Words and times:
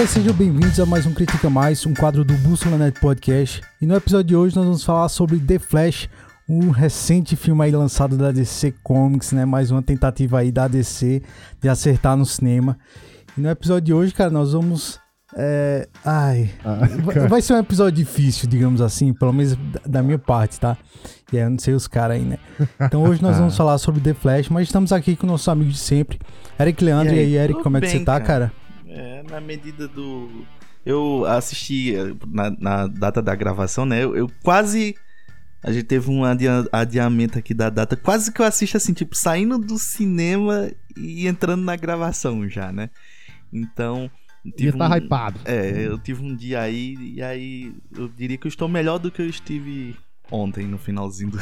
galera, 0.00 0.06
sejam 0.06 0.32
bem-vindos 0.32 0.80
a 0.80 0.86
mais 0.86 1.04
um 1.04 1.12
Critica 1.12 1.50
Mais, 1.50 1.84
um 1.84 1.92
quadro 1.92 2.24
do 2.24 2.32
Bússola 2.38 2.78
Net 2.78 2.98
Podcast. 3.00 3.60
E 3.82 3.86
no 3.86 3.94
episódio 3.94 4.24
de 4.28 4.36
hoje 4.36 4.56
nós 4.56 4.64
vamos 4.64 4.82
falar 4.82 5.08
sobre 5.10 5.38
The 5.38 5.58
Flash, 5.58 6.08
um 6.48 6.70
recente 6.70 7.36
filme 7.36 7.64
aí 7.64 7.70
lançado 7.70 8.16
da 8.16 8.32
DC 8.32 8.72
Comics, 8.82 9.32
né? 9.32 9.44
Mais 9.44 9.70
uma 9.70 9.82
tentativa 9.82 10.38
aí 10.38 10.50
da 10.50 10.68
DC 10.68 11.22
de 11.60 11.68
acertar 11.68 12.16
no 12.16 12.24
cinema. 12.24 12.78
E 13.36 13.42
no 13.42 13.50
episódio 13.50 13.82
de 13.86 13.92
hoje, 13.92 14.14
cara, 14.14 14.30
nós 14.30 14.52
vamos. 14.54 14.98
É... 15.36 15.86
Ai. 16.02 16.50
Ah, 16.64 16.78
vai, 17.28 17.42
ser 17.42 17.52
um 17.52 17.58
episódio 17.58 17.92
difícil, 18.02 18.48
digamos 18.48 18.80
assim, 18.80 19.12
pelo 19.12 19.34
menos 19.34 19.56
da- 19.86 20.02
minha 20.02 20.18
parte, 20.18 20.58
tá? 20.58 20.78
E 21.30 21.36
aí, 21.36 21.44
eu 21.44 21.50
não 21.50 21.58
sei 21.58 21.74
os 21.74 21.86
caras 21.86 22.16
aí, 22.16 22.24
né? 22.24 22.38
Então 22.80 23.02
hoje 23.02 23.20
nós 23.22 23.36
vamos 23.38 23.54
falar 23.54 23.76
sobre 23.76 24.00
The 24.00 24.14
Flash, 24.14 24.48
mas 24.48 24.68
estamos 24.68 24.92
aqui 24.92 25.14
com 25.14 25.26
nossos 25.26 25.48
amigos 25.48 25.74
de 25.74 25.80
sempre. 25.80 26.18
Eric 26.58 26.82
Leandro, 26.82 27.14
e 27.14 27.18
aí, 27.18 27.36
Eric, 27.36 27.52
Tudo 27.54 27.64
como 27.64 27.76
é 27.76 27.80
que 27.80 27.86
bem, 27.86 27.98
você 27.98 28.04
tá, 28.04 28.18
cara? 28.18 28.50
É, 28.90 29.22
na 29.30 29.40
medida 29.40 29.86
do. 29.86 30.44
Eu 30.84 31.24
assisti 31.26 31.94
eh, 31.94 32.14
na, 32.26 32.50
na 32.50 32.86
data 32.86 33.22
da 33.22 33.34
gravação, 33.34 33.86
né? 33.86 34.02
Eu, 34.02 34.16
eu 34.16 34.30
quase. 34.42 34.96
A 35.62 35.70
gente 35.70 35.84
teve 35.84 36.10
um 36.10 36.24
adia- 36.24 36.66
adiamento 36.72 37.38
aqui 37.38 37.52
da 37.54 37.68
data. 37.70 37.94
Quase 37.96 38.32
que 38.32 38.40
eu 38.40 38.46
assisto 38.46 38.76
assim, 38.76 38.92
tipo, 38.94 39.14
saindo 39.14 39.58
do 39.58 39.78
cinema 39.78 40.70
e 40.96 41.26
entrando 41.28 41.62
na 41.62 41.76
gravação 41.76 42.48
já, 42.48 42.72
né? 42.72 42.90
Então. 43.52 44.10
Ia 44.58 44.72
tá 44.72 44.88
um- 44.88 44.94
hypado. 44.96 45.38
É, 45.44 45.86
eu 45.86 45.98
tive 45.98 46.22
um 46.24 46.34
dia 46.34 46.60
aí 46.62 46.96
e 46.98 47.22
aí 47.22 47.74
eu 47.94 48.08
diria 48.08 48.38
que 48.38 48.46
eu 48.46 48.48
estou 48.48 48.68
melhor 48.68 48.98
do 48.98 49.10
que 49.10 49.20
eu 49.20 49.28
estive 49.28 49.94
ontem, 50.32 50.66
no 50.66 50.78
finalzinho 50.78 51.32
do. 51.32 51.38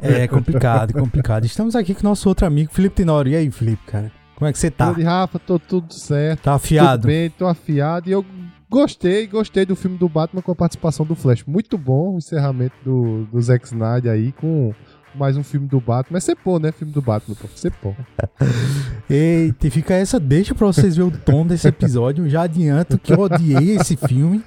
É 0.00 0.26
complicado, 0.26 0.94
complicado. 0.94 1.44
Estamos 1.44 1.76
aqui 1.76 1.94
com 1.94 2.02
nosso 2.02 2.26
outro 2.28 2.46
amigo, 2.46 2.72
Felipe 2.72 2.96
Tenório. 2.96 3.32
E 3.32 3.36
aí, 3.36 3.50
Felipe, 3.50 3.82
cara? 3.86 4.10
Como 4.36 4.48
é 4.48 4.52
que 4.52 4.58
você 4.58 4.70
tá? 4.70 4.86
Grande 4.86 5.02
Rafa, 5.02 5.38
tô 5.38 5.58
tudo 5.58 5.92
certo. 5.94 6.42
Tá 6.42 6.54
afiado? 6.54 7.02
Tudo 7.02 7.06
bem, 7.06 7.30
tô 7.30 7.46
afiado. 7.46 8.08
E 8.08 8.12
eu 8.12 8.24
gostei, 8.68 9.26
gostei 9.26 9.64
do 9.64 9.74
filme 9.74 9.96
do 9.96 10.08
Batman 10.08 10.42
com 10.42 10.52
a 10.52 10.54
participação 10.54 11.06
do 11.06 11.14
Flash. 11.14 11.44
Muito 11.46 11.78
bom 11.78 12.14
o 12.14 12.18
encerramento 12.18 12.74
do, 12.84 13.24
do 13.32 13.40
Zack 13.40 13.64
Snyder 13.66 14.12
aí 14.12 14.32
com 14.32 14.74
mais 15.14 15.38
um 15.38 15.42
filme 15.42 15.66
do 15.66 15.80
Batman. 15.80 16.18
É 16.18 16.20
Cepô, 16.20 16.58
né? 16.58 16.70
Filme 16.70 16.92
do 16.92 17.00
Batman, 17.00 17.34
pô. 17.34 17.48
Cepô. 17.54 17.94
Eita, 19.08 19.66
e 19.66 19.70
fica 19.70 19.94
essa 19.94 20.20
deixa 20.20 20.54
pra 20.54 20.66
vocês 20.66 20.96
verem 20.96 21.10
o 21.10 21.16
tom 21.18 21.46
desse 21.46 21.66
episódio. 21.68 22.28
Já 22.28 22.42
adianto 22.42 22.98
que 22.98 23.14
eu 23.14 23.20
odiei 23.20 23.76
esse 23.76 23.96
filme, 23.96 24.42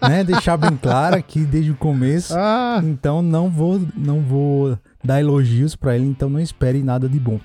né? 0.00 0.24
Deixar 0.24 0.56
bem 0.56 0.76
claro 0.80 1.16
aqui 1.16 1.40
desde 1.40 1.72
o 1.72 1.76
começo. 1.76 2.34
Ah, 2.34 2.80
Então 2.82 3.20
não 3.20 3.50
vou, 3.50 3.80
não 3.94 4.22
vou 4.22 4.78
dar 5.04 5.20
elogios 5.20 5.76
pra 5.76 5.94
ele, 5.94 6.06
então 6.06 6.30
não 6.30 6.40
espere 6.40 6.82
nada 6.82 7.06
de 7.08 7.18
bom. 7.20 7.38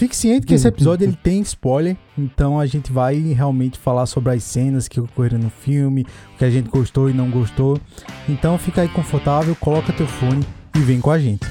Fique 0.00 0.16
ciente 0.16 0.46
que 0.46 0.54
esse 0.54 0.66
episódio 0.66 1.04
ele 1.06 1.14
tem 1.14 1.42
spoiler, 1.42 1.94
então 2.16 2.58
a 2.58 2.64
gente 2.64 2.90
vai 2.90 3.16
realmente 3.18 3.78
falar 3.78 4.06
sobre 4.06 4.32
as 4.32 4.42
cenas 4.42 4.88
que 4.88 4.98
ocorreram 4.98 5.36
no 5.36 5.50
filme, 5.50 6.06
o 6.34 6.38
que 6.38 6.44
a 6.46 6.48
gente 6.48 6.70
gostou 6.70 7.10
e 7.10 7.12
não 7.12 7.30
gostou. 7.30 7.78
Então 8.26 8.56
fica 8.56 8.80
aí 8.80 8.88
confortável, 8.88 9.54
coloca 9.56 9.92
teu 9.92 10.06
fone 10.06 10.42
e 10.74 10.78
vem 10.78 11.02
com 11.02 11.10
a 11.10 11.18
gente. 11.18 11.46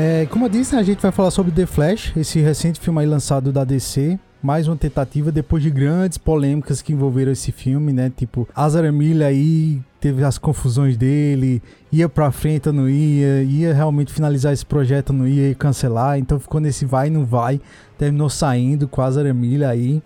É, 0.00 0.26
como 0.26 0.44
eu 0.44 0.48
disse, 0.48 0.76
a 0.76 0.82
gente 0.84 1.02
vai 1.02 1.10
falar 1.10 1.32
sobre 1.32 1.50
The 1.50 1.66
Flash, 1.66 2.12
esse 2.16 2.38
recente 2.38 2.78
filme 2.78 3.00
aí 3.00 3.06
lançado 3.06 3.50
da 3.50 3.64
DC. 3.64 4.16
Mais 4.40 4.68
uma 4.68 4.76
tentativa 4.76 5.32
depois 5.32 5.60
de 5.60 5.70
grandes 5.70 6.16
polêmicas 6.16 6.80
que 6.80 6.92
envolveram 6.92 7.32
esse 7.32 7.50
filme, 7.50 7.92
né? 7.92 8.08
Tipo, 8.16 8.48
Azar 8.54 8.92
Miller 8.92 9.26
aí 9.26 9.82
teve 10.00 10.22
as 10.22 10.38
confusões 10.38 10.96
dele, 10.96 11.60
ia 11.90 12.08
pra 12.08 12.30
frente 12.30 12.68
ou 12.68 12.72
não 12.72 12.88
ia, 12.88 13.42
ia 13.42 13.74
realmente 13.74 14.12
finalizar 14.12 14.52
esse 14.52 14.64
projeto 14.64 15.12
não 15.12 15.26
ia, 15.26 15.52
cancelar, 15.56 16.16
então 16.16 16.38
ficou 16.38 16.60
nesse 16.60 16.84
vai 16.84 17.08
e 17.08 17.10
não 17.10 17.24
vai, 17.24 17.60
terminou 17.98 18.30
saindo 18.30 18.86
com 18.86 19.02
Azar 19.02 19.34
Miller 19.34 19.68
aí. 19.68 20.00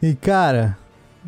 E 0.00 0.14
cara, 0.14 0.78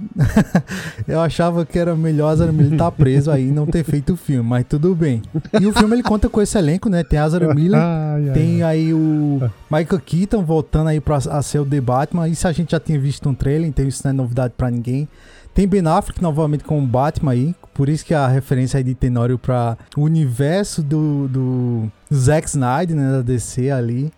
eu 1.07 1.21
achava 1.21 1.65
que 1.65 1.79
era 1.79 1.95
melhor 1.95 2.31
Azar 2.31 2.53
Miller 2.53 2.73
estar 2.73 2.91
preso 2.93 3.31
aí 3.31 3.49
e 3.49 3.53
não 3.53 3.67
ter 3.67 3.85
feito 3.85 4.15
o 4.15 4.17
filme, 4.17 4.49
mas 4.49 4.65
tudo 4.69 4.95
bem. 4.95 5.23
E 5.61 5.67
o 5.67 5.73
filme 5.73 5.95
ele 5.95 6.03
conta 6.03 6.29
com 6.29 6.41
esse 6.41 6.57
elenco, 6.57 6.89
né? 6.89 7.03
Tem 7.05 7.19
Azar 7.19 7.43
Miller, 7.55 7.81
ai, 7.81 8.29
ai, 8.29 8.35
tem 8.35 8.63
aí 8.63 8.93
o 8.93 9.41
Michael 9.71 10.01
Keaton 10.05 10.45
voltando 10.45 10.89
aí 10.89 11.01
pra 11.01 11.17
a 11.17 11.43
ser 11.43 11.59
o 11.59 11.67
The 11.67 11.81
Batman. 11.81 12.29
Isso 12.29 12.47
a 12.47 12.53
gente 12.53 12.73
já 12.73 12.81
tinha 12.81 12.99
visto 12.99 13.29
no 13.29 13.35
trailer, 13.35 13.69
então 13.69 13.87
isso 13.87 14.03
não 14.05 14.11
é 14.11 14.15
novidade 14.15 14.55
pra 14.57 14.71
ninguém. 14.71 15.09
Tem 15.55 15.67
Ben 15.67 15.87
Affleck 15.87 16.23
novamente 16.23 16.65
como 16.65 16.87
Batman 16.87 17.33
aí, 17.33 17.55
por 17.75 17.89
isso 17.89 18.05
que 18.05 18.15
a 18.15 18.29
referência 18.29 18.79
aí 18.79 18.85
de 18.85 18.95
Tenório 18.95 19.39
pra 19.39 19.77
o 19.97 20.03
universo 20.03 20.83
do, 20.83 21.29
do 21.29 21.93
Zack 22.15 22.49
Snyder, 22.49 22.97
né, 22.97 23.11
da 23.13 23.23
DC 23.23 23.71
ali. 23.71 24.13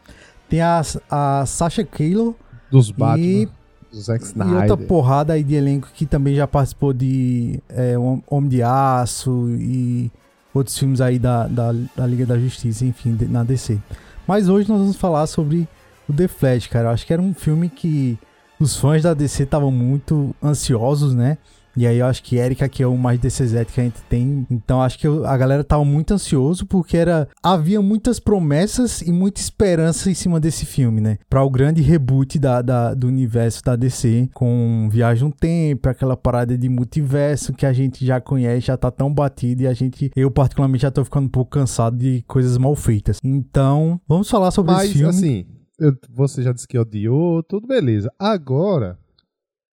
Tem 0.48 0.60
a, 0.60 0.82
a 1.10 1.46
Sasha 1.46 1.84
Calo 1.84 2.36
dos 2.70 2.90
Batman. 2.90 3.26
e, 3.26 3.48
Zack 3.94 4.24
e 4.24 4.26
Snyder. 4.28 4.70
outra 4.70 4.76
porrada 4.86 5.32
aí 5.34 5.42
de 5.44 5.54
elenco 5.54 5.88
que 5.94 6.06
também 6.06 6.34
já 6.34 6.46
participou 6.46 6.92
de 6.92 7.60
é, 7.68 7.98
Hom- 7.98 8.20
Homem 8.28 8.48
de 8.50 8.62
Aço 8.62 9.48
e 9.50 10.10
outros 10.54 10.76
filmes 10.78 11.00
aí 11.00 11.18
da, 11.18 11.46
da, 11.46 11.72
da 11.96 12.06
Liga 12.06 12.26
da 12.26 12.38
Justiça, 12.38 12.84
enfim, 12.84 13.14
de- 13.14 13.26
na 13.26 13.42
DC. 13.44 13.78
Mas 14.26 14.48
hoje 14.48 14.68
nós 14.68 14.78
vamos 14.78 14.96
falar 14.96 15.26
sobre 15.26 15.68
o 16.08 16.12
The 16.12 16.28
Flash, 16.28 16.66
cara. 16.68 16.88
Eu 16.88 16.92
acho 16.92 17.06
que 17.06 17.12
era 17.12 17.22
um 17.22 17.34
filme 17.34 17.68
que 17.68 18.18
os 18.60 18.76
fãs 18.76 19.02
da 19.02 19.14
DC 19.14 19.42
estavam 19.42 19.70
muito 19.70 20.34
ansiosos, 20.42 21.14
né? 21.14 21.38
E 21.76 21.86
aí 21.86 21.98
eu 21.98 22.06
acho 22.06 22.22
que 22.22 22.36
Erika, 22.36 22.68
que 22.68 22.82
é 22.82 22.86
o 22.86 22.96
mais 22.96 23.18
DCZ 23.18 23.64
que 23.72 23.80
a 23.80 23.84
gente 23.84 24.00
tem, 24.08 24.46
então 24.50 24.82
acho 24.82 24.98
que 24.98 25.06
eu- 25.06 25.24
a 25.26 25.36
galera 25.36 25.64
tava 25.64 25.84
muito 25.84 26.12
ansioso 26.14 26.66
porque 26.66 26.96
era 26.96 27.28
havia 27.42 27.80
muitas 27.80 28.20
promessas 28.20 29.00
e 29.02 29.10
muita 29.10 29.40
esperança 29.40 30.10
em 30.10 30.14
cima 30.14 30.38
desse 30.38 30.66
filme, 30.66 31.00
né? 31.00 31.18
Para 31.30 31.42
o 31.42 31.50
grande 31.50 31.80
reboot 31.80 32.38
da, 32.38 32.60
da- 32.62 32.92
do 32.94 33.06
universo 33.06 33.62
da 33.64 33.74
DC, 33.76 34.28
com 34.34 34.88
Viagem 34.90 35.24
no 35.24 35.32
Tempo, 35.32 35.88
aquela 35.88 36.16
parada 36.16 36.56
de 36.58 36.68
multiverso 36.68 37.52
que 37.52 37.64
a 37.64 37.72
gente 37.72 38.04
já 38.04 38.20
conhece, 38.20 38.66
já 38.66 38.76
tá 38.76 38.90
tão 38.90 39.12
batido 39.12 39.62
e 39.62 39.66
a 39.66 39.72
gente, 39.72 40.10
eu 40.14 40.30
particularmente 40.30 40.82
já 40.82 40.90
tô 40.90 41.04
ficando 41.04 41.26
um 41.26 41.30
pouco 41.30 41.50
cansado 41.52 41.96
de 41.96 42.22
coisas 42.26 42.58
mal 42.58 42.74
feitas. 42.76 43.18
Então, 43.24 44.00
vamos 44.06 44.28
falar 44.28 44.50
sobre 44.50 44.72
Mas, 44.72 44.84
esse 44.84 44.94
filme. 44.98 45.08
assim, 45.08 45.46
eu- 45.78 45.96
você 46.14 46.42
já 46.42 46.52
disse 46.52 46.66
que 46.68 46.78
odiou, 46.78 47.42
tudo 47.42 47.66
beleza. 47.66 48.12
Agora, 48.18 48.98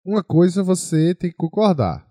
uma 0.06 0.24
coisa 0.24 0.64
você 0.64 1.14
tem 1.16 1.30
que 1.32 1.36
concordar. 1.38 2.06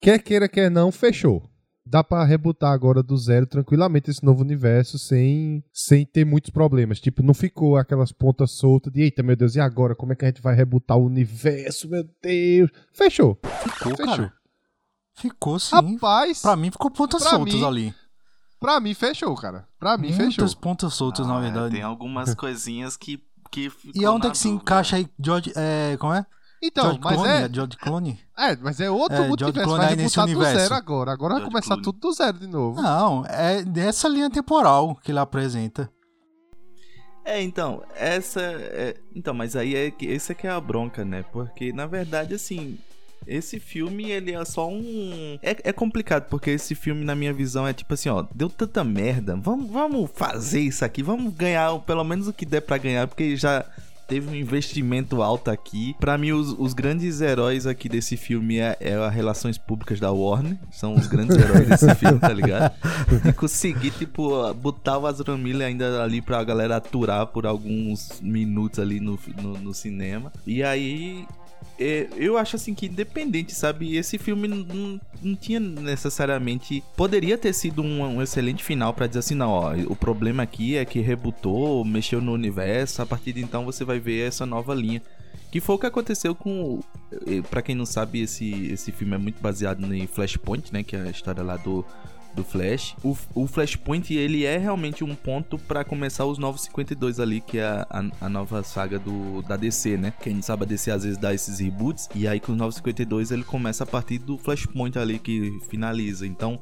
Quer 0.00 0.18
queira, 0.22 0.48
quer 0.48 0.70
não, 0.70 0.90
fechou. 0.92 1.48
Dá 1.88 2.02
pra 2.02 2.24
rebutar 2.24 2.72
agora 2.72 3.00
do 3.00 3.16
zero 3.16 3.46
tranquilamente 3.46 4.10
esse 4.10 4.24
novo 4.24 4.42
universo 4.42 4.98
sem, 4.98 5.62
sem 5.72 6.04
ter 6.04 6.24
muitos 6.24 6.50
problemas. 6.50 6.98
Tipo, 6.98 7.22
não 7.22 7.32
ficou 7.32 7.76
aquelas 7.76 8.10
pontas 8.10 8.56
soltas 8.56 8.92
de 8.92 9.02
eita, 9.02 9.22
meu 9.22 9.36
Deus, 9.36 9.54
e 9.54 9.60
agora? 9.60 9.94
Como 9.94 10.12
é 10.12 10.16
que 10.16 10.24
a 10.24 10.28
gente 10.28 10.42
vai 10.42 10.54
rebutar 10.54 10.96
o 10.98 11.06
universo, 11.06 11.88
meu 11.88 12.04
Deus? 12.20 12.70
Fechou. 12.92 13.38
ficou, 13.62 13.96
fechou. 13.96 14.04
cara. 14.06 14.32
Ficou 15.14 15.58
sim. 15.60 15.74
Rapaz, 15.94 16.42
Pra 16.42 16.56
mim 16.56 16.70
ficou 16.72 16.90
pontas 16.90 17.22
soltas 17.22 17.54
mim, 17.54 17.64
ali. 17.64 17.94
pra 18.60 18.80
mim 18.80 18.92
fechou, 18.92 19.34
cara. 19.36 19.66
Pra 19.78 19.96
mim 19.96 20.08
fechou. 20.08 20.24
Muitas 20.26 20.54
pontas 20.54 20.92
soltas, 20.92 21.24
na 21.26 21.36
Ah, 21.38 21.40
verdade. 21.40 21.72
Tem 21.74 21.82
algumas 21.82 22.34
coisinhas 22.34 22.96
que. 22.96 23.22
que 23.52 23.70
E 23.94 24.04
aonde 24.04 24.26
é 24.26 24.30
que 24.30 24.36
se 24.38 24.48
encaixa 24.48 24.96
aí 24.96 25.08
George. 25.18 25.52
É, 25.56 25.96
como 25.98 26.12
é? 26.12 26.26
Então, 26.62 26.84
George 26.84 27.00
mas 27.02 27.14
Clooney, 27.16 27.32
é, 27.44 27.48
George 27.52 27.76
Clooney? 27.76 28.18
É, 28.38 28.56
mas 28.56 28.80
é 28.80 28.90
outro 28.90 29.12
É, 29.14 29.16
George 29.16 29.28
multiverso. 29.28 29.62
Clooney 29.68 29.84
Vai 29.86 29.88
aí 29.94 29.96
nesse 30.02 30.16
rebutar 30.16 30.26
do 30.26 30.40
universo. 30.40 30.60
zero 30.60 30.74
agora. 30.74 31.12
Agora 31.12 31.34
vai 31.34 31.40
George 31.42 31.52
começar 31.52 31.66
Clooney. 31.68 31.84
tudo 31.84 31.98
do 32.00 32.12
zero 32.12 32.38
de 32.38 32.46
novo. 32.46 32.80
Não, 32.82 33.24
é 33.26 33.62
dessa 33.62 34.08
linha 34.08 34.30
temporal 34.30 34.94
que 34.96 35.10
ele 35.12 35.18
apresenta. 35.18 35.90
É, 37.24 37.42
então, 37.42 37.82
essa. 37.94 38.40
é- 38.40 38.96
Então, 39.14 39.34
mas 39.34 39.56
aí 39.56 39.74
é 39.74 39.90
que 39.90 40.10
essa 40.12 40.34
que 40.34 40.46
é 40.46 40.50
a 40.50 40.60
bronca, 40.60 41.04
né? 41.04 41.24
Porque, 41.32 41.72
na 41.72 41.86
verdade, 41.86 42.34
assim. 42.34 42.78
Esse 43.26 43.58
filme, 43.58 44.08
ele 44.08 44.32
é 44.32 44.44
só 44.44 44.68
um. 44.68 45.36
É, 45.42 45.56
é 45.64 45.72
complicado, 45.72 46.28
porque 46.28 46.50
esse 46.50 46.76
filme, 46.76 47.04
na 47.04 47.16
minha 47.16 47.32
visão, 47.32 47.66
é 47.66 47.72
tipo 47.72 47.92
assim, 47.92 48.08
ó, 48.08 48.24
deu 48.32 48.48
tanta 48.48 48.84
merda. 48.84 49.34
Vamos, 49.34 49.68
vamos 49.68 50.08
fazer 50.14 50.60
isso 50.60 50.84
aqui, 50.84 51.02
vamos 51.02 51.34
ganhar 51.34 51.76
pelo 51.80 52.04
menos 52.04 52.28
o 52.28 52.32
que 52.32 52.46
der 52.46 52.60
pra 52.60 52.78
ganhar, 52.78 53.08
porque 53.08 53.34
já 53.34 53.64
teve 54.06 54.28
um 54.28 54.34
investimento 54.34 55.22
alto 55.22 55.50
aqui. 55.50 55.94
Pra 55.98 56.16
mim, 56.16 56.32
os, 56.32 56.54
os 56.58 56.72
grandes 56.72 57.20
heróis 57.20 57.66
aqui 57.66 57.88
desse 57.88 58.16
filme 58.16 58.58
é, 58.58 58.76
é 58.80 58.94
as 58.94 59.12
relações 59.12 59.58
públicas 59.58 60.00
da 60.00 60.10
Warner. 60.10 60.56
São 60.70 60.94
os 60.94 61.06
grandes 61.06 61.36
heróis 61.36 61.68
desse 61.68 61.94
filme, 61.96 62.18
tá 62.18 62.32
ligado? 62.32 62.74
E 63.24 63.32
conseguir, 63.32 63.90
tipo, 63.90 64.52
botar 64.54 64.98
o 64.98 65.06
Azra 65.06 65.36
Miller 65.36 65.68
ainda 65.68 66.02
ali 66.02 66.20
pra 66.20 66.42
galera 66.44 66.76
aturar 66.76 67.26
por 67.26 67.46
alguns 67.46 68.20
minutos 68.20 68.78
ali 68.78 69.00
no, 69.00 69.18
no, 69.42 69.58
no 69.58 69.74
cinema. 69.74 70.32
E 70.46 70.62
aí. 70.62 71.26
É, 71.78 72.08
eu 72.16 72.38
acho 72.38 72.56
assim 72.56 72.74
que 72.74 72.86
independente, 72.86 73.52
sabe? 73.52 73.96
Esse 73.96 74.18
filme 74.18 74.48
não, 74.48 75.00
não 75.22 75.36
tinha 75.36 75.60
necessariamente. 75.60 76.82
Poderia 76.96 77.36
ter 77.36 77.52
sido 77.52 77.82
um, 77.82 78.02
um 78.02 78.22
excelente 78.22 78.64
final 78.64 78.94
para 78.94 79.06
dizer 79.06 79.20
assim, 79.20 79.34
não, 79.34 79.50
ó, 79.50 79.74
o 79.86 79.96
problema 79.96 80.42
aqui 80.42 80.76
é 80.76 80.84
que 80.84 81.00
rebutou, 81.00 81.84
mexeu 81.84 82.20
no 82.20 82.32
universo, 82.32 83.02
a 83.02 83.06
partir 83.06 83.32
de 83.32 83.42
então 83.42 83.64
você 83.64 83.84
vai 83.84 83.98
ver 83.98 84.26
essa 84.26 84.46
nova 84.46 84.74
linha. 84.74 85.02
Que 85.50 85.60
foi 85.60 85.76
o 85.76 85.78
que 85.78 85.86
aconteceu 85.86 86.34
com. 86.34 86.80
para 87.50 87.62
quem 87.62 87.74
não 87.74 87.86
sabe, 87.86 88.20
esse, 88.20 88.66
esse 88.66 88.90
filme 88.90 89.14
é 89.14 89.18
muito 89.18 89.40
baseado 89.40 89.94
em 89.94 90.06
Flashpoint, 90.06 90.72
né? 90.72 90.82
Que 90.82 90.96
é 90.96 91.02
a 91.02 91.10
história 91.10 91.42
lá 91.42 91.56
do 91.56 91.84
do 92.36 92.44
Flash. 92.44 92.94
O, 93.02 93.16
o 93.34 93.46
Flashpoint, 93.46 94.14
ele 94.14 94.44
é 94.44 94.58
realmente 94.58 95.02
um 95.02 95.14
ponto 95.14 95.58
para 95.58 95.82
começar 95.84 96.26
os 96.26 96.38
novos 96.38 96.62
52 96.62 97.18
ali, 97.18 97.40
que 97.40 97.58
é 97.58 97.64
a, 97.64 97.86
a, 97.90 98.26
a, 98.26 98.28
nova 98.28 98.62
saga 98.62 98.98
do, 98.98 99.42
da 99.42 99.56
DC, 99.56 99.96
né? 99.96 100.12
Quem 100.20 100.40
sabe 100.42 100.62
a 100.64 100.66
DC 100.66 100.90
às 100.90 101.02
vezes 101.02 101.18
dá 101.18 101.34
esses 101.34 101.58
reboots, 101.58 102.08
e 102.14 102.28
aí 102.28 102.38
com 102.38 102.52
os 102.52 102.58
novos 102.58 102.76
52 102.76 103.32
ele 103.32 103.42
começa 103.42 103.82
a 103.84 103.86
partir 103.86 104.18
do 104.18 104.36
Flashpoint 104.36 104.98
ali 104.98 105.18
que 105.18 105.58
finaliza. 105.68 106.26
Então, 106.26 106.60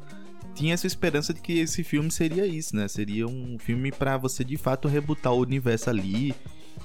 tinha 0.55 0.73
essa 0.73 0.87
esperança 0.87 1.35
de 1.35 1.41
que 1.41 1.59
esse 1.59 1.83
filme 1.83 2.11
seria 2.11 2.47
isso, 2.47 2.77
né? 2.77 2.87
Seria 2.87 3.27
um 3.27 3.59
filme 3.59 3.91
para 3.91 4.17
você 4.17 4.45
de 4.45 4.57
fato 4.57 4.87
rebootar 4.87 5.33
o 5.33 5.41
universo 5.41 5.91
ali 5.91 6.35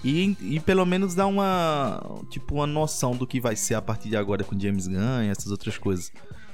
e, 0.04 0.36
e 0.42 0.60
pelo 0.60 0.86
menos 0.86 1.14
dar 1.14 1.28
uma 1.28 2.02
tipo 2.30 2.56
uma 2.56 2.68
noção 2.68 3.16
do 3.16 3.28
que 3.28 3.40
vai 3.40 3.56
ser 3.56 3.76
a 3.76 3.82
partir 3.82 4.10
de 4.10 4.18
agora 4.18 4.44
com 4.44 4.60
James 4.60 4.88
Gunn 4.88 5.24
e 5.24 5.28
essas 5.28 5.52
outras 5.52 5.78
coisas. 5.78 6.12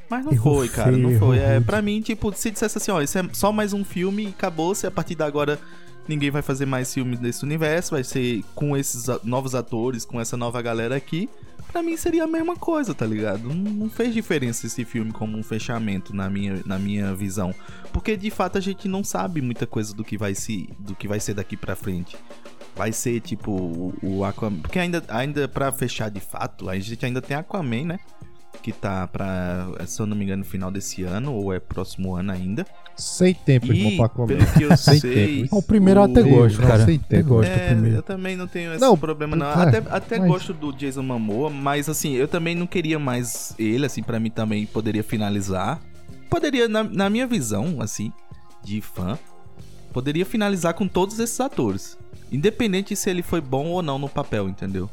Mas 0.10 0.26
não 0.26 0.36
foi, 0.36 0.70
cara, 0.70 0.92
não 0.92 1.18
foi. 1.18 1.38
É, 1.38 1.60
pra 1.60 1.82
mim, 1.82 2.02
tipo, 2.02 2.32
se 2.36 2.52
dissesse 2.52 2.78
assim, 2.78 2.92
ó, 2.92 3.02
isso 3.02 3.18
é 3.18 3.24
só 3.34 3.52
mais 3.52 3.74
um 3.74 3.84
filme 3.84 4.26
e 4.26 4.28
acabou-se, 4.28 4.86
a 4.86 4.92
partir 4.92 5.16
de 5.16 5.24
agora 5.24 5.60
ninguém 6.08 6.30
vai 6.30 6.42
fazer 6.42 6.66
mais 6.66 6.94
filmes 6.94 7.20
desse 7.20 7.44
universo, 7.44 7.92
vai 7.92 8.04
ser 8.04 8.44
com 8.54 8.78
esses 8.78 9.08
novos 9.24 9.56
atores, 9.56 10.06
com 10.06 10.22
essa 10.22 10.38
nova 10.38 10.62
galera 10.62 10.96
aqui. 10.96 11.30
Pra 11.72 11.82
mim 11.82 11.98
seria 11.98 12.24
a 12.24 12.28
mesma 12.28 12.56
coisa, 12.56 12.94
tá 12.94 13.06
ligado? 13.06 13.50
Não, 13.50 13.56
não 13.56 13.90
fez 13.90 14.14
diferença 14.14 14.68
esse 14.68 14.86
filme 14.86 15.12
como 15.12 15.38
um 15.38 15.44
fechamento 15.44 16.16
na 16.16 16.30
minha, 16.30 16.62
na 16.66 16.78
minha 16.78 17.14
visão. 17.14 17.54
Porque 17.92 18.16
de 18.16 18.30
fato 18.30 18.58
a 18.58 18.62
gente 18.62 18.88
não 18.88 19.04
sabe 19.04 19.42
muita 19.42 19.66
coisa 19.66 19.94
do 19.94 20.04
que 20.04 20.18
vai, 20.18 20.36
se, 20.36 20.70
do 20.80 20.96
que 20.96 21.08
vai 21.08 21.20
ser 21.20 21.34
daqui 21.34 21.58
pra 21.58 21.76
frente 21.76 22.16
vai 22.76 22.92
ser 22.92 23.22
tipo 23.22 23.52
o, 23.52 23.94
o 24.04 24.26
Aquaman. 24.26 24.60
Porque 24.60 24.78
ainda, 24.78 25.04
ainda 25.08 25.48
pra 25.48 25.72
fechar 25.72 26.10
de 26.10 26.20
fato, 26.20 26.70
a 26.70 26.78
gente 26.78 27.06
ainda 27.06 27.22
tem 27.22 27.36
Aquaman, 27.36 27.86
né? 27.86 28.00
Que 28.66 28.72
tá 28.72 29.06
pra, 29.06 29.68
se 29.86 30.02
eu 30.02 30.08
não 30.08 30.18
me 30.18 30.24
engano, 30.24 30.40
no 30.44 30.50
final 30.50 30.72
desse 30.72 31.04
ano, 31.04 31.32
ou 31.36 31.54
é 31.54 31.60
próximo 31.60 32.16
ano 32.16 32.32
ainda. 32.32 32.66
Sem 32.98 33.32
tempo, 33.36 33.72
e, 33.72 33.78
irmão, 33.78 33.98
pra 33.98 34.10
comer. 34.10 34.38
Pelo 34.40 34.52
que 34.54 34.64
eu 34.64 34.76
Sem 34.78 35.00
sei. 35.00 35.42
tempo. 35.44 35.58
O 35.58 35.62
primeiro 35.62 36.00
eu 36.00 36.04
até 36.06 36.24
gosto, 36.24 36.60
Não, 36.62 36.68
cara. 36.68 36.84
sem 36.84 36.96
Eu 36.96 37.02
tempo. 37.02 37.30
gosto 37.30 37.50
do 37.52 37.54
É, 37.60 37.68
primeiro. 37.68 37.96
eu 37.98 38.02
também 38.02 38.36
não 38.36 38.48
tenho 38.48 38.72
esse 38.72 38.82
Não, 38.82 38.98
problema, 38.98 39.36
não. 39.36 39.46
é, 39.46 39.54
até 39.68 39.78
até 39.90 40.18
mas- 40.20 40.28
gosto 40.28 40.52
do 40.52 40.74
Jason 40.74 41.04
Momoa, 41.04 41.52
mas 41.52 41.88
assim, 41.88 42.14
eu 42.14 42.28
também 42.28 42.56
não 42.56 42.66
queria 42.66 42.98
mais 42.98 43.54
ele, 43.60 43.86
assim, 43.86 44.02
pra 44.02 44.20
mim 44.20 44.32
também 44.32 44.66
poderia 44.66 45.04
finalizar. 45.04 45.80
Poderia, 46.28 46.68
na, 46.68 46.84
na 46.84 47.08
minha 47.08 47.28
visão, 47.28 47.78
assim, 47.82 48.12
de 48.64 48.82
fã, 48.82 49.20
poderia 49.94 50.26
finalizar 50.26 50.74
com 50.74 50.88
todos 50.88 51.20
esses 51.20 51.40
atores. 51.40 51.98
Independente 52.32 52.96
se 52.96 53.10
ele 53.12 53.22
foi 53.22 53.40
bom 53.42 53.68
ou 53.68 53.84
não 53.84 54.00
no 54.00 54.10
papel, 54.10 54.50
entendeu? 54.50 54.90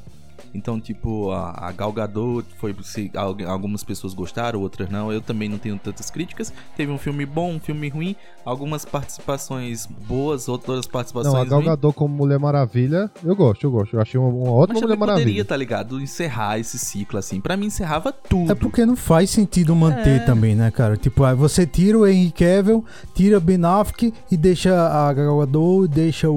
Então, 0.55 0.81
tipo, 0.81 1.31
a, 1.31 1.69
a 1.69 1.73
Gal 1.73 1.93
Gadot 1.93 2.47
foi 2.59 2.75
se 2.83 3.11
al- 3.15 3.37
algumas 3.47 3.83
pessoas 3.83 4.13
gostaram, 4.15 4.61
outras 4.61 4.91
não. 4.91 5.13
Eu 5.13 5.21
também 5.21 5.49
não 5.49 5.59
tenho 5.59 5.79
tantas 5.79 6.11
críticas. 6.11 6.53
Teve 6.77 6.93
um 6.93 6.99
filme 6.99 7.25
bom, 7.25 7.55
um 7.55 7.61
filme 7.61 7.89
ruim, 7.89 8.15
algumas 8.45 8.85
participações 8.85 9.87
boas, 9.87 10.49
outras 10.49 10.87
participações 10.87 11.35
Não, 11.35 11.41
a 11.41 11.45
Gal 11.45 11.59
ruins. 11.61 11.71
Gadot 11.71 11.95
como 11.95 12.15
Mulher 12.15 12.39
Maravilha, 12.39 13.11
eu 13.25 13.35
gosto, 13.35 13.65
eu 13.67 13.71
gosto. 13.71 13.97
Eu 13.97 14.01
achei 14.03 14.19
uma, 14.21 14.29
uma 14.29 14.51
ótima 14.51 14.75
Mas 14.75 14.83
Mulher 14.83 14.95
também 14.97 14.99
poderia, 14.99 15.15
Maravilha. 15.25 15.45
tá 15.45 15.57
ligado? 15.57 16.01
Encerrar 16.01 16.59
esse 16.59 16.79
ciclo, 16.79 17.19
assim. 17.19 17.41
Pra 17.41 17.57
mim, 17.57 17.67
encerrava 17.67 18.13
tudo. 18.13 18.51
É 18.51 18.55
porque 18.55 18.85
não 18.85 18.97
faz 18.97 19.31
sentido 19.31 19.75
manter 19.75 20.21
É. 20.21 20.25
também, 20.25 20.55
né, 20.55 20.71
cara? 20.71 20.97
Tipo, 20.97 21.25
aí 21.25 21.35
você 21.35 21.67
tira 21.67 21.99
o 21.99 22.07
Henry 22.07 22.31
Cavill, 22.33 22.85
tira 23.15 23.41
Ben 23.41 23.65
Affleck 23.65 24.13
e 24.31 24.37
deixa 24.37 24.75
a 24.75 25.13
Gal 25.13 25.39
Gadot, 25.39 25.89
deixa 25.89 26.29
o, 26.31 26.35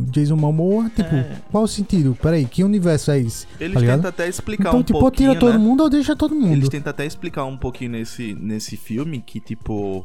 o 0.00 0.04
Jason 0.10 0.36
Momoa. 0.36 0.90
Tipo, 0.90 1.14
É. 1.14 1.36
qual 1.50 1.64
o 1.64 1.68
sentido? 1.68 2.16
Peraí, 2.20 2.44
que 2.44 2.64
universo 2.64 3.10
é 3.10 3.18
esse? 3.28 3.46
Eles 3.60 3.74
tá 3.74 3.80
tentam 3.80 4.08
até 4.08 4.28
explicar 4.28 4.68
Então, 4.68 4.80
um 4.80 4.82
tipo, 4.82 4.96
ou 4.96 5.02
pouquinho, 5.02 5.30
tira 5.30 5.40
todo 5.40 5.52
né? 5.52 5.58
mundo 5.58 5.82
ou 5.82 5.90
deixa 5.90 6.16
todo 6.16 6.34
mundo. 6.34 6.52
Eles 6.52 6.68
tentam 6.68 6.90
até 6.90 7.06
explicar 7.06 7.44
um 7.44 7.56
pouquinho 7.56 7.92
nesse, 7.92 8.34
nesse 8.34 8.76
filme 8.76 9.20
que, 9.20 9.40
tipo, 9.40 10.04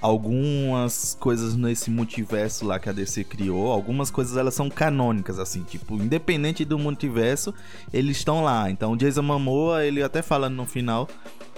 algumas 0.00 1.16
coisas 1.20 1.56
nesse 1.56 1.90
multiverso 1.90 2.64
lá 2.64 2.78
que 2.78 2.88
a 2.88 2.92
DC 2.92 3.24
criou, 3.24 3.70
algumas 3.70 4.10
coisas 4.10 4.36
elas 4.36 4.54
são 4.54 4.70
canônicas, 4.70 5.38
assim, 5.38 5.62
tipo, 5.62 5.96
independente 5.96 6.64
do 6.64 6.78
multiverso, 6.78 7.54
eles 7.92 8.16
estão 8.16 8.42
lá. 8.42 8.70
Então, 8.70 8.92
o 8.92 8.96
Jason 8.96 9.22
Momoa, 9.22 9.84
ele 9.84 10.02
até 10.02 10.22
fala 10.22 10.48
no 10.48 10.64
final, 10.64 11.08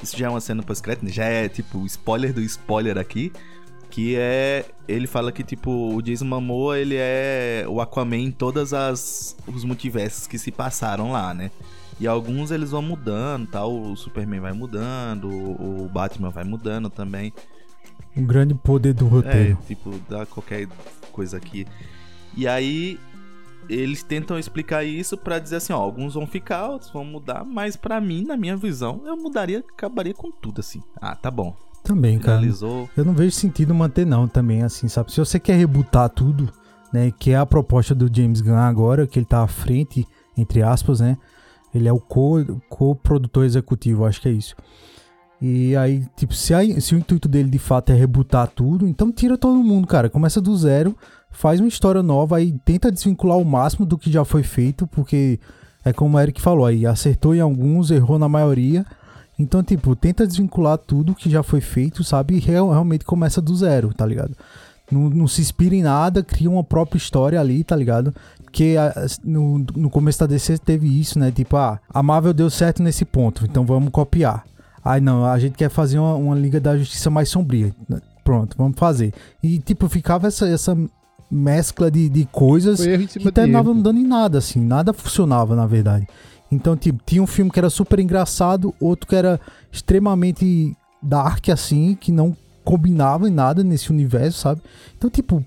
isso 0.02 0.16
já 0.16 0.26
é 0.26 0.30
uma 0.30 0.40
cena 0.40 0.62
pós-crédito, 0.62 1.08
já 1.08 1.24
é, 1.24 1.48
tipo, 1.48 1.84
spoiler 1.86 2.32
do 2.32 2.40
spoiler 2.40 2.98
aqui, 2.98 3.32
que 3.92 4.16
é, 4.16 4.64
ele 4.88 5.06
fala 5.06 5.30
que, 5.30 5.44
tipo, 5.44 5.70
o 5.94 6.00
Jason 6.00 6.24
Momoa, 6.24 6.78
ele 6.78 6.96
é 6.98 7.66
o 7.68 7.78
Aquaman 7.78 8.16
em 8.16 8.30
todas 8.30 8.72
as 8.72 9.36
os 9.46 9.64
multiversos 9.64 10.26
que 10.26 10.38
se 10.38 10.50
passaram 10.50 11.12
lá, 11.12 11.34
né? 11.34 11.50
E 12.00 12.06
alguns 12.06 12.50
eles 12.50 12.70
vão 12.70 12.80
mudando, 12.80 13.46
tal. 13.48 13.70
O 13.70 13.94
Superman 13.94 14.40
vai 14.40 14.52
mudando, 14.54 15.28
o 15.28 15.90
Batman 15.92 16.30
vai 16.30 16.42
mudando 16.42 16.88
também. 16.88 17.34
Um 18.16 18.24
grande 18.24 18.54
poder 18.54 18.94
do 18.94 19.04
É, 19.04 19.08
roteiro. 19.10 19.58
tipo, 19.66 20.00
dá 20.08 20.24
qualquer 20.24 20.66
coisa 21.12 21.36
aqui. 21.36 21.66
E 22.34 22.48
aí 22.48 22.98
eles 23.68 24.02
tentam 24.02 24.38
explicar 24.38 24.84
isso 24.84 25.18
pra 25.18 25.38
dizer 25.38 25.56
assim, 25.56 25.74
ó, 25.74 25.76
alguns 25.76 26.14
vão 26.14 26.26
ficar, 26.26 26.66
outros 26.70 26.90
vão 26.90 27.04
mudar, 27.04 27.44
mas 27.44 27.76
pra 27.76 28.00
mim, 28.00 28.24
na 28.24 28.38
minha 28.38 28.56
visão, 28.56 29.02
eu 29.04 29.18
mudaria, 29.18 29.58
acabaria 29.58 30.14
com 30.14 30.30
tudo 30.30 30.60
assim. 30.60 30.82
Ah, 30.96 31.14
tá 31.14 31.30
bom. 31.30 31.54
Também, 31.82 32.18
cara. 32.18 32.38
Finalizou. 32.38 32.88
Eu 32.96 33.04
não 33.04 33.12
vejo 33.12 33.32
sentido 33.32 33.74
manter 33.74 34.06
não 34.06 34.28
também, 34.28 34.62
assim, 34.62 34.88
sabe? 34.88 35.12
Se 35.12 35.18
você 35.18 35.38
quer 35.40 35.56
rebutar 35.56 36.08
tudo, 36.08 36.48
né, 36.92 37.10
que 37.18 37.32
é 37.32 37.36
a 37.36 37.46
proposta 37.46 37.94
do 37.94 38.08
James 38.14 38.40
Gunn 38.40 38.54
agora, 38.56 39.06
que 39.06 39.18
ele 39.18 39.26
tá 39.26 39.42
à 39.42 39.48
frente, 39.48 40.06
entre 40.36 40.62
aspas, 40.62 41.00
né? 41.00 41.16
Ele 41.74 41.88
é 41.88 41.92
o 41.92 41.98
co- 41.98 42.44
co-produtor 42.68 43.44
executivo, 43.44 44.04
acho 44.04 44.20
que 44.20 44.28
é 44.28 44.32
isso. 44.32 44.54
E 45.40 45.74
aí, 45.74 46.04
tipo, 46.16 46.34
se, 46.34 46.54
a- 46.54 46.80
se 46.80 46.94
o 46.94 46.98
intuito 46.98 47.28
dele 47.28 47.50
de 47.50 47.58
fato 47.58 47.90
é 47.90 47.94
rebutar 47.96 48.46
tudo, 48.46 48.86
então 48.86 49.10
tira 49.10 49.36
todo 49.36 49.56
mundo, 49.62 49.88
cara. 49.88 50.08
Começa 50.08 50.40
do 50.40 50.56
zero, 50.56 50.96
faz 51.30 51.58
uma 51.58 51.68
história 51.68 52.02
nova 52.02 52.36
aí, 52.36 52.52
tenta 52.64 52.92
desvincular 52.92 53.38
o 53.38 53.44
máximo 53.44 53.84
do 53.84 53.98
que 53.98 54.12
já 54.12 54.24
foi 54.24 54.44
feito, 54.44 54.86
porque 54.86 55.40
é 55.84 55.92
como 55.92 56.16
o 56.16 56.20
Eric 56.20 56.40
falou 56.40 56.64
aí, 56.66 56.86
acertou 56.86 57.34
em 57.34 57.40
alguns, 57.40 57.90
errou 57.90 58.18
na 58.20 58.28
maioria. 58.28 58.86
Então, 59.42 59.62
tipo, 59.62 59.94
tenta 59.96 60.26
desvincular 60.26 60.78
tudo 60.78 61.14
que 61.14 61.28
já 61.30 61.42
foi 61.42 61.60
feito, 61.60 62.02
sabe? 62.04 62.36
E 62.36 62.38
real- 62.38 62.70
realmente 62.70 63.04
começa 63.04 63.40
do 63.40 63.54
zero, 63.56 63.92
tá 63.92 64.06
ligado? 64.06 64.36
Não, 64.90 65.08
não 65.10 65.26
se 65.28 65.40
inspira 65.40 65.74
em 65.74 65.82
nada, 65.82 66.22
cria 66.22 66.50
uma 66.50 66.62
própria 66.64 66.98
história 66.98 67.40
ali, 67.40 67.64
tá 67.64 67.74
ligado? 67.74 68.14
Porque 68.44 68.74
no, 69.24 69.58
no 69.74 69.88
começo 69.90 70.20
da 70.20 70.26
DC 70.26 70.58
teve 70.58 70.86
isso, 71.00 71.18
né? 71.18 71.30
Tipo, 71.30 71.56
ah, 71.56 71.80
a 71.92 72.02
Marvel 72.02 72.34
deu 72.34 72.50
certo 72.50 72.82
nesse 72.82 73.04
ponto, 73.04 73.44
então 73.46 73.64
vamos 73.64 73.90
copiar. 73.90 74.44
Aí 74.84 75.00
não, 75.00 75.24
a 75.24 75.38
gente 75.38 75.54
quer 75.56 75.70
fazer 75.70 75.98
uma, 75.98 76.14
uma 76.14 76.34
Liga 76.34 76.60
da 76.60 76.76
Justiça 76.76 77.08
mais 77.08 77.28
sombria. 77.30 77.74
Pronto, 78.22 78.54
vamos 78.58 78.78
fazer. 78.78 79.12
E, 79.42 79.58
tipo, 79.58 79.88
ficava 79.88 80.26
essa, 80.28 80.46
essa 80.48 80.76
mescla 81.30 81.90
de, 81.90 82.08
de 82.08 82.26
coisas 82.26 82.80
que 83.18 83.24
terminava 83.32 83.72
não 83.72 83.80
dando 83.82 83.98
em 83.98 84.06
nada, 84.06 84.38
assim, 84.38 84.60
nada 84.60 84.92
funcionava, 84.92 85.56
na 85.56 85.66
verdade. 85.66 86.06
Então, 86.52 86.76
tipo, 86.76 87.02
tinha 87.06 87.22
um 87.22 87.26
filme 87.26 87.50
que 87.50 87.58
era 87.58 87.70
super 87.70 87.98
engraçado, 87.98 88.74
outro 88.78 89.08
que 89.08 89.16
era 89.16 89.40
extremamente 89.72 90.76
dark, 91.02 91.48
assim, 91.48 91.96
que 91.98 92.12
não 92.12 92.36
combinava 92.62 93.26
em 93.26 93.32
nada 93.32 93.64
nesse 93.64 93.90
universo, 93.90 94.38
sabe? 94.38 94.60
Então, 94.96 95.08
tipo, 95.08 95.42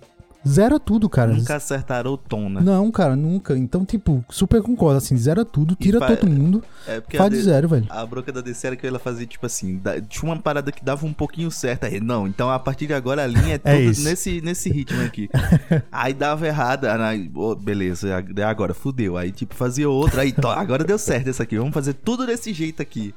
zera 0.48 0.80
tudo, 0.80 1.10
cara. 1.10 1.34
Nunca 1.34 1.56
acertaram 1.56 2.12
o 2.14 2.18
tom, 2.18 2.50
né? 2.50 2.62
Não, 2.64 2.92
cara, 2.92 3.16
nunca. 3.16 3.58
Então, 3.58 3.84
tipo, 3.86 4.24
super 4.30 4.62
concordo, 4.62 4.98
assim, 4.98 5.18
zera 5.18 5.44
tudo, 5.44 5.76
tira 5.76 6.00
fa- 6.00 6.16
todo 6.16 6.30
mundo, 6.30 6.64
É 6.88 7.00
porque 7.02 7.18
a, 7.18 7.22
faz 7.22 7.32
de 7.34 7.42
zero, 7.42 7.68
velho. 7.68 7.86
a 7.90 8.06
bronca 8.06 8.32
da 8.32 8.42
DC 8.42 8.68
era 8.68 8.76
que 8.76 8.86
ela 8.86 9.00
fazia, 9.00 9.26
tipo 9.26 9.46
assim, 9.46 9.78
da- 9.78 10.00
tinha 10.02 10.32
uma 10.32 10.40
parada 10.42 10.72
que 10.72 10.84
dava 10.84 11.06
um 11.06 11.14
pouquinho 11.14 11.50
certo. 11.52 11.86
Aí, 11.86 12.00
não, 12.00 12.28
então 12.28 12.50
a 12.50 12.60
partir 12.60 12.88
de 12.88 12.94
agora 12.94 13.24
a 13.24 13.28
linha 13.28 13.56
é 13.56 13.58
toda 13.60 13.76
isso. 13.76 14.04
nesse, 14.04 14.42
nesse 14.42 14.70
ritmo 14.70 15.02
aqui. 15.02 15.30
aí 15.92 16.14
dava 16.14 16.46
errado, 16.48 16.86
aí, 16.86 17.30
ô, 17.34 17.56
beleza, 17.56 18.24
é 18.36 18.44
agora 18.44 18.74
fudeu. 18.74 19.18
Aí, 19.18 19.32
tipo, 19.32 19.56
fazia 19.56 19.90
outra, 19.90 20.22
aí, 20.22 20.32
tó, 20.32 20.50
agora 20.52 20.84
deu 20.84 20.98
certo 20.98 21.30
essa 21.30 21.44
aqui, 21.44 21.58
vamos 21.58 21.74
fazer 21.74 21.94
tudo 21.94 22.26
desse 22.26 22.54
jeito 22.54 22.82
aqui. 22.82 23.14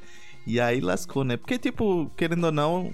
E 0.46 0.58
aí 0.58 0.80
lascou, 0.80 1.24
né? 1.24 1.36
Porque, 1.36 1.58
tipo, 1.58 2.10
querendo 2.16 2.44
ou 2.44 2.52
não, 2.52 2.90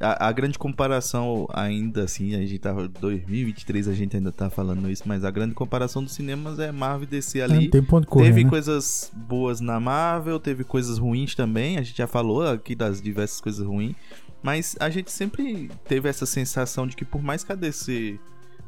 a, 0.00 0.28
a 0.28 0.32
grande 0.32 0.58
comparação 0.58 1.46
ainda 1.52 2.04
assim, 2.04 2.34
a 2.34 2.38
gente 2.38 2.58
tava 2.58 2.88
2023, 2.88 3.88
a 3.88 3.94
gente 3.94 4.16
ainda 4.16 4.32
tá 4.32 4.48
falando 4.50 4.90
isso, 4.90 5.02
mas 5.06 5.24
a 5.24 5.30
grande 5.30 5.54
comparação 5.54 6.02
dos 6.02 6.12
cinemas 6.12 6.58
é 6.58 6.70
Marvel 6.72 7.04
e 7.04 7.06
DC 7.06 7.40
ali. 7.40 7.64
Não 7.64 7.70
tem 7.70 7.82
ponto 7.82 8.06
correr, 8.06 8.26
Teve 8.26 8.44
né? 8.44 8.50
coisas 8.50 9.10
boas 9.14 9.60
na 9.60 9.78
Marvel, 9.80 10.38
teve 10.38 10.64
coisas 10.64 10.98
ruins 10.98 11.34
também. 11.34 11.78
A 11.78 11.82
gente 11.82 11.98
já 11.98 12.06
falou 12.06 12.46
aqui 12.46 12.74
das 12.74 13.00
diversas 13.00 13.40
coisas 13.40 13.66
ruins. 13.66 13.94
Mas 14.42 14.76
a 14.78 14.88
gente 14.88 15.10
sempre 15.10 15.70
teve 15.86 16.08
essa 16.08 16.24
sensação 16.24 16.86
de 16.86 16.94
que 16.94 17.04
por 17.04 17.20
mais 17.22 17.42
que 17.42 17.52
a 17.52 17.56
DC 17.56 18.18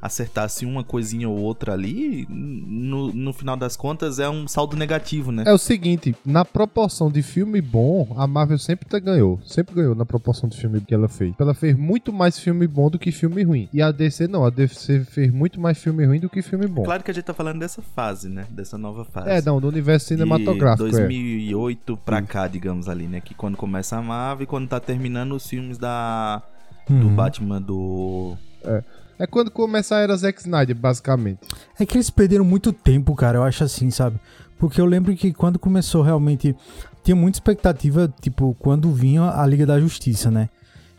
acertasse 0.00 0.64
uma 0.64 0.83
coisinha 0.83 1.28
ou 1.28 1.38
outra 1.38 1.75
ali, 1.75 2.26
no, 2.30 3.12
no 3.12 3.33
final 3.33 3.57
das 3.57 3.76
contas 3.76 4.19
é 4.19 4.28
um 4.28 4.49
saldo 4.49 4.76
negativo, 4.76 5.30
né? 5.30 5.45
É 5.47 5.52
o 5.52 5.59
seguinte, 5.59 6.16
na 6.25 6.45
proporção 6.45 7.11
de 7.11 7.23
filme 7.23 7.61
bom, 7.61 8.14
a 8.16 8.26
Marvel 8.26 8.59
sempre 8.59 8.88
tá 8.88 8.99
ganhou. 8.99 9.38
Sempre 9.45 9.75
ganhou 9.75 9.95
na 9.95 10.07
proporção 10.07 10.49
de 10.49 10.57
filme 10.57 10.80
que 10.80 10.95
ela 10.95 11.09
fez. 11.09 11.35
Ela 11.38 11.54
fez 11.54 11.76
muito 11.76 12.12
mais 12.12 12.38
filme 12.38 12.66
bom 12.66 12.88
do 12.88 12.99
que 12.99 13.12
filme 13.12 13.42
ruim. 13.42 13.69
E 13.73 13.83
a 13.83 13.90
DC 13.90 14.26
não, 14.26 14.45
a 14.45 14.50
DC 14.50 15.04
fez 15.04 15.30
muito 15.30 15.61
mais 15.61 15.78
filme 15.78 16.04
ruim 16.07 16.19
do 16.19 16.30
que 16.30 16.40
filme 16.40 16.66
bom. 16.66 16.83
Claro 16.83 17.02
que 17.04 17.11
a 17.11 17.14
gente 17.14 17.25
tá 17.25 17.35
falando 17.35 17.59
dessa 17.59 17.83
fase, 17.83 18.28
né? 18.28 18.47
Dessa 18.50 18.78
nova 18.78 19.04
fase. 19.04 19.28
É, 19.28 19.42
não, 19.42 19.61
do 19.61 19.69
universo 19.69 20.09
cinematográfico. 20.09 20.88
De 20.88 20.92
2008 20.92 21.92
é. 21.92 21.97
pra 22.04 22.23
cá, 22.23 22.49
digamos 22.49 22.88
ali, 22.88 23.07
né? 23.07 23.21
Que 23.21 23.35
quando 23.35 23.57
começa 23.57 23.97
a 23.97 24.02
Marvel 24.02 24.45
e 24.45 24.47
quando 24.47 24.69
tá 24.69 24.80
terminando 24.80 25.33
os 25.33 25.47
filmes 25.47 25.76
da... 25.76 26.42
Do 26.88 26.95
uhum. 26.95 27.14
Batman, 27.14 27.62
do... 27.62 28.37
É. 28.64 28.83
É 29.20 29.26
quando 29.26 29.50
começa 29.50 29.96
a 29.96 29.98
era 29.98 30.16
Zack 30.16 30.40
Snyder, 30.40 30.74
basicamente. 30.74 31.40
É 31.78 31.84
que 31.84 31.94
eles 31.94 32.08
perderam 32.08 32.42
muito 32.42 32.72
tempo, 32.72 33.14
cara, 33.14 33.36
eu 33.36 33.42
acho 33.42 33.62
assim, 33.62 33.90
sabe? 33.90 34.18
Porque 34.58 34.80
eu 34.80 34.86
lembro 34.86 35.14
que 35.14 35.30
quando 35.30 35.58
começou 35.58 36.02
realmente. 36.02 36.56
Tinha 37.02 37.16
muita 37.16 37.36
expectativa, 37.36 38.12
tipo, 38.20 38.54
quando 38.58 38.92
vinha 38.92 39.30
a 39.30 39.46
Liga 39.46 39.64
da 39.64 39.80
Justiça, 39.80 40.30
né? 40.30 40.48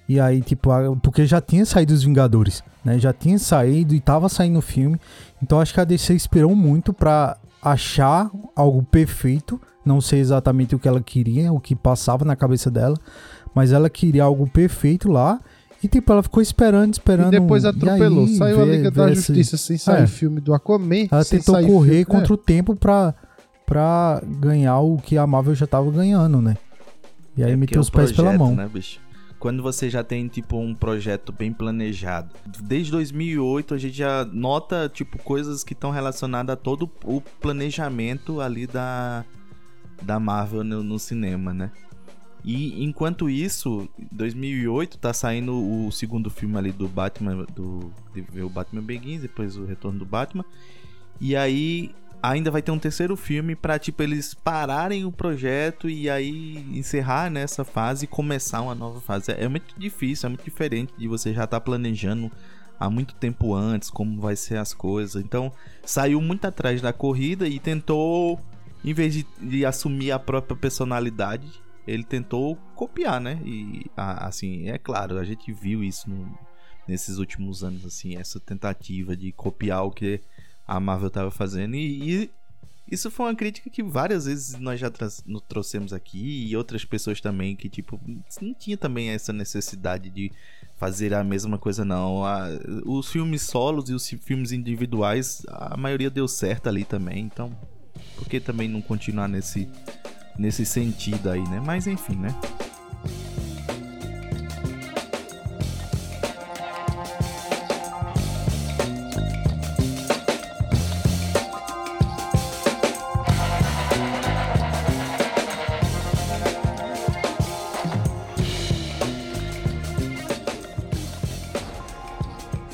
E 0.09 0.19
aí, 0.19 0.41
tipo, 0.41 0.69
porque 1.01 1.25
já 1.25 1.39
tinha 1.39 1.65
saído 1.65 1.93
os 1.93 2.03
Vingadores, 2.03 2.63
né? 2.83 2.99
Já 2.99 3.13
tinha 3.13 3.37
saído 3.39 3.95
e 3.95 3.99
tava 3.99 4.27
saindo 4.29 4.59
o 4.59 4.63
filme. 4.63 4.99
Então 5.41 5.59
acho 5.59 5.73
que 5.73 5.79
a 5.79 5.83
DC 5.83 6.13
esperou 6.13 6.55
muito 6.55 6.91
pra 6.91 7.37
achar 7.61 8.29
algo 8.55 8.83
perfeito. 8.83 9.61
Não 9.85 10.01
sei 10.01 10.19
exatamente 10.19 10.75
o 10.75 10.79
que 10.79 10.87
ela 10.87 11.01
queria, 11.01 11.51
o 11.53 11.59
que 11.59 11.75
passava 11.75 12.25
na 12.25 12.35
cabeça 12.35 12.69
dela. 12.69 12.97
Mas 13.53 13.71
ela 13.71 13.89
queria 13.89 14.23
algo 14.23 14.49
perfeito 14.49 15.09
lá. 15.09 15.39
E 15.83 15.87
tipo, 15.87 16.11
ela 16.11 16.21
ficou 16.21 16.41
esperando, 16.41 16.93
esperando. 16.93 17.33
E 17.33 17.39
depois 17.39 17.65
atropelou. 17.65 18.25
Aí, 18.25 18.35
Saiu 18.35 18.61
a 18.61 18.65
Liga 18.65 18.91
da 18.91 19.13
Justiça 19.13 19.57
sem 19.57 19.77
sair 19.77 20.03
é. 20.03 20.07
filme 20.07 20.39
do 20.39 20.53
Aquaman. 20.53 21.07
Ela 21.11 21.25
tentou 21.25 21.55
correr 21.55 21.89
filme, 21.89 22.05
contra 22.05 22.33
é. 22.33 22.35
o 22.35 22.37
tempo 22.37 22.75
pra, 22.75 23.15
pra 23.65 24.21
ganhar 24.25 24.79
o 24.79 24.97
que 24.97 25.17
a 25.17 25.25
Marvel 25.25 25.55
já 25.55 25.65
tava 25.65 25.89
ganhando, 25.89 26.41
né? 26.41 26.55
E 27.35 27.43
aí 27.43 27.51
é 27.51 27.55
meteu 27.55 27.81
os 27.81 27.89
pés 27.89 28.11
projeto, 28.11 28.15
pela 28.17 28.37
mão. 28.37 28.55
Né, 28.55 28.69
bicho? 28.71 28.99
Quando 29.39 29.63
você 29.63 29.89
já 29.89 30.03
tem, 30.03 30.27
tipo, 30.27 30.57
um 30.59 30.75
projeto 30.75 31.31
bem 31.31 31.51
planejado. 31.51 32.29
Desde 32.61 32.91
2008, 32.91 33.73
a 33.73 33.77
gente 33.79 33.97
já 33.97 34.23
nota, 34.25 34.87
tipo, 34.87 35.17
coisas 35.17 35.63
que 35.63 35.73
estão 35.73 35.89
relacionadas 35.89 36.53
a 36.53 36.55
todo 36.55 36.87
o 37.03 37.21
planejamento 37.39 38.39
ali 38.39 38.67
da, 38.67 39.25
da 40.03 40.19
Marvel 40.19 40.63
no, 40.63 40.83
no 40.83 40.99
cinema, 40.99 41.55
né? 41.55 41.71
E 42.43 42.83
enquanto 42.83 43.29
isso, 43.29 43.87
2008 44.11 44.97
tá 44.97 45.13
saindo 45.13 45.53
o 45.53 45.91
segundo 45.91 46.29
filme 46.29 46.57
ali 46.57 46.71
do 46.71 46.87
Batman, 46.87 47.45
do 47.55 47.91
o 48.43 48.49
Batman 48.49 48.81
Begins, 48.81 49.21
depois 49.21 49.55
o 49.57 49.65
Retorno 49.65 49.99
do 49.99 50.05
Batman. 50.05 50.43
E 51.19 51.35
aí 51.35 51.91
ainda 52.21 52.51
vai 52.51 52.61
ter 52.61 52.71
um 52.71 52.79
terceiro 52.79 53.15
filme 53.15 53.55
para 53.55 53.79
tipo 53.79 54.01
eles 54.03 54.33
pararem 54.33 55.05
o 55.05 55.11
projeto 55.11 55.89
e 55.89 56.09
aí 56.09 56.57
encerrar 56.77 57.29
nessa 57.29 57.63
fase 57.63 58.05
e 58.05 58.07
começar 58.07 58.61
uma 58.61 58.75
nova 58.75 58.99
fase. 59.01 59.31
É 59.31 59.47
muito 59.47 59.73
difícil, 59.77 60.27
é 60.27 60.29
muito 60.29 60.43
diferente 60.43 60.93
de 60.97 61.07
você 61.07 61.33
já 61.33 61.45
estar 61.45 61.59
tá 61.59 61.61
planejando 61.61 62.31
há 62.79 62.89
muito 62.89 63.13
tempo 63.15 63.53
antes 63.53 63.91
como 63.91 64.19
vai 64.19 64.35
ser 64.35 64.57
as 64.57 64.73
coisas. 64.73 65.23
Então, 65.23 65.51
saiu 65.85 66.19
muito 66.19 66.45
atrás 66.45 66.81
da 66.81 66.91
corrida 66.91 67.47
e 67.47 67.59
tentou 67.59 68.39
em 68.83 68.93
vez 68.93 69.13
de, 69.13 69.27
de 69.39 69.65
assumir 69.65 70.11
a 70.11 70.17
própria 70.17 70.55
personalidade, 70.55 71.47
ele 71.87 72.03
tentou 72.03 72.55
copiar, 72.75 73.19
né? 73.19 73.39
E 73.45 73.85
assim, 73.95 74.69
é 74.69 74.77
claro, 74.77 75.17
a 75.17 75.23
gente 75.23 75.51
viu 75.51 75.83
isso 75.83 76.09
no, 76.09 76.37
nesses 76.87 77.17
últimos 77.17 77.63
anos, 77.63 77.85
assim, 77.85 78.17
essa 78.17 78.39
tentativa 78.39 79.15
de 79.15 79.31
copiar 79.31 79.85
o 79.85 79.91
que 79.91 80.21
a 80.67 80.79
Marvel 80.79 81.07
estava 81.07 81.31
fazendo 81.31 81.75
e, 81.75 82.23
e, 82.23 82.31
isso 82.89 83.09
foi 83.09 83.27
uma 83.27 83.35
crítica 83.35 83.69
que 83.69 83.81
várias 83.81 84.25
vezes 84.25 84.59
nós 84.59 84.77
já 84.77 84.91
trouxemos 85.47 85.93
aqui 85.93 86.47
e 86.49 86.57
outras 86.57 86.83
pessoas 86.83 87.21
também 87.21 87.55
que 87.55 87.69
tipo 87.69 87.97
não 88.41 88.53
tinha 88.53 88.75
também 88.75 89.09
essa 89.09 89.31
necessidade 89.31 90.09
de 90.09 90.29
fazer 90.75 91.13
a 91.13 91.23
mesma 91.23 91.57
coisa 91.57 91.85
não. 91.85 92.25
A, 92.25 92.49
os 92.85 93.09
filmes 93.09 93.43
solos 93.43 93.89
e 93.89 93.93
os 93.93 94.09
filmes 94.09 94.51
individuais, 94.51 95.41
a 95.47 95.77
maioria 95.77 96.09
deu 96.09 96.27
certo 96.27 96.67
ali 96.67 96.83
também, 96.83 97.19
então 97.19 97.57
por 98.17 98.27
que 98.27 98.41
também 98.41 98.67
não 98.67 98.81
continuar 98.81 99.29
nesse 99.29 99.69
nesse 100.37 100.65
sentido 100.65 101.29
aí, 101.29 101.41
né? 101.49 101.61
Mas 101.63 101.87
enfim, 101.87 102.15
né? 102.15 102.35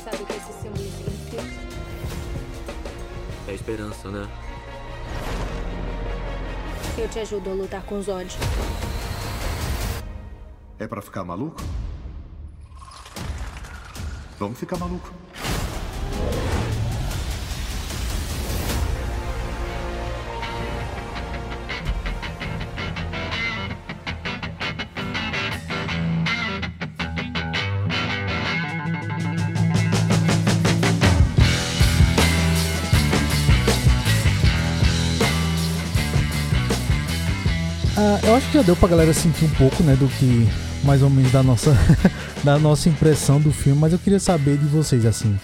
Sabe 0.04 0.22
o 0.22 0.26
que 0.26 0.32
esse? 0.32 0.58
É 3.46 3.54
esperança, 3.54 4.10
né? 4.10 4.28
Eu 6.98 7.08
te 7.08 7.20
ajudo 7.20 7.50
a 7.50 7.54
lutar 7.54 7.82
com 7.84 8.02
Zod. 8.02 8.36
É 10.80 10.86
para 10.88 11.00
ficar 11.00 11.22
maluco? 11.22 11.62
Vamos 14.36 14.58
ficar 14.58 14.76
maluco. 14.78 15.08
Acho 38.38 38.46
que 38.52 38.58
já 38.58 38.62
deu 38.62 38.76
pra 38.76 38.88
galera 38.88 39.12
sentir 39.12 39.44
um 39.46 39.50
pouco, 39.50 39.82
né, 39.82 39.96
do 39.96 40.06
que 40.06 40.46
mais 40.84 41.02
ou 41.02 41.10
menos 41.10 41.32
da 41.32 41.42
nossa 41.42 41.76
da 42.44 42.56
nossa 42.56 42.88
impressão 42.88 43.40
do 43.40 43.50
filme, 43.50 43.78
mas 43.80 43.92
eu 43.92 43.98
queria 43.98 44.20
saber 44.20 44.56
de 44.56 44.64
vocês 44.66 45.04
assim, 45.04 45.36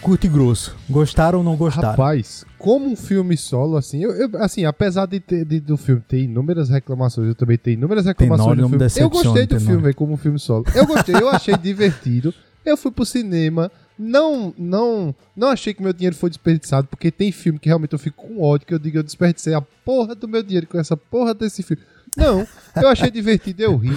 curto 0.00 0.24
e 0.24 0.28
grosso, 0.28 0.76
gostaram 0.88 1.40
ou 1.40 1.44
não 1.44 1.56
gostaram? 1.56 1.90
Rapaz, 1.90 2.44
como 2.56 2.86
um 2.86 2.94
filme 2.94 3.36
solo 3.36 3.76
assim, 3.76 4.04
eu, 4.04 4.12
eu 4.12 4.30
assim, 4.36 4.64
apesar 4.64 5.06
de, 5.06 5.18
ter, 5.18 5.44
de, 5.44 5.58
do 5.58 5.76
filme 5.76 6.00
ter 6.00 6.20
inúmeras 6.20 6.68
reclamações, 6.68 7.26
eu 7.26 7.34
também 7.34 7.58
tenho 7.58 7.74
inúmeras 7.74 8.06
reclamações 8.06 8.56
do 8.56 8.68
filme. 8.68 8.86
Eu 8.98 9.10
gostei 9.10 9.46
do 9.46 9.58
filme 9.58 9.92
como 9.92 10.12
um 10.12 10.16
filme 10.16 10.38
solo. 10.38 10.64
Eu 10.76 10.86
gostei, 10.86 11.16
eu 11.16 11.28
achei 11.28 11.56
divertido. 11.58 12.32
Eu 12.64 12.76
fui 12.76 12.92
pro 12.92 13.04
cinema, 13.04 13.68
não, 13.98 14.54
não, 14.56 15.14
não 15.36 15.48
achei 15.48 15.74
que 15.74 15.82
meu 15.82 15.92
dinheiro 15.92 16.16
foi 16.16 16.30
desperdiçado, 16.30 16.88
porque 16.88 17.10
tem 17.10 17.30
filme 17.30 17.58
que 17.58 17.68
realmente 17.68 17.92
eu 17.92 17.98
fico 17.98 18.26
com 18.26 18.42
ódio, 18.42 18.66
que 18.66 18.74
eu 18.74 18.78
digo, 18.78 18.98
eu 18.98 19.02
desperdicei 19.02 19.54
a 19.54 19.60
porra 19.60 20.14
do 20.14 20.26
meu 20.26 20.42
dinheiro 20.42 20.66
com 20.66 20.78
essa 20.78 20.96
porra 20.96 21.34
desse 21.34 21.62
filme. 21.62 21.82
Não, 22.16 22.46
eu 22.76 22.88
achei 22.88 23.10
divertido, 23.12 23.62
eu 23.62 23.76
ri. 23.76 23.90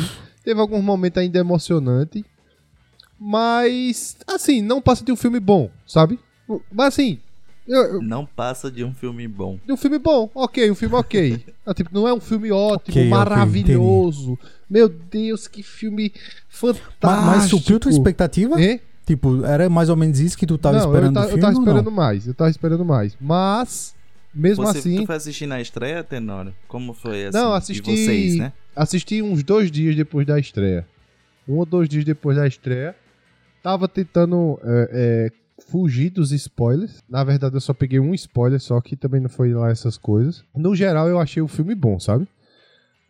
Teve 0.44 0.60
alguns 0.60 0.84
momentos 0.84 1.22
ainda 1.22 1.40
emocionante. 1.40 2.24
Mas, 3.20 4.18
assim, 4.28 4.62
não 4.62 4.82
passa 4.82 5.04
de 5.04 5.12
um 5.12 5.16
filme 5.16 5.40
bom, 5.40 5.70
sabe? 5.88 6.20
Mas 6.72 6.88
assim. 6.88 7.20
Eu, 7.68 7.82
eu... 7.96 8.02
Não 8.02 8.26
passa 8.26 8.70
de 8.70 8.84
um 8.84 8.94
filme 8.94 9.28
bom. 9.28 9.60
De 9.66 9.74
um 9.74 9.78
filme 9.78 9.98
bom, 9.98 10.30
ok, 10.36 10.70
um 10.70 10.76
filme 10.76 10.96
ok. 10.96 11.44
ah, 11.66 11.74
tipo, 11.74 11.90
não 11.92 12.08
é 12.08 12.14
um 12.14 12.20
filme 12.20 12.52
ótimo, 12.52 12.96
okay, 12.96 13.10
maravilhoso. 13.10 14.34
Okay, 14.34 14.50
Meu 14.70 14.88
Deus, 14.88 15.48
que 15.48 15.64
filme 15.64 16.14
fantástico. 16.48 16.92
Mas, 17.02 17.38
mas 17.38 17.50
supriu 17.50 17.80
tua 17.80 17.90
expectativa? 17.90 18.62
É? 18.62 18.80
Tipo, 19.06 19.46
era 19.46 19.70
mais 19.70 19.90
ou 19.90 19.96
menos 19.96 20.20
isso 20.20 20.38
que 20.38 20.48
tu 20.48 20.58
tava 20.58 20.80
não, 20.80 20.86
esperando 20.86 21.08
eu, 21.08 21.14
ta, 21.14 21.22
filme, 21.28 21.38
eu 21.38 21.42
tava 21.42 21.54
esperando 21.54 21.92
mais, 21.92 22.28
eu 22.28 22.34
tava 22.34 22.50
esperando 22.50 22.86
mais. 22.86 23.18
Mas 23.22 23.96
mesmo 24.36 24.66
Você, 24.66 24.80
assim. 24.80 24.96
Tu 24.98 25.06
foi 25.06 25.16
assistir 25.16 25.48
na 25.48 25.62
estreia, 25.62 26.04
Tenório? 26.04 26.54
Como 26.68 26.94
foi 26.94 27.28
assim? 27.28 27.38
Não, 27.38 27.54
assisti. 27.54 27.82
Vocês, 27.90 28.36
né? 28.38 28.52
Assisti 28.76 29.22
uns 29.22 29.42
dois 29.44 29.72
dias 29.72 29.96
depois 29.96 30.28
da 30.28 30.38
estreia. 30.38 30.86
Um 31.48 31.56
ou 31.56 31.66
dois 31.66 31.88
dias 31.88 32.04
depois 32.04 32.36
da 32.36 32.46
estreia. 32.46 32.94
Tava 33.64 33.88
tentando 33.88 34.60
é, 34.64 34.90
é, 34.92 35.32
fugir 35.70 36.10
dos 36.10 36.32
spoilers. 36.34 37.02
Na 37.10 37.24
verdade, 37.24 37.56
eu 37.56 37.62
só 37.62 37.74
peguei 37.74 38.00
um 38.00 38.14
spoiler, 38.14 38.60
só 38.60 38.82
que 38.82 38.96
também 38.96 39.22
não 39.22 39.30
foi 39.30 39.54
lá 39.54 39.72
essas 39.72 39.98
coisas. 39.98 40.44
No 40.54 40.76
geral, 40.76 41.08
eu 41.08 41.20
achei 41.20 41.42
o 41.42 41.48
filme 41.48 41.74
bom, 41.74 42.00
sabe? 42.00 42.28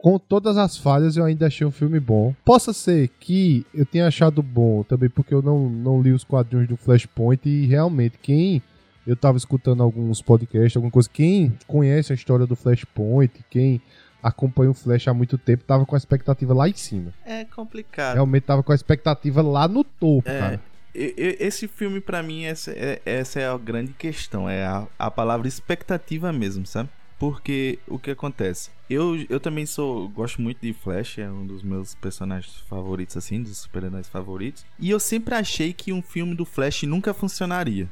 Com 0.06 0.20
todas 0.20 0.56
as 0.56 0.78
falhas, 0.78 1.18
eu 1.18 1.26
ainda 1.26 1.48
achei 1.48 1.66
um 1.66 1.72
filme 1.72 2.00
bom. 2.00 2.36
Possa 2.46 2.72
ser 2.72 3.08
que 3.20 3.66
eu 3.74 3.88
tenha 3.88 4.06
achado 4.06 4.44
bom 4.44 4.84
também, 4.84 5.10
porque 5.10 5.34
eu 5.34 5.42
não, 5.42 5.68
não 5.68 6.00
li 6.00 6.12
os 6.12 6.24
quadrinhos 6.24 6.68
do 6.68 6.78
Flashpoint 6.78 7.50
e 7.50 7.66
realmente 7.66 8.20
quem 8.22 8.62
eu 9.08 9.16
tava 9.16 9.36
escutando 9.36 9.82
alguns 9.82 10.22
podcasts, 10.22 10.76
alguma 10.76 10.92
coisa. 10.92 11.10
Quem 11.12 11.58
conhece 11.66 12.14
a 12.14 12.16
história 12.16 12.46
do 12.46 12.56
Flashpoint, 12.56 13.34
quem 13.50 13.82
acompanha 14.22 14.70
o 14.70 14.76
Flash 14.76 15.08
há 15.08 15.14
muito 15.16 15.40
tempo, 15.40 15.64
tava 15.64 15.88
com 15.88 15.96
a 15.96 15.98
expectativa 15.98 16.54
lá 16.54 16.70
em 16.70 16.76
cima. 16.76 17.12
É 17.26 17.44
complicado. 17.44 18.14
Realmente 18.14 18.44
tava 18.44 18.62
com 18.62 18.74
a 18.74 18.76
expectativa 18.76 19.42
lá 19.42 19.68
no 19.68 19.84
topo, 19.84 20.30
é. 20.30 20.40
cara. 20.40 20.62
esse 20.94 21.68
filme, 21.68 22.00
pra 22.00 22.22
mim, 22.22 22.44
essa 22.44 22.72
é, 22.74 23.02
essa 23.04 23.40
é 23.40 23.48
a 23.48 23.58
grande 23.58 23.94
questão. 23.94 24.48
É 24.48 24.68
a, 24.68 24.86
a 25.00 25.10
palavra 25.10 25.48
expectativa 25.48 26.32
mesmo, 26.32 26.64
sabe? 26.64 26.92
Porque 27.18 27.80
o 27.88 27.98
que 27.98 28.12
acontece? 28.12 28.70
Eu, 28.90 29.16
eu 29.30 29.40
também 29.40 29.66
sou. 29.66 30.10
Gosto 30.10 30.42
muito 30.42 30.60
de 30.62 30.74
Flash, 30.74 31.18
é 31.20 31.30
um 31.30 31.46
dos 31.48 31.64
meus 31.64 31.96
personagens 31.96 32.58
favoritos, 32.68 33.16
assim, 33.16 33.42
dos 33.42 33.58
super-heróis 33.60 34.10
favoritos. 34.10 34.66
E 34.78 34.90
eu 34.90 35.00
sempre 35.00 35.34
achei 35.34 35.72
que 35.72 35.94
um 35.94 36.02
filme 36.02 36.36
do 36.36 36.44
Flash 36.46 36.84
nunca 36.84 37.14
funcionaria. 37.14 37.90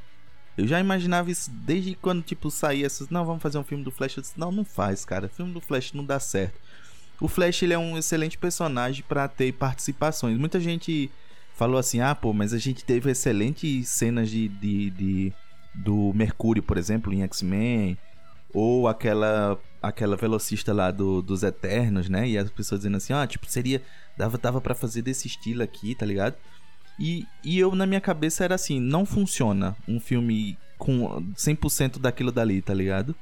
Eu 0.57 0.67
já 0.67 0.79
imaginava 0.79 1.31
isso 1.31 1.49
desde 1.49 1.95
quando, 1.95 2.21
tipo, 2.21 2.51
saía 2.51 2.85
essas. 2.85 3.09
Não, 3.09 3.25
vamos 3.25 3.41
fazer 3.41 3.57
um 3.57 3.63
filme 3.63 3.83
do 3.83 3.91
Flash. 3.91 4.17
Eu 4.17 4.21
disse, 4.21 4.37
não, 4.39 4.51
não 4.51 4.65
faz, 4.65 5.05
cara. 5.05 5.29
Filme 5.29 5.53
do 5.53 5.61
Flash 5.61 5.93
não 5.93 6.03
dá 6.05 6.19
certo. 6.19 6.59
O 7.19 7.27
Flash, 7.29 7.63
ele 7.63 7.73
é 7.73 7.77
um 7.79 7.97
excelente 7.97 8.37
personagem 8.37 9.03
pra 9.07 9.27
ter 9.29 9.53
participações. 9.53 10.37
Muita 10.37 10.59
gente 10.59 11.09
falou 11.55 11.77
assim: 11.77 12.01
ah, 12.01 12.13
pô, 12.13 12.33
mas 12.33 12.53
a 12.53 12.57
gente 12.59 12.83
teve 12.83 13.09
excelentes 13.09 13.87
cenas 13.87 14.29
de, 14.29 14.49
de, 14.49 14.89
de- 14.89 15.33
do 15.73 16.11
Mercúrio, 16.13 16.61
por 16.61 16.77
exemplo, 16.77 17.13
em 17.13 17.23
X-Men. 17.23 17.97
Ou 18.53 18.87
aquela 18.87 19.59
aquela 19.81 20.15
velocista 20.15 20.71
lá 20.71 20.91
do, 20.91 21.21
dos 21.21 21.43
Eternos, 21.43 22.07
né? 22.07 22.29
E 22.29 22.37
as 22.37 22.49
pessoas 22.49 22.81
dizendo 22.81 22.97
assim: 22.97 23.13
ah, 23.13 23.27
tipo, 23.27 23.45
seria. 23.47 23.81
Dava, 24.15 24.37
dava 24.37 24.61
pra 24.61 24.75
fazer 24.75 25.01
desse 25.01 25.27
estilo 25.27 25.63
aqui, 25.63 25.95
tá 25.95 26.05
ligado? 26.05 26.35
E, 26.99 27.25
e 27.43 27.57
eu, 27.57 27.73
na 27.75 27.85
minha 27.85 28.01
cabeça, 28.01 28.43
era 28.43 28.55
assim: 28.55 28.79
não 28.79 29.05
funciona 29.05 29.75
um 29.87 29.99
filme 29.99 30.57
com 30.77 31.21
100% 31.35 31.99
daquilo 31.99 32.31
dali, 32.31 32.61
tá 32.61 32.73
ligado? 32.73 33.15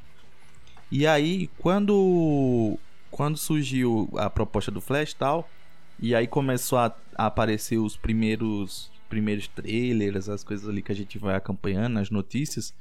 E 0.91 1.07
aí, 1.07 1.49
quando 1.57 2.77
quando 3.09 3.37
surgiu 3.37 4.09
a 4.15 4.29
proposta 4.29 4.71
do 4.71 4.79
Flash 4.79 5.11
e 5.11 5.15
tal, 5.15 5.49
e 5.99 6.15
aí 6.15 6.27
começou 6.27 6.79
a, 6.79 6.95
a 7.15 7.25
aparecer 7.25 7.77
os 7.77 7.97
primeiros 7.97 8.89
primeiros 9.09 9.47
trailers, 9.49 10.29
as 10.29 10.43
coisas 10.43 10.69
ali 10.69 10.81
que 10.81 10.91
a 10.91 10.95
gente 10.95 11.19
vai 11.19 11.35
acompanhando, 11.35 11.99
as 11.99 12.09
notícias. 12.09 12.73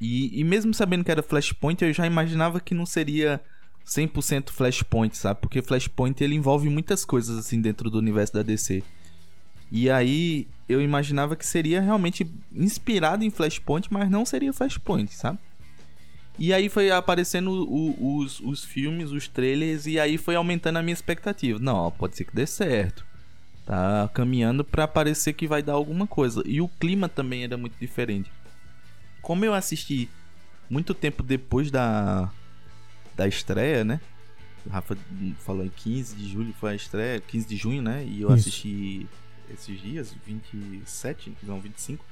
E, 0.00 0.40
e 0.40 0.44
mesmo 0.44 0.74
sabendo 0.74 1.04
que 1.04 1.10
era 1.10 1.22
Flashpoint, 1.22 1.82
eu 1.82 1.92
já 1.92 2.06
imaginava 2.06 2.60
que 2.60 2.74
não 2.74 2.84
seria 2.86 3.40
100% 3.84 4.50
Flashpoint, 4.50 5.16
sabe? 5.16 5.40
Porque 5.40 5.62
Flashpoint 5.62 6.22
ele 6.22 6.34
envolve 6.34 6.68
muitas 6.68 7.04
coisas 7.04 7.38
assim 7.38 7.60
dentro 7.60 7.88
do 7.90 7.98
universo 7.98 8.34
da 8.34 8.42
DC. 8.42 8.82
E 9.70 9.88
aí 9.90 10.46
eu 10.68 10.80
imaginava 10.80 11.34
que 11.34 11.46
seria 11.46 11.80
realmente 11.80 12.26
inspirado 12.54 13.24
em 13.24 13.30
Flashpoint, 13.30 13.88
mas 13.92 14.10
não 14.10 14.24
seria 14.24 14.52
Flashpoint, 14.52 15.12
sabe? 15.14 15.38
E 16.38 16.52
aí 16.52 16.68
foi 16.68 16.90
aparecendo 16.90 17.50
o- 17.50 18.18
os, 18.18 18.40
os 18.40 18.62
filmes, 18.62 19.10
os 19.10 19.26
trailers, 19.26 19.86
e 19.86 19.98
aí 19.98 20.18
foi 20.18 20.34
aumentando 20.36 20.76
a 20.78 20.82
minha 20.82 20.92
expectativa. 20.92 21.58
Não, 21.58 21.90
pode 21.90 22.16
ser 22.16 22.24
que 22.24 22.34
dê 22.36 22.46
certo. 22.46 23.04
Tá 23.64 24.08
caminhando 24.12 24.62
pra 24.62 24.86
parecer 24.86 25.32
que 25.32 25.46
vai 25.48 25.62
dar 25.62 25.72
alguma 25.72 26.06
coisa. 26.06 26.42
E 26.44 26.60
o 26.60 26.68
clima 26.68 27.08
também 27.08 27.42
era 27.44 27.56
muito 27.56 27.74
diferente. 27.80 28.30
Como 29.26 29.44
eu 29.44 29.52
assisti 29.52 30.08
muito 30.70 30.94
tempo 30.94 31.20
depois 31.20 31.68
da, 31.68 32.30
da 33.16 33.26
estreia, 33.26 33.82
né? 33.82 34.00
O 34.64 34.68
Rafa 34.70 34.96
falou 35.44 35.64
em 35.64 35.68
15 35.68 36.14
de 36.14 36.28
julho 36.32 36.54
foi 36.60 36.70
a 36.70 36.74
estreia, 36.76 37.18
15 37.20 37.44
de 37.48 37.56
junho, 37.56 37.82
né? 37.82 38.04
E 38.06 38.20
eu 38.20 38.28
Isso. 38.32 38.48
assisti 38.48 39.04
esses 39.52 39.80
dias, 39.80 40.14
27, 40.24 41.32
não, 41.42 41.60
25. 41.60 42.04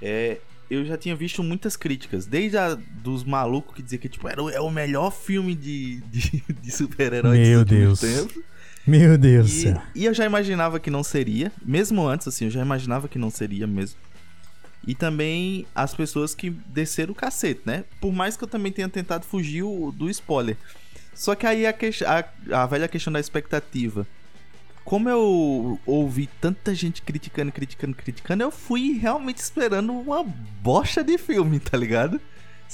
É, 0.00 0.38
eu 0.70 0.84
já 0.84 0.96
tinha 0.96 1.16
visto 1.16 1.42
muitas 1.42 1.76
críticas, 1.76 2.26
desde 2.26 2.56
a 2.58 2.74
dos 2.76 3.24
malucos 3.24 3.74
que 3.74 3.82
diziam 3.82 4.00
que 4.00 4.08
tipo, 4.08 4.28
era, 4.28 4.40
o- 4.40 4.50
é 4.50 4.60
o 4.60 4.70
melhor 4.70 5.10
filme 5.10 5.52
de, 5.56 6.00
de, 6.02 6.44
de 6.62 6.70
super-heróis 6.70 7.40
Meu 7.48 7.64
Deus. 7.64 7.98
tempos. 7.98 8.38
Meu 8.86 9.18
Deus 9.18 9.50
E, 9.64 9.74
e 9.96 10.04
eu 10.04 10.14
já 10.14 10.24
imaginava 10.24 10.78
que 10.78 10.90
não 10.90 11.02
seria, 11.02 11.50
mesmo 11.64 12.06
antes, 12.06 12.28
assim, 12.28 12.44
eu 12.44 12.50
já 12.52 12.60
imaginava 12.62 13.08
que 13.08 13.18
não 13.18 13.30
seria 13.30 13.66
mesmo. 13.66 13.98
E 14.86 14.94
também 14.94 15.66
as 15.74 15.94
pessoas 15.94 16.34
que 16.34 16.50
desceram 16.50 17.12
o 17.12 17.14
cacete, 17.14 17.62
né? 17.64 17.84
Por 18.00 18.12
mais 18.12 18.36
que 18.36 18.44
eu 18.44 18.48
também 18.48 18.70
tenha 18.70 18.88
tentado 18.88 19.24
fugir 19.24 19.64
do 19.94 20.10
spoiler. 20.10 20.56
Só 21.14 21.34
que 21.34 21.46
aí 21.46 21.66
a, 21.66 21.72
que- 21.72 22.04
a, 22.04 22.62
a 22.62 22.66
velha 22.66 22.88
questão 22.88 23.12
da 23.12 23.20
expectativa. 23.20 24.06
Como 24.84 25.08
eu 25.08 25.80
ouvi 25.86 26.28
tanta 26.40 26.74
gente 26.74 27.00
criticando, 27.00 27.50
criticando, 27.50 27.94
criticando, 27.96 28.42
eu 28.42 28.50
fui 28.50 28.98
realmente 28.98 29.38
esperando 29.38 29.92
uma 29.94 30.22
bocha 30.22 31.02
de 31.02 31.16
filme, 31.16 31.58
tá 31.58 31.78
ligado? 31.78 32.20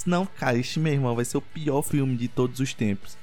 Não, 0.05 0.27
cara, 0.27 0.59
este 0.59 0.81
meu 0.81 0.92
irmão 0.92 1.14
vai 1.14 1.25
ser 1.25 1.37
o 1.37 1.40
pior 1.42 1.83
filme 1.83 2.16
de 2.16 2.27
todos 2.27 2.59
os 2.59 2.75
tempos. 2.75 3.16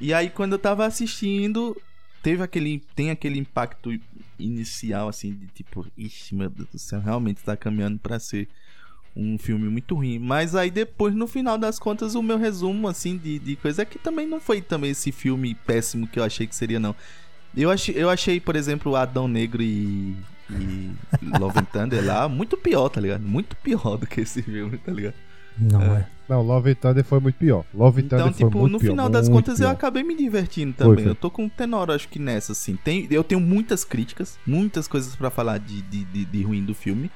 E 0.00 0.14
aí 0.14 0.30
quando 0.30 0.52
eu 0.52 0.58
tava 0.58 0.86
assistindo, 0.86 1.76
teve 2.22 2.42
aquele 2.44 2.80
tem 2.94 3.10
aquele 3.10 3.38
impacto 3.40 3.98
inicial 4.44 5.08
assim 5.08 5.32
de 5.34 5.46
tipo, 5.48 5.86
ixi, 5.96 6.34
meu 6.34 6.50
Deus 6.50 6.68
do 6.68 6.78
céu, 6.78 7.00
realmente 7.00 7.42
tá 7.42 7.56
caminhando 7.56 7.98
pra 7.98 8.18
ser 8.18 8.48
um 9.14 9.36
filme 9.38 9.68
muito 9.68 9.94
ruim, 9.94 10.18
mas 10.18 10.54
aí 10.54 10.70
depois 10.70 11.14
no 11.14 11.26
final 11.26 11.58
das 11.58 11.78
contas 11.78 12.14
o 12.14 12.22
meu 12.22 12.38
resumo 12.38 12.88
assim 12.88 13.18
de, 13.18 13.38
de 13.38 13.56
coisa 13.56 13.82
é 13.82 13.84
que 13.84 13.98
também 13.98 14.26
não 14.26 14.40
foi 14.40 14.62
também 14.62 14.90
esse 14.90 15.12
filme 15.12 15.54
péssimo 15.54 16.06
que 16.06 16.18
eu 16.18 16.24
achei 16.24 16.46
que 16.46 16.54
seria 16.54 16.80
não. 16.80 16.94
Eu 17.54 17.70
achei, 17.70 17.94
eu 17.96 18.08
achei 18.08 18.40
por 18.40 18.56
exemplo, 18.56 18.96
Adão 18.96 19.28
Negro 19.28 19.62
e, 19.62 20.16
e 20.50 20.90
Love 21.38 21.58
and 21.58 21.64
Thunder 21.64 22.04
lá 22.04 22.28
muito 22.28 22.56
pior, 22.56 22.88
tá 22.88 23.00
ligado? 23.00 23.22
Muito 23.22 23.54
pior 23.56 23.98
do 23.98 24.06
que 24.06 24.22
esse 24.22 24.42
filme, 24.42 24.78
tá 24.78 24.92
ligado? 24.92 25.14
Não 25.58 25.80
é. 25.82 26.06
Não, 26.28 26.40
Love 26.40 26.70
and 26.70 26.74
Thunder 26.76 27.04
foi 27.04 27.20
muito 27.20 27.34
pior. 27.36 27.64
Love 27.74 28.00
and 28.00 28.04
Então, 28.06 28.18
Thunder 28.18 28.34
foi 28.34 28.46
tipo, 28.46 28.58
muito 28.58 28.72
no 28.72 28.78
pior, 28.78 28.90
final 28.90 29.08
das 29.10 29.28
contas 29.28 29.60
eu 29.60 29.66
pior. 29.66 29.72
acabei 29.72 30.02
me 30.02 30.16
divertindo 30.16 30.72
Foi, 30.72 30.86
também. 30.86 31.04
foi. 31.04 31.10
Eu 31.10 31.14
tô 31.14 31.30
com 31.30 31.44
um 31.44 31.48
tenor, 31.48 31.90
acho 31.90 32.08
que 32.08 32.18
nessa, 32.18 32.52
assim. 32.52 32.76
Tem, 32.76 33.06
eu 33.10 33.22
tenho 33.22 33.40
muitas 33.40 33.84
críticas, 33.84 34.38
muitas 34.46 34.88
coisas 34.88 35.14
pra 35.14 35.30
falar 35.30 35.58
de, 35.58 35.82
de, 35.82 36.04
de, 36.04 36.24
de 36.24 36.42
ruim 36.42 36.64
do 36.64 36.74
filme. 36.74 37.10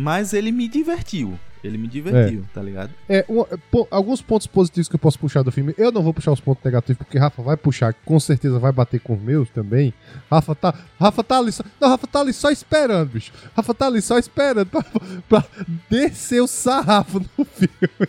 Mas 0.00 0.32
ele 0.32 0.52
me 0.52 0.68
divertiu. 0.68 1.38
Ele 1.64 1.76
me 1.76 1.88
divertiu, 1.88 2.44
tá 2.54 2.62
ligado? 2.62 2.90
É, 3.08 3.24
um- 3.28 3.44
po- 3.68 3.88
alguns 3.90 4.22
pontos 4.22 4.46
positivos 4.46 4.88
que 4.88 4.94
eu 4.94 4.98
posso 4.98 5.18
puxar 5.18 5.42
do 5.42 5.50
filme. 5.50 5.74
Eu 5.76 5.90
não 5.90 6.02
vou 6.02 6.14
puxar 6.14 6.30
os 6.30 6.38
pontos 6.40 6.62
negativos, 6.64 6.98
porque 6.98 7.18
Rafa 7.18 7.42
vai 7.42 7.56
puxar, 7.56 7.92
com 8.04 8.20
certeza 8.20 8.60
vai 8.60 8.70
bater 8.70 9.00
com 9.00 9.14
os 9.14 9.20
meus 9.20 9.50
também. 9.50 9.92
Rafa 10.30 10.54
tá, 10.54 10.72
Rafa 11.00 11.24
tá 11.24 11.38
ali 11.38 11.50
só. 11.50 11.64
Não, 11.80 11.88
Rafa 11.88 12.06
tá 12.06 12.20
ali 12.20 12.32
só 12.32 12.48
esperando, 12.52 13.08
bicho. 13.10 13.32
Rafa 13.56 13.74
tá 13.74 13.86
ali 13.88 14.00
só 14.00 14.16
esperando 14.18 14.66
pra, 14.66 14.84
pra 15.28 15.44
descer 15.90 16.40
o 16.40 16.46
sarrafo 16.46 17.18
no 17.36 17.44
filme. 17.44 18.08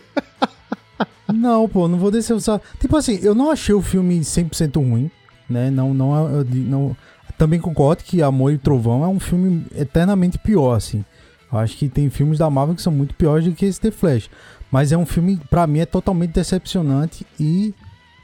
Não, 1.32 1.68
pô, 1.68 1.86
não 1.86 1.96
vou 1.98 2.10
descer 2.10 2.34
o 2.34 2.40
sal. 2.40 2.60
Tipo 2.80 2.96
assim, 2.96 3.18
eu 3.22 3.34
não 3.36 3.50
achei 3.52 3.72
o 3.74 3.80
filme 3.80 4.18
100% 4.20 4.76
ruim, 4.76 5.08
né? 5.48 5.70
Não, 5.70 5.94
não, 5.94 6.42
di- 6.44 6.58
não. 6.58 6.96
Também 7.38 7.60
concordo 7.60 8.02
que 8.02 8.20
Amor 8.20 8.52
e 8.52 8.58
Trovão 8.58 9.04
é 9.04 9.06
um 9.08 9.20
filme 9.20 9.64
eternamente 9.74 10.38
pior, 10.38 10.74
assim. 10.74 11.04
Eu 11.52 11.58
acho 11.58 11.76
que 11.76 11.88
tem 11.88 12.08
filmes 12.10 12.38
da 12.38 12.48
Marvel 12.48 12.74
que 12.76 12.82
são 12.82 12.92
muito 12.92 13.14
piores 13.14 13.44
do 13.44 13.52
que 13.52 13.64
esse 13.66 13.80
The 13.80 13.90
Flash. 13.90 14.30
Mas 14.70 14.92
é 14.92 14.96
um 14.96 15.04
filme, 15.06 15.40
pra 15.50 15.66
mim, 15.66 15.80
é 15.80 15.86
totalmente 15.86 16.30
decepcionante 16.32 17.26
e 17.38 17.74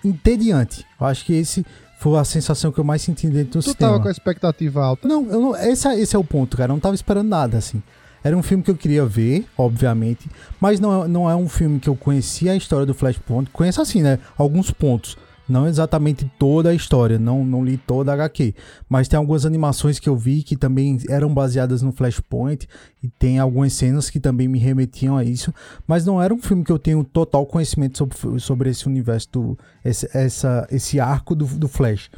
entediante. 0.04 0.84
Eu 1.00 1.06
acho 1.06 1.24
que 1.24 1.32
esse 1.34 1.64
foi 1.98 2.18
a 2.18 2.24
sensação 2.24 2.70
que 2.70 2.78
eu 2.78 2.84
mais 2.84 3.02
senti 3.02 3.26
dentro 3.28 3.58
do 3.58 3.64
Tu 3.64 3.72
cinema. 3.72 3.78
tava 3.92 4.00
com 4.00 4.08
a 4.08 4.10
expectativa 4.10 4.84
alta. 4.84 5.08
Não, 5.08 5.26
eu 5.28 5.40
não 5.40 5.56
esse, 5.56 5.88
é- 5.88 5.98
esse 5.98 6.14
é 6.14 6.18
o 6.18 6.24
ponto, 6.24 6.56
cara. 6.56 6.70
Eu 6.70 6.74
não 6.74 6.80
tava 6.80 6.94
esperando 6.94 7.28
nada, 7.28 7.56
assim. 7.58 7.82
Era 8.22 8.36
um 8.36 8.42
filme 8.42 8.62
que 8.62 8.70
eu 8.70 8.76
queria 8.76 9.04
ver, 9.06 9.46
obviamente, 9.56 10.28
mas 10.60 10.80
não 10.80 11.04
é, 11.04 11.08
não 11.08 11.30
é 11.30 11.36
um 11.36 11.48
filme 11.48 11.78
que 11.78 11.88
eu 11.88 11.94
conhecia 11.94 12.52
a 12.52 12.56
história 12.56 12.84
do 12.84 12.92
Flashpoint. 12.94 13.50
Conheço 13.52 13.80
assim, 13.80 14.02
né? 14.02 14.18
Alguns 14.36 14.70
pontos. 14.70 15.16
Não 15.48 15.66
exatamente 15.68 16.28
toda 16.38 16.70
a 16.70 16.74
história, 16.74 17.18
não, 17.20 17.44
não 17.44 17.64
li 17.64 17.76
toda 17.76 18.10
a 18.10 18.14
HQ. 18.14 18.52
Mas 18.88 19.06
tem 19.06 19.16
algumas 19.16 19.46
animações 19.46 20.00
que 20.00 20.08
eu 20.08 20.16
vi 20.16 20.42
que 20.42 20.56
também 20.56 20.98
eram 21.08 21.32
baseadas 21.32 21.82
no 21.82 21.92
Flashpoint. 21.92 22.68
E 23.02 23.08
tem 23.08 23.38
algumas 23.38 23.72
cenas 23.72 24.10
que 24.10 24.18
também 24.18 24.48
me 24.48 24.58
remetiam 24.58 25.16
a 25.16 25.22
isso. 25.22 25.54
Mas 25.86 26.04
não 26.04 26.20
era 26.20 26.34
um 26.34 26.42
filme 26.42 26.64
que 26.64 26.72
eu 26.72 26.78
tenho 26.78 27.04
total 27.04 27.46
conhecimento 27.46 27.96
sobre, 27.98 28.40
sobre 28.40 28.70
esse 28.70 28.86
universo, 28.88 29.28
do, 29.32 29.58
esse, 29.84 30.08
essa, 30.12 30.66
esse 30.70 30.98
arco 30.98 31.34
do, 31.34 31.44
do 31.46 31.68
Flash. 31.68 32.10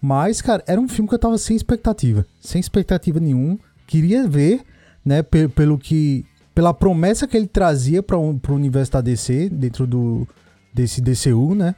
Mas, 0.00 0.40
cara, 0.40 0.62
era 0.66 0.80
um 0.80 0.88
filme 0.88 1.08
que 1.08 1.14
eu 1.14 1.18
tava 1.18 1.36
sem 1.38 1.56
expectativa. 1.56 2.24
Sem 2.40 2.60
expectativa 2.60 3.18
nenhuma. 3.18 3.58
Queria 3.86 4.28
ver, 4.28 4.60
né, 5.04 5.22
pe- 5.22 5.48
pelo 5.48 5.76
que. 5.76 6.24
Pela 6.54 6.72
promessa 6.72 7.26
que 7.26 7.36
ele 7.36 7.46
trazia 7.46 8.02
para 8.02 8.18
um, 8.18 8.38
pro 8.38 8.54
universo 8.54 8.92
da 8.92 9.00
DC, 9.00 9.48
dentro 9.48 9.86
do 9.86 10.26
desse 10.72 11.00
DCU, 11.00 11.54
né? 11.54 11.74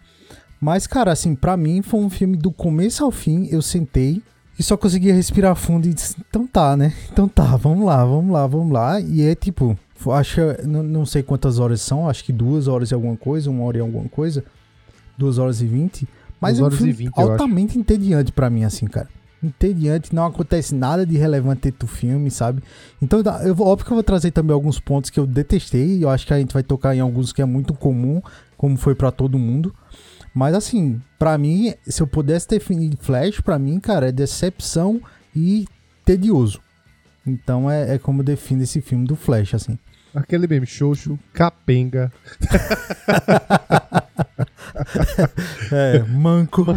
Mas, 0.64 0.86
cara, 0.86 1.10
assim, 1.10 1.34
pra 1.34 1.56
mim 1.56 1.82
foi 1.82 1.98
um 1.98 2.08
filme 2.08 2.36
do 2.36 2.52
começo 2.52 3.02
ao 3.04 3.10
fim. 3.10 3.48
Eu 3.50 3.60
sentei 3.60 4.22
e 4.56 4.62
só 4.62 4.76
conseguia 4.76 5.12
respirar 5.12 5.56
fundo 5.56 5.88
e 5.88 5.92
disse: 5.92 6.14
então 6.28 6.46
tá, 6.46 6.76
né? 6.76 6.92
Então 7.12 7.26
tá, 7.26 7.56
vamos 7.56 7.84
lá, 7.84 8.04
vamos 8.04 8.32
lá, 8.32 8.46
vamos 8.46 8.72
lá. 8.72 9.00
E 9.00 9.22
é 9.22 9.34
tipo, 9.34 9.76
acho 10.12 10.40
não, 10.64 10.84
não 10.84 11.04
sei 11.04 11.20
quantas 11.24 11.58
horas 11.58 11.80
são, 11.80 12.08
acho 12.08 12.22
que 12.22 12.32
duas 12.32 12.68
horas 12.68 12.92
e 12.92 12.94
alguma 12.94 13.16
coisa, 13.16 13.50
uma 13.50 13.64
hora 13.64 13.78
e 13.78 13.80
alguma 13.80 14.08
coisa. 14.08 14.44
Duas 15.18 15.36
horas 15.36 15.60
e 15.60 15.66
vinte. 15.66 16.06
Mas 16.40 16.60
é 16.60 16.62
um 16.62 16.70
filme 16.70 16.92
20, 16.92 17.06
eu 17.16 17.22
acho. 17.22 17.32
altamente 17.32 17.76
entediante 17.78 18.30
pra 18.30 18.48
mim, 18.48 18.62
assim, 18.62 18.86
cara. 18.86 19.08
Entediante, 19.42 20.14
não 20.14 20.26
acontece 20.26 20.72
nada 20.76 21.04
de 21.04 21.16
relevante 21.16 21.62
dentro 21.62 21.80
do 21.80 21.86
filme, 21.88 22.30
sabe? 22.30 22.62
Então, 23.00 23.20
dá- 23.20 23.42
eu 23.44 23.52
óbvio 23.60 23.84
que 23.84 23.90
eu 23.92 23.96
vou 23.96 24.02
trazer 24.04 24.30
também 24.30 24.54
alguns 24.54 24.78
pontos 24.78 25.10
que 25.10 25.18
eu 25.18 25.26
detestei. 25.26 25.98
E 25.98 26.02
eu 26.02 26.08
acho 26.10 26.24
que 26.24 26.32
a 26.32 26.38
gente 26.38 26.54
vai 26.54 26.62
tocar 26.62 26.94
em 26.94 27.00
alguns 27.00 27.32
que 27.32 27.42
é 27.42 27.44
muito 27.44 27.74
comum, 27.74 28.22
como 28.56 28.76
foi 28.76 28.94
pra 28.94 29.10
todo 29.10 29.36
mundo. 29.38 29.74
Mas 30.34 30.54
assim, 30.54 31.00
pra 31.18 31.36
mim, 31.36 31.74
se 31.86 32.02
eu 32.02 32.06
pudesse 32.06 32.48
definir 32.48 32.96
Flash, 33.00 33.40
pra 33.40 33.58
mim, 33.58 33.78
cara, 33.78 34.08
é 34.08 34.12
decepção 34.12 35.00
e 35.36 35.66
tedioso. 36.04 36.60
Então 37.26 37.70
é, 37.70 37.94
é 37.94 37.98
como 37.98 38.20
eu 38.20 38.24
defino 38.24 38.62
esse 38.62 38.80
filme 38.80 39.06
do 39.06 39.14
Flash, 39.14 39.54
assim. 39.54 39.78
Aquele 40.14 40.46
meme, 40.46 40.66
xoxo, 40.66 41.18
capenga. 41.32 42.12
É, 45.70 46.02
manco. 46.04 46.64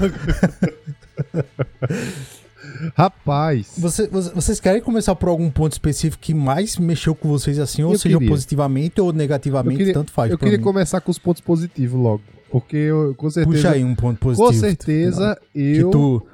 Rapaz, 2.96 3.74
Você- 3.78 4.08
você- 4.08 4.32
vocês 4.34 4.60
querem 4.60 4.82
começar 4.82 5.16
por 5.16 5.30
algum 5.30 5.50
ponto 5.50 5.72
específico 5.74 6.22
que 6.22 6.34
mais 6.34 6.78
mexeu 6.78 7.14
com 7.16 7.28
vocês 7.30 7.60
assim, 7.60 7.84
ou 7.84 7.94
Eu 7.94 8.00
seja, 8.00 8.18
queria. 8.18 8.30
positivamente 8.30 9.00
ou 9.00 9.14
negativamente, 9.14 9.78
queria, 9.78 9.94
tanto 9.94 10.12
faz 10.12 10.32
eu 10.32 10.38
queria 10.38 10.58
mim. 10.58 10.64
começar 10.64 11.00
com 11.02 11.12
os 11.12 11.20
pontos 11.20 11.42
positivos 11.42 12.00
logo. 12.00 12.22
Porque 12.52 12.76
eu, 12.78 13.14
com 13.16 13.30
certeza. 13.30 13.56
Puxa 13.56 13.72
aí 13.72 13.84
um 13.84 13.96
ponto 13.96 14.20
positivo. 14.20 14.48
com 14.48 14.54
certeza, 14.60 15.38
Que 15.54 15.78
eu. 15.78 15.90
tu... 15.92 16.28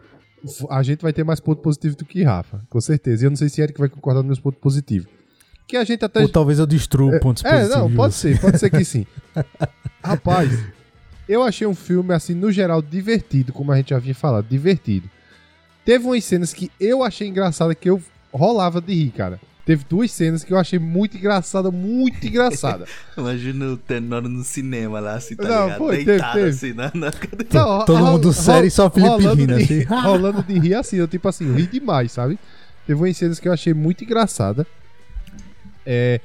A 0.70 0.82
gente 0.82 1.02
vai 1.02 1.14
ter 1.14 1.24
mais 1.24 1.40
ponto 1.40 1.62
positivo 1.62 1.96
do 1.96 2.04
que 2.06 2.24
Rafa. 2.24 2.62
Com 2.70 2.82
certeza. 2.82 3.24
E 3.24 3.26
eu 3.28 3.30
não 3.30 3.38
sei 3.38 3.48
se 3.48 3.62
Eric 3.62 3.80
vai 3.80 3.88
concordar 3.90 4.20
nos 4.22 4.26
meus 4.28 4.40
pontos 4.40 4.60
positivos. 4.60 5.08
Que 5.68 5.78
a 5.78 5.84
gente 5.84 6.04
até. 6.04 6.20
Ou 6.22 6.28
talvez 6.30 6.58
eu 6.60 6.66
destrua 6.66 7.20
pontos 7.20 7.46
É, 7.46 7.50
positivos. 7.52 7.78
não, 7.78 7.90
de 7.90 7.96
pode 7.96 8.14
ser, 8.16 8.40
pode 8.42 8.58
ser 8.60 8.70
que 8.72 8.84
sim. 8.84 9.06
Rapaz, 10.04 10.52
eu 11.30 11.44
achei 11.44 11.66
um 11.68 11.76
filme, 11.76 12.14
assim, 12.14 12.34
no 12.34 12.52
geral, 12.52 12.82
divertido, 12.82 13.54
como 13.54 13.72
a 13.72 13.78
gente 13.78 13.92
já 13.92 13.98
havia 13.98 14.16
falado, 14.16 14.48
divertido. 14.50 15.08
Teve 15.86 16.06
umas 16.06 16.24
cenas 16.26 16.54
que 16.54 16.72
eu 16.80 17.04
achei 17.04 17.28
engraçada, 17.28 17.74
que 17.76 17.90
eu 17.90 18.02
rolava 18.34 18.82
de 18.82 18.94
rir, 18.94 19.12
cara. 19.12 19.40
Teve 19.66 19.86
duas 19.88 20.12
cenas 20.12 20.44
que 20.44 20.52
eu 20.52 20.58
achei 20.58 20.80
muito 20.80 21.16
engraçada, 21.18 21.70
muito 21.70 22.26
engraçada. 22.26 22.86
Imagina 23.16 23.66
o 23.68 23.78
Tenor 23.78 24.24
no 24.24 24.44
cinema 24.44 25.00
lá, 25.00 25.14
assim, 25.16 25.36
tá 25.36 25.44
Não, 25.48 25.64
ligado? 25.66 25.78
foi, 25.78 25.98
teve, 25.98 26.06
Deitado 26.12 26.34
teve. 26.34 26.50
assim 26.50 26.74
na, 26.74 26.92
na 26.96 27.12
cadeira. 27.12 27.48
Não, 27.54 27.86
Todo 27.86 28.06
mundo 28.06 28.28
ro- 28.30 28.34
sério 28.34 28.68
e 28.68 28.72
só 28.72 28.90
Felipe 28.90 29.10
rolando 29.10 29.36
rindo, 29.42 29.58
de- 29.58 29.64
assim. 29.64 29.84
rolando 30.02 30.44
de 30.44 30.60
rir 30.60 30.74
assim, 30.76 30.98
eu 30.98 31.08
tipo 31.08 31.28
assim, 31.30 31.48
eu 31.48 31.54
ri 31.54 31.68
demais, 31.68 32.12
sabe? 32.12 32.40
Teve 32.88 33.00
umas 33.00 33.16
cenas 33.16 33.40
que 33.40 33.48
eu 33.48 33.54
achei 33.54 33.74
muito 33.74 34.04
engraçada. 34.04 34.66
É. 35.86 36.20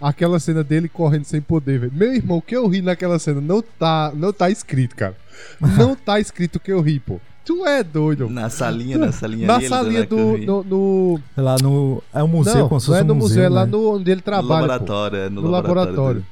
Aquela 0.00 0.40
cena 0.40 0.64
dele 0.64 0.88
correndo 0.88 1.24
sem 1.24 1.40
poder, 1.42 1.78
velho. 1.78 1.92
Meu 1.94 2.12
irmão, 2.14 2.38
o 2.38 2.42
que 2.42 2.56
eu 2.56 2.66
ri 2.66 2.80
naquela 2.80 3.18
cena 3.18 3.38
não 3.40 3.60
tá, 3.62 4.10
não 4.16 4.32
tá 4.32 4.48
escrito, 4.50 4.96
cara. 4.96 5.14
Não 5.60 5.94
tá 6.04 6.18
escrito 6.18 6.56
o 6.56 6.60
que 6.60 6.72
eu 6.72 6.80
ri, 6.80 6.98
pô. 6.98 7.20
Tu 7.44 7.66
é 7.66 7.82
doido. 7.82 8.28
Na 8.28 8.48
salinha, 8.50 8.98
na 8.98 9.10
salinha 9.12 9.46
Na 9.46 9.54
ali, 9.56 9.64
ele 9.64 9.68
salinha 9.74 10.02
a 10.02 10.06
do. 10.06 10.38
No, 10.38 10.62
no- 10.64 11.20
É 11.36 11.40
Lá 11.40 11.56
no. 11.62 12.02
É 12.12 12.22
um 12.22 12.28
museu, 12.28 12.68
não, 12.68 12.78
não 12.88 12.94
é 12.96 13.02
no 13.02 13.14
um 13.14 13.16
museu, 13.16 13.42
é 13.44 13.48
lá 13.48 13.64
né? 13.64 13.72
no, 13.72 13.94
onde 13.96 14.10
ele 14.10 14.16
No 14.16 14.22
trabalha. 14.22 14.48
pô. 14.48 14.54
laboratório, 14.60 15.16
é 15.18 15.28
no, 15.30 15.42
No 15.42 15.50
laboratório. 15.50 16.26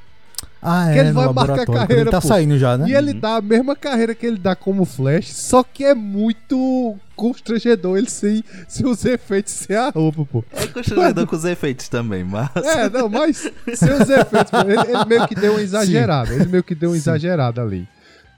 Ah, 0.61 0.89
é. 0.89 0.93
Que 0.93 0.99
ele 0.99 1.07
no 1.09 1.13
vai 1.15 1.25
marcar 1.25 1.39
laboratório, 1.41 1.65
quando 1.67 1.77
carreira, 1.79 2.01
Ele 2.03 2.11
tá 2.11 2.21
pô. 2.21 2.27
saindo 2.27 2.57
já, 2.59 2.77
né? 2.77 2.89
E 2.89 2.93
ele 2.93 3.13
dá 3.13 3.37
a 3.37 3.41
mesma 3.41 3.75
carreira 3.77 4.13
que 4.13 4.25
ele 4.25 4.37
dá 4.37 4.55
como 4.55 4.83
Flash, 4.85 5.33
só 5.33 5.63
que 5.63 5.85
é 5.85 5.95
muito 5.95 6.95
constrangedor 7.15 7.97
ele 7.97 8.09
sem, 8.09 8.43
sem 8.67 8.85
os 8.85 9.03
efeitos, 9.05 9.53
sem 9.53 9.75
a 9.75 9.89
roupa, 9.89 10.25
pô. 10.25 10.43
É 10.51 10.67
constrangedor 10.67 11.25
com 11.27 11.35
os 11.35 11.45
efeitos 11.45 11.87
também, 11.87 12.23
mas... 12.25 12.49
É, 12.57 12.89
não, 12.89 13.07
mas 13.07 13.37
sem 13.73 13.93
os 13.93 14.09
efeitos, 14.09 14.51
pô. 14.51 14.57
Ele, 14.69 14.91
ele 14.97 15.05
meio 15.05 15.27
que 15.27 15.35
deu 15.35 15.53
uma 15.53 15.61
exagerada. 15.61 16.33
Ele 16.33 16.45
meio 16.45 16.63
que 16.63 16.75
deu 16.75 16.89
uma 16.89 16.95
Sim. 16.95 17.01
exagerada 17.01 17.61
ali. 17.61 17.87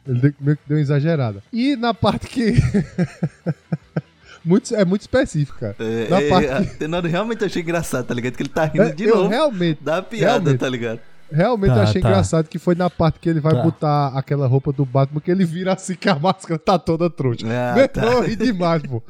Ele 0.07 0.19
deu- 0.19 0.33
meio 0.39 0.57
que 0.57 0.63
deu 0.67 0.77
uma 0.77 0.81
exagerada. 0.81 1.43
E 1.53 1.75
na 1.75 1.93
parte 1.93 2.27
que. 2.27 2.53
muito, 4.43 4.73
é 4.75 4.83
muito 4.83 5.01
específico, 5.01 5.59
cara. 5.59 5.75
É, 5.79 6.09
Na 6.09 6.21
é, 6.21 6.29
parte 6.29 6.47
a- 6.47 6.63
Tenor 6.77 7.05
realmente 7.05 7.43
achei 7.45 7.61
engraçado, 7.61 8.05
tá 8.07 8.13
ligado? 8.13 8.33
Que 8.35 8.43
ele 8.43 8.49
tá 8.49 8.65
rindo 8.65 8.83
É, 8.83 8.91
de 8.91 9.03
eu 9.03 9.15
novo 9.15 9.29
realmente, 9.29 9.83
da 9.83 10.01
piada, 10.01 10.31
realmente. 10.39 10.59
tá 10.59 10.69
ligado? 10.69 10.99
Realmente 11.31 11.73
Tá, 11.73 11.83
achei 11.83 12.01
tá. 12.01 12.09
engraçado 12.09 12.47
que 12.47 12.59
foi 12.59 12.75
na 12.75 12.89
parte 12.89 13.19
que 13.19 13.29
ele 13.29 13.39
vai 13.39 13.53
Tá. 13.53 13.61
botar 13.63 14.07
aquela 14.15 14.47
roupa 14.47 14.71
do 14.71 14.85
Batman 14.85 15.19
que 15.21 15.31
ele 15.31 15.45
vira 15.45 15.73
assim 15.73 15.95
que 15.95 16.09
a 16.09 16.15
máscara 16.17 16.59
tá 16.59 16.77
toda 16.77 17.09
trouxa. 17.09 17.45
Ah, 17.47 17.73
Meu 17.75 17.87
tá. 17.87 18.03
eu 18.05 18.21
ri 18.23 18.35
demais, 18.35 18.81
pô. 18.83 19.01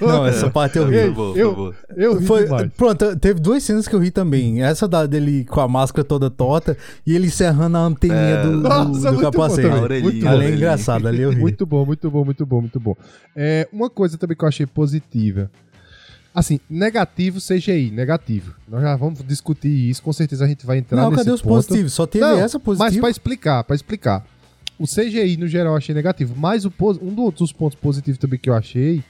Meu 0.00 0.08
Não, 0.08 0.26
essa 0.26 0.50
parte 0.50 0.78
eu 0.78 0.86
ri. 0.88 0.96
Ei, 0.96 1.08
eu- 1.08 1.14
favor. 1.14 1.74
eu 1.96 2.18
ri 2.18 2.26
Foi, 2.26 2.44
demais. 2.44 2.70
pronto, 2.76 3.16
teve 3.16 3.40
duas 3.40 3.62
cenas 3.62 3.88
que 3.88 3.94
eu 3.94 4.00
ri 4.00 4.10
também. 4.10 4.62
Essa 4.62 4.86
da 4.86 5.06
dele 5.06 5.44
com 5.44 5.60
a 5.60 5.68
máscara 5.68 6.04
toda 6.06 6.30
torta 6.30 6.76
e 7.06 7.14
ele 7.14 7.30
serrando 7.30 7.76
a 7.76 7.80
anteninha 7.80 8.18
É. 8.20 8.42
do, 8.42 8.52
do, 8.62 8.68
Nossa, 8.68 8.84
do 8.84 8.90
muito 9.14 9.30
bom 9.30 9.30
capacete. 9.30 10.02
Muito. 10.02 10.28
Ali 10.28 10.46
é 10.46 10.50
engraçado, 10.54 11.08
ali 11.08 11.22
eu 11.22 11.30
ri. 11.30 11.40
Muito 11.40 11.64
bom, 11.66 11.84
muito 11.86 12.10
bom, 12.10 12.24
muito 12.24 12.46
bom, 12.46 12.60
muito 12.60 12.80
bom. 12.80 12.96
É, 13.34 13.68
uma 13.72 13.88
coisa 13.90 14.16
também 14.18 14.36
que 14.36 14.44
eu 14.44 14.48
achei 14.48 14.66
positiva. 14.66 15.50
Assim, 16.34 16.58
negativo 16.68 17.38
CGI, 17.40 17.90
negativo. 17.90 18.54
Nós 18.66 18.80
já 18.82 18.96
vamos 18.96 19.22
discutir 19.26 19.68
isso, 19.68 20.02
com 20.02 20.12
certeza 20.12 20.44
a 20.44 20.48
gente 20.48 20.64
vai 20.64 20.78
entrar 20.78 21.02
Não, 21.02 21.10
nesse 21.10 21.24
cadê 21.24 21.34
os 21.34 21.42
ponto. 21.42 21.54
positivos? 21.54 21.92
Só 21.92 22.06
teve 22.06 22.24
Não, 22.24 22.38
essa 22.38 22.58
Mas 22.58 22.64
positiva. 22.64 23.00
pra 23.02 23.10
explicar, 23.10 23.64
pra 23.64 23.76
explicar. 23.76 24.26
O 24.78 24.86
CGI 24.86 25.36
no 25.36 25.46
geral 25.46 25.74
eu 25.74 25.76
achei 25.76 25.94
negativo, 25.94 26.34
mas 26.36 26.64
o, 26.64 26.72
um 27.02 27.14
dos 27.30 27.52
pontos 27.52 27.78
positivos 27.78 28.18
também 28.18 28.38
que 28.38 28.48
eu 28.48 28.54
achei 28.54 29.04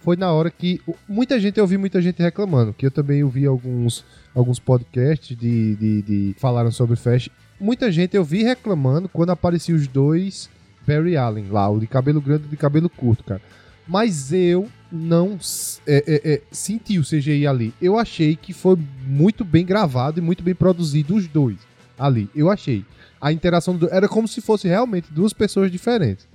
foi 0.00 0.16
na 0.16 0.32
hora 0.32 0.50
que 0.50 0.80
muita 1.08 1.38
gente, 1.40 1.58
eu 1.58 1.66
vi 1.66 1.76
muita 1.76 2.00
gente 2.00 2.22
reclamando, 2.22 2.72
que 2.72 2.86
eu 2.86 2.90
também 2.90 3.24
ouvi 3.24 3.44
alguns, 3.44 4.04
alguns 4.34 4.60
podcasts 4.60 5.36
de, 5.36 5.74
de, 5.76 6.02
de 6.02 6.34
falaram 6.38 6.70
sobre 6.70 6.94
Flash. 6.96 7.28
Muita 7.60 7.90
gente 7.90 8.16
eu 8.16 8.22
vi 8.24 8.44
reclamando 8.44 9.08
quando 9.08 9.30
apareciam 9.30 9.76
os 9.76 9.88
dois 9.88 10.48
Barry 10.86 11.16
Allen 11.16 11.48
lá, 11.50 11.68
o 11.68 11.80
de 11.80 11.86
cabelo 11.88 12.20
grande 12.20 12.44
e 12.46 12.48
de 12.48 12.56
cabelo 12.56 12.88
curto, 12.88 13.24
cara. 13.24 13.42
Mas 13.88 14.32
eu 14.32 14.68
não 14.92 15.38
é, 15.86 16.04
é, 16.06 16.32
é, 16.34 16.42
senti 16.50 16.98
o 16.98 17.02
CGI 17.02 17.46
ali. 17.46 17.74
Eu 17.80 17.98
achei 17.98 18.36
que 18.36 18.52
foi 18.52 18.78
muito 19.06 19.44
bem 19.44 19.64
gravado 19.64 20.20
e 20.20 20.22
muito 20.22 20.42
bem 20.42 20.54
produzido 20.54 21.14
os 21.14 21.26
dois 21.26 21.56
ali. 21.98 22.28
Eu 22.34 22.50
achei. 22.50 22.84
A 23.20 23.32
interação 23.32 23.76
do, 23.76 23.88
era 23.92 24.08
como 24.08 24.28
se 24.28 24.40
fosse 24.40 24.68
realmente 24.68 25.12
duas 25.12 25.32
pessoas 25.32 25.70
diferentes. 25.70 26.28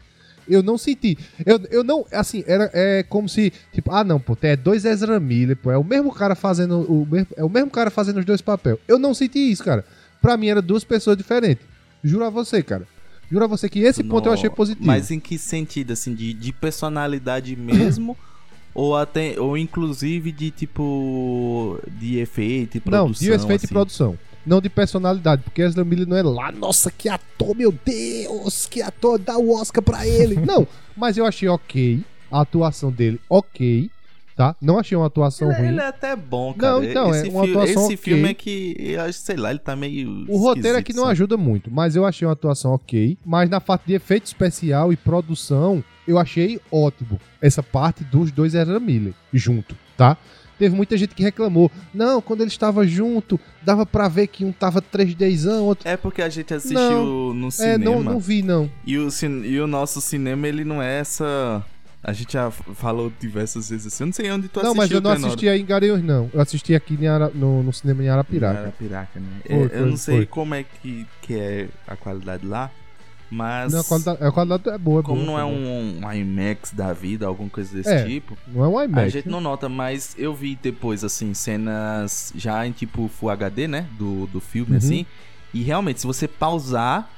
Eu 0.48 0.62
não 0.62 0.78
senti. 0.78 1.18
Eu, 1.46 1.62
eu 1.72 1.84
não. 1.84 2.06
Assim, 2.12 2.44
era, 2.46 2.70
é 2.74 3.04
como 3.04 3.30
se. 3.30 3.54
Tipo, 3.72 3.92
ah, 3.94 4.04
não, 4.04 4.20
pô, 4.20 4.38
é 4.42 4.58
dois 4.58 4.84
Ezra 4.84 5.20
Miller, 5.20 5.56
pô. 5.56 5.72
É 5.72 5.78
o 5.78 5.84
mesmo 5.84 6.12
cara 6.12 6.36
fazendo. 6.36 6.82
O 6.82 7.08
é 7.38 7.44
o 7.44 7.50
mesmo 7.50 7.70
cara 7.70 7.90
fazendo 7.90 8.20
os 8.20 8.26
dois 8.26 8.42
papéis. 8.42 8.78
Eu 8.88 9.00
não 9.00 9.14
senti 9.14 9.40
isso, 9.40 9.64
cara. 9.64 9.86
Pra 10.22 10.36
mim, 10.36 10.48
era 10.48 10.62
duas 10.62 10.84
pessoas 10.84 11.16
diferentes. 11.16 11.66
Juro 12.04 12.26
a 12.26 12.30
você, 12.30 12.62
cara. 12.62 12.86
Juro 13.32 13.46
a 13.46 13.48
você 13.48 13.68
que 13.70 13.80
esse 13.80 14.04
ponto 14.04 14.26
eu 14.28 14.32
No- 14.32 14.38
achei 14.38 14.50
positivo. 14.50 14.86
Mas 14.86 15.10
em 15.12 15.20
que 15.20 15.38
sentido, 15.38 15.92
assim, 15.94 16.14
de, 16.14 16.34
de 16.34 16.52
personalidade 16.54 17.56
mesmo? 17.56 18.16
ou 18.76 18.96
até, 18.98 19.40
ou 19.40 19.58
inclusive 19.58 20.32
de 20.32 20.50
tipo, 20.52 21.80
de 22.00 22.18
efeito 22.18 22.78
e 22.78 22.80
Não, 22.86 23.06
produção, 23.06 23.28
de 23.28 23.34
efeito 23.34 23.52
e 23.64 23.66
assim? 23.66 23.74
produção. 23.74 24.18
Não 24.46 24.60
de 24.60 24.68
personalidade, 24.70 25.42
porque 25.44 25.62
Ezra 25.62 25.86
Miller 25.86 26.08
não 26.08 26.18
é 26.18 26.22
lá, 26.24 26.52
nossa, 26.52 26.92
que 26.92 27.08
ator, 27.08 27.56
meu 27.56 27.72
Deus, 27.72 28.66
que 28.66 28.82
ator, 28.82 29.18
dá 29.18 29.38
o 29.38 29.54
Oscar 29.54 29.82
pra 29.82 30.06
ele. 30.06 30.36
não, 30.46 30.68
mas 30.98 31.16
eu 31.18 31.26
achei 31.26 31.48
ok, 31.48 32.02
a 32.30 32.42
atuação 32.42 32.92
dele 32.92 33.22
ok, 33.30 33.90
tá? 34.36 34.56
Não 34.62 34.80
achei 34.80 34.98
uma 34.98 35.08
atuação 35.08 35.50
Ele, 35.52 35.60
ruim. 35.60 35.68
ele 35.70 35.80
é 35.82 35.88
até 35.88 36.16
bom, 36.16 36.54
cara. 36.54 36.74
Não, 36.74 36.84
então, 36.84 37.16
esse 37.16 37.28
é 37.28 37.32
uma 37.32 37.44
atuação 37.44 37.86
Esse 37.86 37.98
filme 37.98 38.30
é 38.30 38.34
que, 38.34 38.76
eu 38.80 39.02
acho, 39.02 39.20
sei 39.20 39.36
lá, 39.36 39.50
ele 39.52 39.60
tá 39.60 39.76
meio 39.76 40.26
O 40.30 40.38
roteiro 40.38 40.70
aqui 40.78 40.92
esquisito, 40.92 40.96
não 40.98 41.04
sabe? 41.04 41.12
ajuda 41.14 41.38
muito, 41.38 41.72
mas 41.72 41.96
eu 41.96 42.06
achei 42.06 42.28
uma 42.28 42.34
atuação 42.34 42.74
ok. 42.74 43.18
Mas 43.26 43.50
na 43.50 43.62
parte 43.62 43.88
de 43.88 43.94
efeito 43.94 44.26
especial 44.26 44.92
e 44.92 44.96
produção, 44.98 45.84
eu 46.08 46.18
achei 46.18 46.60
ótimo 46.72 47.20
essa 47.42 47.62
parte 47.64 48.04
dos 48.04 48.32
dois 48.32 48.54
Ezra 48.56 48.80
Miller 48.80 49.14
junto, 49.34 49.76
tá? 49.98 50.18
Teve 50.60 50.76
muita 50.76 50.96
gente 50.96 51.16
que 51.16 51.24
reclamou. 51.24 51.70
Não, 51.94 52.22
quando 52.22 52.42
ele 52.42 52.48
estava 52.50 52.86
junto, 52.86 53.40
dava 53.64 53.86
pra 53.88 54.08
ver 54.08 54.28
que 54.28 54.46
um 54.46 54.52
tava 54.52 54.82
3Dzão, 54.82 55.64
outro. 55.64 55.90
É 55.90 55.98
porque 55.98 56.22
a 56.22 56.30
gente 56.30 56.54
assistiu 56.54 56.80
Não, 56.80 57.34
no 57.34 57.48
É, 57.48 57.52
cinema. 57.52 57.84
não, 57.84 58.04
não 58.04 58.20
vi, 58.20 58.44
não. 58.44 58.70
E, 58.86 58.98
o 58.98 59.10
e 59.44 59.60
o 59.60 59.66
nosso 59.68 60.00
cinema, 60.00 60.48
ele 60.48 60.64
não 60.64 60.82
é 60.82 61.00
essa. 61.00 61.66
A 62.04 62.12
gente 62.12 62.34
já 62.34 62.52
falou 62.52 63.12
diversas 63.20 63.70
vezes 63.70 63.88
assim. 63.88 64.04
Eu 64.04 64.08
não 64.08 64.14
sei 64.14 64.30
onde 64.32 64.50
tu 64.50 64.58
não, 64.62 64.72
assistiu. 64.72 64.78
mas 64.82 64.92
eu 64.92 65.02
não 65.02 65.12
assisti 65.12 65.48
aí 65.48 65.62
em 65.62 65.66
Garanhuns, 65.66 66.04
não. 66.04 66.30
Eu 66.34 66.42
assisti 66.42 66.76
aqui 66.76 66.96
em 67.00 67.08
Ara- 67.08 67.32
no, 67.34 67.64
no 67.64 67.72
cinema 67.72 68.04
em 68.04 68.10
Arapiraca. 68.10 68.60
Arapiraca, 68.60 69.20
né? 69.22 69.28
Foi, 69.48 69.56
É, 69.64 69.70
foi, 69.70 69.80
eu 69.80 69.86
não 69.88 69.98
sei 69.98 70.16
foi. 70.18 70.26
como 70.26 70.54
é 70.54 70.64
que, 70.64 71.08
que 71.22 71.34
é 71.34 71.70
a 71.88 71.96
qualidade 71.96 72.46
lá, 72.46 72.70
mas. 73.32 73.72
Não, 73.72 73.80
a 73.80 73.84
qualidade, 73.86 74.24
a 74.24 74.32
qualidade 74.34 74.70
é 74.70 74.78
boa, 74.78 75.00
é 75.00 75.04
como 75.04 75.16
boa, 75.16 75.26
não 75.26 75.40
é 75.40 75.44
boa. 75.44 75.56
um, 75.56 76.02
um 76.06 76.12
IMAX 76.14 76.72
da 76.74 76.92
vida, 76.92 77.26
alguma 77.26 77.50
coisa 77.50 77.74
desse 77.74 77.90
É, 77.90 78.04
tipo, 78.04 78.38
Não 78.48 78.66
é 78.66 78.68
um 78.68 78.78
a 78.78 78.84
IMAX. 78.84 79.14
gente 79.14 79.30
não 79.30 79.40
nota, 79.40 79.70
mas 79.70 80.14
eu 80.18 80.34
vi 80.36 80.60
depois, 80.62 81.06
assim, 81.06 81.34
cenas 81.34 82.34
já 82.36 82.68
em 82.68 82.74
tipo 82.74 83.08
Full 83.08 83.30
HD, 83.30 83.66
né? 83.66 83.88
Do, 83.98 84.28
do 84.28 84.42
filme, 84.42 84.72
Uhum. 84.72 84.78
assim. 84.78 85.06
E 85.54 85.64
realmente, 85.64 86.02
se 86.02 86.08
você 86.08 86.28
pausar, 86.28 87.10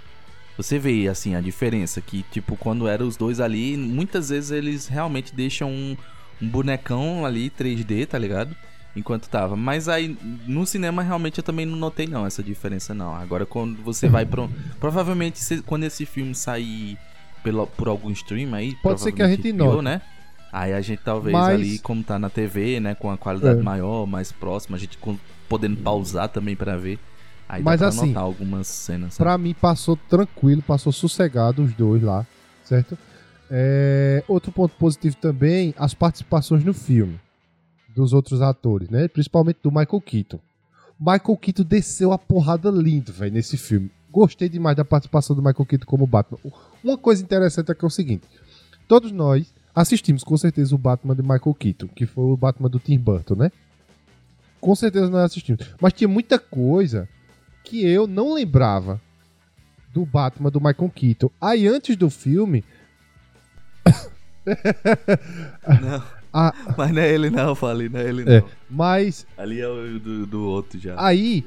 você 0.57 0.77
vê, 0.79 1.07
assim, 1.07 1.35
a 1.35 1.41
diferença. 1.41 1.99
Que, 2.01 2.23
tipo, 2.31 2.55
quando 2.55 2.87
eram 2.87 3.07
os 3.07 3.17
dois 3.17 3.39
ali, 3.39 3.75
muitas 3.77 4.29
vezes 4.29 4.51
eles 4.51 4.87
realmente 4.87 5.33
deixam 5.35 5.69
um, 5.69 5.97
um 6.41 6.47
bonecão 6.47 7.25
ali 7.25 7.49
3D, 7.49 8.05
tá 8.07 8.17
ligado? 8.17 8.55
Enquanto 8.95 9.27
tava. 9.27 9.55
Mas 9.57 9.89
aí, 9.89 10.17
no 10.47 10.65
cinema, 10.65 11.03
realmente 11.03 11.39
eu 11.39 11.43
também 11.43 11.65
não 11.65 11.77
notei, 11.77 12.07
não, 12.07 12.25
essa 12.25 12.41
diferença, 12.41 12.93
não. 12.93 13.13
Agora, 13.13 13.45
quando 13.45 13.81
você 13.83 14.07
vai 14.07 14.25
um- 14.39 14.49
Provavelmente, 14.79 15.39
se- 15.39 15.61
quando 15.61 15.83
esse 15.83 16.05
filme 16.05 16.33
sair 16.33 16.97
pelo, 17.43 17.67
por 17.67 17.87
algum 17.89 18.09
stream 18.11 18.53
aí. 18.53 18.73
Pode 18.81 19.01
ser 19.01 19.11
que 19.11 19.21
a 19.21 19.27
gente 19.27 19.51
note. 19.51 19.83
né? 19.83 20.01
Aí 20.53 20.71
a 20.71 20.79
gente 20.79 21.01
talvez 21.03 21.33
Mas- 21.33 21.53
ali, 21.53 21.79
como 21.79 22.01
tá 22.01 22.17
na 22.17 22.29
TV, 22.29 22.79
né, 22.79 22.95
com 22.95 23.11
a 23.11 23.17
qualidade 23.17 23.59
É. 23.59 23.61
maior, 23.63 24.05
mais 24.07 24.31
próxima, 24.31 24.77
a 24.77 24.79
gente 24.79 24.97
com- 24.97 25.17
podendo 25.49 25.75
pausar 25.77 26.29
também 26.29 26.55
pra 26.55 26.77
ver. 26.77 26.97
Aí 27.47 27.61
Mas 27.63 27.79
dá 27.79 27.89
pra 27.91 27.99
assim, 28.01 28.15
algumas 28.15 28.67
cenas. 28.67 29.13
sabe? 29.13 29.25
Pra 29.25 29.37
mim 29.37 29.53
passou 29.53 29.95
tranquilo, 29.95 30.61
passou 30.61 30.91
sossegado 30.91 31.63
os 31.63 31.73
dois 31.73 32.01
lá, 32.01 32.25
certo? 32.63 32.97
É, 33.51 34.23
outro 34.27 34.51
ponto 34.51 34.75
positivo 34.75 35.15
também, 35.17 35.73
as 35.77 35.93
participações 35.93 36.63
no 36.63 36.73
filme. 36.73 37.19
dos 37.95 38.11
outros 38.11 38.41
atores, 38.41 38.89
né? 38.89 39.07
Principalmente 39.07 39.59
do 39.63 39.69
Michael 39.71 40.01
Keaton. 40.01 40.39
Michael 40.99 41.37
Keaton 41.37 41.63
desceu 41.63 42.11
a 42.11 42.17
porrada 42.17 42.69
lindo, 42.69 43.13
velho, 43.13 43.33
nesse 43.33 43.55
filme. 43.57 43.89
Gostei 44.11 44.49
demais 44.49 44.75
da 44.75 44.83
participação 44.83 45.33
do 45.35 45.41
Michael 45.41 45.65
Keaton 45.65 45.85
como 45.85 46.05
Batman. 46.07 46.37
Uma 46.83 46.97
coisa 46.97 47.23
interessante 47.23 47.71
é 47.71 47.75
que 47.75 47.85
é 47.85 47.87
o 47.87 47.91
seguinte: 47.91 48.23
todos 48.87 49.11
nós 49.13 49.53
assistimos 49.73 50.23
com 50.23 50.35
certeza 50.37 50.73
o 50.75 50.77
Batman 50.77 51.15
de 51.15 51.21
Michael 51.21 51.53
Keaton, 51.57 51.87
que 51.87 52.05
foi 52.05 52.23
o 52.25 52.35
Batman 52.37 52.69
do 52.69 52.79
Tim 52.79 52.97
Burton, 52.97 53.35
né? 53.35 53.51
Com 54.59 54.73
certeza 54.75 55.09
nós 55.09 55.21
assistimos. 55.25 55.65
Mas 55.79 55.93
tinha 55.93 56.07
muita 56.07 56.37
coisa 56.39 57.07
que 57.65 57.85
eu 57.85 58.07
não 58.07 58.33
lembrava 58.33 59.01
do 59.93 60.05
Batman 60.05 60.49
do 60.51 60.59
Michael 60.61 60.91
Keaton. 60.93 61.29
Aí 61.41 61.67
antes 61.67 61.95
do 61.97 62.09
filme. 62.09 62.63
Não, 65.81 66.03
a- 66.33 66.53
mas 66.77 66.91
não 66.91 67.01
é 67.01 67.13
ele 67.13 67.29
não, 67.29 67.55
falei, 67.55 67.89
não 67.89 67.99
é 67.99 68.07
ele 68.07 68.21
É. 68.23 68.41
não. 68.41 68.49
mas 68.69 69.25
Ali 69.37 69.59
é 69.61 69.67
o 69.67 69.99
do, 69.99 70.25
do 70.25 70.43
outro 70.45 70.79
já. 70.79 70.95
aí. 70.97 71.45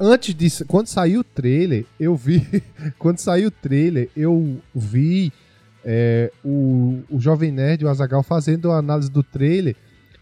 Antes 0.00 0.34
disso, 0.34 0.64
quando 0.66 0.88
saiu 0.88 1.20
o 1.20 1.24
trailer, 1.24 1.84
eu 2.00 2.16
vi. 2.16 2.44
quando 2.98 3.18
saiu 3.18 3.48
o 3.48 3.50
trailer, 3.52 4.08
eu 4.16 4.60
vi 4.74 5.32
é, 5.84 6.32
o, 6.44 7.02
o 7.08 7.20
Jovem 7.20 7.52
Nerd, 7.52 7.84
o 7.84 7.88
Azagal, 7.88 8.22
fazendo 8.24 8.72
a 8.72 8.78
análise 8.78 9.08
do 9.10 9.22
trailer. 9.22 9.76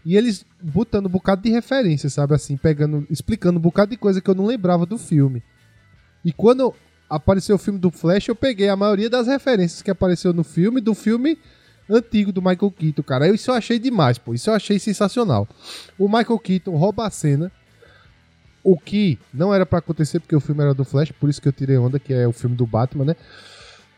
E 0.05 0.15
eles 0.15 0.45
botando 0.61 1.07
um 1.07 1.09
bocado 1.09 1.41
de 1.41 1.49
referência, 1.49 2.09
sabe? 2.09 2.35
Assim, 2.35 2.55
pegando, 2.55 3.07
explicando 3.09 3.57
um 3.57 3.61
bocado 3.61 3.91
de 3.91 3.97
coisa 3.97 4.21
que 4.21 4.29
eu 4.29 4.35
não 4.35 4.45
lembrava 4.45 4.85
do 4.85 4.97
filme. 4.97 5.41
E 6.23 6.31
quando 6.31 6.73
apareceu 7.09 7.55
o 7.55 7.59
filme 7.59 7.79
do 7.79 7.89
Flash, 7.89 8.27
eu 8.27 8.35
peguei 8.35 8.69
a 8.69 8.75
maioria 8.75 9.09
das 9.09 9.27
referências 9.27 9.81
que 9.81 9.89
apareceu 9.89 10.31
no 10.31 10.43
filme, 10.43 10.79
do 10.79 10.93
filme 10.93 11.37
antigo 11.89 12.31
do 12.31 12.41
Michael 12.41 12.71
Keaton, 12.71 13.03
cara. 13.03 13.27
Isso 13.27 13.49
eu 13.49 13.55
achei 13.55 13.79
demais, 13.79 14.17
pô. 14.17 14.33
Isso 14.33 14.49
eu 14.49 14.53
achei 14.53 14.77
sensacional. 14.79 15.47
O 15.97 16.07
Michael 16.07 16.39
Keaton 16.39 16.75
rouba 16.75 17.07
a 17.07 17.09
cena. 17.09 17.51
O 18.63 18.79
que 18.79 19.19
não 19.31 19.53
era 19.53 19.65
pra 19.65 19.79
acontecer 19.79 20.19
porque 20.19 20.35
o 20.35 20.39
filme 20.39 20.61
era 20.61 20.73
do 20.73 20.83
Flash, 20.83 21.11
por 21.11 21.29
isso 21.29 21.39
que 21.39 21.47
eu 21.47 21.53
tirei 21.53 21.77
onda, 21.77 21.99
que 21.99 22.11
é 22.11 22.27
o 22.27 22.31
filme 22.31 22.55
do 22.55 22.65
Batman, 22.65 23.05
né? 23.05 23.15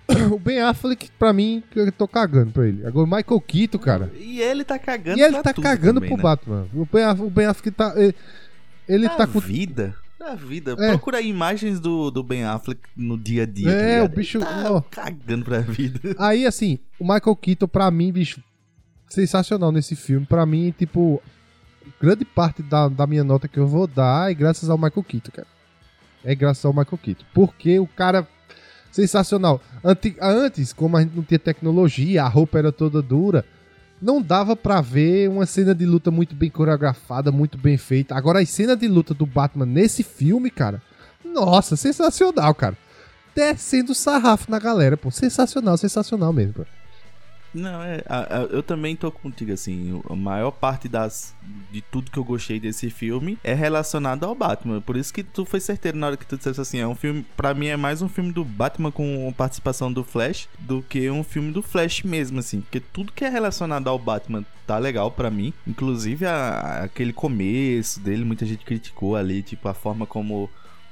O 0.32 0.39
Ben 0.39 0.62
Affleck, 0.62 1.10
pra 1.20 1.34
mim, 1.34 1.62
eu 1.76 1.91
tô 1.91 2.08
cagando 2.08 2.52
pra 2.52 2.67
ele. 2.67 2.86
Agora 2.86 3.06
o 3.06 3.10
Michael 3.10 3.41
Keaton, 3.41 3.78
cara. 3.78 4.12
E 4.17 4.39
ele 4.41 4.63
tá 4.63 4.80
cagando 4.80 5.20
E 5.20 5.22
ele 5.22 5.41
tá 5.41 5.54
cagando 5.54 5.96
também, 6.00 6.10
pro 6.10 6.17
né? 6.17 6.24
Batman. 6.24 6.67
O 6.74 6.86
Ben, 6.86 7.04
Aff- 7.04 7.22
o 7.22 7.30
ben 7.30 7.46
Affleck 7.46 7.72
tá. 7.72 7.93
Ele, 7.96 8.15
ele 8.88 9.08
Da 9.08 9.15
tá 9.15 9.28
com. 9.28 9.39
vida. 9.39 9.96
Da 10.17 10.34
vida. 10.34 10.76
É. 10.80 10.89
Procura 10.89 11.22
imagens 11.22 11.80
do, 11.80 12.10
do 12.10 12.24
Ben 12.24 12.43
Affleck 12.46 12.82
no 12.96 13.17
dia 13.17 13.43
a 13.43 13.46
dia. 13.46 13.70
É, 13.70 14.00
tá 14.00 14.06
o 14.06 14.08
bicho- 14.10 14.38
Ele 14.38 14.46
Tá 14.46 14.72
ó. 14.72 14.82
cagando 14.82 15.43
pra 15.46 15.60
vida. 15.60 16.00
Aí, 16.17 16.46
assim, 16.46 16.80
o 17.00 17.04
Michael 17.04 17.36
Keaton, 17.36 17.67
pra 17.67 17.91
mim, 17.91 18.12
bicho, 18.12 18.41
sensacional 19.10 19.72
nesse 19.72 19.96
filme. 19.96 20.26
Pra 20.26 20.46
mim, 20.46 20.74
tipo, 20.78 21.22
grande 22.02 22.24
parte 22.26 22.63
da, 22.63 22.88
da 22.88 23.06
minha 23.06 23.24
nota 23.24 23.48
que 23.48 23.58
eu 23.60 23.67
vou 23.67 23.88
dar 23.88 24.32
é 24.32 24.34
graças 24.34 24.70
ao 24.70 24.78
Michael 24.78 25.04
Keaton, 25.04 25.32
cara. 25.34 25.48
É 26.24 26.34
graças 26.34 26.63
ao 26.65 26.72
Michael 26.74 26.98
Keaton. 26.98 27.26
Porque 27.34 27.78
o 27.80 27.88
cara. 27.88 28.28
Sensacional. 28.97 29.62
Antes, 30.19 30.73
como 30.73 30.97
a 30.97 31.01
gente 31.01 31.15
não 31.15 31.21
tinha 31.21 31.38
tecnologia, 31.38 32.23
a 32.23 32.27
roupa 32.27 32.57
era 32.57 32.71
toda 32.71 32.99
dura, 32.99 33.45
não 34.01 34.19
dava 34.19 34.55
pra 34.55 34.81
ver 34.81 35.29
uma 35.29 35.45
cena 35.45 35.75
de 35.75 35.86
luta 35.86 36.10
muito 36.10 36.33
bem 36.33 36.49
coreografada, 36.49 37.31
muito 37.31 37.60
bem 37.60 37.77
feita. 37.77 38.15
Agora, 38.15 38.39
as 38.39 38.49
cenas 38.49 38.75
de 38.75 38.88
luta 38.88 39.13
do 39.13 39.23
Batman 39.23 39.67
nesse 39.67 40.01
filme, 40.01 40.49
cara, 40.49 40.81
nossa, 41.23 41.75
sensacional, 41.75 42.55
cara. 42.55 42.75
Descendo 43.36 43.93
sarrafo 43.93 44.49
na 44.49 44.57
galera, 44.57 44.97
pô. 44.97 45.12
Sensacional, 45.12 45.77
sensacional 45.77 46.33
mesmo, 46.33 46.53
pô. 46.53 46.65
Não, 47.58 47.82
é. 47.84 48.02
a- 48.08 48.38
a- 48.39 48.43
eu 48.52 48.62
também 48.62 48.96
tô 48.96 49.12
contigo, 49.12 49.52
assim. 49.52 50.02
A 50.10 50.15
maior 50.15 50.52
parte 50.52 50.88
das. 50.88 51.34
De 51.72 51.82
tudo 51.82 52.12
que 52.12 52.17
eu 52.17 52.24
gostei 52.24 52.60
desse 52.60 52.89
filme 52.89 53.38
é 53.43 53.54
relacionado 53.54 54.26
ao 54.26 54.36
Batman. 54.36 54.82
Por 54.82 54.96
isso 54.98 55.13
que 55.13 55.24
tu 55.24 55.46
foi 55.46 55.60
certeiro 55.60 55.98
na 55.98 56.08
hora 56.08 56.17
que 56.17 56.26
tu 56.26 56.38
dissesse 56.38 56.60
assim. 56.62 56.80
É 56.80 56.88
um 56.88 56.96
filme. 56.96 57.26
Pra 57.36 57.54
mim 57.54 57.67
é 57.67 57.78
mais 57.78 58.02
um 58.02 58.08
filme 58.10 58.32
do 58.32 58.43
Batman 58.43 58.91
com 58.91 59.34
participação 59.38 59.91
do 59.91 60.04
Flash 60.04 60.48
do 60.60 60.82
que 60.82 61.10
um 61.10 61.24
filme 61.24 61.52
do 61.52 61.62
Flash 61.62 62.04
mesmo, 62.04 62.39
assim. 62.39 62.62
Porque 62.62 62.80
tudo 62.80 63.12
que 63.13 63.24
é 63.26 63.30
relacionado 63.30 63.88
ao 63.88 63.98
Batman 63.98 64.46
tá 64.65 64.78
legal 64.78 65.10
pra 65.12 65.30
mim. 65.32 65.54
Inclusive 65.65 66.26
a- 66.26 66.84
aquele 66.84 67.13
começo 67.13 68.00
dele, 68.00 68.24
muita 68.26 68.46
gente 68.46 68.65
criticou 68.65 69.15
ali, 69.15 69.41
tipo, 69.41 69.67
a 69.67 69.74
forma 69.74 70.06
como 70.06 70.50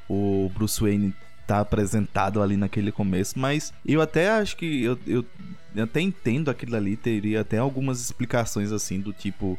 o 0.09 0.51
Bruce 0.55 0.79
Wayne 0.81 1.13
tá 1.45 1.59
apresentado 1.59 2.41
ali 2.41 2.57
naquele 2.57 2.91
começo, 2.91 3.37
mas 3.37 3.73
eu 3.85 4.01
até 4.01 4.29
acho 4.29 4.57
que 4.57 4.83
eu, 4.83 4.99
eu, 5.05 5.25
eu 5.75 5.83
até 5.83 6.01
entendo 6.01 6.49
aquilo 6.49 6.75
ali, 6.75 6.95
teria 6.95 7.41
até 7.41 7.57
algumas 7.57 8.01
explicações 8.01 8.71
assim 8.71 8.99
do 8.99 9.13
tipo 9.13 9.57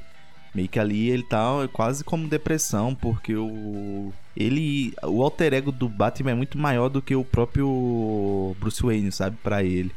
meio 0.54 0.68
que 0.68 0.78
ali 0.78 1.10
ele 1.10 1.22
tá 1.22 1.68
quase 1.72 2.02
como 2.02 2.28
depressão, 2.28 2.94
porque 2.94 3.36
o 3.36 4.12
ele 4.34 4.94
o 5.02 5.22
alter 5.22 5.52
ego 5.52 5.70
do 5.70 5.88
Batman 5.88 6.30
é 6.30 6.34
muito 6.34 6.58
maior 6.58 6.88
do 6.88 7.02
que 7.02 7.14
o 7.14 7.24
próprio 7.24 8.56
Bruce 8.58 8.82
Wayne, 8.82 9.12
sabe, 9.12 9.36
Pra 9.42 9.62
ele. 9.62 9.92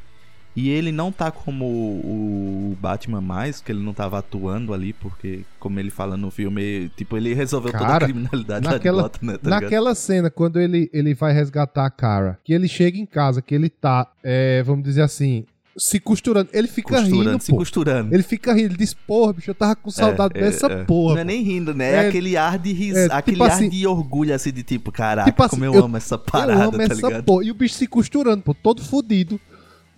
E 0.56 0.70
ele 0.70 0.92
não 0.92 1.12
tá 1.12 1.32
como 1.32 1.66
o 1.66 2.78
Batman 2.82 3.22
mais, 3.22 3.62
que 3.62 3.72
ele 3.72 3.82
não 3.82 3.94
tava 3.94 4.18
atuando 4.20 4.74
ali, 4.74 4.94
porque, 4.94 5.42
como 5.60 5.80
ele 5.80 5.90
fala 5.90 6.18
no 6.18 6.30
filme, 6.32 6.90
tipo, 6.98 7.16
ele 7.16 7.34
resolveu 7.34 7.72
toda 7.72 7.84
a 7.86 7.88
Cara, 7.88 8.06
criminalidade 8.06 8.66
naquela- 8.68 9.04
Gotham, 9.04 9.28
né, 9.28 9.38
tá? 9.38 9.50
Naquela 9.50 9.96
cena, 9.96 10.30
quando 10.30 10.60
ele, 10.60 10.90
ele 10.92 11.14
vai 11.14 11.34
resgatar 11.34 11.86
a 11.86 11.90
cara, 11.90 12.38
que 12.44 12.54
ele 12.54 12.68
chega 12.68 12.98
em 12.98 13.06
casa, 13.06 13.42
que 13.42 13.54
ele 13.56 13.70
tá, 13.70 14.08
é, 14.24 14.62
vamos 14.64 14.84
dizer 14.84 15.02
assim, 15.04 15.46
se 15.78 15.98
costurando. 15.98 16.50
Ele 16.52 16.68
fica 16.68 16.96
costurando, 16.98 17.30
rindo, 17.32 17.44
se 17.44 17.52
pô. 17.52 17.58
costurando. 17.58 18.14
Ele 18.14 18.24
fica 18.24 18.52
rindo, 18.52 18.66
ele 18.74 18.78
diz, 18.78 18.94
porra, 18.94 19.32
bicho, 19.34 19.50
eu 19.52 19.56
tava 19.56 19.78
com 19.78 19.90
saudade 19.90 20.34
É, 20.38 20.42
dessa 20.42 20.68
é, 20.68 20.82
é. 20.82 20.84
porra. 20.84 21.14
Não 21.14 21.22
é 21.22 21.24
pô." 21.24 21.28
nem 21.32 21.42
rindo, 21.44 21.74
né? 21.74 21.92
É, 21.92 21.96
É, 22.06 22.08
aquele 22.10 22.36
ar 22.36 22.58
de 22.60 22.74
ris... 22.74 22.98
é, 22.98 23.08
aquele 23.12 23.38
tipo 23.38 23.44
ar 23.46 23.52
assim- 23.52 23.70
de 23.70 23.88
orgulho, 23.88 24.34
assim, 24.36 24.52
de 24.52 24.62
tipo, 24.64 24.92
caraca, 24.92 25.30
Tipo 25.32 25.42
assim, 25.44 25.52
como 25.52 25.64
eu, 25.66 25.74
eu- 25.76 25.86
amo 25.86 25.96
essa 25.96 26.16
Eu 26.16 26.20
parada, 26.20 26.64
amo 26.66 26.72
tá 26.78 26.84
essa 26.84 26.96
ligado? 26.96 27.24
porra. 27.24 27.46
E 27.46 27.52
o 27.52 27.54
bicho 27.54 27.76
se 27.76 27.88
costurando, 27.88 28.42
pô, 28.44 28.54
todo 28.54 28.84
fudido. 28.84 29.40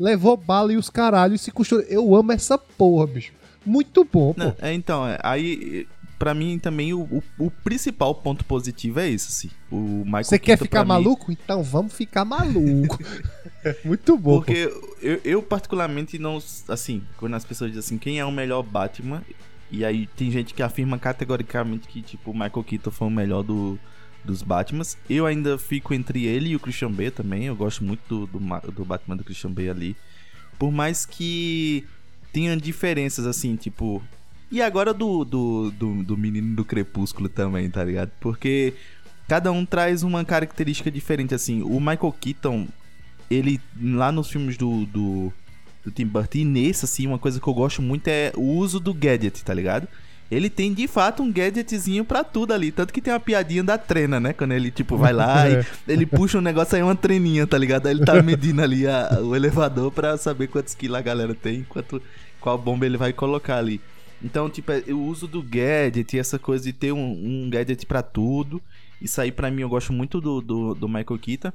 Levou 0.02 0.36
bala 0.36 0.74
e 0.74 0.78
os 0.78 0.90
caralhos 0.90 1.42
e 1.42 1.44
se 1.44 1.52
costurando. 1.52 1.88
Eu 1.90 2.16
amo 2.16 2.32
essa 2.32 2.58
porra, 2.58 3.06
bicho. 3.06 3.32
Muito 3.64 4.04
bom, 4.04 4.34
pô. 4.34 4.40
Não, 4.40 4.56
é, 4.60 4.74
então, 4.74 5.08
é, 5.08 5.20
aí, 5.22 5.88
pra 6.18 6.34
mim 6.34 6.58
também, 6.58 6.92
o, 6.92 7.02
o, 7.02 7.24
o 7.38 7.52
principal 7.52 8.16
ponto 8.16 8.44
positivo 8.44 9.00
é 9.00 9.08
esse, 9.08 9.28
assim. 9.28 9.56
O 9.72 10.04
Michael 10.04 10.24
Você 10.24 10.40
quer 10.40 10.58
ficar 10.58 10.84
pra 10.84 10.98
mim, 10.98 11.04
maluco? 11.04 11.32
Então 11.32 11.62
vamos 11.62 11.94
ficar 11.94 12.26
maluco. 12.26 12.98
Muito 13.86 14.18
bom. 14.18 14.38
Porque 14.38 14.74
eu, 15.00 15.22
eu, 15.24 15.44
particularmente, 15.44 16.18
não. 16.18 16.42
Assim, 16.68 17.04
quando 17.18 17.36
as 17.36 17.46
pessoas 17.46 17.70
dizem 17.70 17.86
assim, 17.86 17.98
quem 18.00 18.20
é 18.20 18.26
o 18.26 18.32
melhor 18.32 18.64
Batman? 18.64 19.22
E 19.70 19.86
aí 19.86 20.08
tem 20.18 20.32
gente 20.32 20.54
que 20.54 20.64
afirma 20.64 20.98
categoricamente 20.98 21.88
que, 21.88 22.02
tipo, 22.02 22.32
o 22.32 22.34
Michael 22.34 22.64
Keaton 22.64 22.92
foi 22.92 23.08
o 23.08 23.12
melhor 23.12 23.44
do, 23.44 23.80
dos 24.24 24.42
Batmans. 24.42 24.98
Eu 25.10 25.26
ainda 25.26 25.58
fico 25.58 25.94
entre 25.94 26.26
ele 26.26 26.50
e 26.50 26.56
o 26.56 26.60
Christian 26.60 26.92
Bale 26.92 27.12
também. 27.12 27.46
Eu 27.46 27.56
gosto 27.56 27.84
muito 27.84 28.02
do, 28.08 28.40
do, 28.40 28.72
do 28.72 28.86
Batman 28.86 29.18
do 29.18 29.24
Christian 29.24 29.52
Bale 29.52 29.70
ali. 29.70 29.96
Por 30.58 30.72
mais 30.72 31.06
que 31.06 31.86
tenha 32.32 32.56
diferenças, 32.56 33.26
assim, 33.26 33.56
tipo. 33.56 34.02
E 34.52 34.62
agora 34.62 34.94
do, 34.94 35.24
do, 35.24 35.72
do, 35.72 36.04
do 36.04 36.18
menino 36.18 36.56
do 36.56 36.66
Crepúsculo 36.66 37.30
também, 37.30 37.70
tá 37.70 37.84
ligado? 37.84 38.12
Porque 38.20 38.74
cada 39.28 39.52
um 39.52 39.66
traz 39.66 40.04
uma 40.04 40.26
característica 40.26 40.92
diferente, 40.92 41.34
assim. 41.34 41.62
O 41.62 41.80
Michael 41.80 42.14
Keaton, 42.20 42.68
ele 43.30 43.62
lá 43.82 44.12
nos 44.12 44.30
filmes 44.30 44.58
do, 44.58 44.86
do, 44.88 45.32
do 45.86 45.92
Tim 45.92 46.06
Burton, 46.06 46.40
e 46.40 46.46
nesse, 46.46 46.84
assim, 46.84 47.08
uma 47.08 47.18
coisa 47.18 47.40
que 47.40 47.48
eu 47.48 47.54
gosto 47.54 47.82
muito 47.82 48.08
é 48.10 48.34
o 48.36 48.42
uso 48.42 48.78
do 48.80 48.94
gadget, 48.94 49.42
tá 49.44 49.54
ligado? 49.54 49.88
Ele 50.32 50.50
tem 50.50 50.74
de 50.74 50.88
fato 50.88 51.22
um 51.22 51.30
gadgetzinho 51.32 52.06
pra 52.06 52.24
tudo 52.24 52.54
ali. 52.54 52.72
Tanto 52.72 52.94
que 52.94 53.02
tem 53.02 53.14
uma 53.14 53.20
piadinha 53.20 53.62
da 53.64 53.78
trena, 53.78 54.18
né? 54.18 54.32
Quando 54.32 54.54
ele, 54.54 54.72
tipo, 54.72 54.96
vai 54.96 55.12
lá 55.12 55.50
e 55.50 55.66
ele 55.92 56.06
puxa 56.06 56.38
um 56.38 56.42
negócio 56.42 56.78
aí, 56.78 56.82
uma 56.82 56.96
treninha, 56.96 57.46
tá 57.46 57.58
ligado? 57.58 57.88
Aí 57.88 57.94
ele 57.94 58.06
tá 58.06 58.24
medindo 58.24 58.62
ali 58.62 58.88
a- 58.88 59.20
o 59.22 59.36
elevador 59.36 59.92
pra 59.92 60.16
saber 60.18 60.48
quantos 60.48 60.74
quilos 60.74 60.98
a 60.98 61.02
galera 61.02 61.36
tem, 61.36 61.64
quanto, 61.68 62.02
qual 62.40 62.58
bomba 62.58 62.86
ele 62.86 62.96
vai 62.98 63.12
colocar 63.12 63.58
ali. 63.58 63.82
Então, 64.24 64.50
tipo, 64.50 64.72
é, 64.72 64.84
o 64.90 65.02
uso 65.02 65.28
do 65.28 65.42
gadget 65.44 66.16
e 66.16 66.20
essa 66.20 66.40
coisa 66.40 66.64
de 66.64 66.72
ter 66.72 66.94
um, 66.94 67.12
um 67.46 67.50
gadget 67.50 67.86
pra 67.86 68.02
tudo. 68.02 68.62
Isso 69.02 69.20
aí, 69.20 69.32
pra 69.34 69.52
mim, 69.52 69.64
eu 69.64 69.70
gosto 69.70 69.92
muito 69.92 70.22
do, 70.22 70.40
do, 70.40 70.76
do 70.76 70.88
Michael 70.88 71.20
Keaton. 71.20 71.52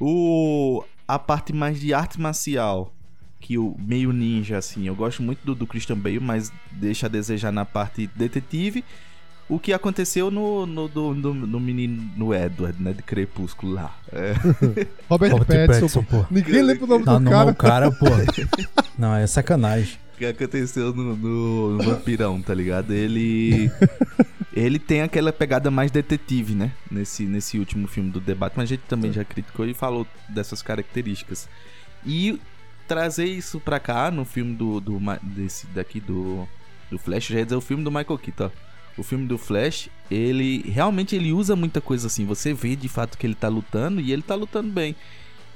O, 0.00 0.82
a 1.06 1.18
parte 1.18 1.52
mais 1.52 1.78
de 1.78 1.92
arte 1.94 2.20
marcial, 2.20 2.92
que 3.40 3.58
o 3.58 3.76
meio 3.78 4.12
ninja, 4.12 4.58
assim, 4.58 4.86
eu 4.86 4.94
gosto 4.94 5.22
muito 5.22 5.40
do, 5.44 5.54
do 5.54 5.66
Christian 5.66 5.96
Bale, 5.98 6.18
mas 6.20 6.52
deixa 6.72 7.06
a 7.06 7.08
desejar 7.08 7.52
na 7.52 7.64
parte 7.64 8.08
detetive. 8.14 8.84
O 9.48 9.60
que 9.60 9.72
aconteceu 9.72 10.28
no, 10.28 10.66
no, 10.66 10.88
do- 10.88 11.14
do- 11.14 11.32
no 11.34 11.60
menino 11.60 12.10
no 12.16 12.34
Edward, 12.34 12.82
né? 12.82 12.92
De 12.92 13.02
Crepúsculo 13.02 13.74
lá. 13.74 13.96
É. 14.12 14.32
Robert, 15.08 15.30
Robert 15.32 15.66
Pattinson, 15.68 16.02
Pattinson, 16.02 16.02
pô. 16.02 16.26
Ninguém 16.28 16.62
lembra 16.62 16.84
o 16.84 16.88
nome 16.88 17.04
Não, 17.04 17.14
do 17.18 17.20
não, 17.20 17.30
cara. 17.30 17.50
o 17.50 17.54
cara, 17.54 17.90
pô. 17.92 18.06
Não, 18.98 19.14
é 19.14 19.24
sacanagem. 19.26 19.98
O 20.14 20.18
que 20.18 20.24
aconteceu 20.26 20.92
no, 20.92 21.14
no 21.14 21.78
Vampirão, 21.84 22.40
tá 22.42 22.52
ligado? 22.54 22.92
Ele. 22.92 23.70
Ele 24.52 24.78
tem 24.78 25.02
aquela 25.02 25.32
pegada 25.34 25.70
mais 25.70 25.90
detetive, 25.90 26.54
né? 26.54 26.72
Nesse, 26.90 27.24
nesse 27.24 27.58
último 27.58 27.86
filme 27.86 28.10
do 28.10 28.18
debate, 28.20 28.54
mas 28.56 28.64
a 28.64 28.74
gente 28.74 28.84
também 28.88 29.12
já 29.12 29.22
criticou 29.22 29.66
e 29.66 29.74
falou 29.74 30.06
dessas 30.30 30.62
características. 30.62 31.46
E 32.06 32.40
trazer 32.86 33.26
isso 33.26 33.60
pra 33.60 33.78
cá 33.80 34.10
no 34.10 34.24
filme 34.24 34.54
do. 34.54 34.80
do 34.80 35.00
desse 35.22 35.66
daqui 35.68 36.00
do. 36.00 36.46
Do 36.90 36.98
Flash, 36.98 37.26
já 37.26 37.38
ia 37.38 37.44
dizer 37.44 37.56
o 37.56 37.60
filme 37.60 37.82
do 37.82 37.90
Michael 37.90 38.18
Keaton. 38.18 38.50
o 38.96 39.02
filme 39.02 39.26
do 39.26 39.36
Flash, 39.36 39.90
ele 40.08 40.62
realmente 40.70 41.16
ele 41.16 41.32
usa 41.32 41.56
muita 41.56 41.80
coisa 41.80 42.06
assim. 42.06 42.24
Você 42.24 42.54
vê 42.54 42.76
de 42.76 42.88
fato 42.88 43.18
que 43.18 43.26
ele 43.26 43.34
tá 43.34 43.48
lutando 43.48 44.00
e 44.00 44.12
ele 44.12 44.22
tá 44.22 44.36
lutando 44.36 44.70
bem. 44.70 44.94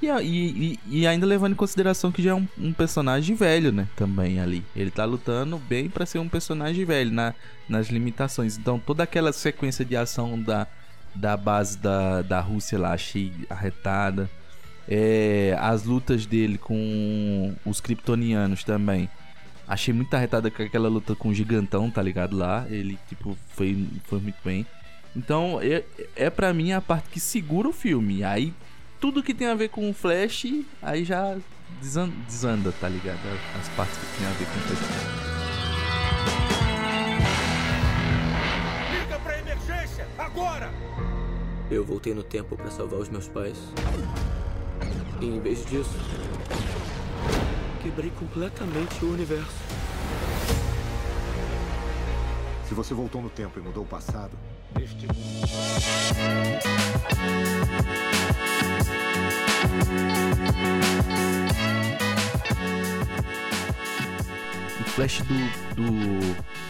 E, 0.01 0.07
e, 0.07 0.79
e, 0.87 1.07
ainda 1.07 1.27
levando 1.27 1.53
em 1.53 1.55
consideração 1.55 2.11
que 2.11 2.23
já 2.23 2.31
é 2.31 2.33
um, 2.33 2.47
um 2.57 2.73
personagem 2.73 3.35
velho, 3.35 3.71
né? 3.71 3.87
Também 3.95 4.39
ali. 4.39 4.65
Ele 4.75 4.89
tá 4.89 5.05
lutando 5.05 5.59
bem 5.59 5.89
pra 5.89 6.07
ser 6.07 6.17
um 6.17 6.27
personagem 6.27 6.83
velho 6.83 7.11
na, 7.11 7.35
nas 7.69 7.87
limitações. 7.89 8.57
Então 8.57 8.79
toda 8.79 9.03
aquela 9.03 9.31
sequência 9.31 9.85
de 9.85 9.95
ação 9.95 10.41
da, 10.41 10.65
da 11.13 11.37
base 11.37 11.77
da, 11.77 12.23
da 12.23 12.41
Rússia 12.41 12.79
lá, 12.79 12.93
achei 12.93 13.31
arretada. 13.47 14.27
É, 14.87 15.55
as 15.59 15.83
lutas 15.85 16.25
dele 16.25 16.57
com 16.57 17.53
os 17.65 17.79
kryptonianos 17.79 18.63
também. 18.63 19.09
Achei 19.67 19.93
muito 19.93 20.13
arretada 20.13 20.51
com 20.51 20.61
aquela 20.63 20.89
luta 20.89 21.15
com 21.15 21.29
o 21.29 21.33
gigantão, 21.33 21.89
tá 21.89 22.01
ligado? 22.01 22.35
Lá. 22.35 22.65
Ele, 22.69 22.97
tipo, 23.07 23.37
foi, 23.49 23.87
foi 24.05 24.19
muito 24.19 24.37
bem. 24.43 24.65
Então, 25.15 25.59
é, 25.61 25.83
é 26.15 26.29
pra 26.29 26.53
mim 26.53 26.71
a 26.73 26.81
parte 26.81 27.09
que 27.09 27.19
segura 27.19 27.69
o 27.69 27.73
filme. 27.73 28.23
Aí, 28.23 28.53
tudo 28.99 29.23
que 29.23 29.33
tem 29.33 29.47
a 29.47 29.55
ver 29.55 29.69
com 29.69 29.89
o 29.89 29.93
Flash, 29.93 30.45
aí 30.81 31.05
já 31.05 31.37
desan- 31.81 32.11
desanda, 32.27 32.71
tá 32.73 32.89
ligado? 32.89 33.19
As 33.59 33.69
partes 33.69 33.97
que 33.97 34.17
tem 34.17 34.27
a 34.27 34.31
ver 34.31 34.45
com 34.45 34.57
o 34.57 34.61
Flash. 34.61 35.11
Liga 38.91 39.19
pra 39.19 39.39
emergência! 39.39 40.07
Agora! 40.17 40.69
Eu 41.69 41.85
voltei 41.85 42.13
no 42.13 42.23
tempo 42.23 42.57
para 42.57 42.69
salvar 42.69 42.99
os 42.99 43.07
meus 43.09 43.27
pais. 43.29 43.57
E 45.19 45.25
em 45.25 45.39
vez 45.39 45.65
disso, 45.65 45.91
quebrei 47.81 48.11
completamente 48.11 49.03
o 49.05 49.11
universo. 49.11 49.51
Se 52.67 52.73
você 52.73 52.93
voltou 52.93 53.21
no 53.21 53.29
tempo 53.29 53.59
e 53.59 53.61
mudou 53.61 53.83
o 53.83 53.87
passado, 53.87 54.37
Neste 54.77 55.05
mundo. 55.07 55.17
O 64.79 64.83
Flash 64.91 65.21
do. 65.21 65.75
do 65.75 65.91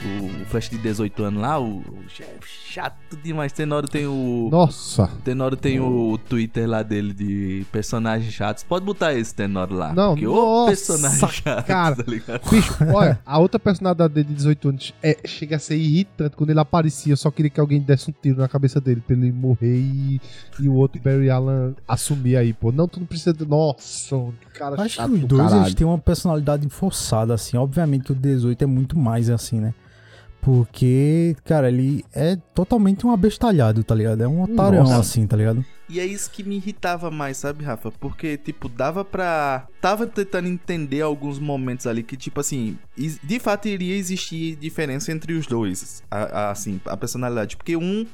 o, 0.03 0.41
o 0.41 0.45
Flash 0.45 0.69
de 0.69 0.77
18 0.77 1.23
anos 1.23 1.41
lá, 1.41 1.60
o, 1.60 1.79
o 1.79 2.10
chefe 2.10 2.61
chato 2.71 2.95
demais. 3.21 3.51
Tenório 3.51 3.89
tem 3.89 4.07
o. 4.07 4.47
Nossa. 4.49 5.10
Tenório 5.23 5.57
tem 5.57 5.79
o 5.79 6.17
Twitter 6.29 6.67
lá 6.67 6.81
dele 6.81 7.13
de 7.13 7.65
personagens 7.71 8.34
chatos. 8.34 8.63
Pode 8.63 8.86
botar 8.86 9.13
esse 9.13 9.36
Tenório 9.36 9.75
lá. 9.75 9.93
Não, 9.93 10.13
porque 10.13 10.27
o 10.27 10.34
nossa, 10.34 10.67
personagem 10.67 11.29
chato, 11.29 11.65
cara. 11.65 11.95
tá 11.95 12.03
ligado? 12.07 12.49
Bicho, 12.49 12.73
olha, 12.93 13.19
a 13.25 13.39
outra 13.39 13.60
personalidade 13.60 14.13
dele 14.13 14.29
de 14.29 14.36
18 14.36 14.69
anos 14.69 14.93
é, 15.03 15.17
chega 15.25 15.57
a 15.57 15.60
ser 15.60 15.75
irritante. 15.75 16.36
Quando 16.36 16.51
ele 16.51 16.60
aparecia, 16.60 17.12
eu 17.12 17.17
só 17.17 17.29
queria 17.29 17.49
que 17.49 17.60
alguém 17.60 17.81
desse 17.81 18.10
um 18.10 18.13
tiro 18.13 18.39
na 18.39 18.47
cabeça 18.47 18.79
dele 18.79 19.01
pra 19.05 19.15
ele 19.15 19.31
morrer 19.31 19.77
e, 19.77 20.21
e 20.60 20.69
o 20.69 20.75
outro 20.75 21.01
Barry 21.01 21.29
Allen 21.29 21.75
assumir 21.88 22.38
aí, 22.38 22.53
pô. 22.53 22.71
Não, 22.71 22.88
tu 22.88 22.99
não 22.99 23.07
precisa 23.07 23.34
de. 23.34 23.45
Nossa, 23.45 24.15
cara 24.53 24.81
Acho 24.81 24.95
chato 24.95 25.10
que 25.10 25.15
os 25.15 25.21
do 25.21 25.38
dois 25.38 25.51
eles 25.51 25.73
têm 25.75 25.86
uma 25.86 25.97
personalidade 25.97 26.67
forçada, 26.69 27.34
assim. 27.34 27.57
Obviamente 27.57 28.05
que 28.05 28.12
o 28.13 28.15
18 28.15 28.63
é 28.63 28.67
muito 28.67 28.97
mais 28.97 29.29
assim, 29.29 29.60
né? 29.60 29.73
Porque, 30.41 31.36
cara, 31.45 31.69
ele 31.69 32.04
é 32.13 32.36
totalmente 32.54 33.06
um 33.06 33.12
abestalhado, 33.12 33.84
tá 33.84 33.95
ligado? 33.95 34.21
É 34.23 34.27
um 34.27 34.41
otarão, 34.43 34.80
Nossa. 34.84 34.99
assim, 34.99 35.25
tá 35.25 35.38
ligado? 35.38 35.63
E 35.88 35.99
é 35.99 36.06
isso 36.06 36.32
que 36.32 36.43
me 36.43 36.56
irritava 36.56 37.12
mais, 37.12 37.38
sabe, 37.38 37.63
Rafa? 37.63 37.91
Porque, 37.91 38.38
tipo, 38.38 38.67
dava 38.69 39.04
pra. 39.06 39.67
Tava 39.82 40.08
tentando 40.08 40.47
entender 40.47 41.01
alguns 41.01 41.38
momentos 41.39 41.86
ali 41.88 42.01
que, 42.04 42.15
tipo 42.17 42.39
assim, 42.39 42.77
de 42.97 43.39
fato 43.39 43.67
iria 43.67 43.95
existir 43.95 44.56
diferença 44.56 45.12
entre 45.12 45.34
os 45.34 45.45
dois. 45.47 46.01
a- 46.10 46.17
a- 46.47 46.51
assim, 46.51 46.80
a 46.86 46.97
personalidade. 46.97 47.56
Porque 47.58 47.75
um. 47.77 48.06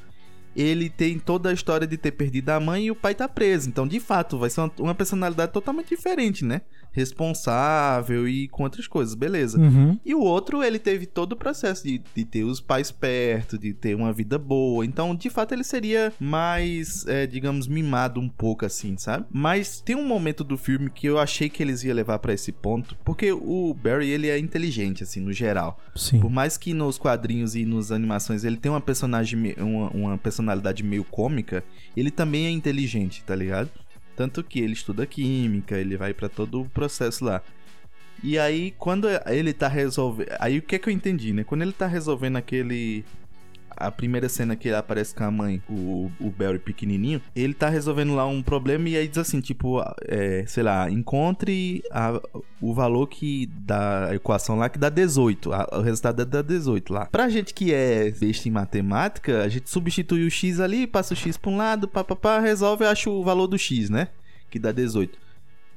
Ele 0.55 0.89
tem 0.89 1.19
toda 1.19 1.49
a 1.51 1.53
história 1.53 1.85
de 1.85 1.97
ter 1.97 2.09
perdido 2.13 2.49
a 2.49 2.59
mãe 2.59 2.85
e 2.87 2.91
o 2.91 2.95
pai 2.95 3.13
tá 3.13 3.29
preso. 3.29 3.69
Então, 3.69 3.87
de 3.87 3.99
fato, 3.99 4.39
vai 4.39 4.49
ser 4.49 4.61
uma, 4.61 4.71
uma 4.79 4.95
personalidade 4.95 5.51
totalmente 5.51 5.89
diferente, 5.89 6.43
né? 6.43 6.61
Responsável 6.91 8.27
e 8.27 8.47
com 8.47 8.63
outras 8.63 8.87
coisas, 8.87 9.15
beleza. 9.15 9.59
Uhum. 9.59 9.99
E 10.05 10.15
o 10.15 10.21
outro, 10.21 10.63
ele 10.63 10.79
teve 10.79 11.05
todo 11.05 11.33
o 11.33 11.35
processo 11.35 11.83
de, 11.83 12.01
de 12.13 12.25
ter 12.25 12.43
os 12.43 12.59
pais 12.59 12.91
perto, 12.91 13.57
de 13.57 13.73
ter 13.73 13.95
uma 13.95 14.11
vida 14.11 14.37
boa. 14.37 14.85
Então, 14.85 15.15
de 15.15 15.29
fato, 15.29 15.53
ele 15.53 15.63
seria 15.63 16.13
mais, 16.19 17.05
é, 17.07 17.27
digamos, 17.27 17.67
mimado 17.67 18.19
um 18.19 18.29
pouco 18.29 18.65
assim, 18.65 18.97
sabe? 18.97 19.25
Mas 19.31 19.81
tem 19.81 19.95
um 19.95 20.05
momento 20.05 20.43
do 20.43 20.57
filme 20.57 20.89
que 20.89 21.07
eu 21.07 21.19
achei 21.19 21.49
que 21.49 21.61
eles 21.61 21.83
iam 21.83 21.95
levar 21.95 22.19
pra 22.19 22.33
esse 22.33 22.51
ponto. 22.51 22.97
Porque 23.03 23.31
o 23.31 23.73
Barry, 23.73 24.09
ele 24.09 24.27
é 24.27 24.37
inteligente, 24.37 25.03
assim, 25.03 25.19
no 25.19 25.31
geral. 25.31 25.79
Sim. 25.95 26.19
Por 26.19 26.29
mais 26.29 26.57
que 26.57 26.73
nos 26.73 26.97
quadrinhos 26.97 27.55
e 27.55 27.65
nas 27.65 27.91
animações 27.91 28.43
ele 28.43 28.57
tenha 28.57 28.73
uma 28.73 28.81
personagem, 28.81 29.55
uma, 29.57 29.89
uma 29.89 30.17
personalidade 30.17 30.83
meio 30.83 31.03
cômica, 31.03 31.63
ele 31.95 32.11
também 32.11 32.45
é 32.45 32.49
inteligente, 32.49 33.23
tá 33.23 33.35
ligado? 33.35 33.69
Tanto 34.17 34.43
que 34.43 34.59
ele 34.59 34.73
estuda 34.73 35.05
química, 35.05 35.77
ele 35.77 35.95
vai 35.95 36.11
pra 36.11 36.27
todo 36.27 36.61
o 36.61 36.69
processo 36.69 37.23
lá. 37.23 37.39
E 38.23 38.39
aí, 38.39 38.73
quando 38.79 39.07
ele 39.27 39.53
tá 39.53 39.67
resolvendo. 39.67 40.29
Aí 40.39 40.57
o 40.57 40.61
que 40.63 40.75
é 40.75 40.79
que 40.79 40.89
eu 40.89 40.93
entendi, 40.93 41.31
né? 41.33 41.43
Quando 41.43 41.61
ele 41.61 41.71
tá 41.71 41.85
resolvendo 41.85 42.35
aquele. 42.35 43.05
A 43.79 43.91
primeira 43.91 44.27
cena 44.27 44.55
que 44.55 44.67
ele 44.67 44.75
aparece 44.75 45.13
com 45.13 45.23
a 45.23 45.31
mãe, 45.31 45.61
o, 45.69 46.11
o 46.19 46.29
Barry 46.31 46.59
pequenininho, 46.59 47.21
ele 47.35 47.53
tá 47.53 47.69
resolvendo 47.69 48.15
lá 48.15 48.25
um 48.25 48.41
problema 48.41 48.89
e 48.89 48.97
aí 48.97 49.07
diz 49.07 49.17
assim, 49.17 49.39
tipo, 49.39 49.81
é, 50.07 50.43
sei 50.47 50.63
lá, 50.63 50.89
encontre 50.89 51.83
a- 51.91 52.21
o 52.59 52.73
valor 52.73 53.07
que 53.07 53.45
da 53.47 54.09
equação 54.13 54.57
lá 54.57 54.67
que 54.69 54.77
dá 54.79 54.89
18, 54.89 55.53
a- 55.53 55.67
o 55.73 55.81
resultado 55.81 56.25
dá 56.25 56.41
18 56.41 56.91
lá. 56.93 57.05
Pra 57.05 57.29
gente 57.29 57.53
que 57.53 57.73
é 57.73 58.09
besta 58.11 58.47
em 58.47 58.51
matemática, 58.51 59.43
a 59.43 59.47
gente 59.49 59.69
substitui 59.69 60.25
o 60.25 60.31
x 60.31 60.59
ali, 60.59 60.87
passa 60.87 61.13
o 61.13 61.17
x 61.17 61.37
pra 61.37 61.51
um 61.51 61.57
lado, 61.57 61.87
papapá, 61.87 62.39
resolve 62.39 62.85
acha 62.85 63.09
o 63.09 63.23
valor 63.23 63.47
do 63.47 63.57
x, 63.57 63.89
né? 63.89 64.07
Que 64.49 64.57
dá 64.59 64.71
18. 64.71 65.17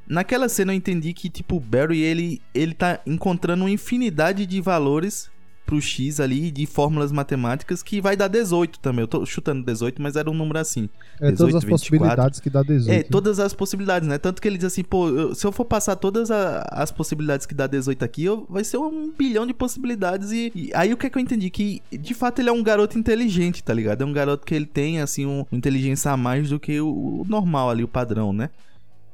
Naquela 0.09 0.49
cena 0.49 0.73
eu 0.73 0.77
entendi 0.77 1.13
que, 1.13 1.29
tipo, 1.29 1.57
o 1.57 1.61
Barry, 1.61 2.01
ele, 2.01 2.43
ele 2.53 2.75
tá 2.75 3.01
encontrando 3.07 3.63
uma 3.65 3.71
infinidade 3.71 4.45
de 4.45 4.61
valores 4.61 5.31
pro 5.71 5.81
X 5.81 6.19
ali, 6.19 6.51
de 6.51 6.67
fórmulas 6.67 7.13
matemáticas, 7.13 7.81
que 7.83 8.01
vai 8.01 8.17
dar 8.17 8.27
18 8.27 8.81
também. 8.81 9.03
Eu 9.03 9.09
tô 9.09 9.25
chutando 9.25 9.65
18, 9.65 10.03
mas 10.03 10.17
era 10.17 10.29
um 10.29 10.35
número 10.35 10.59
assim. 10.59 10.89
É 11.21 11.31
todas 11.33 11.55
18, 11.55 11.57
as 11.59 11.65
24. 11.65 11.69
possibilidades 11.71 12.41
que 12.41 12.51
dá 12.51 12.63
18. 12.63 12.91
É, 12.93 13.03
todas 13.05 13.39
as 13.39 13.55
possibilidades, 13.55 14.09
né? 14.09 14.19
Tanto 14.19 14.43
que 14.43 14.49
ele 14.49 14.57
diz 14.59 14.65
assim, 14.67 14.83
pô, 14.83 15.09
eu- 15.09 15.35
se 15.35 15.47
eu 15.47 15.53
for 15.53 15.65
passar 15.65 15.95
todas 15.95 16.31
a- 16.31 16.67
as 16.73 16.91
possibilidades 16.91 17.47
que 17.47 17.55
dá 17.55 17.67
18 17.69 18.05
aqui, 18.05 18.25
eu- 18.25 18.47
vai 18.51 18.65
ser 18.65 18.79
um 18.79 19.13
bilhão 19.17 19.47
de 19.47 19.55
possibilidades. 19.55 20.33
E, 20.33 20.51
e 20.55 20.71
aí 20.75 20.93
o 20.93 20.97
que 20.97 21.07
é 21.07 21.11
que 21.11 21.17
eu 21.17 21.23
entendi? 21.23 21.49
Que 21.51 21.81
de 21.93 22.15
fato 22.15 22.41
ele 22.41 22.49
é 22.49 22.53
um 22.53 22.63
garoto 22.63 22.99
inteligente, 22.99 23.63
tá 23.63 23.73
ligado? 23.73 24.03
É 24.03 24.05
um 24.05 24.13
garoto 24.13 24.45
que 24.45 24.55
ele 24.55 24.67
tem, 24.67 25.01
assim, 25.01 25.25
um, 25.27 25.47
uma 25.51 25.59
inteligência 25.59 26.11
a 26.11 26.17
mais 26.17 26.49
do 26.51 26.59
que 26.59 26.81
o, 26.81 26.89
o 27.21 27.27
normal 27.29 27.71
ali, 27.71 27.85
o 27.85 27.89
padrão, 27.89 28.33
né? 28.33 28.51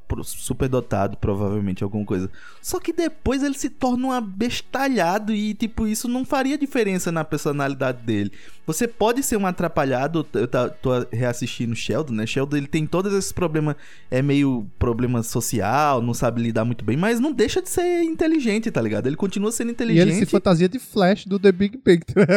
Pro- 0.08 0.22
Super 0.24 0.68
dotado, 0.68 1.16
provavelmente, 1.16 1.82
alguma 1.82 2.04
coisa. 2.04 2.30
Só 2.62 2.78
que 2.78 2.92
depois 2.92 3.42
ele 3.42 3.56
se 3.58 3.68
torna 3.68 4.06
um 4.08 4.12
abestalhado 4.12 5.32
e, 5.32 5.54
tipo, 5.54 5.86
isso 5.86 6.08
não 6.08 6.24
faria 6.24 6.56
diferença 6.56 7.10
na 7.10 7.24
personalidade 7.24 8.02
dele. 8.02 8.32
Você 8.66 8.88
pode 8.88 9.22
ser 9.22 9.36
um 9.36 9.46
atrapalhado, 9.46 10.26
eu 10.32 10.48
tô 10.48 10.90
reassistindo 11.12 11.74
Sheldon, 11.76 12.14
né? 12.14 12.26
Sheldon, 12.26 12.56
ele 12.56 12.66
tem 12.66 12.84
todos 12.86 13.12
esses 13.12 13.30
problemas, 13.30 13.76
é 14.10 14.20
meio 14.20 14.66
problema 14.78 15.22
social, 15.22 16.02
não 16.02 16.12
sabe 16.14 16.42
lidar 16.42 16.64
muito 16.64 16.84
bem, 16.84 16.96
mas 16.96 17.20
não 17.20 17.32
deixa 17.32 17.62
de 17.62 17.68
ser 17.68 18.02
inteligente, 18.02 18.70
tá 18.70 18.80
ligado? 18.82 19.06
Ele 19.06 19.14
continua 19.16 19.52
sendo 19.52 19.68
E 19.68 19.72
inteligente. 19.72 20.02
ele 20.08 20.14
se 20.14 20.26
fantasia 20.26 20.68
de 20.68 20.78
Flash 20.80 21.26
do 21.26 21.38
The 21.38 21.52
Big 21.52 21.78
Picture. 21.78 22.26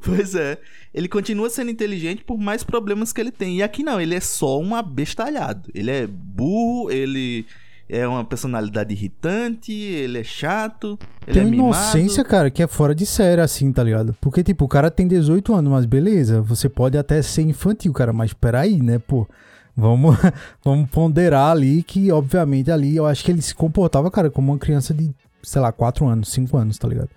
Pois 0.00 0.34
é. 0.34 0.58
Ele 0.92 1.08
continua 1.08 1.50
sendo 1.50 1.70
inteligente 1.70 2.22
por 2.24 2.38
mais 2.38 2.62
problemas 2.62 3.12
que 3.12 3.20
ele 3.20 3.30
tem. 3.32 3.58
E 3.58 3.62
aqui 3.62 3.82
não, 3.82 4.00
ele 4.00 4.14
é 4.14 4.20
só 4.20 4.60
um 4.60 4.74
abestalhado. 4.74 5.53
Ele 5.74 5.90
é 5.90 6.06
burro, 6.06 6.90
ele 6.90 7.46
é 7.88 8.06
uma 8.08 8.24
personalidade 8.24 8.92
irritante, 8.94 9.72
ele 9.72 10.18
é 10.18 10.24
chato, 10.24 10.98
ele 11.26 11.38
Tem 11.38 11.46
é 11.46 11.50
mimado. 11.50 11.68
inocência, 11.74 12.24
cara, 12.24 12.50
que 12.50 12.62
é 12.62 12.66
fora 12.66 12.94
de 12.94 13.04
série, 13.04 13.40
assim, 13.40 13.70
tá 13.72 13.82
ligado? 13.84 14.16
Porque, 14.20 14.42
tipo, 14.42 14.64
o 14.64 14.68
cara 14.68 14.90
tem 14.90 15.06
18 15.06 15.54
anos, 15.54 15.70
mas 15.70 15.84
beleza, 15.84 16.40
você 16.40 16.68
pode 16.68 16.96
até 16.96 17.20
ser 17.22 17.42
infantil, 17.42 17.92
cara, 17.92 18.12
mas 18.12 18.32
peraí, 18.32 18.80
né, 18.82 18.98
pô? 18.98 19.28
Vamos, 19.76 20.16
vamos 20.64 20.88
ponderar 20.90 21.50
ali 21.50 21.82
que, 21.82 22.10
obviamente, 22.10 22.70
ali 22.70 22.96
eu 22.96 23.06
acho 23.06 23.24
que 23.24 23.30
ele 23.30 23.42
se 23.42 23.54
comportava, 23.54 24.10
cara, 24.10 24.30
como 24.30 24.52
uma 24.52 24.58
criança 24.58 24.94
de, 24.94 25.10
sei 25.42 25.60
lá, 25.60 25.70
4 25.72 26.06
anos, 26.06 26.30
5 26.30 26.56
anos, 26.56 26.78
tá 26.78 26.88
ligado? 26.88 27.10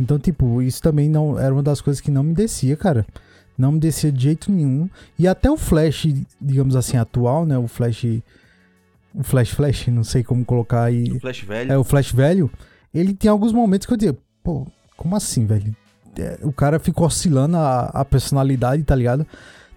Então, 0.00 0.18
tipo, 0.18 0.62
isso 0.62 0.82
também 0.82 1.08
não 1.08 1.38
era 1.38 1.52
uma 1.52 1.62
das 1.62 1.80
coisas 1.80 2.00
que 2.00 2.10
não 2.10 2.22
me 2.22 2.34
descia, 2.34 2.76
cara. 2.76 3.06
Não 3.56 3.72
me 3.72 3.78
descia 3.78 4.10
de 4.10 4.22
jeito 4.22 4.50
nenhum. 4.50 4.88
E 5.18 5.28
até 5.28 5.50
o 5.50 5.56
Flash, 5.56 6.08
digamos 6.40 6.74
assim, 6.76 6.96
atual, 6.96 7.46
né? 7.46 7.56
O 7.56 7.68
Flash. 7.68 8.04
O 9.14 9.22
Flash 9.22 9.50
Flash, 9.50 9.86
não 9.88 10.02
sei 10.02 10.24
como 10.24 10.44
colocar 10.44 10.84
aí. 10.84 11.12
O 11.12 11.20
Flash 11.20 11.40
velho. 11.42 11.72
É, 11.72 11.78
o 11.78 11.84
Flash 11.84 12.12
velho, 12.12 12.50
ele 12.92 13.14
tem 13.14 13.30
alguns 13.30 13.52
momentos 13.52 13.86
que 13.86 13.92
eu 13.92 13.96
digo, 13.96 14.18
pô, 14.42 14.66
como 14.96 15.14
assim, 15.14 15.46
velho? 15.46 15.74
É, 16.18 16.38
o 16.42 16.52
cara 16.52 16.78
fica 16.78 17.02
oscilando 17.02 17.56
a, 17.56 17.86
a 17.86 18.04
personalidade, 18.04 18.82
tá 18.82 18.94
ligado? 18.94 19.26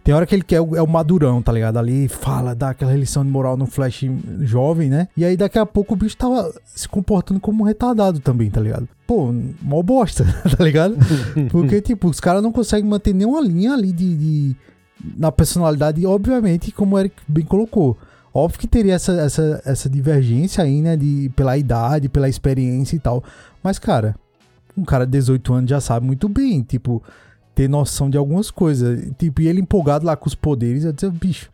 Tem 0.07 0.13
hora 0.15 0.25
que 0.25 0.33
ele 0.33 0.41
quer 0.41 0.61
o- 0.61 0.73
é 0.73 0.81
o 0.81 0.87
madurão, 0.87 1.41
tá 1.41 1.51
ligado? 1.51 1.75
Ali 1.77 2.07
fala, 2.07 2.55
dá 2.55 2.69
aquela 2.69 2.95
lição 2.95 3.25
de 3.25 3.29
moral 3.29 3.57
no 3.57 3.65
Flash 3.65 4.05
jovem, 4.39 4.89
né? 4.89 5.09
E 5.17 5.25
aí 5.25 5.35
daqui 5.35 5.59
a 5.59 5.65
pouco 5.65 5.95
o 5.95 5.97
bicho 5.97 6.15
tava 6.15 6.49
se 6.65 6.87
comportando 6.87 7.41
como 7.41 7.61
um 7.61 7.67
retardado 7.67 8.21
também, 8.21 8.49
tá 8.49 8.61
ligado? 8.61 8.87
Pô, 9.05 9.33
mó 9.61 9.83
bosta, 9.83 10.23
tá 10.57 10.63
ligado? 10.63 10.95
Porque, 11.51 11.81
tipo, 11.81 12.07
os 12.07 12.21
caras 12.21 12.41
não 12.41 12.53
conseguem 12.53 12.89
manter 12.89 13.13
nenhuma 13.13 13.41
linha 13.41 13.73
ali 13.73 13.91
de, 13.91 14.15
de- 14.15 14.55
na 15.17 15.29
personalidade, 15.29 16.05
obviamente, 16.05 16.71
como 16.71 16.95
o 16.95 16.99
Eric 16.99 17.17
bem 17.27 17.43
colocou. 17.43 17.97
Óbvio 18.33 18.59
que 18.61 18.67
teria 18.67 18.93
essa, 18.93 19.11
essa, 19.11 19.61
essa 19.65 19.89
divergência 19.89 20.63
aí, 20.63 20.81
né? 20.81 20.95
De, 20.95 21.29
pela 21.35 21.57
idade, 21.57 22.07
pela 22.07 22.29
experiência 22.29 22.95
e 22.95 22.99
tal. 22.99 23.21
Mas, 23.61 23.77
cara, 23.77 24.15
um 24.77 24.85
cara 24.85 25.03
de 25.05 25.11
18 25.11 25.53
anos 25.53 25.69
já 25.69 25.81
sabe 25.81 26.05
muito 26.05 26.29
bem, 26.29 26.61
tipo, 26.61 27.03
ter 27.57 27.67
noção 27.67 28.07
de 28.07 28.15
algumas 28.17 28.51
coisas. 28.51 29.03
Tipo, 29.17 29.41
e 29.41 29.47
ele 29.47 29.59
empolgado 29.61 30.05
lá 30.05 30.15
com 30.15 30.27
os 30.27 30.35
poderes, 30.35 30.83
eu 30.83 30.93
disse, 30.93 31.09
bicho, 31.09 31.49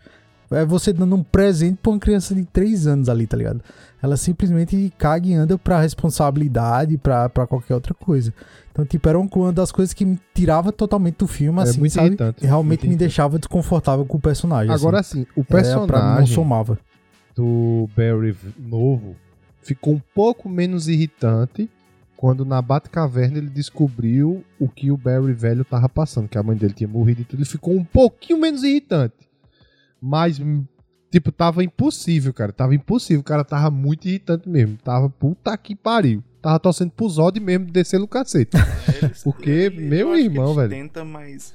é 0.51 0.65
você 0.65 0.91
dando 0.91 1.15
um 1.15 1.23
presente 1.23 1.77
pra 1.81 1.91
uma 1.93 1.97
criança 1.99 2.35
de 2.35 2.43
3 2.43 2.85
anos 2.87 3.07
ali, 3.07 3.25
tá 3.25 3.37
ligado? 3.37 3.61
Ela 4.01 4.17
simplesmente 4.17 4.91
caga 4.97 5.25
e 5.25 5.33
anda 5.33 5.57
pra 5.57 5.79
responsabilidade, 5.79 6.97
pra, 6.97 7.29
pra 7.29 7.47
qualquer 7.47 7.73
outra 7.73 7.93
coisa. 7.93 8.33
Então, 8.69 8.85
tipo, 8.85 9.07
era 9.07 9.17
uma 9.17 9.53
das 9.53 9.71
coisas 9.71 9.93
que 9.93 10.03
me 10.03 10.19
tirava 10.33 10.73
totalmente 10.73 11.15
do 11.19 11.27
filme, 11.27 11.57
É 11.59 11.63
assim, 11.63 11.79
muito 11.79 11.93
sabe? 11.93 12.07
irritante, 12.07 12.45
realmente 12.45 12.81
muito 12.85 12.91
me 12.91 12.97
deixava 12.97 13.39
desconfortável 13.39 14.03
com 14.05 14.17
o 14.17 14.21
personagem. 14.21 14.73
Agora 14.73 14.99
assim. 14.99 15.21
assim, 15.21 15.27
o 15.37 15.39
É, 15.39 15.43
mim 15.43 15.45
não 15.47 15.85
personagem 15.87 16.35
somava. 16.35 16.77
do 17.33 17.87
Barry 17.95 18.35
novo 18.59 19.15
ficou 19.61 19.93
um 19.93 20.01
pouco 20.13 20.49
menos 20.49 20.89
irritante 20.89 21.69
quando 22.23 22.45
na 22.45 22.61
Batcaverna 22.61 23.37
ele 23.37 23.49
descobriu 23.49 24.45
o 24.57 24.69
que 24.69 24.89
o 24.89 24.95
Barry 24.95 25.33
velho 25.33 25.65
tava 25.65 25.89
passando, 25.89 26.29
que 26.29 26.37
a 26.37 26.41
mãe 26.41 26.55
dele 26.55 26.73
tinha 26.73 26.87
morrido 26.87 27.19
e 27.19 27.25
tudo, 27.25 27.39
ele 27.39 27.45
ficou 27.49 27.75
um 27.75 27.83
pouquinho 27.83 28.39
menos 28.39 28.63
irritante. 28.63 29.27
Mas, 30.01 30.39
hum, 30.39 30.63
tipo, 31.11 31.33
tava 31.33 31.65
impossível, 31.65 32.33
cara. 32.33 32.53
Tava 32.53 32.73
impossível. 32.73 33.19
O 33.19 33.25
cara 33.25 33.43
tava 33.43 33.69
muito 33.69 34.07
irritante 34.07 34.47
mesmo. 34.47 34.77
Tava 34.77 35.09
puta 35.09 35.57
que 35.57 35.75
pariu. 35.75 36.23
Tava 36.41 36.57
torcendo 36.61 36.91
pro 36.91 37.09
Zod 37.09 37.37
mesmo 37.41 37.65
descer 37.65 37.99
no 37.99 38.07
cacete. 38.07 38.55
Eles- 39.01 39.21
Porque, 39.23 39.49
ele- 39.49 39.81
meu 39.81 40.17
irmão, 40.17 40.55
velho. 40.55 40.69
Tenta, 40.69 41.03
mas 41.03 41.53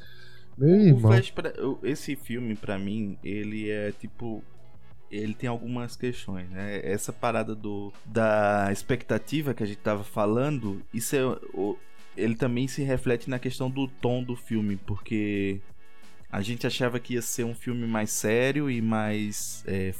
Meu 0.58 0.68
o 0.68 0.80
irmão. 0.82 1.12
Flash, 1.12 1.30
pra- 1.30 1.52
esse 1.82 2.14
filme, 2.14 2.54
pra 2.54 2.78
mim, 2.78 3.16
ele 3.24 3.70
é 3.70 3.90
tipo. 3.92 4.44
Ele 5.10 5.34
tem 5.34 5.48
algumas 5.48 5.96
questões, 5.96 6.48
né? 6.50 6.80
Essa 6.84 7.12
parada 7.12 7.54
do 7.54 7.92
da 8.04 8.68
expectativa 8.70 9.54
que 9.54 9.62
a 9.62 9.66
gente 9.66 9.78
tava 9.78 10.04
falando, 10.04 10.82
isso 10.92 11.16
é. 11.16 11.24
o- 11.54 11.76
ele 12.16 12.34
também 12.34 12.66
se 12.66 12.82
reflete 12.82 13.30
na 13.30 13.38
questão 13.38 13.70
do 13.70 13.86
tom 13.86 14.22
do 14.24 14.34
filme, 14.34 14.76
porque 14.76 15.60
a 16.30 16.42
gente 16.42 16.66
achava 16.66 16.98
que 17.00 17.14
ia 17.14 17.22
ser 17.22 17.44
um 17.44 17.54
filme 17.54 17.86
mais 17.86 18.10
sério 18.10 18.70
e 18.70 18.82
mais. 18.82 19.64
é, 19.66 19.92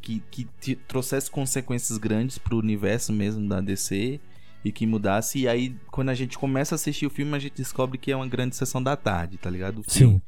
que, 0.00 0.22
que 0.60 0.74
trouxesse 0.76 1.30
consequências 1.30 1.98
grandes 1.98 2.38
pro 2.38 2.56
universo 2.58 3.12
mesmo 3.12 3.46
da 3.48 3.60
DC 3.60 4.18
e 4.64 4.72
que 4.72 4.86
mudasse. 4.86 5.40
E 5.40 5.48
aí, 5.48 5.76
quando 5.90 6.08
a 6.08 6.14
gente 6.14 6.38
começa 6.38 6.74
a 6.74 6.76
assistir 6.76 7.06
o 7.06 7.10
filme, 7.10 7.34
a 7.36 7.38
gente 7.38 7.56
descobre 7.56 7.98
que 7.98 8.10
é 8.10 8.16
uma 8.16 8.26
grande 8.26 8.56
sessão 8.56 8.82
da 8.82 8.96
tarde, 8.96 9.36
tá 9.36 9.50
ligado? 9.50 9.82
Sim. 9.86 10.22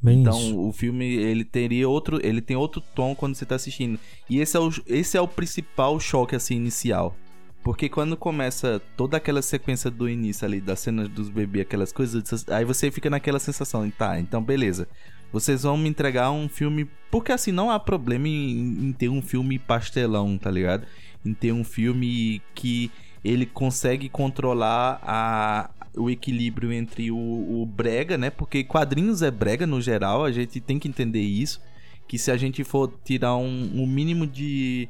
Bem 0.00 0.20
Então, 0.20 0.38
isso. 0.38 0.58
o 0.58 0.72
filme 0.72 1.04
ele 1.04 1.44
teria 1.44 1.88
outro, 1.88 2.20
ele 2.24 2.40
tem 2.40 2.56
outro 2.56 2.80
tom 2.94 3.14
quando 3.14 3.34
você 3.34 3.46
tá 3.46 3.54
assistindo. 3.54 3.98
E 4.28 4.38
esse 4.38 4.56
é 4.56 4.60
o, 4.60 4.70
esse 4.86 5.16
é 5.16 5.20
o 5.20 5.28
principal 5.28 5.98
choque 5.98 6.36
assim 6.36 6.56
inicial. 6.56 7.16
Porque 7.62 7.88
quando 7.88 8.16
começa 8.16 8.80
toda 8.96 9.16
aquela 9.16 9.42
sequência 9.42 9.90
do 9.90 10.08
início 10.08 10.46
ali, 10.46 10.60
das 10.60 10.78
cenas 10.78 11.08
dos 11.08 11.28
bebês, 11.28 11.66
aquelas 11.66 11.92
coisas, 11.92 12.48
aí 12.48 12.64
você 12.64 12.92
fica 12.92 13.10
naquela 13.10 13.40
sensação, 13.40 13.90
tá, 13.90 14.20
então 14.20 14.40
beleza. 14.40 14.86
Vocês 15.32 15.64
vão 15.64 15.76
me 15.76 15.88
entregar 15.88 16.30
um 16.30 16.48
filme. 16.48 16.88
Porque 17.10 17.32
assim, 17.32 17.50
não 17.50 17.70
há 17.70 17.80
problema 17.80 18.28
em, 18.28 18.86
em 18.86 18.92
ter 18.92 19.08
um 19.08 19.20
filme 19.20 19.58
pastelão, 19.58 20.38
tá 20.38 20.50
ligado? 20.50 20.86
Em 21.24 21.34
ter 21.34 21.52
um 21.52 21.64
filme 21.64 22.40
que 22.54 22.90
ele 23.24 23.44
consegue 23.44 24.08
controlar 24.08 25.00
a, 25.02 25.70
o 25.96 26.10
equilíbrio 26.10 26.72
entre 26.72 27.10
o, 27.10 27.16
o 27.16 27.64
brega, 27.66 28.18
né? 28.18 28.28
Porque 28.30 28.62
quadrinhos 28.62 29.22
é 29.22 29.30
brega 29.30 29.66
no 29.66 29.80
geral, 29.80 30.24
a 30.24 30.30
gente 30.32 30.60
tem 30.60 30.78
que 30.78 30.86
entender 30.88 31.22
isso. 31.22 31.60
Que 32.06 32.18
se 32.18 32.30
a 32.30 32.36
gente 32.36 32.62
for 32.62 32.92
tirar 33.04 33.36
um, 33.36 33.70
um 33.74 33.86
mínimo 33.86 34.26
de, 34.26 34.88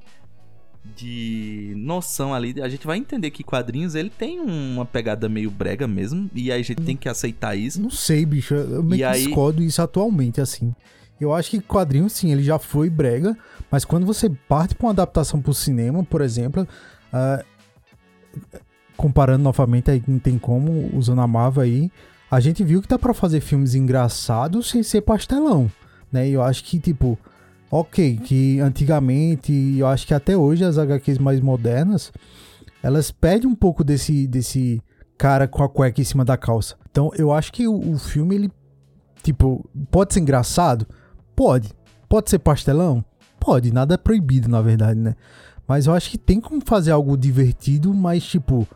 de 0.97 1.73
noção 1.77 2.35
ali, 2.35 2.61
a 2.61 2.69
gente 2.69 2.87
vai 2.87 2.99
entender 2.99 3.31
que 3.31 3.43
quadrinhos 3.43 3.95
ele 3.95 4.11
tem 4.11 4.39
uma 4.41 4.85
pegada 4.85 5.29
meio 5.29 5.51
brega 5.51 5.87
mesmo. 5.89 6.31
E 6.35 6.53
aí 6.53 6.61
a 6.61 6.63
gente 6.65 6.83
tem 6.83 6.97
que 6.97 7.09
aceitar 7.09 7.57
isso. 7.57 7.81
Não 7.81 7.91
sei, 7.91 8.27
bicho. 8.27 8.55
Eu 8.55 8.83
meio 8.83 8.97
E 8.97 8.99
que 8.99 9.05
aí- 9.05 9.25
discordo 9.25 9.63
isso 9.63 9.81
atualmente, 9.81 10.41
assim. 10.41 10.75
Eu 11.19 11.33
acho 11.33 11.49
que 11.51 11.61
quadrinho, 11.61 12.11
sim, 12.11 12.31
ele 12.31 12.43
já 12.43 12.59
foi 12.59 12.91
brega, 12.91 13.35
mas 13.71 13.87
quando 13.87 14.05
você 14.05 14.29
parte 14.29 14.75
pra 14.75 14.87
uma 14.87 14.93
adaptação 14.93 15.41
pro 15.41 15.55
cinema, 15.55 16.05
por 16.05 16.21
exemplo, 16.21 16.69
ah, 17.11 17.43
comparando 18.97 19.45
novamente, 19.45 19.91
aí 19.91 20.03
não 20.07 20.19
tem 20.19 20.39
como, 20.39 20.91
usando 20.97 21.21
a 21.21 21.27
Marvel 21.27 21.63
aí, 21.63 21.91
a 22.31 22.41
gente 22.41 22.65
viu 22.65 22.83
que 22.83 22.89
dá 22.89 22.99
pra 22.99 23.15
fazer 23.15 23.41
filmes 23.41 23.75
engraçados 23.75 24.71
sem 24.71 24.83
ser 24.83 25.03
pastelão, 25.03 25.71
né? 26.11 26.29
E 26.29 26.33
eu 26.33 26.43
acho 26.43 26.65
que, 26.65 26.79
tipo, 26.79 27.19
ok, 27.71 28.19
que 28.19 28.61
antigamente, 28.61 29.53
eu 29.79 29.87
acho 29.87 30.07
que 30.07 30.15
até 30.15 30.37
hoje 30.37 30.65
as 30.65 30.79
HQs 30.79 31.19
mais 31.19 31.41
modernas, 31.41 32.13
elas 32.83 33.11
perdem 33.11 33.49
um 33.49 33.55
pouco 33.55 33.85
desse, 33.85 34.27
desse 34.27 34.83
cara 35.17 35.47
com 35.47 35.63
a 35.63 35.69
cueca 35.69 36.01
em 36.01 36.05
cima 36.05 36.25
da 36.25 36.37
calça. 36.37 36.77
Então 36.91 37.11
eu 37.17 37.33
acho 37.33 37.53
que 37.53 37.69
o, 37.69 37.93
o 37.93 37.99
filme, 37.99 38.35
ele, 38.35 38.53
tipo, 39.23 39.69
pode 39.91 40.15
ser 40.15 40.21
engraçado? 40.21 40.87
Pode. 41.35 41.73
Pode 42.09 42.31
ser 42.31 42.39
pastelão? 42.39 43.05
Pode, 43.39 43.73
nada 43.73 43.95
é 43.95 43.99
proibido, 43.99 44.49
na 44.49 44.63
verdade, 44.63 44.99
né? 44.99 45.15
Mas 45.67 45.87
eu 45.87 45.95
acho 45.95 46.11
que 46.11 46.19
tem 46.19 46.41
como 46.41 46.61
fazer 46.65 46.93
algo 46.93 47.17
divertido, 47.17 47.93
mas, 47.93 48.25
tipo, 48.25 48.67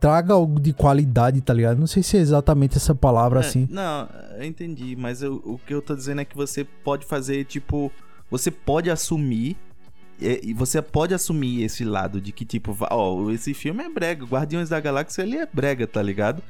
traga 0.00 0.34
algo 0.34 0.60
de 0.60 0.72
qualidade, 0.72 1.40
tá 1.40 1.52
ligado? 1.52 1.78
Não 1.78 1.86
sei 1.86 2.02
se 2.02 2.16
é 2.16 2.20
exatamente 2.20 2.76
essa 2.76 2.94
palavra 2.94 3.40
É, 3.40 3.44
assim. 3.46 3.66
Não, 3.70 4.08
eu 4.38 4.44
entendi, 4.44 4.94
mas 4.96 5.22
eu- 5.22 5.42
o 5.44 5.58
que 5.58 5.74
eu 5.74 5.82
tô 5.82 5.94
dizendo 5.94 6.20
é 6.20 6.24
que 6.24 6.36
você 6.36 6.64
pode 6.64 7.04
fazer, 7.06 7.44
tipo, 7.44 7.90
você 8.30 8.50
pode 8.50 8.90
assumir. 8.90 9.56
E 10.20 10.50
e 10.50 10.52
você 10.54 10.82
pode 10.82 11.14
assumir 11.14 11.62
esse 11.62 11.84
lado 11.84 12.20
de 12.20 12.32
que, 12.32 12.44
tipo, 12.44 12.76
ó, 12.90 13.30
esse 13.30 13.54
filme 13.54 13.84
é 13.84 13.88
brega. 13.88 14.24
Guardiões 14.24 14.68
da 14.68 14.80
Galáxia 14.80 15.22
ele 15.22 15.36
é 15.36 15.46
brega, 15.46 15.86
tá 15.86 16.02
ligado? 16.02 16.42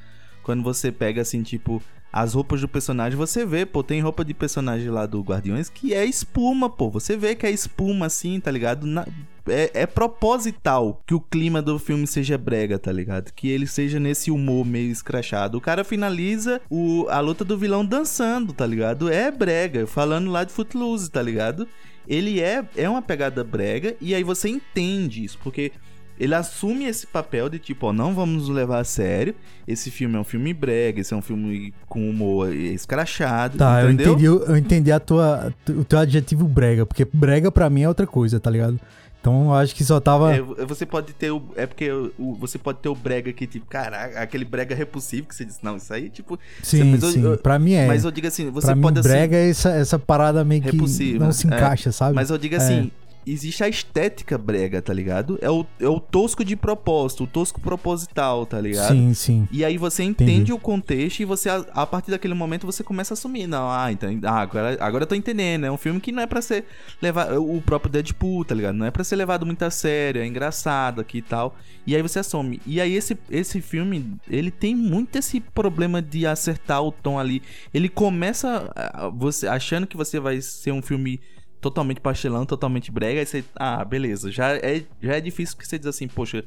Quando 0.43 0.63
você 0.63 0.91
pega 0.91 1.21
assim, 1.21 1.43
tipo, 1.43 1.83
as 2.13 2.35
roupas 2.35 2.61
do 2.61 2.69
personagem, 2.69 3.17
você 3.19 3.45
vê, 3.45 3.67
pô, 3.67 3.83
tem 3.83 4.01
roupa 4.01 4.25
de 4.25 4.33
personagem 4.33 4.89
lá 4.89 5.05
do 5.07 5.21
Guardiões 5.21 5.69
que 5.69 5.93
é 5.93 6.05
espuma, 6.05 6.71
pô. 6.71 6.91
Você 6.91 7.17
vê 7.17 7.35
que 7.35 7.47
é 7.47 7.51
espuma 7.51 8.07
assim, 8.07 8.41
tá 8.41 8.51
ligado? 8.51 8.87
Na- 8.87 9.07
é, 9.47 9.71
é 9.83 9.87
proposital 9.87 11.01
que 11.07 11.15
o 11.15 11.21
clima 11.21 11.63
do 11.63 11.79
filme 11.79 12.07
seja 12.07 12.37
brega, 12.37 12.79
tá 12.79 12.93
ligado? 12.93 13.33
Que 13.33 13.49
ele 13.49 13.67
seja 13.67 13.99
nesse 13.99 14.31
humor 14.31 14.65
meio 14.67 14.91
escrachado. 14.91 15.57
O 15.57 15.61
cara 15.61 15.85
finaliza 15.85 16.61
o, 16.71 17.07
a 17.09 17.21
luta 17.21 17.45
do 17.45 17.57
vilão 17.57 17.85
dançando, 17.85 18.53
tá 18.53 18.67
ligado? 18.67 19.11
É 19.11 19.31
brega, 19.31 19.87
falando 19.87 20.31
lá 20.31 20.45
de 20.45 20.53
Footloose, 20.53 21.11
tá 21.11 21.23
ligado? 21.23 21.67
Ele 22.07 22.41
é, 22.41 22.65
é 22.77 22.89
uma 22.89 23.03
pegada 23.03 23.43
brega 23.45 23.95
e 24.01 24.15
aí 24.15 24.23
você 24.25 24.49
entende 24.49 25.25
isso, 25.25 25.39
porque 25.43 25.73
ele 26.19 26.35
assume 26.35 26.85
esse 26.87 27.07
papel 27.07 27.49
de 27.49 27.59
tipo, 27.59 27.87
ó, 27.87 27.93
não 27.93 28.15
vamos 28.15 28.49
nos 28.49 28.49
levar 28.49 28.81
a 28.81 28.85
sério. 28.85 29.35
Esse 29.67 29.91
filme 29.91 30.17
é 30.17 30.19
um 30.19 30.25
filme 30.25 30.53
brega, 30.55 31.01
esse 31.01 31.13
é 31.13 31.17
um 31.17 31.23
filme 31.23 31.73
com 31.89 32.09
humor 32.09 32.53
escrachado, 32.55 33.59
Tá, 33.59 33.83
eu 33.83 33.91
entendeu? 33.91 34.13
entendi, 34.15 34.27
eu 34.27 34.57
entendi 34.57 34.93
a 34.93 35.01
tua, 35.01 35.53
o 35.69 35.85
teu 35.85 35.99
adjetivo 35.99 36.47
brega, 36.47 36.87
porque 36.87 37.07
brega 37.13 37.51
pra 37.53 37.69
mim 37.69 37.83
é 37.83 37.89
outra 37.89 38.07
coisa, 38.07 38.41
tá 38.41 38.51
ligado? 38.51 38.79
Então 39.21 39.47
eu 39.47 39.55
acho 39.55 39.75
que 39.75 39.85
só 39.85 39.99
tava. 39.99 40.33
É, 40.35 40.41
você 40.41 40.87
pode 40.87 41.13
ter 41.13 41.33
o. 41.33 41.43
É 41.57 41.67
porque 41.67 41.91
o, 41.91 42.35
você 42.39 42.57
pode 42.57 42.79
ter 42.79 42.89
o 42.89 42.95
brega 42.95 43.33
que, 43.33 43.49
tipo, 43.49 43.67
caraca, 43.67 44.21
aquele 44.21 44.45
brega 44.45 44.77
repulsivo 44.77 45.27
que 45.27 45.35
você 45.35 45.45
diz, 45.45 45.59
não, 45.61 45.77
isso 45.77 45.93
aí, 45.93 46.09
tipo. 46.09 46.39
sim, 46.63 46.95
eu- 46.95 47.01
sim. 47.11 47.23
eu- 47.25 47.37
pra 47.37 47.59
mim 47.59 47.73
é. 47.73 47.87
Mas 47.89 48.05
eu 48.05 48.13
digo 48.13 48.29
assim, 48.29 48.49
você 48.49 48.69
pra 48.69 48.77
pode 48.77 48.95
mim, 48.95 49.01
assim. 49.01 49.09
brega 49.09 49.37
é 49.37 49.51
essa, 49.51 49.71
essa 49.71 49.99
parada 49.99 50.45
meio 50.45 50.63
que 50.63 50.71
Repulsiva, 50.71 51.25
não 51.25 51.33
se 51.33 51.47
é. 51.47 51.51
encaixa, 51.51 51.91
sabe? 51.91 52.15
Mas 52.15 52.31
eu 52.31 52.39
digo 52.39 52.55
assim, 52.55 52.93
existe 53.33 53.63
a 53.63 53.69
estética 53.69 54.39
brega, 54.39 54.81
tá 54.81 54.93
ligado? 54.93 55.39
É 55.41 55.51
o, 55.51 55.67
é 55.81 55.89
o 55.89 56.01
tosco 56.01 56.45
de 56.45 56.57
propósito, 56.57 57.25
o 57.25 57.27
tosco 57.27 57.61
proposital, 57.61 58.47
tá 58.47 58.61
ligado? 58.61 58.93
Sim, 58.93 59.15
sim. 59.15 59.49
E 59.51 59.65
aí 59.65 59.77
você 59.77 60.03
entende 60.03 60.33
Entendi. 60.33 60.53
o 60.53 60.59
contexto 60.59 61.21
e 61.21 61.25
você, 61.25 61.49
a, 61.49 61.65
a 61.73 61.87
partir 61.87 62.11
daquele 62.11 62.35
momento, 62.35 62.67
você 62.67 62.83
começa 62.83 63.13
a 63.13 63.17
assumir. 63.17 63.47
Não, 63.47 63.71
ah, 63.71 63.91
então, 63.91 64.09
ah, 64.25 64.41
agora, 64.41 64.77
agora 64.81 65.03
eu 65.03 65.07
tô 65.07 65.15
entendendo. 65.15 65.65
É 65.65 65.71
um 65.71 65.77
filme 65.77 66.01
que 66.01 66.13
não 66.13 66.23
é 66.23 66.27
pra 66.27 66.43
ser 66.43 66.65
levado. 67.01 67.43
O 67.43 67.61
próprio 67.61 67.91
Deadpool, 67.91 68.45
tá 68.45 68.55
ligado? 68.55 68.75
Não 68.75 68.87
é 68.87 68.91
pra 68.91 69.05
ser 69.05 69.17
levado 69.17 69.45
muito 69.45 69.63
a 69.63 69.71
sério, 69.71 70.23
é 70.23 70.27
engraçado 70.27 71.01
aqui 71.01 71.19
e 71.19 71.23
tal. 71.23 71.57
E 71.87 71.97
aí 71.97 72.03
você 72.03 72.19
assume. 72.19 72.61
E 72.67 72.81
aí 72.81 72.95
esse, 72.95 73.17
esse 73.31 73.61
filme, 73.61 74.17
ele 74.29 74.51
tem 74.51 74.75
muito 74.75 75.17
esse 75.17 75.41
problema 75.41 76.03
de 76.03 76.27
acertar 76.27 76.83
o 76.83 76.93
tom 76.93 77.19
ali. 77.19 77.43
Ele 77.73 77.89
começa 77.89 78.71
você 79.15 79.47
achando 79.47 79.87
que 79.87 79.97
você 79.97 80.21
vai 80.21 80.41
ser 80.41 80.73
um 80.73 80.83
filme 80.83 81.21
totalmente 81.61 82.01
pastelão, 82.01 82.47
totalmente 82.47 82.91
brega, 82.91 83.21
aí 83.21 83.27
você, 83.27 83.45
ah, 83.57 83.85
beleza, 83.85 84.31
já 84.31 84.51
é, 84.57 84.85
já 85.03 85.17
é 85.17 85.21
difícil 85.21 85.57
que 85.57 85.67
você 85.67 85.79
diz 85.79 85.87
assim, 85.89 86.07
poxa, 86.09 86.45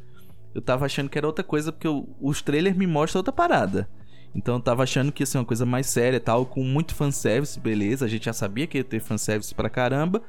eu 0.53 0.62
tava 0.62 0.86
achando 0.86 1.09
que 1.09 1.18
era 1.18 1.28
outra 1.28 1.43
coisa, 1.43 1.72
porque 1.72 1.88
o- 1.88 2.07
os 2.20 2.41
trailers 2.41 2.76
me 2.78 2.88
mostram 2.88 3.20
outra 3.20 3.34
parada. 3.34 3.88
Então 4.34 4.55
eu 4.55 4.62
tava 4.62 4.84
achando 4.84 5.12
que 5.12 5.22
ia 5.24 5.28
ser 5.28 5.38
uma 5.38 5.45
coisa 5.45 5.66
mais 5.66 5.88
séria 5.88 6.20
tal, 6.20 6.45
com 6.45 6.64
muito 6.64 6.95
fanservice, 6.95 7.59
beleza. 7.59 8.05
A 8.05 8.07
gente 8.07 8.26
já 8.26 8.34
sabia 8.34 8.66
que 8.66 8.78
ia 8.78 8.84
ter 8.84 9.01
fanservice 9.01 9.53
pra 9.53 9.70
caramba. 9.70 10.22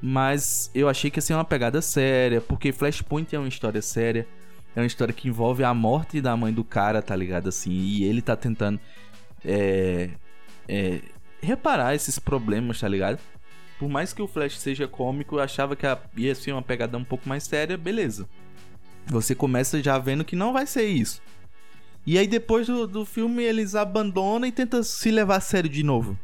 Mas 0.00 0.70
eu 0.74 0.88
achei 0.88 1.10
que 1.10 1.18
ia 1.18 1.22
ser 1.22 1.34
uma 1.34 1.44
pegada 1.44 1.82
séria, 1.82 2.40
porque 2.40 2.72
Flashpoint 2.72 3.34
é 3.36 3.38
uma 3.38 3.48
história 3.48 3.82
séria. 3.82 4.26
É 4.74 4.80
uma 4.80 4.86
história 4.86 5.12
que 5.12 5.28
envolve 5.28 5.62
a 5.62 5.74
morte 5.74 6.22
da 6.22 6.34
mãe 6.36 6.54
do 6.54 6.64
cara, 6.64 7.02
tá 7.02 7.14
ligado? 7.14 7.48
Assim, 7.50 7.70
e 7.70 8.04
ele 8.04 8.22
tá 8.22 8.34
tentando 8.34 8.80
é, 9.44 10.10
é, 10.68 11.00
reparar 11.42 11.94
esses 11.94 12.18
problemas, 12.18 12.80
tá 12.80 12.88
ligado? 12.88 13.18
Por 13.80 13.88
mais 13.88 14.12
que 14.12 14.20
o 14.20 14.28
Flash 14.28 14.58
seja 14.58 14.86
cômico, 14.86 15.36
eu 15.36 15.40
achava 15.40 15.74
que 15.74 15.86
ia 16.14 16.34
ser 16.34 16.52
uma 16.52 16.60
pegada 16.60 16.98
um 16.98 17.02
pouco 17.02 17.26
mais 17.26 17.44
séria, 17.44 17.78
beleza. 17.78 18.28
Você 19.06 19.34
começa 19.34 19.82
já 19.82 19.96
vendo 19.96 20.22
que 20.22 20.36
não 20.36 20.52
vai 20.52 20.66
ser 20.66 20.84
isso. 20.84 21.22
E 22.06 22.18
aí 22.18 22.26
depois 22.26 22.66
do, 22.66 22.86
do 22.86 23.06
filme 23.06 23.42
eles 23.42 23.74
abandonam 23.74 24.46
e 24.46 24.52
tentam 24.52 24.82
se 24.82 25.10
levar 25.10 25.36
a 25.36 25.40
sério 25.40 25.70
de 25.70 25.82
novo. 25.82 26.18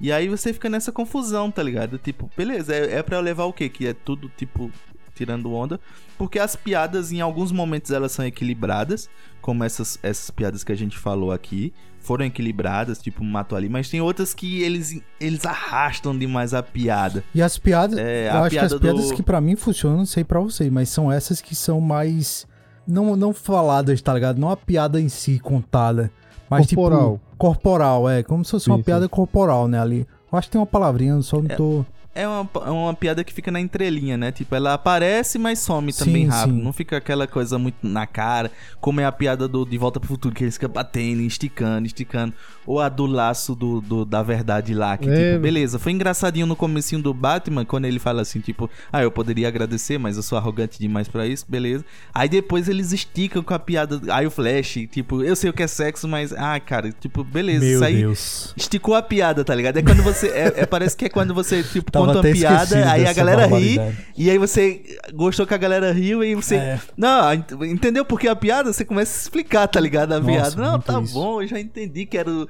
E 0.00 0.10
aí 0.10 0.28
você 0.28 0.52
fica 0.52 0.68
nessa 0.68 0.90
confusão, 0.90 1.52
tá 1.52 1.62
ligado? 1.62 1.98
Tipo, 1.98 2.28
beleza, 2.36 2.74
é, 2.74 2.96
é 2.96 3.02
pra 3.02 3.20
levar 3.20 3.44
o 3.44 3.52
quê? 3.52 3.68
Que 3.68 3.86
é 3.86 3.94
tudo, 3.94 4.28
tipo, 4.36 4.68
tirando 5.16 5.52
onda. 5.52 5.80
Porque 6.18 6.38
as 6.38 6.54
piadas, 6.54 7.10
em 7.10 7.20
alguns 7.20 7.50
momentos, 7.50 7.90
elas 7.90 8.12
são 8.12 8.24
equilibradas. 8.24 9.08
Como 9.40 9.64
essas, 9.64 9.98
essas 10.02 10.30
piadas 10.30 10.62
que 10.62 10.72
a 10.72 10.76
gente 10.76 10.96
falou 10.98 11.32
aqui. 11.32 11.72
Foram 11.98 12.24
equilibradas, 12.24 12.98
tipo, 13.02 13.24
matou 13.24 13.58
ali. 13.58 13.68
Mas 13.68 13.90
tem 13.90 14.00
outras 14.00 14.32
que 14.32 14.62
eles, 14.62 15.00
eles 15.20 15.44
arrastam 15.44 16.16
demais 16.16 16.54
a 16.54 16.62
piada. 16.62 17.24
E 17.34 17.42
as 17.42 17.58
piadas, 17.58 17.98
É, 17.98 18.28
eu 18.28 18.32
a 18.32 18.40
acho 18.42 18.50
que 18.50 18.58
as 18.58 18.68
piada 18.68 18.80
piadas 18.80 19.08
do- 19.10 19.14
que 19.16 19.22
pra 19.24 19.40
mim 19.40 19.56
funcionam, 19.56 19.98
não 19.98 20.06
sei 20.06 20.22
pra 20.22 20.38
você, 20.38 20.70
mas 20.70 20.88
são 20.88 21.10
essas 21.10 21.40
que 21.40 21.54
são 21.56 21.80
mais 21.80 22.46
não 22.86 23.16
não 23.16 23.32
faladas, 23.34 24.00
tá 24.00 24.14
ligado? 24.14 24.38
Não 24.38 24.48
a 24.50 24.56
piada 24.56 25.00
em 25.00 25.08
si 25.08 25.40
contada, 25.40 26.08
mas 26.48 26.68
Corporal. 26.68 27.14
tipo 27.14 27.36
corporal, 27.36 28.08
é, 28.08 28.22
como 28.22 28.44
se 28.44 28.52
fosse 28.52 28.68
uma 28.68 28.76
Sim, 28.76 28.84
piada 28.84 29.08
corporal, 29.08 29.66
né, 29.66 29.80
ali. 29.80 30.06
Eu 30.32 30.38
acho 30.38 30.46
que 30.46 30.52
tem 30.52 30.60
uma 30.60 30.66
palavrinha, 30.66 31.20
só 31.22 31.42
não 31.42 31.48
tô 31.56 31.80
É 31.80 31.84
uma, 32.24 32.48
é 32.64 32.70
uma 32.70 32.94
piada 32.94 33.24
que 33.24 33.32
fica 33.32 33.50
na 33.50 33.60
entrelinha, 33.60 34.16
né? 34.16 34.30
Tipo, 34.30 34.54
ela 34.54 34.74
aparece, 34.74 35.38
mas 35.38 35.58
some 35.58 35.92
Sim, 35.92 36.04
também 36.04 36.26
rápido. 36.28 36.54
sim. 36.56 36.62
Não 36.62 36.72
fica 36.72 36.96
aquela 36.96 37.26
coisa 37.26 37.58
muito 37.58 37.78
na 37.82 38.06
cara. 38.06 38.52
Como 38.80 39.00
é 39.00 39.04
a 39.04 39.10
piada 39.10 39.48
do 39.48 39.64
De 39.66 39.76
Volta 39.76 39.98
pro 39.98 40.08
Futuro, 40.08 40.32
que 40.32 40.44
eles 40.44 40.54
ficam 40.54 40.70
batendo, 40.70 41.22
esticando, 41.22 41.86
esticando. 41.86 42.32
Ou 42.64 42.80
a 42.80 42.88
do 42.88 43.06
laço 43.06 43.54
do, 43.56 43.80
do- 43.80 44.04
da 44.04 44.22
verdade 44.22 44.72
lá. 44.74 44.96
Que, 44.96 45.08
É. 45.08 45.30
tipo, 45.32 45.42
beleza, 45.42 45.78
foi 45.80 45.90
engraçadinho 45.92 46.46
no 46.46 46.54
comecinho 46.54 47.02
do 47.02 47.12
Batman, 47.12 47.64
quando 47.64 47.84
ele 47.86 47.98
fala 47.98 48.22
assim, 48.22 48.40
tipo, 48.40 48.70
ah, 48.92 49.02
eu 49.02 49.10
poderia 49.10 49.48
agradecer, 49.48 49.98
mas 49.98 50.16
eu 50.16 50.22
sou 50.22 50.38
arrogante 50.38 50.78
demais 50.78 51.08
pra 51.08 51.26
isso, 51.26 51.44
beleza. 51.48 51.84
Aí 52.14 52.28
depois 52.28 52.68
eles 52.68 52.92
esticam 52.92 53.42
com 53.42 53.54
a 53.54 53.58
piada. 53.58 54.00
Aí 54.12 54.26
o 54.26 54.30
Flash, 54.30 54.78
tipo, 54.90 55.22
eu 55.22 55.34
sei 55.34 55.50
o 55.50 55.52
que 55.52 55.62
é 55.62 55.66
sexo, 55.66 56.06
mas, 56.06 56.32
ah, 56.32 56.58
cara, 56.60 56.90
tipo, 56.92 57.24
beleza, 57.24 57.64
Meu 57.64 57.74
isso 57.74 57.84
aí. 57.84 57.96
Deus. 57.96 58.54
Esticou 58.56 58.94
a 58.94 59.02
piada, 59.02 59.44
tá 59.44 59.54
ligado? 59.54 59.76
É 59.78 59.82
quando 59.82 60.02
você. 60.02 60.28
É, 60.28 60.52
é- 60.62 60.66
parece 60.66 60.96
que 60.96 61.04
é 61.04 61.08
quando 61.08 61.32
você, 61.34 61.62
tipo, 61.62 61.90
Tava 61.90 62.05
conta 62.06 62.28
uma 62.28 62.34
piada, 62.34 62.90
aí 62.90 63.06
a 63.06 63.12
galera 63.12 63.46
ri, 63.46 63.78
e 64.16 64.30
aí 64.30 64.38
você 64.38 64.82
gostou 65.14 65.46
que 65.46 65.54
a 65.54 65.58
galera 65.58 65.92
riu, 65.92 66.22
e 66.24 66.34
você. 66.34 66.56
É. 66.56 66.80
Não, 66.96 67.32
ent- 67.34 67.52
entendeu 67.62 68.04
porque 68.04 68.28
a 68.28 68.34
piada? 68.36 68.72
Você 68.72 68.84
começa 68.84 69.16
a 69.16 69.20
explicar, 69.22 69.66
tá 69.68 69.78
ligado? 69.80 70.12
A 70.12 70.20
Nossa, 70.20 70.32
piada. 70.32 70.56
Não, 70.56 70.78
tá 70.80 71.00
isso. 71.00 71.12
bom, 71.14 71.42
eu 71.42 71.46
já 71.48 71.60
entendi 71.60 72.06
que 72.06 72.16
era. 72.16 72.30
o- 72.30 72.48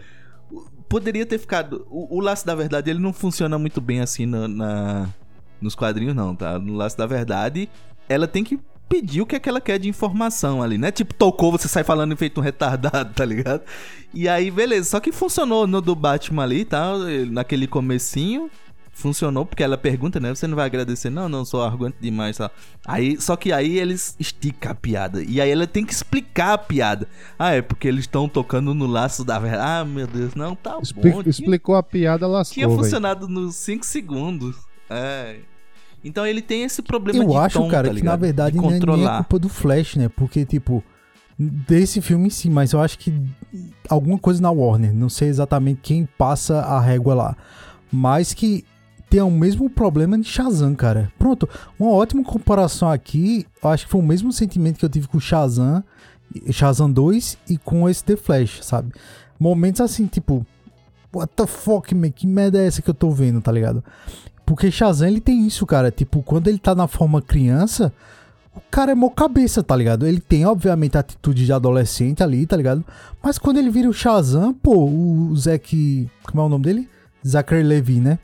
Poderia 0.89 1.27
ter 1.27 1.39
ficado. 1.39 1.85
O, 1.91 2.19
o 2.19 2.21
laço 2.21 2.47
da 2.47 2.55
verdade, 2.55 2.89
ele 2.91 3.01
não 3.01 3.13
funciona 3.13 3.59
muito 3.59 3.81
bem 3.81 4.01
assim 4.01 4.25
na, 4.25 4.47
na- 4.47 5.09
nos 5.61 5.75
quadrinhos, 5.75 6.15
não, 6.15 6.35
tá? 6.35 6.59
No 6.59 6.75
laço 6.75 6.97
da 6.97 7.07
verdade, 7.07 7.69
ela 8.09 8.29
tem 8.29 8.45
que 8.45 8.59
pedir 8.89 9.21
o 9.21 9.27
que 9.27 9.35
é 9.35 9.41
que 9.41 9.49
ela 9.49 9.61
quer 9.61 9.81
de 9.81 9.89
informação 9.89 10.63
ali, 10.63 10.79
né? 10.79 10.93
Tipo, 10.93 11.13
tocou, 11.13 11.51
você 11.51 11.67
sai 11.67 11.83
falando 11.83 12.13
e 12.13 12.17
feito 12.17 12.39
um 12.41 12.43
retardado, 12.45 13.13
tá 13.15 13.25
ligado? 13.25 13.63
E 14.15 14.29
aí, 14.29 14.49
beleza. 14.49 14.91
Só 14.91 15.01
que 15.01 15.11
funcionou 15.11 15.67
no 15.67 15.81
do 15.81 15.93
Batman 15.97 16.45
ali, 16.45 16.65
tá? 16.65 16.93
Naquele 17.33 17.67
comecinho. 17.67 18.49
Funcionou, 18.99 19.45
porque 19.45 19.63
ela 19.63 19.77
pergunta, 19.77 20.19
né? 20.19 20.35
Você 20.35 20.47
não 20.47 20.57
vai 20.57 20.65
agradecer? 20.65 21.11
Não, 21.11 21.29
não, 21.29 21.45
sou 21.45 21.63
arrogante 21.63 21.99
demais, 22.01 22.39
tá? 22.39 22.51
Aí, 22.87 23.21
só 23.21 23.37
que 23.37 23.53
aí 23.53 23.79
eles 23.79 24.17
esticam 24.19 24.73
a 24.73 24.75
piada. 24.75 25.23
E 25.23 25.39
aí 25.39 25.51
ela 25.51 25.67
tem 25.67 25.85
que 25.85 25.93
explicar 25.93 26.55
a 26.55 26.59
piada. 26.59 27.07
Ah, 27.39 27.53
é 27.53 27.61
porque 27.61 27.87
eles 27.87 28.05
estão 28.05 28.27
tocando 28.27 28.73
no 28.73 28.87
laço 28.87 29.23
da 29.23 29.39
verdade. 29.39 29.63
Ah, 29.63 29.85
meu 29.85 30.07
Deus, 30.07 30.35
não, 30.35 30.57
tá 30.57 30.79
Expli- 30.83 31.11
bom. 31.13 31.21
tinha- 31.23 31.29
explicou 31.31 31.75
a 31.75 31.83
piada, 31.83 32.27
lascou, 32.27 32.55
tinha 32.55 32.69
funcionado 32.71 33.29
nos 33.29 33.55
5 33.57 33.85
segundos. 33.85 34.57
É. 34.89 35.41
Então 36.03 36.27
ele 36.27 36.41
tem 36.41 36.63
esse 36.63 36.81
problema 36.81 37.23
Eu 37.23 37.29
de 37.29 37.37
acho, 37.37 37.59
tom, 37.59 37.69
cara, 37.69 37.89
tá 37.89 37.95
que 37.95 38.03
na 38.03 38.17
verdade 38.17 38.59
de 38.59 38.63
não 38.63 38.73
é 39.07 39.17
culpa 39.19 39.39
do 39.39 39.51
Flash, 39.51 39.97
né? 39.97 40.09
Porque, 40.09 40.47
tipo, 40.47 40.83
desse 41.39 42.01
filme 42.01 42.29
em 42.29 42.31
si, 42.31 42.49
mas 42.49 42.73
eu 42.73 42.81
acho 42.81 42.99
que 42.99 43.13
alguma 43.91 44.19
coisa 44.19 44.41
na 44.41 44.51
Warner, 44.51 44.95
não 44.95 45.11
sei 45.11 45.29
exatamente 45.29 45.81
quem 45.83 46.09
passa 46.17 46.61
a 46.61 46.81
régua 46.81 47.15
lá, 47.15 47.37
mas 47.93 48.33
que 48.33 48.65
tem 49.09 49.21
o 49.21 49.31
mesmo 49.31 49.71
problema 49.71 50.19
de 50.19 50.25
Shazam, 50.25 50.75
cara. 50.75 51.13
Pronto, 51.19 51.49
uma 51.79 51.91
ótima 51.91 52.25
comparação 52.25 52.91
aqui, 52.91 53.47
eu 53.63 53.71
acho 53.71 53.85
que 53.85 53.91
foi 53.91 54.01
o 54.01 54.05
mesmo 54.05 54.33
sentimento 54.33 54.79
que 54.79 54.85
eu 54.85 54.89
tive 54.89 55.09
com 55.09 55.21
Shazam, 55.21 55.83
Shazam 56.51 56.91
2 56.91 57.39
e 57.49 57.59
com 57.59 57.89
esse 57.89 58.05
The 58.05 58.17
Flash, 58.17 58.61
sabe? 58.63 58.93
Momentos 59.39 59.81
assim, 59.81 60.07
tipo, 60.07 60.45
what 61.15 61.33
the 61.35 61.47
fuck, 61.47 61.95
man, 61.95 62.11
que 62.11 62.27
merda 62.27 62.59
é 62.61 62.67
essa 62.67 62.83
que 62.83 62.91
eu 62.91 62.95
tô 62.95 63.11
vendo, 63.11 63.41
tá 63.41 63.53
ligado? 63.53 63.83
Porque 64.45 64.71
Shazam, 64.71 65.09
ele 65.09 65.21
tem 65.21 65.47
isso, 65.47 65.67
cara. 65.67 65.91
Tipo, 65.91 66.23
quando 66.23 66.49
ele 66.49 66.59
tá 66.59 66.75
na 66.75 66.87
forma 66.87 67.21
criança, 67.21 67.93
o 68.55 68.61
cara 68.71 68.93
é 68.93 68.95
mó 68.95 69.11
cabeça, 69.11 69.63
tá 69.63 69.75
ligado? 69.75 70.07
Ele 70.07 70.21
tem, 70.21 70.47
obviamente, 70.47 70.97
a 70.97 71.01
atitude 71.01 71.45
de 71.45 71.53
adolescente 71.53 72.23
ali, 72.23 72.47
tá 72.47 72.57
ligado? 72.57 72.85
Mas 73.23 73.39
quando 73.39 73.59
ele 73.59 73.71
vira 73.71 73.89
o 73.89 73.93
Shazam, 73.93 74.55
pô, 74.55 74.85
o 74.85 75.37
Zack. 75.37 76.09
Como 76.25 76.43
é 76.43 76.45
o 76.45 76.49
nome 76.49 76.65
dele? 76.65 76.89
Zachary 77.27 77.65
Levi, 77.65 78.01
né? 78.01 78.19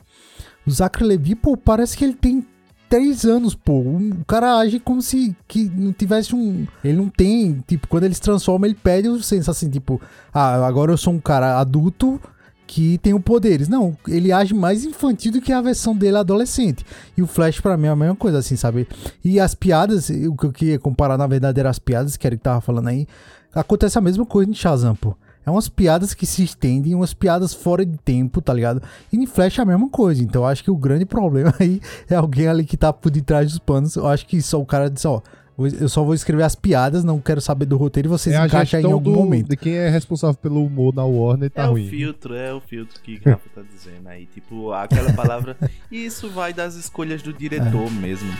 O 0.65 0.71
Zachary 0.71 1.05
Levi, 1.05 1.35
pô, 1.35 1.57
parece 1.57 1.97
que 1.97 2.03
ele 2.03 2.13
tem 2.13 2.45
três 2.89 3.25
anos, 3.25 3.55
pô. 3.55 3.79
O 3.79 4.25
cara 4.27 4.59
age 4.59 4.79
como 4.79 5.01
se 5.01 5.35
que 5.47 5.63
não 5.63 5.91
tivesse 5.91 6.35
um. 6.35 6.67
Ele 6.83 6.97
não 6.97 7.09
tem. 7.09 7.63
Tipo, 7.67 7.87
quando 7.87 8.03
ele 8.03 8.13
se 8.13 8.21
transforma, 8.21 8.67
ele 8.67 8.75
perde 8.75 9.09
o 9.09 9.21
senso 9.21 9.49
assim, 9.49 9.69
tipo, 9.69 9.99
ah, 10.33 10.65
agora 10.65 10.91
eu 10.91 10.97
sou 10.97 11.13
um 11.13 11.19
cara 11.19 11.59
adulto 11.59 12.21
que 12.67 12.97
tem 12.99 13.19
poderes. 13.19 13.67
Não, 13.67 13.97
ele 14.07 14.31
age 14.31 14.53
mais 14.53 14.85
infantil 14.85 15.31
do 15.31 15.41
que 15.41 15.51
a 15.51 15.61
versão 15.61 15.95
dele 15.95 16.17
adolescente. 16.17 16.85
E 17.17 17.21
o 17.21 17.27
Flash, 17.27 17.59
pra 17.59 17.77
mim, 17.77 17.87
é 17.87 17.89
a 17.89 17.95
mesma 17.95 18.15
coisa, 18.15 18.37
assim, 18.37 18.55
sabe? 18.55 18.87
E 19.23 19.39
as 19.39 19.53
piadas, 19.55 20.09
o 20.09 20.35
que 20.35 20.45
eu 20.45 20.51
queria 20.51 20.79
comparar, 20.79 21.17
na 21.17 21.27
verdade, 21.27 21.59
eram 21.59 21.69
as 21.69 21.79
piadas, 21.79 22.15
que 22.15 22.25
era 22.25 22.35
que 22.35 22.43
tava 22.43 22.61
falando 22.61 22.87
aí. 22.87 23.07
Acontece 23.53 23.97
a 23.97 24.01
mesma 24.01 24.25
coisa 24.25 24.49
em 24.49 24.53
Shazam, 24.53 24.95
pô. 24.95 25.15
É 25.45 25.51
umas 25.51 25.67
piadas 25.67 26.13
que 26.13 26.25
se 26.25 26.43
estendem, 26.43 26.95
umas 26.95 27.13
piadas 27.13 27.53
fora 27.53 27.85
de 27.85 27.97
tempo, 27.97 28.41
tá 28.41 28.53
ligado? 28.53 28.81
E 29.11 29.17
em 29.17 29.25
Flash 29.25 29.59
é 29.59 29.61
a 29.61 29.65
mesma 29.65 29.89
coisa. 29.89 30.23
Então 30.23 30.43
eu 30.43 30.47
acho 30.47 30.63
que 30.63 30.71
o 30.71 30.77
grande 30.77 31.05
problema 31.05 31.53
aí 31.59 31.81
é 32.09 32.15
alguém 32.15 32.47
ali 32.47 32.63
que 32.65 32.77
tá 32.77 32.93
por 32.93 33.09
detrás 33.11 33.49
dos 33.49 33.59
panos. 33.59 33.95
Eu 33.95 34.07
acho 34.07 34.25
que 34.25 34.41
só 34.41 34.59
o 34.61 34.65
cara 34.65 34.89
disse, 34.89 35.07
ó, 35.07 35.21
eu 35.57 35.87
só 35.87 36.03
vou 36.03 36.15
escrever 36.15 36.43
as 36.43 36.55
piadas, 36.55 37.03
não 37.03 37.19
quero 37.19 37.39
saber 37.39 37.65
do 37.65 37.77
roteiro 37.77 38.07
e 38.07 38.09
vocês 38.09 38.35
É 38.35 38.43
encaixam 38.43 38.79
aí 38.79 38.85
em 38.85 38.91
algum 38.91 39.11
do, 39.11 39.19
momento. 39.19 39.49
de 39.49 39.57
quem 39.57 39.75
é 39.75 39.87
responsável 39.89 40.35
pelo 40.35 40.65
humor 40.65 40.95
na 40.95 41.03
Warner 41.05 41.51
tá 41.51 41.63
é 41.63 41.65
ruim. 41.67 41.85
o 41.85 41.89
filtro, 41.89 42.33
é 42.33 42.51
o 42.53 42.59
filtro 42.59 42.99
que 43.01 43.21
o 43.23 43.29
Rafa 43.29 43.49
tá 43.53 43.61
dizendo 43.71 44.07
aí. 44.07 44.25
Tipo, 44.25 44.71
aquela 44.71 45.13
palavra. 45.13 45.55
Isso 45.91 46.29
vai 46.29 46.53
das 46.53 46.73
escolhas 46.75 47.21
do 47.21 47.31
diretor 47.31 47.91
mesmo. 47.91 48.31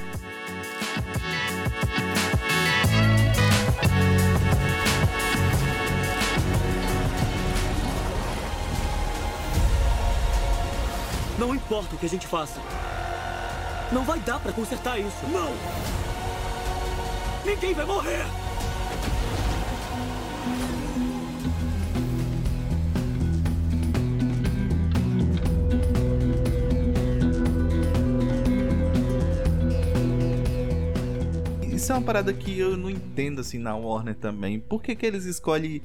Não 11.43 11.53
importa 11.53 11.93
o 11.93 11.97
que 11.99 12.05
a 12.05 12.09
gente 12.09 12.25
faça. 12.25 12.57
Não 13.91 14.05
vai 14.05 14.17
dar 14.21 14.39
pra 14.39 14.53
consertar 14.53 14.97
isso. 14.97 15.27
Não! 15.27 15.51
Ninguém 17.45 17.73
vai 17.73 17.85
morrer! 17.85 18.23
Isso 31.73 31.91
é 31.91 31.95
uma 31.95 32.01
parada 32.01 32.33
que 32.33 32.57
eu 32.57 32.77
não 32.77 32.89
entendo 32.89 33.41
assim 33.41 33.57
na 33.57 33.75
Warner 33.75 34.15
também. 34.15 34.61
Por 34.61 34.81
que, 34.81 34.95
que 34.95 35.05
eles 35.05 35.25
escolhem 35.25 35.81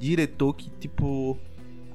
diretor 0.00 0.52
que, 0.52 0.68
tipo, 0.80 1.38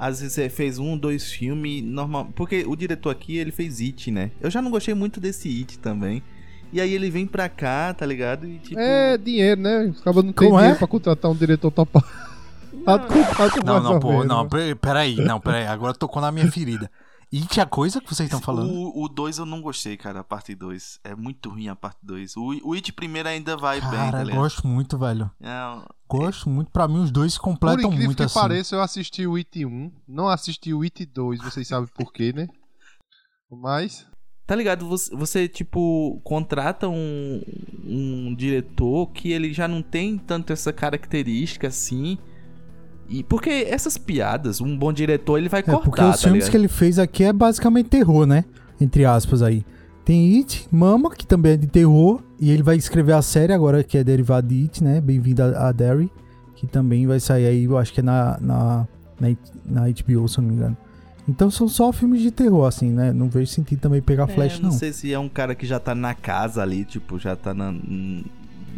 às 0.01 0.19
vezes 0.19 0.35
é, 0.39 0.49
fez 0.49 0.79
um, 0.79 0.97
dois 0.97 1.31
filmes 1.31 1.83
normal. 1.83 2.27
Porque 2.35 2.63
o 2.67 2.75
diretor 2.75 3.11
aqui, 3.11 3.37
ele 3.37 3.51
fez 3.51 3.79
It, 3.79 4.09
né? 4.09 4.31
Eu 4.41 4.49
já 4.49 4.59
não 4.59 4.71
gostei 4.71 4.95
muito 4.95 5.19
desse 5.19 5.47
It 5.47 5.77
também. 5.77 6.23
E 6.73 6.81
aí 6.81 6.91
ele 6.91 7.11
vem 7.11 7.27
pra 7.27 7.47
cá, 7.47 7.93
tá 7.93 8.03
ligado? 8.03 8.47
E 8.47 8.57
tipo. 8.57 8.79
É 8.79 9.15
dinheiro, 9.15 9.61
né? 9.61 9.93
Acaba 10.01 10.23
não 10.23 10.33
tem 10.33 10.47
Como 10.47 10.57
é? 10.57 10.61
dinheiro 10.61 10.79
pra 10.79 10.87
contratar 10.87 11.29
um 11.29 11.35
diretor 11.35 11.69
topado. 11.69 12.03
Não, 12.73 12.97
mais 12.97 13.83
não, 13.83 13.99
pô, 13.99 14.23
não, 14.23 14.43
né? 14.43 14.49
pe- 14.49 14.75
peraí, 14.75 15.17
não, 15.17 15.39
peraí, 15.39 15.67
agora 15.67 15.93
tocou 15.93 16.19
na 16.19 16.31
minha 16.31 16.51
ferida. 16.51 16.89
It 17.34 17.59
é 17.59 17.63
a 17.63 17.65
coisa 17.65 18.01
que 18.01 18.13
vocês 18.13 18.27
estão 18.27 18.41
falando? 18.41 18.91
O 18.93 19.07
2 19.07 19.38
eu 19.38 19.45
não 19.45 19.61
gostei, 19.61 19.95
cara, 19.95 20.19
a 20.19 20.23
parte 20.23 20.53
2. 20.53 20.99
É 21.03 21.15
muito 21.15 21.49
ruim 21.49 21.69
a 21.69 21.75
parte 21.75 21.99
2. 22.03 22.36
O, 22.36 22.69
o 22.69 22.73
It 22.73 22.91
primeiro 22.91 23.29
ainda 23.29 23.55
vai 23.55 23.79
bem, 23.79 23.89
tá 23.89 23.95
Cara, 24.11 24.23
ligado? 24.23 24.41
gosto 24.41 24.67
muito, 24.67 24.97
velho. 24.97 25.32
Não, 25.39 25.86
Gosto 26.09 26.49
muito. 26.49 26.69
Pra 26.71 26.89
mim, 26.89 27.01
os 27.01 27.09
dois 27.09 27.32
se 27.34 27.39
Por 27.39 27.45
completam 27.45 27.86
incrível 27.86 28.05
muito 28.07 28.17
que 28.17 28.23
assim. 28.23 28.34
pareça, 28.39 28.75
eu 28.75 28.82
assisti 28.82 29.25
o 29.25 29.36
It 29.38 29.65
1, 29.65 29.91
não 30.05 30.27
assisti 30.27 30.73
o 30.73 30.82
It 30.82 31.05
2, 31.05 31.39
vocês 31.41 31.65
sabem 31.67 31.89
por 31.95 32.11
quê, 32.11 32.34
né? 32.34 32.47
Mas. 33.49 34.05
Tá 34.45 34.55
ligado? 34.55 34.86
Você, 34.88 35.15
você, 35.15 35.47
tipo, 35.47 36.19
contrata 36.25 36.89
um, 36.89 37.41
um 37.86 38.36
diretor 38.36 39.07
que 39.13 39.32
ele 39.32 39.53
já 39.53 39.65
não 39.69 39.82
tem 39.82 40.17
tanto 40.17 40.51
essa 40.51 40.73
característica 40.73 41.69
assim. 41.69 42.17
E 43.09 43.23
porque 43.23 43.49
essas 43.69 43.97
piadas, 43.97 44.61
um 44.61 44.77
bom 44.77 44.91
diretor, 44.93 45.37
ele 45.37 45.49
vai 45.49 45.59
É, 45.59 45.63
cortar, 45.63 45.83
porque 45.83 46.01
os 46.01 46.11
tá 46.11 46.17
filmes 46.17 46.45
ligado? 46.45 46.51
que 46.51 46.57
ele 46.57 46.67
fez 46.67 46.97
aqui 46.99 47.23
é 47.23 47.33
basicamente 47.33 47.89
terror, 47.89 48.25
né? 48.25 48.45
Entre 48.79 49.05
aspas 49.05 49.41
aí. 49.41 49.65
Tem 50.05 50.37
It, 50.37 50.67
Mama, 50.71 51.11
que 51.13 51.27
também 51.27 51.53
é 51.53 51.57
de 51.57 51.67
terror. 51.67 52.21
E 52.39 52.49
ele 52.51 52.63
vai 52.63 52.75
escrever 52.75 53.13
a 53.13 53.21
série 53.21 53.53
agora, 53.53 53.83
que 53.83 53.97
é 53.97 54.03
derivado 54.03 54.47
de 54.47 54.63
It, 54.63 54.83
né? 54.83 54.99
Bem-vindo 55.01 55.43
a, 55.43 55.67
a 55.67 55.71
Derry. 55.71 56.09
Que 56.55 56.65
também 56.65 57.05
vai 57.05 57.19
sair 57.19 57.45
aí, 57.47 57.63
eu 57.65 57.77
acho 57.77 57.93
que 57.93 57.99
é 57.99 58.03
na, 58.03 58.37
na, 58.39 58.87
na, 59.19 59.29
na 59.65 59.81
HBO, 59.89 60.27
se 60.27 60.37
eu 60.39 60.41
não 60.43 60.49
me 60.49 60.55
engano. 60.55 60.77
Então 61.27 61.51
são 61.51 61.67
só 61.67 61.91
filmes 61.91 62.21
de 62.21 62.31
terror, 62.31 62.65
assim, 62.65 62.89
né? 62.89 63.13
Não 63.13 63.29
vejo 63.29 63.51
sentido 63.51 63.79
também 63.79 64.01
pegar 64.01 64.27
Flash, 64.27 64.57
É, 64.57 64.61
não. 64.61 64.69
não 64.69 64.77
sei 64.77 64.91
se 64.91 65.13
é 65.13 65.19
um 65.19 65.29
cara 65.29 65.53
que 65.53 65.65
já 65.67 65.79
tá 65.79 65.93
na 65.93 66.13
casa 66.15 66.61
ali, 66.61 66.83
tipo, 66.83 67.19
já 67.19 67.35
tá 67.35 67.53
na, 67.53 67.71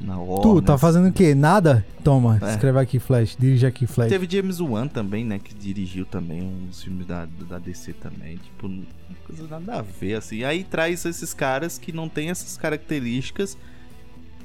na 0.04 0.20
hora. 0.20 0.42
Tu, 0.42 0.62
tá 0.62 0.78
fazendo 0.78 1.08
o 1.08 1.12
quê? 1.14 1.34
Nada? 1.34 1.86
Toma, 2.04 2.38
É. 2.42 2.52
escreve 2.52 2.80
aqui 2.80 3.00
Flash, 3.00 3.38
dirige 3.40 3.66
aqui 3.66 3.88
Flash. 3.88 4.10
Teve 4.10 4.28
James 4.30 4.60
Wan 4.60 4.88
também, 4.88 5.24
né? 5.26 5.40
Que 5.40 5.54
dirigiu 5.54 6.06
também 6.06 6.42
uns 6.44 6.84
filmes 6.84 7.08
da, 7.08 7.26
da 7.50 7.58
DC 7.58 7.94
também. 7.94 8.38
Tipo, 8.38 8.70
coisa 9.26 9.48
nada 9.48 9.80
a 9.80 9.82
ver, 9.82 10.16
assim. 10.16 10.44
Aí 10.44 10.64
traz 10.64 11.06
esses 11.06 11.34
caras 11.34 11.78
que 11.78 11.92
não 11.94 12.10
tem 12.10 12.30
essas 12.30 12.58
características 12.58 13.58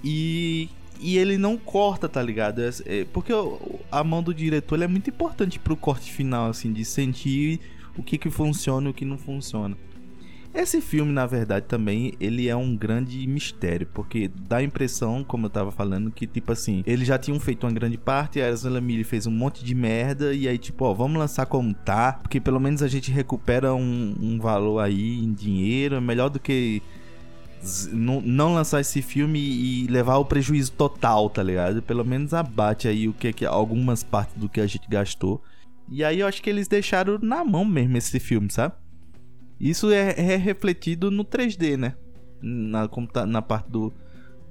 e. 0.03 0.69
E 1.01 1.17
ele 1.17 1.39
não 1.39 1.57
corta, 1.57 2.09
tá 2.09 2.21
ligado? 2.21 2.61
É- 2.61 2.71
é- 2.85 3.05
porque 3.13 3.33
a 3.91 4.03
mão 4.03 4.21
do 4.21 4.35
diretor 4.35 4.83
é 4.83 4.89
muito 4.89 5.09
importante 5.09 5.57
pro 5.57 5.77
corte 5.77 6.11
final, 6.11 6.51
assim, 6.51 6.73
de 6.73 6.85
sentir 6.85 7.61
o 7.97 8.03
que 8.03 8.19
que 8.19 8.29
funciona 8.29 8.89
e 8.89 8.91
o 8.91 8.95
que 8.95 9.05
não 9.05 9.17
funciona. 9.17 9.77
Esse 10.55 10.81
filme, 10.81 11.13
na 11.13 11.27
verdade, 11.27 11.67
também, 11.67 12.15
ele 12.19 12.49
é 12.49 12.57
um 12.57 12.77
grande 12.77 13.27
mistério, 13.27 13.87
porque 13.93 14.31
dá 14.49 14.57
a 14.57 14.63
impressão, 14.63 15.23
como 15.23 15.47
eu 15.47 15.51
tava 15.51 15.71
falando, 15.71 16.11
que, 16.11 16.27
tipo 16.27 16.51
assim, 16.53 16.83
eles 16.87 17.07
já 17.07 17.19
tinham 17.19 17.39
feito 17.39 17.65
uma 17.67 17.73
grande 17.73 17.99
parte, 17.99 18.41
a 18.41 18.49
Ezra 18.49 18.81
Miller 18.81 19.05
fez 19.05 19.27
um 19.27 19.31
monte 19.31 19.65
de 19.65 19.75
merda, 19.75 20.35
e 20.35 20.49
aí, 20.49 20.59
tipo, 20.59 20.85
ó, 20.85 20.95
vamos 20.95 21.19
lançar 21.19 21.47
como 21.47 21.73
tá, 21.75 22.15
porque 22.15 22.41
pelo 22.41 22.59
menos 22.59 22.83
a 22.83 22.89
gente 22.89 23.11
recupera 23.13 23.75
um, 23.75 24.17
um 24.21 24.39
valor 24.41 24.81
aí 24.81 25.19
em 25.19 25.33
dinheiro, 25.33 25.97
é 25.97 26.01
melhor 26.01 26.31
do 26.31 26.41
que 26.41 26.83
não, 27.93 28.21
não 28.21 28.55
lançar 28.55 28.81
esse 28.81 29.03
filme 29.03 29.39
e 29.39 29.87
levar 29.87 30.17
o 30.17 30.25
prejuízo 30.25 30.73
total, 30.73 31.29
tá 31.29 31.43
ligado? 31.43 31.83
Pelo 31.83 32.05
menos 32.05 32.33
abate 32.33 32.89
aí 32.89 33.09
o 33.09 33.13
que, 33.13 33.33
que 33.33 33.47
algumas 33.47 34.03
partes 34.03 34.37
do 34.37 34.49
que 34.49 34.61
a 34.61 34.67
gente 34.67 34.89
gastou. 34.89 35.43
E 35.89 36.05
aí 36.05 36.21
eu 36.21 36.27
acho 36.27 36.43
que 36.43 36.51
eles 36.51 36.69
deixaram 36.69 37.19
na 37.21 37.45
mão 37.45 37.65
mesmo 37.65 37.97
esse 37.97 38.21
filme, 38.21 38.51
sabe? 38.51 38.75
Isso 39.61 39.91
é, 39.91 40.15
é 40.17 40.37
refletido 40.37 41.11
no 41.11 41.25
3D, 41.25 41.77
né? 41.77 41.95
Na, 42.41 42.89
na 43.27 43.43
parte 43.43 43.71
do, 43.71 43.93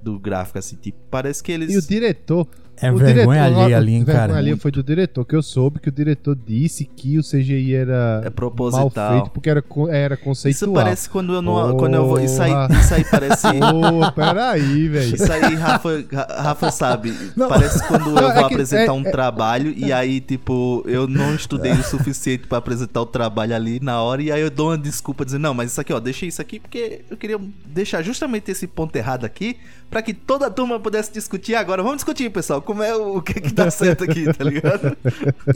do 0.02 0.18
gráfico, 0.18 0.58
assim, 0.58 0.76
tipo, 0.76 0.98
parece 1.10 1.42
que 1.42 1.50
eles. 1.52 1.72
E 1.72 1.78
o 1.78 1.82
diretor. 1.82 2.46
É 2.80 2.92
o 2.92 2.96
vergonha 2.96 3.42
diretor, 3.44 3.60
alheia 3.62 3.76
ali, 3.76 3.92
hein, 3.94 4.04
vergonha 4.04 4.26
cara. 4.28 4.38
alheia 4.38 4.56
foi 4.56 4.70
do 4.70 4.82
diretor, 4.82 5.24
que 5.24 5.34
eu 5.36 5.42
soube 5.42 5.80
que 5.80 5.88
o 5.88 5.92
diretor 5.92 6.36
disse 6.46 6.84
que 6.84 7.18
o 7.18 7.22
CGI 7.22 7.74
era 7.74 8.20
É 8.22 8.24
mal 8.24 8.32
proposital. 8.32 9.12
feito 9.12 9.30
porque 9.30 9.50
era, 9.50 9.62
era 9.90 10.16
conceitual. 10.16 10.50
Isso 10.50 10.72
parece 10.72 11.10
quando 11.10 11.32
eu 11.34 11.42
não. 11.42 11.76
Quando 11.76 11.94
eu 11.94 12.06
vou. 12.06 12.20
Isso 12.20 12.40
aí, 12.42 12.52
isso 12.80 12.94
aí 12.94 13.04
parece. 13.04 13.46
Ô, 13.68 14.12
peraí, 14.12 14.88
velho. 14.88 15.14
Isso 15.14 15.32
aí, 15.32 15.54
Rafa, 15.54 16.04
Ra- 16.12 16.42
Rafa 16.42 16.70
sabe. 16.70 17.12
Não. 17.36 17.48
Parece 17.48 17.86
quando 17.86 18.10
Não, 18.12 18.22
eu 18.22 18.28
é 18.30 18.34
vou 18.34 18.48
que- 18.48 18.54
apresentar 18.54 18.84
é- 18.84 18.92
um 18.92 19.00
é- 19.06 19.10
trabalho 19.10 19.72
e 19.76 19.92
aí, 19.92 20.20
tipo, 20.20 20.82
eu 20.86 21.06
não 21.06 21.34
estudei 21.34 21.72
o 21.72 21.82
suficiente 21.82 22.46
pra 22.46 22.58
apresentar 22.58 23.00
o 23.02 23.06
trabalho 23.06 23.54
ali 23.54 23.80
na 23.80 24.00
hora 24.02 24.22
e 24.22 24.30
aí 24.32 24.40
eu 24.40 24.50
dou 24.50 24.68
uma 24.70 24.78
desculpa 24.78 25.24
dizendo, 25.24 25.42
não, 25.42 25.54
mas 25.54 25.72
isso 25.72 25.80
aqui, 25.80 25.92
ó, 25.92 26.00
deixa 26.00 26.26
isso 26.26 26.40
aqui 26.40 26.60
porque 26.60 27.02
eu 27.10 27.16
queria 27.16 27.38
deixar 27.66 28.02
justamente 28.02 28.50
esse 28.50 28.66
ponto 28.66 28.94
errado 28.96 29.24
aqui 29.24 29.56
pra 29.90 30.02
que 30.02 30.12
toda 30.12 30.46
a 30.46 30.50
turma 30.50 30.78
pudesse 30.78 31.12
discutir 31.12 31.54
agora. 31.54 31.82
Vamos 31.82 31.98
discutir, 31.98 32.30
pessoal, 32.30 32.60
como 32.68 32.82
é 32.82 32.94
o, 32.94 33.16
o 33.16 33.22
que 33.22 33.40
que 33.40 33.50
tá 33.54 33.70
certo 33.72 34.04
aqui, 34.04 34.30
tá 34.30 34.44
ligado? 34.44 34.94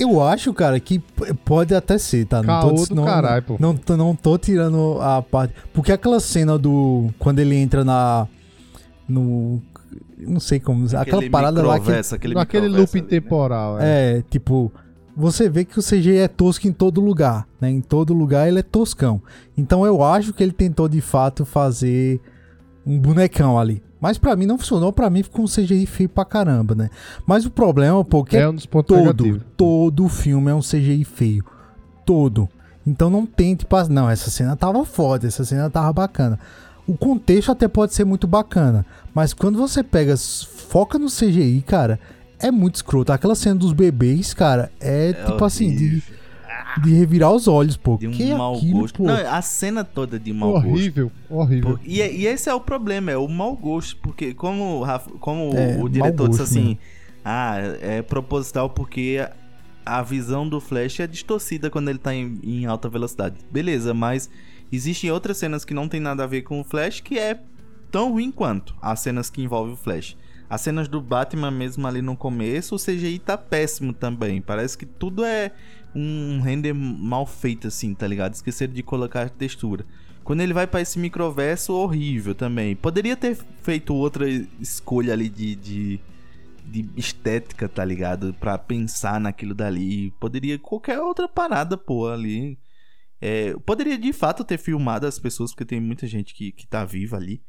Eu 0.01 0.23
acho, 0.23 0.55
cara, 0.55 0.81
que 0.81 0.99
pode 1.45 1.75
até 1.75 1.99
ser, 1.99 2.25
tá? 2.25 2.39
Não 2.39 2.47
Caô 2.47 2.87
tô, 2.87 2.95
do 2.95 3.05
caralho, 3.05 3.43
pô. 3.43 3.57
Não, 3.61 3.77
tô- 3.77 3.99
não 3.99 4.17
tô 4.17 4.39
tirando 4.39 4.97
a 4.99 5.21
parte. 5.21 5.53
Porque 5.75 5.93
aquela 5.93 6.19
cena 6.21 6.57
do. 6.59 7.11
Quando 7.19 7.39
ele 7.41 7.55
entra 7.55 7.85
na. 7.85 8.27
No. 9.07 9.61
Não 10.17 10.41
sei 10.41 10.59
como. 10.59 10.87
aquela 10.87 11.03
Aquele 11.03 11.29
parada 11.29 11.63
lá 11.63 11.79
que. 11.79 11.93
aquele, 11.93 12.39
Aquele 12.39 12.69
loop 12.69 12.91
ali, 12.95 13.03
né? 13.03 13.09
temporal. 13.09 13.79
É. 13.79 14.19
É, 14.19 14.23
tipo. 14.31 14.73
Você 15.15 15.47
vê 15.51 15.67
que 15.67 15.79
o 15.79 15.83
CGI 15.83 16.17
é 16.17 16.29
tosco 16.29 16.67
em 16.67 16.73
todo 16.73 16.99
lugar, 16.99 17.47
né? 17.61 17.69
Em 17.71 17.83
todo 17.83 18.15
lugar 18.15 18.49
ele 18.49 18.61
é 18.61 18.63
toscão. 18.63 19.21
Então 19.55 19.85
eu 19.85 20.03
acho 20.03 20.33
que 20.33 20.43
ele 20.43 20.53
tentou 20.53 20.89
de 20.89 21.03
fato 21.03 21.45
fazer 21.45 22.19
um 22.87 22.99
bonecão 22.99 23.59
ali. 23.59 23.83
Mas 24.03 24.19
pra 24.19 24.35
mim 24.35 24.47
não 24.47 24.59
funcionou, 24.59 24.93
pra 24.93 25.09
mim 25.09 25.23
ficou 25.23 25.45
um 25.45 25.49
CGI 25.49 25.87
feio 25.87 26.09
pra 26.09 26.25
caramba, 26.25 26.75
né? 26.75 26.91
Mas 27.25 27.47
o 27.47 27.51
problema, 27.53 28.05
pô, 28.05 28.25
que 28.25 28.37
É, 28.37 28.41
é 28.41 28.49
um 28.49 28.55
dos 28.55 28.67
pontos 28.67 28.89
todo, 28.97 29.05
negativos. 29.05 29.43
todo 29.57 30.09
filme 30.09 30.51
é 30.51 30.55
um 30.55 30.61
CGI 30.61 31.05
feio. 31.05 31.45
Todo. 32.05 32.49
Então 32.85 33.09
não 33.09 33.25
tente 33.25 33.65
passar. 33.65 33.91
Não, 33.93 34.11
essa 34.11 34.29
cena 34.29 34.57
tava 34.57 34.85
foda, 34.85 35.29
essa 35.29 35.45
cena 35.45 35.71
tava 35.71 35.93
bacana. 35.93 36.37
O 36.85 36.97
contexto 36.97 37.53
até 37.53 37.69
pode 37.69 37.95
ser 37.95 38.05
muito 38.05 38.27
bacana, 38.27 38.85
mas 39.15 39.33
quando 39.33 39.57
você 39.57 39.85
pega, 39.85 40.17
foca 40.17 40.99
no 40.99 41.07
CGI, 41.07 41.63
cara, 41.65 42.01
é 42.41 42.51
muito 42.51 42.75
escroto. 42.75 43.13
Aquela 43.13 43.37
cena 43.37 43.55
dos 43.55 43.73
bebês, 43.73 44.35
cara, 44.35 44.69
é, 44.81 45.11
É 45.11 45.13
tipo 45.13 45.45
assim, 45.45 45.69
de, 45.77 45.85
horrível. 45.87 46.15
De 46.81 46.95
revirar 46.95 47.33
os 47.33 47.47
olhos, 47.49 47.77
pô. 47.77 47.97
De 47.97 48.09
um 48.09 48.11
que 48.13 48.31
é 48.31 48.37
mau 48.37 48.55
aquilo, 48.57 48.81
gosto. 48.81 48.97
pô? 48.97 49.05
Não, 49.05 49.15
a 49.15 49.43
cena 49.43 49.85
toda 49.85 50.19
de 50.19 50.33
mau 50.33 50.53
gosto. 50.53 50.69
Horrível, 50.69 51.13
horrível. 51.29 51.79
E, 51.85 52.01
e 52.01 52.27
esse 52.27 52.49
é 52.49 52.55
o 52.55 52.61
problema, 52.61 53.11
é 53.11 53.17
o 53.17 53.29
mau 53.29 53.55
gosto, 53.57 53.97
porque 53.99 54.33
como, 54.35 54.83
como 55.21 55.53
É, 55.57 55.79
o 55.83 55.89
diretor 55.89 56.29
disse 56.29 56.43
assim, 56.43 56.63
mesmo. 56.65 56.79
ah, 57.25 57.57
é 57.81 58.03
proposital 58.03 58.71
porque 58.71 59.27
a 59.85 60.03
visão 60.03 60.49
do 60.49 60.61
Flash 60.61 61.01
é 61.01 61.07
distorcida 61.07 61.69
quando 61.69 61.89
ele 61.89 61.99
tá 61.99 62.15
em, 62.15 62.39
em 62.43 62.67
alta 62.67 62.89
velocidade. 62.89 63.37
Beleza, 63.51 63.93
mas 63.93 64.31
existem 64.71 65.11
outras 65.11 65.37
cenas 65.39 65.65
que 65.65 65.75
não 65.75 65.89
tem 65.89 66.01
nada 66.01 66.23
a 66.25 66.27
ver 66.27 66.43
com 66.43 66.61
o 66.61 66.65
Flash 66.65 67.01
que 67.01 67.19
é 67.19 67.39
tão 67.91 68.13
ruim 68.13 68.31
quanto 68.31 68.75
as 68.81 69.01
cenas 69.01 69.29
que 69.29 69.43
envolvem 69.43 69.75
o 69.75 69.77
Flash. 69.77 70.17
As 70.53 70.61
cenas 70.61 70.87
do 70.87 71.01
Batman 71.01 71.51
mesmo 71.51 71.87
ali 71.87 72.03
no 72.03 72.15
começo, 72.15 72.75
o 72.75 72.79
CGI 72.79 73.19
tá 73.19 73.39
péssimo 73.39 73.91
também. 73.91 74.39
Parece 74.39 74.77
que 74.77 74.85
tudo 74.85 75.25
é 75.25 75.51
um 75.95 76.43
render 76.43 76.75
mal 76.75 77.25
feito 77.25 77.69
assim, 77.69 77.95
tá 77.95 78.07
ligado? 78.07 78.35
Esqueceram 78.35 78.75
de 78.75 78.83
colocar 78.83 79.31
textura. 79.31 79.87
Quando 80.23 80.43
ele 80.43 80.53
vai 80.53 80.67
pra 80.67 80.83
esse 80.83 80.99
microverso, 80.99 81.73
horrível 81.73 82.35
também. 82.35 82.77
Poderia 82.77 83.17
ter 83.17 83.35
feito 83.63 83.95
outra 83.95 84.29
escolha 84.61 85.15
ali 85.15 85.31
de, 85.31 85.57
de, 85.57 86.01
de 86.67 86.91
estética, 86.99 87.67
tá 87.67 87.83
ligado? 87.83 88.35
Pra 88.35 88.59
pensar 88.59 89.19
naquilo 89.19 89.55
dali. 89.55 90.11
Poderia 90.21 90.59
qualquer 90.59 91.01
outra 91.01 91.27
parada, 91.27 91.79
pô, 91.79 92.09
ali. 92.09 92.59
É, 93.23 93.55
poderia 93.65 93.97
de 93.97 94.13
fato 94.13 94.45
ter 94.45 94.59
filmado 94.59 95.07
as 95.07 95.19
pessoas, 95.19 95.53
porque 95.53 95.65
tem 95.65 95.81
muita 95.81 96.07
gente 96.07 96.35
que, 96.35 96.53
que 96.53 96.67
tá 96.67 96.85
viva 96.85 97.17
ali. 97.17 97.41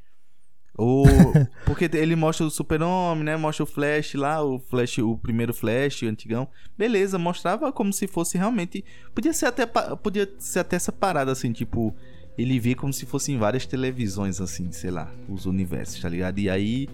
Ou, 0.78 1.06
porque 1.66 1.90
ele 1.94 2.16
mostra 2.16 2.46
o 2.46 2.50
super-homem, 2.50 3.24
né? 3.24 3.38
Mostra 3.38 3.64
o 3.64 3.68
Flash 3.68 4.16
lá, 4.16 4.44
o 4.44 4.60
Flash, 4.60 4.98
o 5.00 5.18
primeiro 5.18 5.54
Flash, 5.54 6.02
o 6.02 6.08
antigão. 6.08 6.48
Beleza, 6.78 7.20
mostrava 7.20 7.72
como 7.72 7.94
se 7.94 8.08
fosse 8.08 8.38
realmente. 8.38 8.84
Podia 9.14 9.34
ser 9.34 9.46
até, 9.48 9.66
podia 9.66 10.28
ser 10.40 10.60
até 10.60 10.76
essa 10.76 10.92
parada, 10.92 11.32
assim, 11.32 11.52
tipo. 11.52 11.96
Ele 12.36 12.60
vê 12.60 12.74
como 12.74 12.92
se 12.92 13.06
fossem 13.06 13.38
várias 13.38 13.64
televisões, 13.68 14.42
assim, 14.42 14.72
sei 14.72 14.90
lá, 14.90 15.08
os 15.30 15.46
universos, 15.46 16.02
tá 16.02 16.10
ligado? 16.10 16.40
E 16.40 16.50
aí 16.50 16.90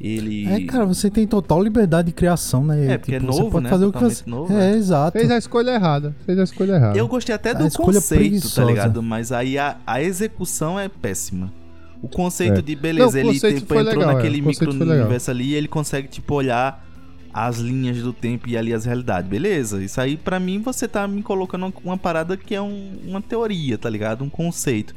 ele. 0.00 0.48
É, 0.48 0.64
cara, 0.64 0.84
você 0.84 1.08
tem 1.08 1.28
total 1.28 1.62
liberdade 1.62 2.06
de 2.08 2.12
criação, 2.12 2.64
né? 2.64 2.94
É, 2.94 2.98
porque 2.98 3.14
é 3.14 3.20
você 3.20 3.26
novo, 3.26 3.50
pode 3.52 3.64
né? 3.64 3.70
fazer 3.70 3.84
o 3.84 3.88
que 3.88 3.92
Totalmente 3.92 4.16
você... 4.24 4.28
novo, 4.30 4.52
É, 4.52 4.56
né? 4.72 4.76
exato. 4.76 5.16
Fez 5.16 5.30
a 5.30 5.38
escolha 5.38 5.70
errada. 5.70 6.16
Fez 6.26 6.36
a 6.36 6.42
escolha 6.42 6.72
errada. 6.72 6.98
Eu 6.98 7.06
gostei 7.06 7.32
até 7.32 7.50
A 7.50 7.52
do 7.52 7.70
conceito, 7.70 8.20
preguiçosa. 8.20 8.62
tá 8.62 8.66
ligado? 8.66 9.00
Mas 9.00 9.30
aí 9.30 9.56
a, 9.56 9.76
a 9.86 10.02
execução 10.02 10.76
é 10.80 10.88
péssima. 10.88 11.52
O 12.02 12.08
conceito 12.08 12.58
É. 12.58 12.62
de 12.62 12.74
beleza, 12.74 13.12
Não, 13.12 13.18
ele 13.18 13.28
conceito 13.34 13.58
tipo, 13.60 13.74
entrou 13.74 13.82
legal, 13.98 14.10
é. 14.10 14.14
naquele 14.14 14.40
O 14.40 14.44
conceito 14.44 14.58
foi 14.70 14.72
legal. 14.72 14.86
micro-universo 14.88 15.30
ali 15.30 15.44
e 15.48 15.54
ele 15.54 15.68
consegue, 15.68 16.08
tipo, 16.08 16.34
olhar 16.34 16.86
as 17.32 17.58
linhas 17.58 17.98
do 18.02 18.12
tempo 18.12 18.48
e 18.48 18.56
ali 18.56 18.72
as 18.74 18.84
realidades. 18.84 19.28
Beleza, 19.30 19.82
isso 19.82 20.00
aí 20.00 20.16
pra 20.16 20.40
mim 20.40 20.60
você 20.60 20.88
tá 20.88 21.06
me 21.06 21.22
colocando 21.22 21.72
uma 21.84 21.96
parada 21.98 22.36
que 22.36 22.54
é 22.54 22.60
um- 22.62 22.92
uma 23.06 23.20
teoria, 23.20 23.76
tá 23.78 23.88
ligado? 23.88 24.24
Um 24.24 24.28
conceito. 24.30 24.94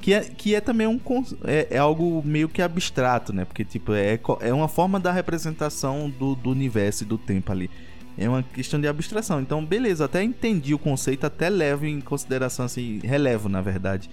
Que 0.00 0.12
é, 0.12 0.20
que 0.20 0.54
é 0.54 0.60
também 0.60 0.86
um 0.86 1.00
é, 1.44 1.68
é 1.70 1.78
algo 1.78 2.22
meio 2.24 2.48
que 2.48 2.60
abstrato, 2.60 3.32
né? 3.32 3.44
Porque, 3.44 3.64
tipo, 3.64 3.92
é, 3.92 4.18
é 4.40 4.52
uma 4.52 4.68
forma 4.68 4.98
da 5.00 5.10
representação 5.12 6.10
do, 6.10 6.34
do 6.34 6.50
universo 6.50 7.02
e 7.04 7.06
do 7.06 7.16
tempo 7.18 7.50
ali. 7.52 7.70
É 8.18 8.28
uma 8.28 8.42
questão 8.42 8.80
de 8.80 8.86
abstração. 8.88 9.40
Então, 9.40 9.64
beleza, 9.64 10.04
até 10.04 10.22
entendi 10.22 10.74
o 10.74 10.78
conceito, 10.78 11.24
até 11.26 11.48
levo 11.48 11.86
em 11.86 12.00
consideração, 12.00 12.64
assim, 12.66 12.98
relevo, 13.02 13.48
na 13.48 13.60
verdade, 13.60 14.08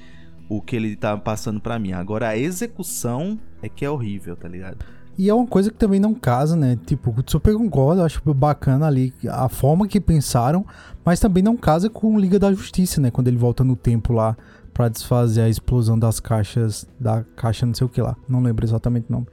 o 0.50 0.62
que 0.62 0.76
ele 0.76 0.96
tá 0.96 1.18
passando 1.18 1.60
pra 1.60 1.80
mim. 1.80 1.94
Agora, 1.94 2.30
a 2.30 2.38
execução 2.38 3.40
é 3.62 3.70
que 3.70 3.84
é 3.86 3.90
horrível, 3.90 4.36
tá 4.36 4.48
ligado? 4.48 4.78
E 5.18 5.30
é 5.30 5.34
uma 5.34 5.46
coisa 5.46 5.70
que 5.70 5.78
também 5.78 6.00
não 6.00 6.14
casa, 6.14 6.56
né? 6.56 6.78
Tipo, 6.86 7.14
super 7.28 7.54
concordo, 7.56 8.02
eu 8.02 8.06
acho 8.06 8.22
bacana 8.34 8.88
ali 8.88 9.14
a 9.30 9.48
forma 9.48 9.88
que 9.88 10.00
pensaram, 10.02 10.66
mas 11.06 11.20
também 11.20 11.44
não 11.44 11.56
casa 11.56 11.90
com 11.90 12.20
Liga 12.20 12.40
da 12.40 12.52
Justiça, 12.52 13.00
né? 13.00 13.12
Quando 13.12 13.28
ele 13.28 13.38
volta 13.38 13.64
no 13.64 13.76
tempo 13.76 14.12
lá 14.12 14.36
pra 14.74 14.90
desfazer 14.90 15.42
a 15.42 15.50
explosão 15.50 16.00
das 16.00 16.20
caixas, 16.20 16.88
da 17.00 17.24
caixa 17.36 17.64
não 17.66 17.76
sei 17.76 17.86
o 17.86 17.90
que 17.90 18.02
lá, 18.02 18.16
não 18.28 18.42
lembro 18.42 18.66
exatamente 18.66 19.06
o 19.10 19.12
nome. 19.14 19.28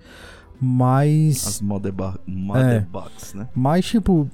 Mas. 0.61 1.47
As 1.47 1.61
Mother, 1.63 1.93
Bo 1.93 2.15
Mother 2.27 2.65
É. 2.67 2.81
Box, 2.81 3.35
né? 3.35 3.49
Mas, 3.55 3.87
tipo, 3.87 4.29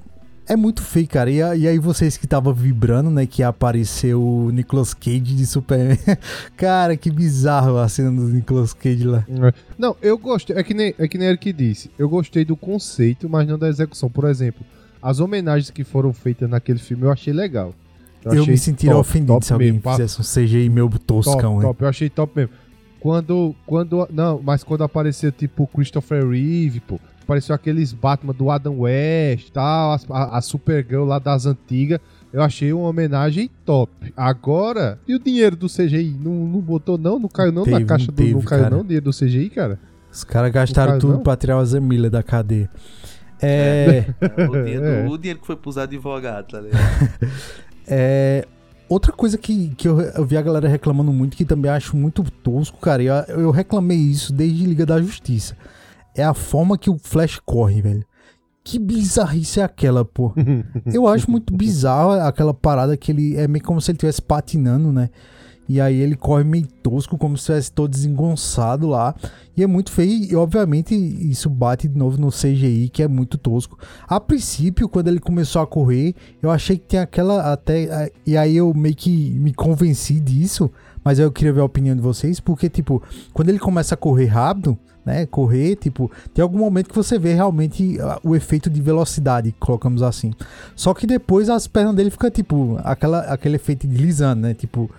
é 0.47 0.55
muito 0.55 0.81
feio, 0.81 1.07
cara. 1.07 1.29
E, 1.29 1.37
e 1.37 1.67
aí 1.67 1.77
vocês 1.77 2.15
que 2.17 2.25
tava 2.25 2.53
vibrando, 2.53 3.09
né? 3.09 3.25
Que 3.25 3.43
apareceu 3.43 4.21
o 4.21 4.49
Nicolas 4.51 4.93
Cage 4.93 5.19
de 5.19 5.45
Superman. 5.45 5.97
cara, 6.55 6.95
que 6.95 7.11
bizarro 7.11 7.77
a 7.77 7.87
cena 7.89 8.11
do 8.11 8.23
Nicolas 8.23 8.73
Cage 8.73 9.03
lá. 9.03 9.25
Não, 9.77 9.95
eu 10.01 10.17
gostei. 10.17 10.55
É 10.55 10.63
que 10.63 10.73
nem, 10.73 10.95
é 10.97 11.07
que 11.07 11.17
nem 11.17 11.27
ele 11.27 11.37
que 11.37 11.51
disse. 11.51 11.91
Eu 11.99 12.07
gostei 12.07 12.45
do 12.45 12.55
conceito, 12.55 13.29
mas 13.29 13.47
não 13.47 13.59
da 13.59 13.67
execução. 13.67 14.09
Por 14.09 14.25
exemplo, 14.25 14.65
as 15.01 15.19
homenagens 15.19 15.69
que 15.69 15.83
foram 15.83 16.13
feitas 16.13 16.49
naquele 16.49 16.79
filme 16.79 17.03
eu 17.03 17.11
achei 17.11 17.33
legal. 17.33 17.73
Eu, 18.23 18.41
achei 18.41 18.53
me 18.53 18.57
sentiria 18.57 18.95
top, 18.95 19.07
ofendido 19.07 19.33
top 19.33 19.45
se 19.45 19.53
alguém 19.53 19.71
mesmo, 19.73 19.91
fizesse 19.91 20.21
um 20.21 20.23
CGI 20.23 20.69
meu 20.69 20.89
toscão, 20.89 21.55
top, 21.55 21.61
top, 21.61 21.81
eu 21.83 21.87
achei 21.87 22.09
top 22.09 22.33
mesmo. 22.35 22.53
Quando, 22.99 23.55
quando, 23.65 24.07
não, 24.11 24.41
mas 24.41 24.63
quando 24.63 24.83
apareceu 24.83 25.31
tipo 25.31 25.67
Christopher 25.67 26.27
Reeve, 26.27 26.79
pô, 26.79 26.99
apareceu 27.27 27.53
aqueles 27.53 27.91
Batman 27.91 28.33
do 28.33 28.49
Adam 28.49 28.79
West, 28.79 29.49
tal, 29.51 29.97
a, 30.09 30.37
a 30.37 30.41
Supergirl 30.41 31.03
lá 31.03 31.19
das 31.19 31.45
antigas, 31.45 31.99
eu 32.31 32.41
achei 32.41 32.71
uma 32.71 32.87
homenagem 32.87 33.49
top. 33.65 33.91
Agora, 34.15 34.97
e 35.05 35.13
o 35.13 35.19
dinheiro 35.19 35.57
do 35.57 35.67
CGI? 35.67 36.15
Não, 36.23 36.31
não 36.31 36.61
botou 36.61 36.97
não? 36.97 37.19
Não 37.19 37.27
caiu 37.27 37.51
não 37.51 37.63
Teve, 37.63 37.79
na 37.79 37.85
caixa 37.85 38.07
não 38.07 38.15
do, 38.15 38.23
não 38.23 38.33
teve, 38.33 38.45
caiu 38.47 38.61
cara. 38.63 38.75
não 38.75 38.81
o 38.81 38.83
dinheiro 38.83 39.03
do 39.05 39.11
CGI, 39.11 39.49
cara? 39.49 39.77
Os 40.09 40.23
caras 40.23 40.51
gastaram 40.51 40.93
Não 40.93 40.93
faz, 40.93 41.01
tudo 41.01 41.13
não? 41.15 41.23
pra 41.23 41.35
tirar 41.35 41.57
o 41.59 41.65
Zemilla 41.65 42.09
da 42.09 42.23
cadeia. 42.23 42.69
É. 43.41 44.05
O 44.49 44.63
dinheiro, 44.63 44.85
É. 44.87 45.07
o 45.07 45.17
dinheiro 45.17 45.39
que 45.41 45.45
foi 45.47 45.55
pros 45.57 45.77
advogados, 45.77 46.49
tá 46.51 46.61
ligado? 46.61 46.79
É, 47.89 48.45
outra 48.89 49.13
coisa 49.13 49.37
que, 49.37 49.69
que 49.77 49.87
eu, 49.87 50.01
eu 50.01 50.25
vi 50.25 50.35
a 50.35 50.41
galera 50.41 50.67
reclamando 50.67 51.13
muito, 51.13 51.37
que 51.37 51.45
também 51.45 51.71
acho 51.71 51.95
muito 51.95 52.21
tosco, 52.43 52.77
cara, 52.79 53.01
e 53.01 53.05
eu, 53.05 53.13
eu 53.27 53.49
reclamei 53.51 53.97
isso 53.97 54.33
desde 54.33 54.65
Liga 54.65 54.85
da 54.85 55.01
Justiça. 55.01 55.55
É 56.17 56.23
a 56.23 56.33
forma 56.33 56.77
que 56.77 56.89
o 56.89 56.97
Flash 56.97 57.39
corre, 57.45 57.81
velho. 57.81 58.05
Que 58.63 58.79
bizarrice 58.79 59.61
é 59.61 59.63
aquela, 59.63 60.03
pô? 60.03 60.33
Eu 60.91 61.07
acho 61.07 61.29
muito 61.31 61.55
bizarro 61.55 62.11
aquela 62.11 62.53
parada 62.53 62.97
que 62.97 63.11
ele 63.11 63.37
é 63.37 63.47
meio 63.47 63.63
como 63.63 63.79
se 63.79 63.91
ele 63.91 63.95
estivesse 63.95 64.21
patinando, 64.21 64.91
né? 64.91 65.09
E 65.69 65.81
aí 65.81 65.97
ele 65.97 66.15
corre 66.15 66.43
meio 66.43 66.65
tosco, 66.81 67.17
como 67.17 67.37
se 67.37 67.43
estivesse 67.43 67.71
todo 67.71 67.91
desengonçado 67.91 68.87
lá. 68.87 69.13
E 69.55 69.61
é 69.61 69.67
muito 69.67 69.91
feio. 69.91 70.31
E 70.31 70.35
obviamente 70.35 70.95
isso 70.95 71.49
bate 71.49 71.87
de 71.87 71.97
novo 71.97 72.17
no 72.19 72.29
CGI, 72.29 72.89
que 72.89 73.03
é 73.03 73.07
muito 73.07 73.37
tosco. 73.37 73.77
A 74.07 74.19
princípio, 74.19 74.87
quando 74.87 75.09
ele 75.09 75.19
começou 75.19 75.61
a 75.61 75.67
correr, 75.67 76.15
eu 76.41 76.49
achei 76.49 76.77
que 76.77 76.87
tinha 76.87 77.01
aquela 77.01 77.51
até. 77.51 78.11
E 78.25 78.37
aí 78.37 78.55
eu 78.55 78.73
meio 78.73 78.95
que 78.95 79.31
me 79.39 79.53
convenci 79.53 80.19
disso. 80.19 80.71
Mas 81.07 81.19
eu 81.19 81.31
queria 81.31 81.53
ver 81.53 81.61
a 81.61 81.63
opinião 81.63 81.95
de 81.95 82.01
vocês. 82.01 82.37
Porque, 82.37 82.67
tipo, 82.67 83.01
quando 83.31 83.47
ele 83.47 83.59
começa 83.59 83.95
a 83.95 83.97
correr 83.97 84.25
rápido, 84.25 84.77
né? 85.05 85.25
Correr, 85.25 85.77
tipo, 85.77 86.11
tem 86.33 86.43
algum 86.43 86.57
momento 86.57 86.89
que 86.89 86.95
você 86.95 87.17
vê 87.17 87.33
realmente 87.33 87.97
ah, 88.01 88.19
o 88.21 88.35
efeito 88.35 88.69
de 88.69 88.81
velocidade, 88.81 89.55
colocamos 89.57 90.03
assim. 90.03 90.33
Só 90.75 90.93
que 90.93 91.07
depois 91.07 91.49
as 91.49 91.65
pernas 91.65 91.95
dele 91.95 92.09
ficam, 92.09 92.29
tipo, 92.29 92.77
aquela, 92.83 93.21
aquele 93.21 93.55
efeito 93.55 93.87
deslizando, 93.87 94.41
né? 94.41 94.53
Tipo, 94.53 94.91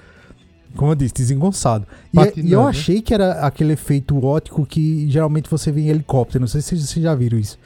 como 0.75 0.93
eu 0.93 0.95
disse, 0.95 1.13
desengonçado. 1.13 1.87
E, 2.15 2.19
é, 2.19 2.33
e 2.39 2.53
eu 2.53 2.67
achei 2.67 3.03
que 3.03 3.13
era 3.13 3.33
aquele 3.43 3.75
efeito 3.75 4.25
ótico 4.25 4.65
que 4.65 5.11
geralmente 5.11 5.51
você 5.51 5.71
vê 5.71 5.83
em 5.83 5.89
helicóptero. 5.89 6.41
Não 6.41 6.49
sei 6.49 6.63
se 6.63 6.75
vocês 6.75 7.05
já 7.05 7.15
viram 7.15 7.39
isso. 7.39 7.59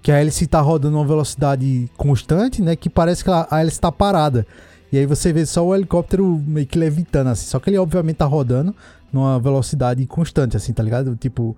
Que 0.00 0.10
a 0.10 0.18
hélice 0.18 0.46
tá 0.46 0.62
rodando 0.62 0.96
uma 0.96 1.04
velocidade 1.04 1.86
constante, 1.98 2.62
né? 2.62 2.76
Que 2.76 2.88
parece 2.88 3.22
que 3.22 3.30
a 3.30 3.46
a 3.50 3.60
hélice 3.60 3.78
tá 3.78 3.92
parada. 3.92 4.46
E 4.92 4.98
aí 4.98 5.06
você 5.06 5.32
vê 5.32 5.46
só 5.46 5.64
o 5.64 5.74
helicóptero 5.74 6.42
meio 6.46 6.66
que 6.66 6.78
levitando, 6.78 7.28
assim. 7.28 7.46
Só 7.46 7.60
que 7.60 7.70
ele 7.70 7.78
obviamente 7.78 8.16
tá 8.16 8.24
rodando 8.24 8.74
numa 9.12 9.38
velocidade 9.40 10.04
constante, 10.06 10.56
assim, 10.56 10.72
tá 10.72 10.82
ligado? 10.82 11.16
Tipo. 11.16 11.56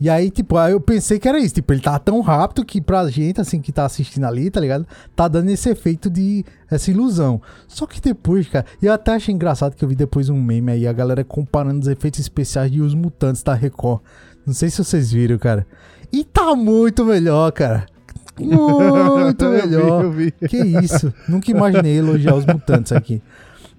E 0.00 0.08
aí, 0.08 0.30
tipo, 0.30 0.56
aí 0.56 0.72
eu 0.72 0.80
pensei 0.80 1.18
que 1.18 1.28
era 1.28 1.38
isso. 1.38 1.56
Tipo, 1.56 1.72
ele 1.72 1.80
tá 1.80 1.98
tão 1.98 2.20
rápido 2.20 2.64
que 2.64 2.80
pra 2.80 3.08
gente, 3.08 3.40
assim, 3.40 3.60
que 3.60 3.72
tá 3.72 3.84
assistindo 3.84 4.24
ali, 4.24 4.50
tá 4.50 4.60
ligado? 4.60 4.86
Tá 5.14 5.26
dando 5.28 5.50
esse 5.50 5.68
efeito 5.68 6.08
de. 6.08 6.44
essa 6.70 6.90
ilusão. 6.90 7.40
Só 7.66 7.86
que 7.86 8.00
depois, 8.00 8.48
cara. 8.48 8.66
Eu 8.80 8.92
até 8.92 9.14
achei 9.14 9.34
engraçado 9.34 9.74
que 9.74 9.84
eu 9.84 9.88
vi 9.88 9.94
depois 9.94 10.28
um 10.28 10.40
meme 10.40 10.72
aí, 10.72 10.86
a 10.86 10.92
galera 10.92 11.24
comparando 11.24 11.80
os 11.80 11.88
efeitos 11.88 12.20
especiais 12.20 12.70
de 12.70 12.80
Os 12.80 12.94
Mutantes 12.94 13.42
da 13.42 13.54
Record. 13.54 14.00
Não 14.46 14.54
sei 14.54 14.70
se 14.70 14.82
vocês 14.82 15.12
viram, 15.12 15.38
cara. 15.38 15.66
E 16.12 16.24
tá 16.24 16.54
muito 16.54 17.04
melhor, 17.04 17.50
cara. 17.52 17.86
Muito 18.44 19.44
Eu 19.44 19.52
vi, 19.62 19.68
melhor. 19.68 20.04
eu 20.04 20.12
vi. 20.12 20.30
Que 20.32 20.56
isso? 20.56 21.12
Nunca 21.28 21.50
imaginei 21.50 21.98
elogiar 21.98 22.34
os 22.34 22.44
mutantes 22.46 22.92
aqui. 22.92 23.20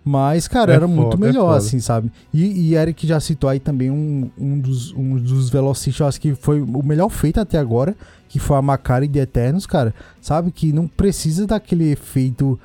Mas, 0.04 0.48
cara, 0.48 0.72
É 0.72 0.76
era 0.76 0.88
muito 0.88 1.12
foda, 1.12 1.26
é 1.26 1.28
melhor, 1.28 1.46
foda. 1.48 1.58
assim, 1.58 1.80
sabe? 1.80 2.12
E, 2.34 2.70
e 2.70 2.76
Eric 2.76 3.06
já 3.06 3.20
citou 3.20 3.50
aí 3.50 3.60
também 3.60 3.92
um, 3.92 4.30
um, 4.38 4.58
dos, 4.60 4.92
um 4.94 5.18
dos 5.18 5.50
velocistas, 5.50 6.00
eu 6.00 6.08
acho 6.08 6.22
que 6.22 6.34
foi 6.36 6.62
o 6.62 6.84
melhor 6.84 7.10
feito 7.10 7.40
até 7.40 7.58
agora, 7.60 7.96
que 8.28 8.40
foi 8.40 8.58
a 8.58 8.62
Macari 8.62 9.08
de 9.08 9.20
Eternos, 9.20 9.66
cara. 9.68 9.94
Sabe? 10.22 10.52
Que 10.52 10.72
não 10.74 10.88
precisa 10.88 11.46
daquele 11.46 11.92
efeito 11.92 12.58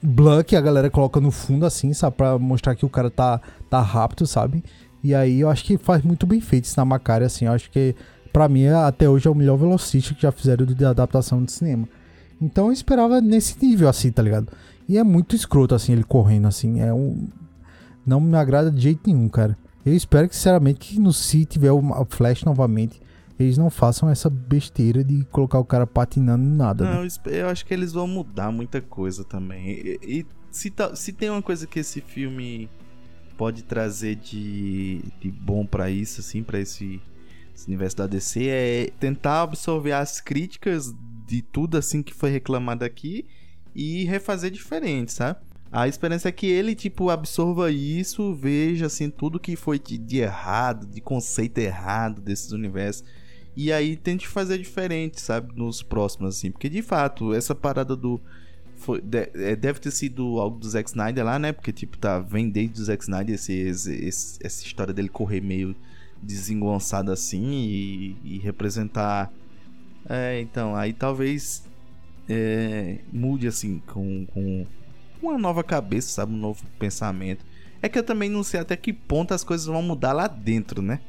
blur 0.00 0.44
que 0.44 0.56
a 0.56 0.60
galera 0.60 0.88
coloca 0.88 1.20
no 1.20 1.30
fundo, 1.30 1.66
assim, 1.66 1.92
sabe? 1.92 2.16
Pra 2.16 2.38
mostrar 2.38 2.74
que 2.74 2.86
o 2.86 2.88
cara 2.88 3.10
tá, 3.10 3.40
tá 3.68 3.80
rápido, 3.80 4.26
sabe? 4.26 4.62
E 5.04 5.14
aí 5.14 5.40
eu 5.40 5.50
acho 5.50 5.64
que 5.64 5.76
faz 5.76 6.02
muito 6.02 6.26
bem 6.26 6.40
feito 6.40 6.64
isso 6.66 6.74
na 6.78 6.84
Macari, 6.84 7.24
assim. 7.24 7.44
Eu 7.44 7.52
acho 7.52 7.70
que, 7.70 7.94
pra 8.32 8.48
mim, 8.48 8.66
até 8.66 9.08
hoje 9.08 9.28
é 9.28 9.30
o 9.30 9.34
melhor 9.34 9.56
velocista 9.56 10.14
que 10.14 10.22
já 10.22 10.32
fizeram 10.32 10.64
de 10.66 10.84
adaptação 10.84 11.42
de 11.44 11.52
cinema. 11.52 11.88
Então 12.40 12.66
eu 12.66 12.72
esperava 12.72 13.20
nesse 13.20 13.56
nível, 13.64 13.88
assim, 13.88 14.10
tá 14.10 14.22
ligado? 14.22 14.48
E 14.88 14.98
é 14.98 15.04
muito 15.04 15.36
escroto, 15.36 15.74
assim, 15.74 15.92
ele 15.92 16.02
correndo, 16.04 16.48
assim. 16.48 16.80
É 16.80 16.92
um. 16.92 17.28
Não 18.04 18.20
me 18.20 18.36
agrada 18.36 18.70
de 18.70 18.80
jeito 18.80 19.00
nenhum, 19.06 19.28
cara. 19.28 19.56
Eu 19.86 19.94
espero 19.94 20.28
que, 20.28 20.34
sinceramente, 20.34 20.80
que 20.80 20.98
no 21.00 21.12
se 21.12 21.44
tiver 21.44 21.70
o 21.70 22.04
Flash 22.08 22.42
novamente, 22.44 23.00
eles 23.38 23.56
não 23.58 23.70
façam 23.70 24.08
essa 24.08 24.28
besteira 24.28 25.02
de 25.04 25.24
colocar 25.26 25.58
o 25.58 25.64
cara 25.64 25.86
patinando 25.86 26.44
em 26.44 26.56
nada, 26.56 26.84
Não, 26.84 27.02
né? 27.02 27.08
eu 27.26 27.48
acho 27.48 27.64
que 27.66 27.72
eles 27.74 27.92
vão 27.92 28.06
mudar 28.06 28.50
muita 28.52 28.80
coisa 28.80 29.24
também. 29.24 29.68
E, 29.70 29.98
e 30.02 30.26
se, 30.50 30.70
tá- 30.70 30.94
se 30.94 31.12
tem 31.12 31.30
uma 31.30 31.42
coisa 31.42 31.66
que 31.66 31.80
esse 31.80 32.00
filme 32.00 32.68
pode 33.36 33.62
trazer 33.64 34.16
de, 34.16 35.00
de 35.20 35.30
bom 35.30 35.64
pra 35.66 35.90
isso, 35.90 36.20
assim, 36.20 36.42
pra 36.42 36.60
esse, 36.60 37.00
esse 37.54 37.66
universo 37.66 37.96
da 37.96 38.06
DC, 38.06 38.46
é 38.46 38.90
tentar 38.98 39.42
absorver 39.42 39.92
as 39.92 40.20
críticas 40.20 40.92
de 41.26 41.42
tudo 41.42 41.76
assim 41.78 42.02
que 42.02 42.12
foi 42.14 42.30
reclamado 42.30 42.84
aqui 42.84 43.24
e 43.74 44.04
refazer 44.04 44.50
diferente, 44.50 45.12
sabe? 45.12 45.38
A 45.70 45.88
esperança 45.88 46.28
é 46.28 46.32
que 46.32 46.46
ele, 46.46 46.74
tipo, 46.74 47.08
absorva 47.08 47.70
isso, 47.70 48.34
veja, 48.34 48.86
assim, 48.86 49.08
tudo 49.08 49.40
que 49.40 49.56
foi 49.56 49.78
de, 49.78 49.96
de 49.96 50.18
errado, 50.18 50.86
de 50.86 51.00
conceito 51.00 51.56
errado 51.58 52.20
desses 52.20 52.52
universos. 52.52 53.02
E 53.56 53.72
aí 53.72 53.96
tente 53.96 54.28
fazer 54.28 54.58
diferente, 54.58 55.18
sabe? 55.20 55.54
Nos 55.56 55.82
próximos, 55.82 56.36
assim. 56.36 56.50
Porque, 56.50 56.68
de 56.68 56.82
fato, 56.82 57.32
essa 57.32 57.54
parada 57.54 57.96
do... 57.96 58.20
foi- 58.76 59.00
de- 59.00 59.30
é, 59.34 59.56
deve 59.56 59.78
ter 59.80 59.90
sido 59.92 60.38
algo 60.38 60.58
do 60.58 60.68
Zack 60.68 60.90
Snyder 60.90 61.24
lá, 61.24 61.38
né? 61.38 61.52
Porque, 61.52 61.72
tipo, 61.72 61.96
tá... 61.96 62.18
Vem 62.18 62.50
desde 62.50 62.80
o 62.82 62.84
Zack 62.84 63.02
Snyder 63.02 63.34
esse, 63.36 63.52
esse- 63.54 63.94
esse- 63.94 64.38
essa 64.42 64.62
história 64.66 64.92
dele 64.92 65.08
correr 65.08 65.40
meio 65.40 65.74
desengonçado 66.22 67.10
assim 67.10 67.50
e, 67.52 68.16
e 68.24 68.38
representar... 68.38 69.32
É, 70.08 70.40
então, 70.40 70.74
aí 70.74 70.92
talvez 70.92 71.64
é, 72.28 72.98
mude, 73.12 73.46
assim, 73.46 73.80
com, 73.86 74.26
com 74.26 74.66
uma 75.22 75.38
nova 75.38 75.62
cabeça, 75.62 76.08
sabe? 76.08 76.32
Um 76.32 76.38
novo 76.38 76.64
pensamento. 76.78 77.44
É 77.80 77.88
que 77.88 77.98
eu 77.98 78.02
também 78.02 78.28
não 78.28 78.42
sei 78.42 78.60
até 78.60 78.76
que 78.76 78.92
ponto 78.92 79.32
as 79.32 79.44
coisas 79.44 79.66
vão 79.66 79.82
mudar 79.82 80.12
lá 80.12 80.26
dentro, 80.26 80.82
né? 80.82 81.00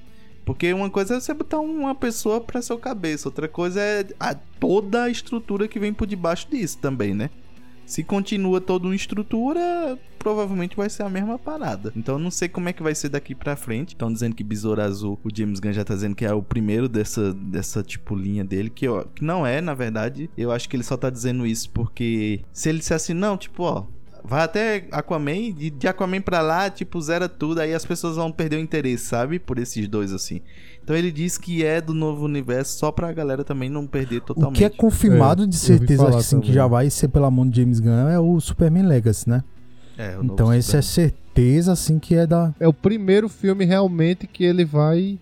Porque 0.46 0.74
uma 0.74 0.90
coisa 0.90 1.16
é 1.16 1.20
você 1.20 1.34
botar 1.34 1.60
uma 1.60 1.96
pessoa 1.96 2.42
pra 2.42 2.62
sua 2.62 2.78
cabeça, 2.78 3.30
outra 3.30 3.48
coisa 3.48 3.80
é 3.80 4.06
a, 4.20 4.36
toda 4.36 5.04
a 5.04 5.10
estrutura 5.10 5.68
que 5.68 5.80
vem 5.80 5.94
por 5.94 6.06
debaixo 6.06 6.48
disso 6.50 6.78
também, 6.80 7.14
né? 7.14 7.30
Se 7.86 8.04
continua 8.04 8.62
toda 8.62 8.88
uma 8.88 8.96
estrutura, 8.96 9.98
provavelmente 10.18 10.76
vai 10.76 10.90
ser 10.90 11.04
a 11.04 11.10
mesma 11.10 11.38
parada. 11.38 11.92
Então 11.96 12.18
não 12.18 12.32
sei 12.32 12.48
como 12.48 12.70
é 12.70 12.74
que 12.74 12.82
vai 12.82 12.96
ser 12.96 13.10
daqui 13.10 13.36
pra 13.36 13.56
frente. 13.56 13.90
Estão 13.90 14.12
dizendo 14.12 14.36
que 14.36 14.44
Besouro 14.44 14.82
Azul, 14.82 15.20
o 15.24 15.30
James 15.36 15.60
Gunn 15.60 15.74
já 15.74 15.84
tá 15.84 15.94
dizendo 15.94 16.16
que 16.16 16.26
é 16.26 16.34
o 16.34 16.42
primeiro 16.42 16.88
dessa, 16.88 17.34
dessa 17.34 17.84
tipo 17.84 18.16
linha 18.16 18.44
dele, 18.44 18.70
que, 18.70 18.88
ó, 18.88 19.04
que 19.04 19.24
não 19.24 19.46
é, 19.46 19.60
na 19.62 19.74
verdade. 19.74 20.30
Eu 20.38 20.52
acho 20.52 20.70
que 20.70 20.76
ele 20.76 20.84
só 20.84 20.96
tá 20.96 21.10
dizendo 21.10 21.46
isso 21.46 21.70
porque 21.70 22.42
se 22.52 22.70
ele 22.70 22.80
dissesse 22.80 23.14
não, 23.14 23.38
tipo, 23.38 23.64
ó, 23.64 23.86
vai 24.24 24.44
até 24.44 24.86
Aquaman, 24.92 25.52
de, 25.54 25.70
de 25.70 25.88
Aquaman 25.88 26.22
pra 26.22 26.42
lá, 26.42 26.70
tipo, 26.70 27.00
zera 27.02 27.28
tudo, 27.28 27.60
aí 27.60 27.74
as 27.74 27.86
pessoas 27.86 28.16
vão 28.16 28.32
perder 28.32 28.58
o 28.58 28.60
interesse, 28.60 29.06
sabe? 29.06 29.40
Por 29.40 29.58
esses 29.60 29.88
dois, 29.88 30.12
assim. 30.14 30.42
Então 30.84 30.96
ele 30.96 31.12
diz 31.12 31.38
que 31.38 31.64
é 31.64 31.80
do 31.80 31.94
novo 31.94 32.26
universo 32.26 32.78
só 32.78 32.92
pra 32.92 33.12
galera 33.14 33.44
também 33.44 33.70
não 33.70 33.88
perder 33.88 34.18
O 34.18 34.22
totalmente. 34.22 34.58
que 34.58 34.66
é 34.66 34.70
confirmado 34.70 35.44
É, 35.44 35.48
de 35.48 35.56
certeza, 35.56 36.08
assim, 36.10 36.40
que 36.40 36.52
já 36.54 36.68
vai 36.68 36.90
ser 36.90 37.08
pela 37.08 37.30
mão 37.32 37.48
de 37.48 37.62
James 37.62 37.80
Gunn 37.80 38.10
é 38.10 38.20
o 38.20 38.40
Superman 38.40 38.86
Legacy, 38.86 39.30
né? 39.30 39.44
É, 39.98 40.12
o 40.18 40.24
novo 40.24 40.34
Então 40.34 40.54
esse 40.54 40.76
é 40.76 40.82
Superman. 40.82 41.14
certeza, 41.14 41.72
assim, 41.72 42.00
que 42.00 42.16
é 42.16 42.26
da... 42.28 42.54
É 42.60 42.68
o 42.68 42.74
primeiro 42.74 43.30
filme 43.30 43.64
realmente 43.66 44.28
que 44.28 44.44
ele 44.44 44.66
vai 44.66 45.18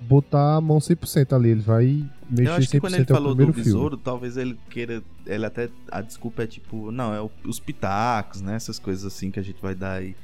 botar 0.00 0.56
a 0.56 0.60
mão 0.60 0.78
100% 0.78 1.32
ali. 1.34 1.48
Ele 1.50 1.60
vai 1.60 2.04
mexer 2.30 2.48
Eu 2.48 2.54
acho 2.54 2.68
que 2.68 2.76
100% 2.78 2.80
quando 2.80 2.94
ele 2.94 3.04
falou 3.04 3.34
do 3.34 3.52
besouro, 3.52 3.96
talvez 3.96 4.36
ele 4.36 4.58
queira. 4.70 5.02
Ele 5.26 5.44
até. 5.46 5.68
A 5.90 6.00
desculpa 6.00 6.42
é 6.44 6.46
tipo. 6.46 6.90
Não, 6.90 7.14
é 7.14 7.20
o- 7.20 7.30
os 7.46 7.58
pitacos, 7.60 8.40
né? 8.40 8.54
Essas 8.56 8.78
coisas 8.78 9.04
assim 9.04 9.30
que 9.30 9.38
a 9.40 9.42
gente 9.42 9.60
vai 9.60 9.74
dar 9.74 9.92
aí 9.98 10.14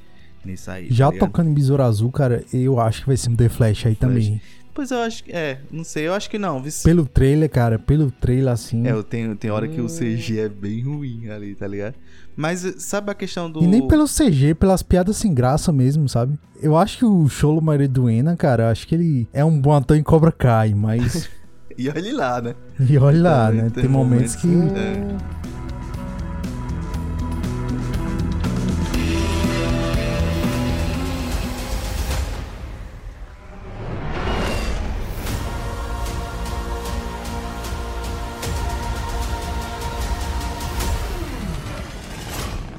nisso 0.44 0.70
aí. 0.70 0.88
Já 0.90 1.10
tá 1.12 1.18
tocando 1.18 1.50
em 1.50 1.54
Besouro 1.54 1.82
Azul, 1.82 2.10
cara, 2.10 2.44
eu 2.52 2.80
acho 2.80 3.00
que 3.02 3.06
vai 3.08 3.16
ser 3.16 3.30
um 3.30 3.36
The 3.36 3.48
Flash 3.48 3.86
aí 3.86 3.94
Flash. 3.94 3.98
também. 3.98 4.40
Pois 4.72 4.90
eu 4.92 4.98
acho 5.00 5.24
que. 5.24 5.32
É, 5.32 5.60
não 5.70 5.82
sei, 5.84 6.06
eu 6.06 6.14
acho 6.14 6.30
que 6.30 6.38
não. 6.38 6.62
Pelo 6.84 7.04
trailer, 7.04 7.50
cara, 7.50 7.78
pelo 7.78 8.10
trailer, 8.10 8.52
assim... 8.52 8.86
É, 8.86 8.92
eu 8.92 9.02
tenho, 9.02 9.34
tem 9.36 9.50
hora 9.50 9.66
Hum. 9.66 9.70
que 9.74 9.80
o 9.80 9.88
CG 9.88 10.38
é 10.38 10.48
bem 10.48 10.82
ruim 10.84 11.28
ali, 11.28 11.54
tá 11.56 11.66
ligado? 11.66 11.96
Mas 12.36 12.60
sabe 12.78 13.10
a 13.10 13.14
questão 13.14 13.50
do. 13.50 13.62
E 13.62 13.66
nem 13.66 13.86
pelo 13.86 14.06
CG, 14.06 14.54
pelas 14.54 14.82
piadas 14.82 15.16
sem 15.16 15.34
graça 15.34 15.72
mesmo, 15.72 16.08
sabe? 16.08 16.38
Eu 16.62 16.76
acho 16.76 16.98
que 16.98 17.04
o 17.04 17.28
Cholo 17.28 17.60
Mareduena, 17.60 18.36
cara, 18.36 18.70
acho 18.70 18.86
que 18.86 18.94
ele 18.94 19.28
é 19.32 19.44
um 19.44 19.60
bom 19.60 19.72
ator 19.74 19.96
em 19.96 20.02
Cobra 20.02 20.30
Kai, 20.32 20.72
mas... 20.72 21.28
E 21.80 21.88
olha 21.88 22.14
lá, 22.14 22.42
né? 22.42 22.54
e 22.78 22.98
olha 22.98 23.22
lá, 23.22 23.46
Também 23.46 23.62
né? 23.62 23.70
tem 23.70 23.82
Tem 23.84 23.90
momentos 23.90 24.36
que... 24.36 24.46
momentos- 24.46 24.76
É. 24.82 25.16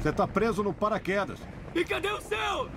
Você 0.00 0.12
tá 0.12 0.26
preso 0.26 0.62
no 0.62 0.72
paraquedas. 0.72 1.38
E 1.74 1.84
cadê 1.84 2.08
o 2.10 2.20
céu? 2.20 2.68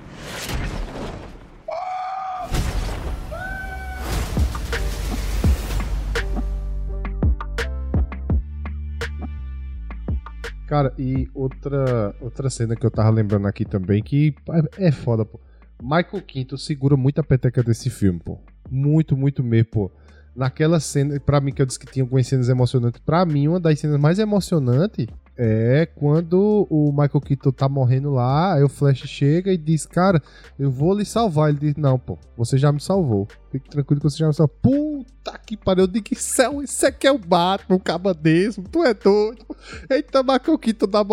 Cara, 10.68 10.94
e 10.98 11.30
outra, 11.34 12.16
outra 12.20 12.50
cena 12.50 12.76
que 12.76 12.86
eu 12.86 12.92
tava 12.92 13.10
lembrando 13.12 13.48
aqui 13.48 13.64
também, 13.66 14.02
que 14.02 14.34
é, 14.78 14.88
é 14.88 14.92
foda, 14.92 15.24
pô. 15.24 15.40
Michael 15.82 16.24
Quinto 16.26 16.58
segura 16.58 16.98
muito 16.98 17.20
a 17.20 17.24
peteca 17.24 17.62
desse 17.62 17.90
filme, 17.90 18.20
pô. 18.20 18.40
Muito, 18.70 19.16
muito 19.16 19.44
mesmo, 19.44 19.70
pô. 19.70 19.92
Naquela 20.36 20.80
cena, 20.80 21.20
pra 21.20 21.40
mim, 21.40 21.52
que 21.52 21.62
eu 21.62 21.66
disse 21.66 21.80
que 21.80 21.86
tinha 21.86 22.04
algumas 22.04 22.28
cenas 22.28 22.50
emocionantes, 22.50 23.00
pra 23.06 23.26
mim, 23.26 23.48
uma 23.48 23.60
das 23.60 23.80
cenas 23.80 24.00
mais 24.00 24.18
emocionantes 24.20 25.08
é 25.38 25.86
quando 25.86 26.66
o 26.70 26.92
Michael 26.92 27.22
Keaton 27.22 27.52
tá 27.52 27.68
morrendo 27.68 28.12
lá, 28.12 28.54
aí 28.54 28.64
o 28.64 28.70
Flash 28.70 29.00
chega 29.06 29.52
e 29.52 29.58
diz, 29.58 29.86
cara, 29.86 30.22
eu 30.58 30.72
vou 30.72 30.94
lhe 30.94 31.04
salvar. 31.04 31.50
Ele 31.50 31.60
diz, 31.60 31.76
não, 31.76 32.00
pô, 32.00 32.18
você 32.38 32.58
já 32.58 32.72
me 32.72 32.80
salvou. 32.80 33.28
Fique 33.52 33.70
tranquilo 33.70 34.00
que 34.00 34.10
você 34.10 34.18
já 34.18 34.28
me 34.28 34.34
salvou. 34.34 34.56
Puta 34.62 35.38
que 35.40 35.58
pariu, 35.58 35.84
eu 35.84 35.88
digo, 35.88 36.08
céu, 36.16 36.64
isso 36.64 36.86
aqui 36.86 37.08
é 37.08 37.12
o 37.12 37.18
Batman, 37.18 37.76
um 37.76 37.80
caba 37.80 38.14
desse, 38.14 38.62
tu 38.62 38.84
é 38.84 38.94
doido. 38.94 39.46
Eita, 39.90 40.24
Michael 40.24 40.58
Keaton 40.58 40.88
da. 40.88 41.06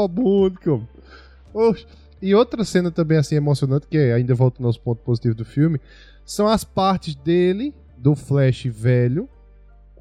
Oxe. 1.53 1.87
E 2.21 2.35
outra 2.37 2.65
cena 2.65 2.93
também, 2.93 3.19
assim, 3.19 3.35
emocionante, 3.35 3.89
que 3.89 3.99
é, 3.99 4.13
ainda 4.13 4.33
voltando 4.33 4.67
aos 4.67 4.79
pontos 4.79 5.03
positivos 5.05 5.37
do 5.37 5.45
filme, 5.45 5.81
são 6.25 6.47
as 6.47 6.63
partes 6.63 7.17
dele, 7.17 7.75
do 7.99 8.15
Flash 8.15 8.67
velho, 8.67 9.29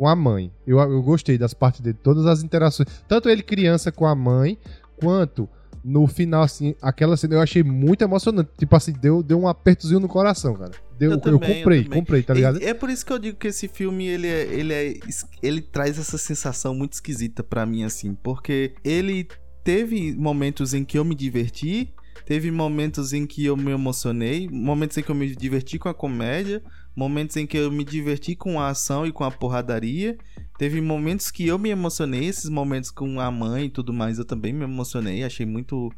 com 0.01 0.07
a 0.07 0.15
mãe. 0.15 0.51
Eu, 0.65 0.79
eu 0.79 1.03
gostei 1.03 1.37
das 1.37 1.53
partes 1.53 1.79
dele, 1.79 1.95
todas 2.01 2.25
as 2.25 2.41
interações. 2.41 2.89
Tanto 3.07 3.29
ele 3.29 3.43
criança 3.43 3.91
com 3.91 4.07
a 4.07 4.15
mãe, 4.15 4.57
quanto 4.99 5.47
no 5.83 6.07
final, 6.07 6.41
assim, 6.41 6.73
aquela 6.81 7.15
cena 7.15 7.35
eu 7.35 7.39
achei 7.39 7.61
muito 7.61 8.03
emocionante. 8.03 8.49
Tipo 8.57 8.75
assim, 8.75 8.93
deu, 8.93 9.21
deu 9.21 9.39
um 9.39 9.47
apertozinho 9.47 9.99
no 9.99 10.07
coração, 10.07 10.55
cara. 10.55 10.71
Deu, 10.97 11.11
Eu 11.11 11.17
eu, 11.17 11.21
também, 11.21 11.33
eu 11.49 11.55
comprei, 11.57 11.83
também. 11.83 11.99
comprei, 11.99 12.23
tá 12.23 12.33
ligado? 12.33 12.59
É, 12.63 12.69
é 12.69 12.73
por 12.73 12.89
isso 12.89 13.05
que 13.05 13.13
eu 13.13 13.19
digo 13.19 13.37
que 13.37 13.49
esse 13.49 13.67
filme 13.67 14.07
ele 14.07 14.25
é, 14.25 14.41
ele 14.45 14.73
é 14.73 14.93
ele 15.39 15.61
traz 15.61 15.99
essa 15.99 16.17
sensação 16.17 16.73
muito 16.73 16.93
esquisita 16.93 17.43
pra 17.43 17.63
mim 17.63 17.83
assim, 17.83 18.15
porque 18.23 18.73
ele 18.83 19.27
teve 19.63 20.15
momentos 20.15 20.73
em 20.73 20.83
que 20.83 20.97
eu 20.97 21.05
me 21.05 21.13
diverti, 21.13 21.93
teve 22.25 22.49
momentos 22.49 23.13
em 23.13 23.27
que 23.27 23.45
eu 23.45 23.55
me 23.55 23.69
emocionei, 23.69 24.49
momentos 24.51 24.97
em 24.97 25.03
que 25.03 25.11
eu 25.11 25.15
me 25.15 25.35
diverti 25.35 25.77
com 25.77 25.89
a 25.89 25.93
comédia, 25.93 26.63
momentos 26.95 27.37
em 27.37 27.47
que 27.47 27.57
eu 27.57 27.71
me 27.71 27.83
diverti 27.83 28.35
com 28.35 28.59
a 28.59 28.69
ação 28.69 29.05
e 29.05 29.11
com 29.11 29.23
a 29.23 29.31
porradaria. 29.31 30.17
Teve 30.57 30.81
momentos 30.81 31.31
que 31.31 31.47
eu 31.47 31.57
me 31.57 31.69
emocionei, 31.69 32.25
esses 32.25 32.49
momentos 32.49 32.91
com 32.91 33.19
a 33.19 33.31
mãe 33.31 33.65
e 33.65 33.69
tudo 33.69 33.93
mais, 33.93 34.19
eu 34.19 34.25
também 34.25 34.53
me 34.53 34.63
emocionei, 34.63 35.23
achei 35.23 35.45
muito 35.45 35.91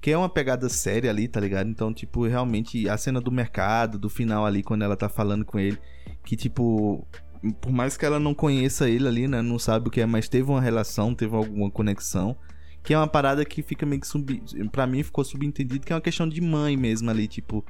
que 0.00 0.10
é 0.10 0.16
uma 0.16 0.28
pegada 0.28 0.68
séria 0.68 1.10
ali, 1.10 1.26
tá 1.26 1.40
ligado? 1.40 1.68
Então, 1.68 1.92
tipo, 1.92 2.26
realmente 2.26 2.88
a 2.88 2.96
cena 2.96 3.20
do 3.20 3.32
mercado, 3.32 3.98
do 3.98 4.08
final 4.08 4.46
ali, 4.46 4.62
quando 4.62 4.82
ela 4.82 4.96
tá 4.96 5.08
falando 5.08 5.44
com 5.44 5.58
ele, 5.58 5.78
que 6.24 6.36
tipo, 6.36 7.04
por 7.60 7.72
mais 7.72 7.96
que 7.96 8.06
ela 8.06 8.20
não 8.20 8.34
conheça 8.34 8.88
ele 8.88 9.06
ali, 9.06 9.26
né, 9.26 9.42
não 9.42 9.58
sabe 9.58 9.88
o 9.88 9.90
que 9.90 10.00
é, 10.00 10.06
mas 10.06 10.28
teve 10.28 10.48
uma 10.50 10.60
relação, 10.60 11.14
teve 11.14 11.34
alguma 11.34 11.70
conexão, 11.70 12.36
que 12.82 12.94
é 12.94 12.98
uma 12.98 13.08
parada 13.08 13.44
que 13.44 13.62
fica 13.62 13.84
meio 13.84 14.00
que 14.00 14.06
sub, 14.06 14.42
para 14.70 14.86
mim 14.86 15.02
ficou 15.02 15.24
subentendido 15.24 15.84
que 15.84 15.92
é 15.92 15.96
uma 15.96 16.00
questão 16.00 16.28
de 16.28 16.40
mãe 16.40 16.76
mesmo 16.76 17.10
ali, 17.10 17.26
tipo, 17.26 17.64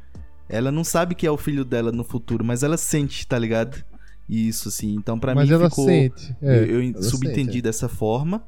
ela 0.49 0.71
não 0.71 0.85
sabe 0.85 1.15
que 1.15 1.27
é 1.27 1.31
o 1.31 1.37
filho 1.37 1.65
dela 1.65 1.91
no 1.91 2.05
futuro, 2.05 2.45
mas 2.45 2.63
ela 2.63 2.77
sente, 2.77 3.27
tá 3.27 3.39
ligado? 3.39 3.85
Isso 4.29 4.69
assim. 4.69 4.95
Então, 4.95 5.19
pra 5.19 5.35
Mas 5.35 5.49
mim 5.49 5.55
ela 5.55 5.71
ficou 5.71 5.87
sente. 5.87 6.37
é, 6.43 6.65
eu, 6.65 6.83
eu 6.83 7.03
subentendi 7.03 7.45
sente, 7.45 7.59
é. 7.59 7.63
dessa 7.63 7.89
forma. 7.89 8.43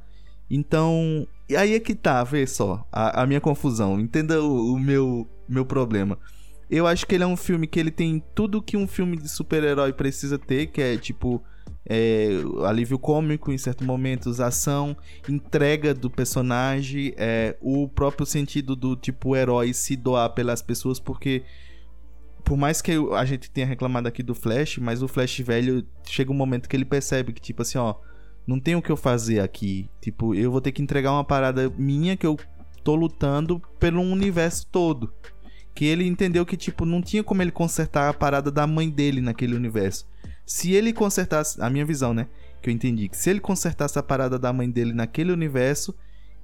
Então, 0.51 1.27
e 1.49 1.57
aí 1.57 1.75
é 1.75 1.81
que 1.81 1.95
tá, 1.95 2.25
vê 2.25 2.47
só, 2.47 2.87
a, 2.91 3.23
a 3.23 3.27
minha 3.27 3.41
confusão. 3.41 4.01
Entenda 4.01 4.43
o, 4.43 4.75
o 4.75 4.79
meu, 4.79 5.29
meu 5.49 5.65
problema. 5.65 6.19
Eu 6.71 6.87
acho 6.87 7.07
que 7.07 7.15
ele 7.15 7.25
é 7.25 7.27
um 7.27 7.37
filme 7.37 7.67
que 7.67 7.79
ele 7.79 7.91
tem 7.91 8.23
tudo 8.35 8.61
que 8.61 8.77
um 8.77 8.87
filme 8.87 9.17
de 9.17 9.29
super-herói 9.29 9.93
precisa 9.93 10.39
ter, 10.39 10.67
que 10.67 10.83
é 10.83 10.97
tipo 10.97 11.43
é, 11.89 12.29
alívio 12.67 12.99
cômico 12.99 13.51
em 13.51 13.57
certos 13.57 13.87
momentos, 13.87 14.41
ação, 14.41 14.95
entrega 15.27 15.95
do 15.95 16.11
personagem, 16.11 17.15
é, 17.17 17.57
o 17.63 17.89
próprio 17.89 18.27
sentido 18.27 18.77
do 18.77 18.95
tipo 18.95 19.35
herói 19.35 19.73
se 19.73 19.97
doar 19.97 20.29
pelas 20.31 20.61
pessoas, 20.61 21.01
porque 21.01 21.43
por 22.45 22.57
mais 22.57 22.81
que 22.81 22.93
a 23.15 23.25
gente 23.25 23.51
tenha 23.51 23.67
reclamado 23.67 24.09
aqui 24.09 24.23
do 24.23 24.35
Flash, 24.35 24.79
mas 24.79 25.03
o 25.03 25.09
Flash 25.09 25.41
velho 25.41 25.87
chega 26.05 26.33
um 26.33 26.35
momento 26.35 26.69
que 26.69 26.77
ele 26.77 26.85
percebe 26.85 27.33
que 27.33 27.41
tipo 27.41 27.63
assim, 27.63 27.79
ó, 27.79 27.95
não 28.47 28.59
tem 28.59 28.75
o 28.75 28.83
que 28.83 28.91
eu 28.91 28.97
fazer 28.97 29.41
aqui, 29.41 29.91
tipo, 30.01 30.35
eu 30.35 30.51
vou 30.51 30.61
ter 30.61 30.73
que 30.73 30.81
entregar 30.81 31.13
uma 31.13 31.25
parada 31.25 31.71
minha 31.77 32.17
que 32.17 32.27
eu 32.27 32.39
tô 32.83 32.95
lutando 32.95 33.61
pelo 33.79 34.01
universo 34.01 34.67
todo. 34.73 35.13
Que 35.75 35.85
ele 35.85 36.07
entendeu 36.07 36.47
que, 36.47 36.57
tipo, 36.57 36.87
não 36.87 37.03
tinha 37.03 37.23
como 37.23 37.43
ele 37.43 37.51
consertar 37.51 38.09
a 38.09 38.15
parada 38.15 38.51
da 38.51 38.67
mãe 38.67 38.89
dele 38.89 39.21
naquele 39.21 39.55
universo. 39.55 40.09
Se 40.47 40.73
ele 40.73 40.95
consertasse. 40.95 41.61
A 41.61 41.69
minha 41.69 41.85
visão, 41.85 42.15
né? 42.15 42.27
Que 42.63 42.71
eu 42.71 42.75
entendi. 42.75 43.09
Que 43.09 43.17
se 43.17 43.29
ele 43.29 43.41
consertasse 43.41 43.99
a 43.99 44.03
parada 44.03 44.39
da 44.39 44.51
mãe 44.51 44.71
dele 44.71 44.95
naquele 44.95 45.31
universo, 45.31 45.95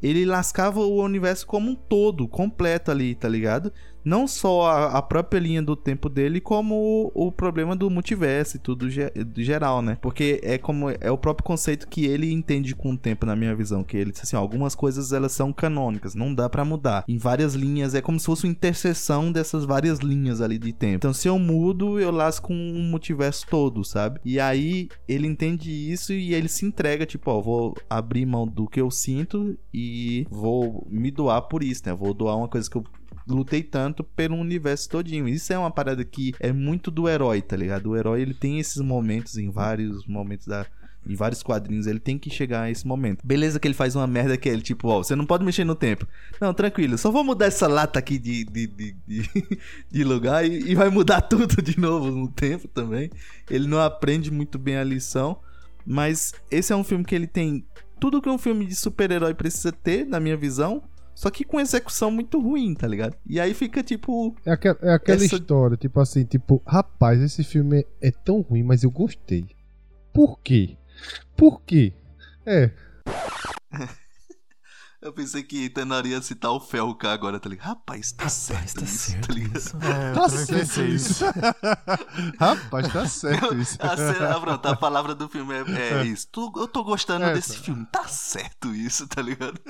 ele 0.02 0.26
lascava 0.26 0.80
o 0.80 1.02
universo 1.02 1.46
como 1.46 1.70
um 1.70 1.74
todo, 1.74 2.28
completo 2.28 2.90
ali, 2.90 3.14
tá 3.14 3.28
ligado? 3.28 3.72
Não 4.04 4.26
só 4.26 4.66
a, 4.66 4.86
a 4.98 5.02
própria 5.02 5.38
linha 5.38 5.62
do 5.62 5.74
tempo 5.76 6.08
dele, 6.08 6.40
como 6.40 7.10
o, 7.14 7.26
o 7.26 7.32
problema 7.32 7.74
do 7.74 7.88
multiverso 7.90 8.56
e 8.56 8.60
tudo 8.60 8.90
ge- 8.90 9.12
geral, 9.36 9.80
né? 9.82 9.96
Porque 10.00 10.40
é 10.42 10.58
como 10.58 10.90
é 10.90 11.10
o 11.10 11.18
próprio 11.18 11.44
conceito 11.44 11.88
que 11.88 12.04
ele 12.04 12.30
entende 12.32 12.74
com 12.74 12.92
o 12.92 12.96
tempo, 12.98 13.26
na 13.26 13.34
minha 13.36 13.54
visão. 13.54 13.82
Que 13.82 13.96
ele 13.96 14.10
disse 14.10 14.24
assim: 14.24 14.36
ó, 14.36 14.40
algumas 14.40 14.74
coisas 14.74 15.12
elas 15.12 15.32
são 15.32 15.52
canônicas, 15.52 16.14
não 16.14 16.34
dá 16.34 16.48
pra 16.48 16.64
mudar. 16.64 17.04
Em 17.08 17.18
várias 17.18 17.54
linhas, 17.54 17.94
é 17.94 18.00
como 18.02 18.18
se 18.20 18.26
fosse 18.26 18.44
uma 18.46 18.52
interseção 18.52 19.32
dessas 19.32 19.64
várias 19.64 19.98
linhas 20.00 20.40
ali 20.40 20.58
de 20.58 20.72
tempo. 20.72 20.96
Então, 20.96 21.12
se 21.12 21.28
eu 21.28 21.38
mudo, 21.38 21.98
eu 21.98 22.10
lasco 22.10 22.52
um 22.52 22.82
multiverso 22.90 23.46
todo, 23.48 23.84
sabe? 23.84 24.20
E 24.24 24.38
aí 24.38 24.88
ele 25.08 25.26
entende 25.26 25.70
isso 25.70 26.12
e 26.12 26.34
ele 26.34 26.48
se 26.48 26.66
entrega, 26.66 27.06
tipo, 27.06 27.30
ó, 27.30 27.40
vou 27.40 27.74
abrir 27.88 28.26
mão 28.26 28.46
do 28.46 28.66
que 28.66 28.80
eu 28.80 28.90
sinto 28.90 29.56
e 29.72 30.26
vou 30.30 30.86
me 30.90 31.10
doar 31.10 31.42
por 31.42 31.62
isso, 31.62 31.82
né? 31.86 31.94
Vou 31.94 32.12
doar 32.12 32.36
uma 32.36 32.48
coisa 32.48 32.68
que 32.68 32.76
eu 32.76 32.84
lutei 33.26 33.62
tanto 33.62 34.04
pelo 34.04 34.36
universo 34.36 34.88
todinho. 34.88 35.28
Isso 35.28 35.52
é 35.52 35.58
uma 35.58 35.70
parada 35.70 36.04
que 36.04 36.34
é 36.38 36.52
muito 36.52 36.90
do 36.90 37.08
herói, 37.08 37.40
tá 37.40 37.56
ligado? 37.56 37.90
O 37.90 37.96
herói 37.96 38.22
ele 38.22 38.34
tem 38.34 38.58
esses 38.58 38.80
momentos 38.80 39.36
em 39.36 39.50
vários 39.50 40.06
momentos 40.06 40.46
da 40.46 40.66
em 41.06 41.14
vários 41.14 41.42
quadrinhos, 41.42 41.86
ele 41.86 42.00
tem 42.00 42.18
que 42.18 42.30
chegar 42.30 42.62
a 42.62 42.70
esse 42.70 42.86
momento. 42.86 43.24
Beleza 43.24 43.60
que 43.60 43.68
ele 43.68 43.74
faz 43.74 43.94
uma 43.94 44.06
merda 44.06 44.36
que 44.36 44.48
é 44.48 44.52
ele, 44.52 44.62
tipo, 44.62 44.88
ó, 44.88 45.02
você 45.02 45.14
não 45.14 45.26
pode 45.26 45.44
mexer 45.44 45.64
no 45.64 45.74
tempo. 45.74 46.08
Não, 46.40 46.54
tranquilo, 46.54 46.96
só 46.96 47.10
vou 47.10 47.22
mudar 47.22 47.46
essa 47.46 47.66
lata 47.66 47.98
aqui 47.98 48.18
de, 48.18 48.44
de, 48.44 48.66
de, 48.66 48.96
de, 49.06 49.58
de 49.90 50.04
lugar 50.04 50.46
e, 50.46 50.70
e 50.70 50.74
vai 50.74 50.88
mudar 50.88 51.20
tudo 51.28 51.60
de 51.60 51.78
novo 51.78 52.10
no 52.10 52.28
tempo 52.28 52.66
também. 52.68 53.10
Ele 53.50 53.68
não 53.68 53.80
aprende 53.80 54.30
muito 54.30 54.58
bem 54.58 54.76
a 54.76 54.84
lição, 54.84 55.38
mas 55.86 56.32
esse 56.50 56.72
é 56.72 56.76
um 56.76 56.84
filme 56.84 57.04
que 57.04 57.14
ele 57.14 57.26
tem 57.26 57.66
tudo 58.00 58.20
que 58.20 58.28
um 58.28 58.38
filme 58.38 58.66
de 58.66 58.74
super-herói 58.74 59.34
precisa 59.34 59.72
ter, 59.72 60.04
na 60.04 60.20
minha 60.20 60.36
visão, 60.36 60.82
Só 61.14 61.30
que 61.30 61.44
com 61.44 61.60
execução 61.60 62.10
muito 62.10 62.40
ruim, 62.40 62.74
tá 62.74 62.86
ligado? 62.88 63.16
E 63.26 63.38
aí 63.38 63.54
fica 63.54 63.82
tipo. 63.82 64.34
É 64.44 64.52
aquela, 64.52 64.78
é 64.82 64.92
aquela 64.94 65.24
Essa- 65.24 65.36
história, 65.36 65.76
tipo 65.76 66.00
assim, 66.00 66.24
tipo, 66.24 66.62
rapaz, 66.66 67.20
esse 67.20 67.44
filme 67.44 67.80
é, 68.02 68.08
é 68.08 68.10
tão 68.10 68.40
ruim, 68.40 68.62
mas 68.62 68.82
eu 68.82 68.90
gostei. 68.90 69.46
Por 70.12 70.38
quê? 70.40 70.76
Por 71.36 71.62
quê? 71.62 71.92
É, 72.46 72.70
Eu 75.02 75.12
pensei 75.12 75.42
que 75.42 75.68
Tenor 75.68 76.06
ia 76.06 76.22
citar 76.22 76.50
o 76.50 76.58
Felca 76.58 77.10
agora, 77.12 77.38
tá 77.38 77.46
ligado? 77.46 77.66
Rapaz, 77.66 78.10
tá 78.12 78.26
certo 78.30 78.76
tá 78.76 78.84
isso, 78.84 79.10
certo 79.10 79.28
tá 79.28 79.34
ligado? 79.34 79.56
isso. 79.58 79.76
É, 79.84 80.12
tá 80.14 80.28
certo 80.30 80.80
isso. 80.82 81.24
rapaz, 82.40 82.90
tá 82.90 83.06
certo 83.06 83.54
isso. 83.54 83.76
A, 83.80 83.96
cena, 83.98 84.40
pronto, 84.40 84.64
a 84.66 84.74
palavra 84.74 85.14
do 85.14 85.28
filme 85.28 85.52
é, 85.52 86.00
é 86.00 86.04
isso. 86.06 86.26
Tu- 86.32 86.52
eu 86.56 86.66
tô 86.66 86.82
gostando 86.82 87.26
É, 87.26 87.34
desse 87.34 87.58
tá. 87.58 87.62
filme. 87.64 87.86
Tá 87.92 88.08
certo 88.08 88.74
isso, 88.74 89.06
tá 89.06 89.20
ligado? 89.20 89.60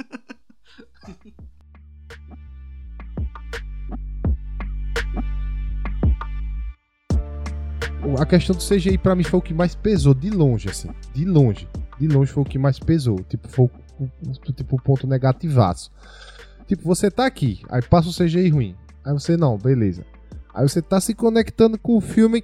A 8.21 8.27
questão 8.27 8.55
do 8.55 8.63
CGI 8.63 8.99
pra 8.99 9.15
mim 9.15 9.23
foi 9.25 9.39
o 9.39 9.43
que 9.43 9.55
mais 9.55 9.75
pesou, 9.75 10.15
de 10.15 10.31
longe, 10.31 10.69
assim. 10.69 10.91
De 11.15 11.25
longe. 11.25 11.69
De 11.99 12.07
longe 12.07 12.31
foi 12.33 12.43
o 12.43 12.47
que 12.47 12.59
mais 12.59 12.79
pesou. 12.79 13.19
Tipo, 13.29 13.49
foi 13.49 13.65
o, 13.99 14.05
o- 14.05 14.53
tipo, 14.53 14.81
ponto 14.83 15.07
negativaço. 15.07 15.91
Tipo, 16.67 16.83
você 16.85 17.11
tá 17.11 17.27
aqui, 17.27 17.61
aí 17.69 17.83
passa 17.83 18.09
o 18.09 18.13
CGI 18.13 18.49
ruim. 18.51 18.75
Aí 19.05 19.13
você, 19.13 19.37
não, 19.37 19.57
beleza. 19.59 20.05
Aí 20.55 20.67
você 20.69 20.81
tá 20.83 21.01
se 21.01 21.15
conectando 21.15 21.79
com 21.79 21.97
o 21.97 22.01
filme, 22.01 22.43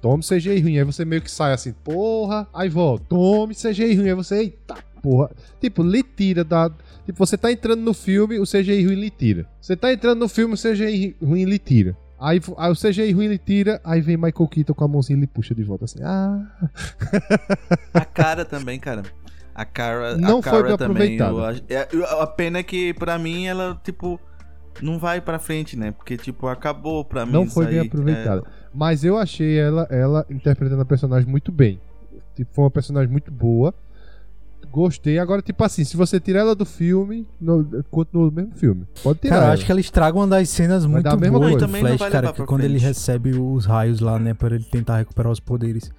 tome 0.00 0.22
CGI 0.22 0.60
ruim. 0.60 0.78
Aí 0.78 0.84
você 0.84 1.04
meio 1.04 1.22
que 1.22 1.30
sai 1.30 1.52
assim, 1.52 1.72
porra, 1.72 2.46
aí 2.52 2.68
volta, 2.68 3.04
tome 3.08 3.54
CGI 3.54 3.94
ruim. 3.94 4.08
Aí 4.08 4.14
você, 4.14 4.36
eita 4.40 4.76
porra. 5.02 5.30
Tipo, 5.60 5.82
lhe 5.82 6.02
tira 6.02 6.44
da. 6.44 6.70
Tipo, 7.06 7.18
você 7.24 7.36
tá 7.38 7.50
entrando 7.50 7.80
no 7.82 7.94
filme, 7.94 8.38
o 8.38 8.44
CGI 8.44 8.84
ruim 8.84 8.96
lhe 8.96 9.10
tira. 9.10 9.46
Você 9.60 9.76
tá 9.76 9.92
entrando 9.92 10.18
no 10.20 10.28
filme, 10.28 10.54
o 10.54 10.58
CGI 10.58 11.16
ruim 11.22 11.44
lhe 11.44 11.58
tira. 11.58 11.96
Aí, 12.20 12.40
aí 12.56 12.72
o 12.72 12.74
CGI 12.74 13.12
ruim 13.12 13.26
ele 13.26 13.38
tira, 13.38 13.80
aí 13.84 14.00
vem 14.00 14.16
Michael 14.16 14.48
Keaton 14.48 14.74
com 14.74 14.84
a 14.84 14.88
mãozinha 14.88 15.16
e 15.16 15.20
ele 15.20 15.26
puxa 15.26 15.54
de 15.54 15.62
volta 15.62 15.84
assim. 15.84 16.00
Ah, 16.02 16.44
A 17.94 18.04
cara 18.04 18.44
também, 18.44 18.78
cara. 18.78 19.02
A 19.54 19.64
cara. 19.64 20.16
Não 20.16 20.38
a 20.38 20.42
foi 20.42 20.52
cara 20.52 20.68
bem 20.68 20.76
também. 20.76 21.16
eu 21.18 21.44
acho- 21.44 21.62
é, 21.68 21.88
eu- 21.92 22.04
a 22.20 22.26
pena 22.26 22.58
é 22.58 22.62
que, 22.62 22.92
pra 22.94 23.18
mim, 23.18 23.46
ela, 23.46 23.80
tipo. 23.82 24.20
Não 24.80 24.96
vai 24.96 25.20
pra 25.20 25.40
frente, 25.40 25.76
né? 25.76 25.90
Porque, 25.90 26.16
tipo, 26.16 26.46
acabou 26.46 27.04
pra 27.04 27.26
mim. 27.26 27.32
não 27.32 27.46
foi 27.48 27.66
bem 27.66 27.80
aí. 27.80 27.86
aproveitada. 27.88 28.44
Mas 28.72 29.02
eu 29.02 29.16
achei 29.18 29.58
ela, 29.58 29.88
ela 29.90 30.24
interpretando 30.30 30.80
a 30.80 30.84
personagem 30.84 31.28
muito 31.28 31.50
bem. 31.50 31.80
Tipo, 32.36 32.54
foi 32.54 32.64
uma 32.64 32.70
personagem 32.70 33.10
muito 33.10 33.32
boa. 33.32 33.74
Gostei. 34.70 35.18
Agora, 35.18 35.40
tipo 35.40 35.62
assim, 35.64 35.82
se 35.82 35.96
você 35.96 36.20
tirar 36.20 36.40
ela 36.40 36.54
do 36.54 36.64
filme, 36.66 37.26
no, 37.40 37.64
continua 37.90 38.26
no 38.26 38.32
mesmo 38.32 38.52
filme. 38.54 38.86
Pode 39.02 39.18
tirar. 39.20 39.30
Cara, 39.34 39.42
eu 39.42 39.46
ela. 39.46 39.54
acho 39.54 39.64
que 39.64 39.72
ela 39.72 39.80
estraga 39.80 40.16
uma 40.16 40.26
das 40.26 40.48
cenas 40.50 40.84
muito 40.84 41.06
a 41.06 41.16
mesma 41.16 41.38
boas 41.38 41.52
coisa. 41.52 41.66
do 41.66 41.72
Flash, 41.72 41.98
vai 41.98 42.10
cara, 42.10 42.32
que 42.32 42.44
quando 42.44 42.62
ele 42.64 42.78
frente. 42.78 42.88
recebe 42.88 43.30
os 43.38 43.64
raios 43.64 44.00
lá, 44.00 44.18
né, 44.18 44.34
pra 44.34 44.54
ele 44.54 44.64
tentar 44.64 44.98
recuperar 44.98 45.32
os 45.32 45.40
poderes. 45.40 45.90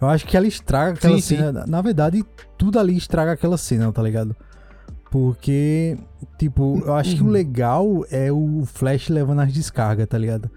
Eu 0.00 0.08
acho 0.08 0.26
que 0.26 0.36
ela 0.36 0.46
estraga 0.48 0.94
aquela 0.94 1.14
Sim, 1.16 1.20
sim. 1.20 1.36
cena. 1.36 1.64
Na 1.66 1.80
verdade, 1.80 2.24
tudo 2.58 2.78
ali 2.78 2.96
estraga 2.96 3.32
aquela 3.32 3.56
cena, 3.56 3.92
tá 3.92 4.02
ligado? 4.02 4.34
Porque, 5.10 5.96
tipo, 6.38 6.82
eu 6.84 6.94
acho 6.94 7.14
que 7.16 7.22
o 7.22 7.28
legal 7.28 8.04
é 8.10 8.32
o 8.32 8.64
Flash 8.66 9.10
levando 9.10 9.40
as 9.40 9.52
descargas, 9.52 10.06
tá 10.08 10.18
ligado? 10.18 10.50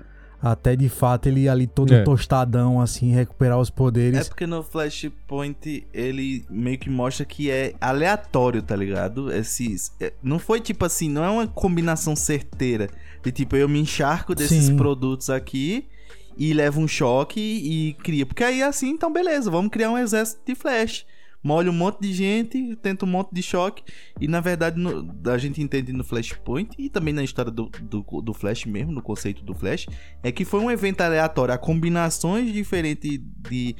Até 0.48 0.76
de 0.76 0.88
fato 0.90 1.28
ele 1.28 1.50
ali 1.50 1.66
todo 1.66 1.92
É. 1.92 2.04
tostadão, 2.04 2.80
assim, 2.80 3.12
recuperar 3.12 3.60
os 3.60 3.70
É 3.70 3.72
poderes. 3.72 4.30
porque 4.30 4.46
no 4.46 4.62
Flashpoint 4.62 5.88
ele 5.92 6.46
meio 6.50 6.78
que 6.78 6.88
mostra 6.90 7.26
que 7.26 7.50
é 7.50 7.74
aleatório, 7.82 8.62
tá 8.62 8.76
ligado? 8.76 9.32
Esses, 9.34 9.92
é, 10.00 10.14
não 10.22 10.38
foi 10.38 10.62
tipo 10.62 10.86
assim, 10.86 11.10
não 11.10 11.24
é 11.24 11.30
uma 11.30 11.48
combinação 11.48 12.16
certeira. 12.16 12.90
De 13.24 13.32
tipo, 13.32 13.56
eu 13.56 13.68
me 13.68 13.80
encharco 13.80 14.36
desses 14.36 14.66
Sim. 14.66 14.78
produtos 14.78 15.32
aqui 15.32 15.88
e 16.38 16.54
levo 16.54 16.80
um 16.80 16.88
choque 16.88 17.40
e 17.40 17.94
cria. 18.04 18.26
Porque 18.26 18.44
aí 18.44 18.62
assim, 18.62 18.90
então 18.90 19.12
beleza, 19.12 19.50
vamos 19.50 19.72
criar 19.72 19.90
um 19.90 19.98
exército 19.98 20.42
de 20.46 20.54
Flash. 20.54 21.06
Molha 21.46 21.70
um 21.70 21.74
monte 21.76 22.02
de 22.02 22.12
gente, 22.12 22.76
tenta 22.78 23.06
um 23.06 23.08
monte 23.08 23.30
de 23.32 23.44
choque. 23.44 23.84
E 24.20 24.28
na 24.28 24.40
verdade, 24.42 24.80
no- 24.80 25.08
a 25.30 25.38
gente 25.38 25.62
entende 25.62 25.94
no 25.94 26.04
Flashpoint 26.04 26.72
e 26.80 26.90
também 26.90 27.14
na 27.14 27.24
história 27.24 27.52
do, 27.52 27.70
do, 27.84 28.02
do 28.22 28.34
Flash 28.34 28.66
mesmo, 28.66 28.92
no 28.92 29.02
conceito 29.02 29.44
do 29.44 29.54
Flash, 29.54 29.86
é 30.24 30.32
que 30.32 30.44
foi 30.44 30.60
um 30.60 30.72
evento 30.72 31.02
aleatório. 31.02 31.54
Há 31.54 31.58
combinações 31.60 32.52
diferentes 32.52 33.20
de. 33.48 33.76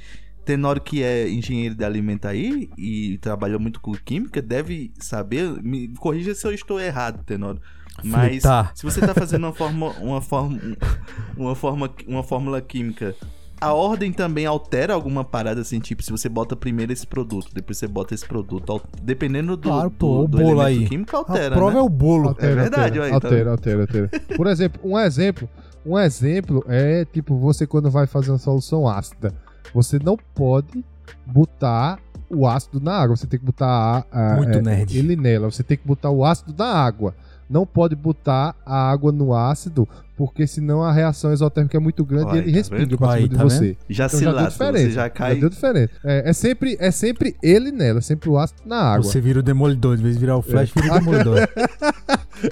Tenório 0.46 0.80
que 0.80 1.02
é 1.02 1.28
engenheiro 1.28 1.74
de 1.74 1.84
alimento 1.84 2.28
aí 2.28 2.70
e 2.78 3.18
trabalhou 3.18 3.60
muito 3.60 3.82
com 3.82 3.94
química, 3.94 4.44
deve 4.44 4.94
saber. 5.00 5.50
Me 5.64 5.88
corrija 5.96 6.36
se 6.36 6.46
eu 6.46 6.52
estou 6.54 6.80
errado, 6.80 7.24
Tenório. 7.26 7.60
Mas 8.04 8.44
se 8.76 8.84
você 8.84 9.00
tá 9.02 9.12
fazendo 9.16 9.46
uma 9.46 9.54
forma, 9.54 9.90
uma 10.00 10.22
forma, 10.22 10.60
uma 11.36 11.56
forma, 11.56 11.92
uma 12.08 12.22
fórmula 12.22 12.62
química, 12.62 13.16
a 13.62 13.74
ordem 13.74 14.12
também 14.12 14.46
altera 14.46 14.94
alguma 14.94 15.24
parada 15.24 15.62
assim, 15.62 15.80
tipo, 15.80 16.04
se 16.04 16.12
você 16.12 16.28
bota 16.30 16.56
primeiro 16.56 16.92
esse 16.92 17.08
produto, 17.08 17.48
depois 17.54 17.78
você 17.78 17.88
bota 17.88 18.14
esse 18.14 18.26
produto, 18.26 18.82
dependendo 19.02 19.56
do, 19.56 19.70
Claro, 19.70 19.90
do, 19.90 19.96
pô, 19.96 20.24
o 20.24 20.28
do 20.28 20.38
bolo 20.38 20.62
elemento 20.62 20.82
aí. 20.84 20.88
químico 20.90 21.16
A 21.16 21.20
altera, 21.20 21.56
prova 21.56 21.74
né? 21.74 21.80
é 21.80 21.82
o 21.82 21.90
bolo. 21.90 22.28
Altera, 22.30 22.56
verdade, 22.64 23.00
altera, 23.00 23.04
aí, 23.06 23.10
tá 23.10 23.16
altera, 23.28 23.52
altera, 23.52 23.82
altera. 23.82 24.10
Por 24.36 24.48
exemplo, 24.48 24.82
um 24.84 25.00
exemplo, 25.00 25.50
um 25.86 25.98
exemplo 25.98 26.64
é 26.68 27.06
tipo 27.06 27.38
você 27.38 27.66
quando 27.66 27.90
vai 27.90 28.06
fazer 28.08 28.32
uma 28.32 28.38
solução 28.38 28.88
ácida, 28.88 29.34
você 29.74 29.98
não 30.00 30.18
pode 30.34 30.84
botar 31.26 32.00
o 32.30 32.48
ácido 32.48 32.80
na 32.80 32.94
água, 32.94 33.16
você 33.16 33.28
tem 33.28 33.40
que 33.40 33.46
botar 33.46 34.06
a, 34.12 34.34
a- 34.34 34.36
Muito 34.38 34.58
é, 34.58 34.62
nerd. 34.62 34.98
ele 34.98 35.16
nela, 35.16 35.50
você 35.50 35.64
tem 35.64 35.78
que 35.78 35.86
botar 35.88 36.10
o 36.10 36.26
ácido 36.26 36.54
na 36.58 36.66
água. 36.68 37.14
Não 37.50 37.66
pode 37.66 37.96
botar 37.96 38.56
a 38.66 38.90
água 38.92 39.12
no 39.12 39.34
ácido, 39.36 39.88
porque 40.18 40.48
senão 40.48 40.82
a 40.84 40.92
reação 40.92 41.32
exotérmica 41.32 41.78
é 41.78 41.80
muito 41.80 42.04
grande 42.04 42.36
e 42.36 42.38
ele 42.40 42.52
tá 42.52 42.58
respinga 42.58 42.98
pra 42.98 43.08
cima 43.08 43.14
Aí, 43.14 43.28
de 43.28 43.36
tá 43.36 43.44
você. 43.44 43.78
Já 43.90 44.06
Então 44.06 44.18
se 44.20 44.26
já 44.26 44.32
deu 44.32 44.42
lasca, 44.42 44.72
você 44.72 44.92
já 44.92 45.10
cai. 45.10 45.36
deu 45.36 45.50
diferente. 45.50 45.94
É, 46.04 46.30
é 46.30 46.34
sempre, 46.34 46.78
é 46.80 46.90
sempre 46.92 47.36
ele 47.44 47.72
nela, 47.72 48.02
sempre 48.02 48.30
o 48.30 48.38
ácido 48.38 48.62
na 48.66 48.78
água. 48.82 49.04
Você 49.04 49.22
vira 49.22 49.40
o 49.40 49.44
demolidor, 49.44 49.98
em 49.98 50.02
vez 50.02 50.16
de 50.16 50.20
virar 50.22 50.38
o 50.38 50.42
Flash, 50.42 50.72
vira 50.72 50.96
o 50.96 51.00
demolidor. 51.00 51.38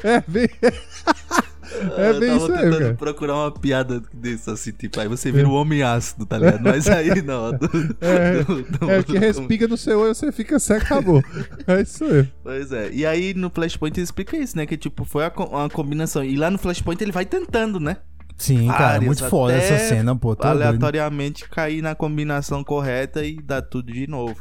É 0.02 0.24
bem, 0.26 0.48
é 1.98 2.10
eu 2.12 2.20
bem 2.20 2.30
tava 2.30 2.44
isso 2.44 2.52
aí, 2.54 2.58
tentando 2.64 2.80
cara. 2.80 2.94
procurar 2.96 3.36
uma 3.36 3.52
piada 3.52 4.02
desse, 4.14 4.50
assim, 4.50 4.72
tipo, 4.72 5.00
aí 5.00 5.08
você 5.08 5.32
vira 5.32 5.48
o 5.48 5.54
homem 5.54 5.84
ácido, 5.84 6.26
tá 6.26 6.38
ligado? 6.38 6.62
Mas 6.62 6.88
aí 6.88 7.22
não. 7.22 7.52
do- 7.58 7.98
É, 8.02 8.44
do- 8.44 8.64
do- 8.64 8.92
É 8.92 9.04
que 9.04 9.18
respinga 9.18 9.68
no 9.68 9.78
seu 9.78 10.00
olho, 10.00 10.14
você 10.16 10.32
fica 10.32 10.60
seco, 10.60 10.86
acabou. 10.86 11.24
É 11.68 11.82
isso 11.82 12.04
aí. 12.06 12.28
Pois 12.44 12.72
é. 12.72 12.90
E 12.92 13.06
aí 13.06 13.34
no 13.34 13.50
Flashpoint 13.50 13.98
ele 13.98 14.04
explica 14.04 14.36
isso, 14.38 14.56
né? 14.58 14.66
Que 14.66 14.78
tipo, 14.78 15.06
foi 15.06 15.24
uma 15.52 15.70
combinação. 15.70 16.24
E 16.24 16.36
lá 16.36 16.50
no 16.52 16.58
Flashpoint 16.58 17.02
ele 17.02 17.12
vai 17.12 17.26
tentando, 17.26 17.80
né? 17.80 17.98
Sim, 18.36 18.68
cara, 18.68 18.80
Várias, 18.94 19.06
muito 19.06 19.30
foda 19.30 19.54
essa 19.54 19.78
cena, 19.88 20.16
pô. 20.16 20.36
Tá 20.36 20.50
doido. 20.54 20.64
aleatoriamente 20.64 21.48
cair 21.48 21.82
na 21.84 21.94
combinação 21.94 22.64
correta 22.64 23.24
e 23.24 23.40
dar 23.42 23.62
tudo 23.62 23.92
de 23.94 24.08
novo. 24.08 24.36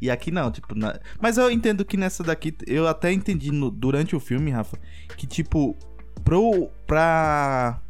E 0.00 0.10
aqui 0.10 0.30
não, 0.30 0.50
tipo. 0.50 0.74
na- 0.74 0.98
Mas 1.20 1.36
eu 1.38 1.50
entendo 1.50 1.84
que 1.84 1.96
nessa 1.96 2.22
daqui. 2.22 2.54
Eu 2.66 2.86
até 2.88 3.12
entendi 3.12 3.52
no- 3.52 3.70
durante 3.70 4.16
o 4.16 4.20
filme, 4.20 4.50
Rafa, 4.50 4.76
que 5.16 5.26
tipo. 5.26 5.76
Pro. 6.24 6.68
Pra. 6.86 7.80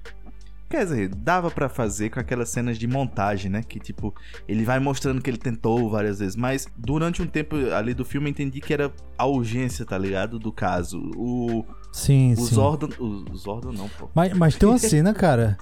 Quer 0.69 0.85
dizer, 0.85 1.09
dava 1.15 1.51
pra 1.53 1.69
fazer 1.69 2.11
com 2.11 2.19
aquelas 2.19 2.49
cenas 2.49 2.77
de 2.79 2.87
montagem, 2.89 3.49
né? 3.51 3.63
Que 3.63 3.79
tipo, 3.79 4.13
ele 4.49 4.65
vai 4.65 4.81
mostrando 4.81 5.23
que 5.23 5.31
ele 5.31 5.37
tentou 5.39 5.89
várias 5.89 6.19
vezes. 6.19 6.35
Mas 6.35 6.67
durante 6.77 7.23
um 7.23 7.27
tempo 7.27 7.55
ali 7.73 7.95
do 7.95 8.05
filme 8.05 8.27
eu 8.29 8.31
entendi 8.33 8.61
que 8.61 8.73
era 8.73 8.93
a 9.17 9.27
urgência, 9.27 9.85
tá 9.85 9.97
ligado? 9.97 10.39
Do 10.39 10.51
caso. 10.51 10.99
O. 11.17 11.65
Sim, 11.93 12.33
O 12.33 12.37
sim. 12.39 12.55
Zordon. 12.57 12.89
O 12.99 13.37
Zordon 13.37 13.73
não, 13.73 13.89
pô. 13.89 14.11
Mas, 14.15 14.33
mas 14.33 14.57
tem 14.57 14.69
uma 14.69 14.79
cena, 14.79 15.15
cara. 15.15 15.57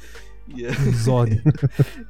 Yeah, 0.56 0.78
o 0.88 0.92
Zod. 0.92 1.42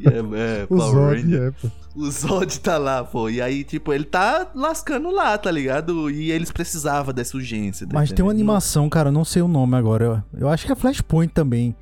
yeah, 0.00 0.28
é, 0.38 0.64
O 0.68 0.76
Power 0.76 0.92
Zod, 1.14 1.22
Ranger. 1.22 1.42
é, 1.42 1.50
pô. 1.50 1.68
O 1.94 2.10
Zod 2.10 2.60
tá 2.60 2.78
lá, 2.78 3.04
pô. 3.04 3.28
E 3.28 3.40
aí, 3.40 3.64
tipo, 3.64 3.92
ele 3.92 4.04
tá 4.04 4.50
lascando 4.54 5.10
lá, 5.10 5.36
tá 5.38 5.50
ligado? 5.50 6.10
E 6.10 6.30
eles 6.30 6.50
precisavam 6.50 7.12
dessa 7.12 7.36
urgência. 7.36 7.86
tá 7.86 7.92
Mas 7.94 8.10
tem 8.12 8.24
uma 8.24 8.30
animação, 8.32 8.88
cara, 8.88 9.08
eu 9.08 9.12
não 9.12 9.24
sei 9.24 9.42
o 9.42 9.48
nome 9.48 9.76
agora. 9.76 10.24
Eu, 10.34 10.40
eu 10.42 10.48
acho 10.48 10.64
que 10.66 10.72
é 10.72 10.74
Flashpoint 10.74 11.32
também. 11.32 11.76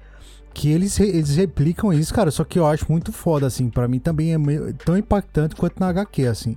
Que 0.52 0.68
eles, 0.70 0.98
eles 0.98 1.36
replicam 1.36 1.92
isso, 1.92 2.12
cara. 2.12 2.30
Só 2.32 2.42
que 2.42 2.58
eu 2.58 2.66
acho 2.66 2.84
muito 2.90 3.12
foda, 3.12 3.46
assim. 3.46 3.70
Pra 3.70 3.86
mim 3.86 4.00
também 4.00 4.32
é 4.34 4.38
meio- 4.38 4.74
tão 4.74 4.96
impactante 4.98 5.54
quanto 5.54 5.78
na 5.78 5.88
HQ, 5.88 6.26
assim. 6.26 6.56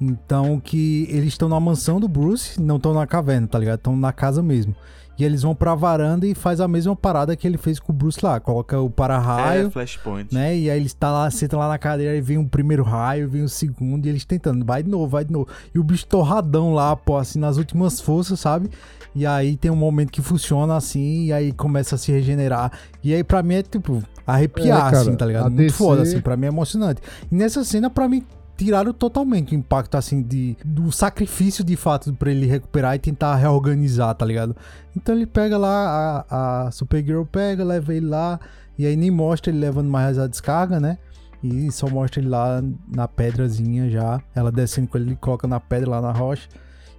Então, 0.00 0.58
que 0.60 1.06
eles 1.10 1.28
estão 1.28 1.48
na 1.48 1.58
mansão 1.60 2.00
do 2.00 2.08
Bruce, 2.08 2.60
não 2.60 2.76
estão 2.76 2.94
na 2.94 3.06
caverna, 3.06 3.46
tá 3.46 3.58
ligado? 3.58 3.78
Estão 3.78 3.96
na 3.96 4.12
casa 4.12 4.42
mesmo. 4.42 4.74
E 5.18 5.24
eles 5.24 5.42
vão 5.42 5.54
pra 5.54 5.74
varanda 5.74 6.26
e 6.26 6.34
faz 6.34 6.60
a 6.60 6.68
mesma 6.68 6.94
parada 6.94 7.34
que 7.34 7.46
ele 7.46 7.58
fez 7.58 7.80
com 7.80 7.92
o 7.92 7.94
Bruce 7.94 8.18
lá. 8.22 8.38
Coloca 8.38 8.78
o 8.80 8.88
para-raio 8.88 9.66
É, 9.66 9.70
Flashpoint. 9.70 10.32
né? 10.32 10.56
E 10.56 10.70
aí 10.70 10.78
eles 10.78 10.94
tá 10.94 11.10
lá, 11.10 11.28
sentam 11.30 11.58
lá 11.58 11.66
na 11.68 11.76
cadeira 11.78 12.14
e 12.16 12.20
vem 12.20 12.38
o 12.38 12.48
primeiro 12.48 12.82
raio, 12.84 13.28
vem 13.28 13.42
o 13.42 13.48
segundo, 13.48 14.06
e 14.06 14.08
eles 14.08 14.24
tentando, 14.24 14.64
vai 14.64 14.82
de 14.82 14.88
novo, 14.88 15.08
vai 15.08 15.24
de 15.24 15.32
novo. 15.32 15.48
E 15.74 15.78
o 15.78 15.82
bicho 15.82 16.06
torradão 16.06 16.72
lá, 16.72 16.94
pô, 16.94 17.16
assim, 17.16 17.38
nas 17.40 17.56
últimas 17.56 18.00
forças, 18.00 18.38
sabe? 18.38 18.70
E 19.14 19.26
aí 19.26 19.56
tem 19.56 19.70
um 19.70 19.76
momento 19.76 20.12
que 20.12 20.22
funciona 20.22 20.76
assim, 20.76 21.24
e 21.24 21.32
aí 21.32 21.50
começa 21.50 21.96
a 21.96 21.98
se 21.98 22.12
regenerar. 22.12 22.70
E 23.02 23.12
aí 23.12 23.24
pra 23.24 23.42
mim 23.42 23.54
é 23.54 23.62
tipo, 23.62 24.00
arrepiar, 24.24 24.78
É, 24.78 24.90
cara, 24.90 24.98
assim, 25.00 25.16
tá 25.16 25.26
ligado? 25.26 25.46
a 25.46 25.50
Muito 25.50 25.62
DC 25.62 25.76
foda, 25.76 26.02
assim, 26.02 26.20
pra 26.20 26.36
mim 26.36 26.44
é 26.44 26.48
emocionante. 26.48 27.00
E 27.30 27.34
nessa 27.34 27.64
cena, 27.64 27.90
pra 27.90 28.08
mim, 28.08 28.22
tiraram 28.58 28.92
totalmente 28.92 29.54
o 29.54 29.54
impacto, 29.54 29.94
assim, 29.96 30.20
de, 30.20 30.56
do 30.64 30.90
sacrifício 30.90 31.62
de 31.62 31.76
fato 31.76 32.12
pra 32.14 32.28
ele 32.28 32.44
recuperar 32.44 32.96
e 32.96 32.98
tentar 32.98 33.36
reorganizar, 33.36 34.12
tá 34.16 34.26
ligado? 34.26 34.56
Então 34.96 35.14
ele 35.14 35.26
pega 35.26 35.56
lá, 35.56 36.26
a, 36.28 36.66
a 36.66 36.70
Supergirl 36.72 37.22
pega, 37.22 37.62
leva 37.62 37.94
ele 37.94 38.06
lá, 38.06 38.40
e 38.76 38.84
aí 38.84 38.96
nem 38.96 39.12
mostra 39.12 39.52
ele 39.52 39.60
levando 39.60 39.88
mais 39.88 40.18
a 40.18 40.26
descarga, 40.26 40.80
né? 40.80 40.98
E 41.40 41.70
só 41.70 41.88
mostra 41.88 42.20
ele 42.20 42.28
lá 42.28 42.60
na 42.92 43.06
pedrazinha 43.06 43.88
já. 43.88 44.20
Ela 44.34 44.50
descendo 44.50 44.88
com 44.88 44.98
ele, 44.98 45.10
ele 45.10 45.16
coloca 45.16 45.46
na 45.46 45.60
pedra 45.60 45.90
lá 45.90 46.00
na 46.00 46.10
rocha. 46.10 46.48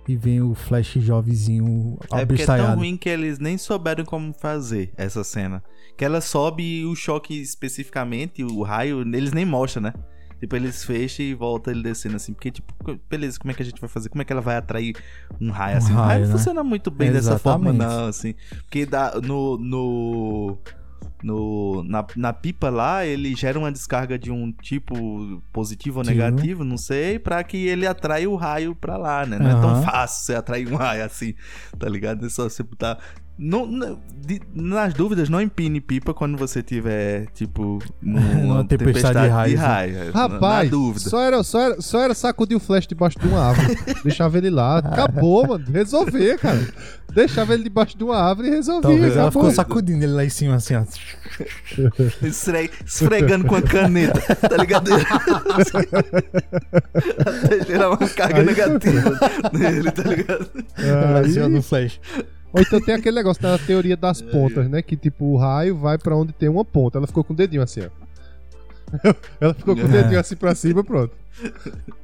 E 0.08 0.16
vem 0.16 0.42
o 0.42 0.56
Flash 0.56 0.94
jovenzinho 0.98 2.00
É 2.12 2.26
porque 2.26 2.42
é 2.42 2.46
tão 2.46 2.76
ruim 2.78 2.98
que 2.98 3.10
eles 3.10 3.38
nem 3.38 3.58
souberam 3.58 4.06
como 4.06 4.34
fazer 4.34 4.92
essa 4.96 5.26
cena. 5.26 5.62
Que 5.98 6.06
ela 6.06 6.22
sobe 6.22 6.64
e 6.64 6.86
o 6.86 6.96
choque 6.96 7.40
especificamente, 7.40 8.44
o 8.44 8.64
raio, 8.64 9.02
eles 9.02 9.34
nem 9.34 9.46
mostram, 9.46 9.84
né? 9.84 9.94
Tipo, 10.40 10.56
eles 10.56 10.84
fecham 10.84 11.26
e 11.26 11.34
volta 11.34 11.72
ele 11.72 11.84
descendo 11.84 12.16
assim. 12.16 12.34
Porque, 12.34 12.52
tipo, 12.52 12.74
beleza, 13.10 13.38
como 13.40 13.52
é 13.52 13.54
que 13.54 13.62
a 13.62 13.66
gente 13.66 13.80
vai 13.80 13.90
fazer? 13.90 14.10
Como 14.10 14.22
é 14.22 14.26
que 14.26 14.32
ela 14.32 14.42
vai 14.42 14.56
atrair 14.58 14.96
um 15.40 15.52
raio 15.52 15.76
Um 15.76 15.78
assim? 15.78 15.92
o 15.92 15.96
raio 15.96 16.08
raio, 16.08 16.22
não 16.22 16.28
né? 16.28 16.38
funciona 16.38 16.64
muito 16.64 16.90
bem 16.90 17.12
dessa 17.12 17.38
forma, 17.38 17.70
Exatamente. 17.72 17.96
não, 17.98 18.08
assim. 18.08 18.36
Porque 18.62 18.86
dá, 18.86 19.20
no. 19.22 19.58
no 19.58 20.58
no, 21.22 21.84
na, 21.84 22.06
na 22.16 22.32
pipa 22.32 22.70
lá, 22.70 23.06
ele 23.06 23.36
gera 23.36 23.60
uma 23.60 23.72
descarga 23.72 24.18
de 24.18 24.32
um 24.32 24.54
tipo 24.54 25.42
positivo 25.52 26.00
ou 26.00 26.06
Sim. 26.06 26.12
negativo, 26.12 26.64
não 26.64 26.78
sei, 26.78 27.20
pra 27.20 27.44
que 27.44 27.58
ele 27.58 27.86
atrai 27.86 28.26
o 28.26 28.36
raio 28.36 28.74
pra 28.74 28.96
lá, 28.96 29.26
né? 29.26 29.38
Não 29.38 29.50
é 29.50 29.60
tão 29.62 29.84
fácil 29.84 30.26
você 30.26 30.36
atrair 30.36 30.72
um 30.72 30.78
raio 30.78 31.04
assim, 31.04 31.34
tá 31.78 31.90
ligado? 31.90 32.26
É 32.26 32.30
só 32.30 32.44
você 32.44 32.64
botar. 32.64 32.98
Não, 33.42 33.66
não- 33.66 33.98
de- 34.28 34.42
nas 34.54 34.94
dúvidas, 34.94 35.30
não 35.30 35.40
empine 35.40 35.80
pipa 35.80 36.14
quando 36.14 36.38
você 36.38 36.62
tiver, 36.62 37.28
tipo, 37.34 37.80
numa 38.04 38.20
Numa 38.20 38.64
tempestade 38.66 39.18
de 39.22 39.28
raios, 39.30 39.60
né? 39.60 40.12
Rapaz, 40.14 40.66
na 40.66 40.70
dúvida. 40.78 41.10
só 41.10 41.22
era, 41.22 41.42
só, 41.42 41.62
era, 41.62 41.82
só 41.82 42.02
era 42.02 42.14
sacudir 42.14 42.58
o 42.58 42.60
flash 42.60 42.86
debaixo 42.86 43.18
de 43.18 43.26
uma 43.28 43.40
árvore. 43.42 43.78
Deixava 44.04 44.38
ele 44.38 44.50
lá. 44.50 44.80
Acabou, 44.80 45.48
mano. 45.48 45.66
Resolver, 45.72 46.38
cara. 46.38 46.60
Deixava 47.14 47.54
ele 47.54 47.64
debaixo 47.64 47.98
de 47.98 48.04
uma 48.04 48.18
árvore 48.18 48.50
e 48.50 48.52
resolvia. 48.52 48.90
Talvez 48.90 49.16
ela 49.18 49.32
ficou 49.32 49.52
sacudindo 49.52 50.04
ele 50.04 50.12
lá 50.14 50.26
em 50.26 50.30
cima, 50.30 50.56
assim, 50.56 50.76
ó. 50.76 50.84
Esfre- 52.22 52.70
esfregando 52.86 53.46
com 53.46 53.56
a 53.56 53.62
caneta, 53.62 54.36
tá 54.36 54.58
ligado? 54.58 54.92
Até 57.26 57.66
gerar 57.66 57.90
uma 57.90 57.98
carga 57.98 58.40
Aí- 58.40 58.46
negativa 58.46 59.20
nele, 59.54 59.92
tá 59.92 60.04
ligado? 60.04 60.50
Aí- 61.24 61.50
do 61.50 61.62
Flash. 61.62 62.00
Ou 62.54 62.62
então 62.62 62.82
tem 62.82 62.96
aquele 62.96 63.16
negócio 63.16 63.42
da 63.42 63.58
teoria 63.58 63.96
das 63.96 64.22
pontas, 64.24 64.70
né? 64.70 64.82
Que 64.82 64.96
tipo, 64.98 65.26
o 65.26 65.38
raio 65.38 65.78
vai 65.78 65.98
pra 65.98 66.16
onde 66.16 66.34
tem 66.34 66.50
uma 66.50 66.66
ponta. 66.66 66.98
Ela 66.98 67.08
ficou 67.08 67.24
com 67.24 67.34
o 67.34 67.36
dedinho 67.36 67.62
assim, 67.62 67.82
ó. 67.82 67.90
Ela 69.40 69.54
ficou 69.54 69.76
com 69.76 69.84
o 69.84 69.86
É. 69.86 70.02
dedinho 70.02 70.20
assim 70.20 70.36
pra 70.36 70.56
cima, 70.56 70.84
pronto. 70.84 71.14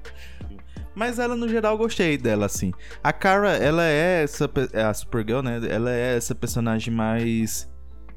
Mas 0.93 1.19
ela, 1.19 1.35
no 1.35 1.49
geral, 1.49 1.77
gostei 1.77 2.17
dela, 2.17 2.45
assim. 2.45 2.71
A 3.03 3.11
Kara, 3.11 3.57
ela 3.57 3.83
é 3.85 4.23
essa... 4.23 4.49
é 4.71 4.81
A 4.83 4.93
Supergirl, 4.93 5.41
né? 5.41 5.59
Ela 5.69 5.91
é 5.91 6.15
essa 6.15 6.33
personagem 6.33 6.93
mais... 6.93 7.69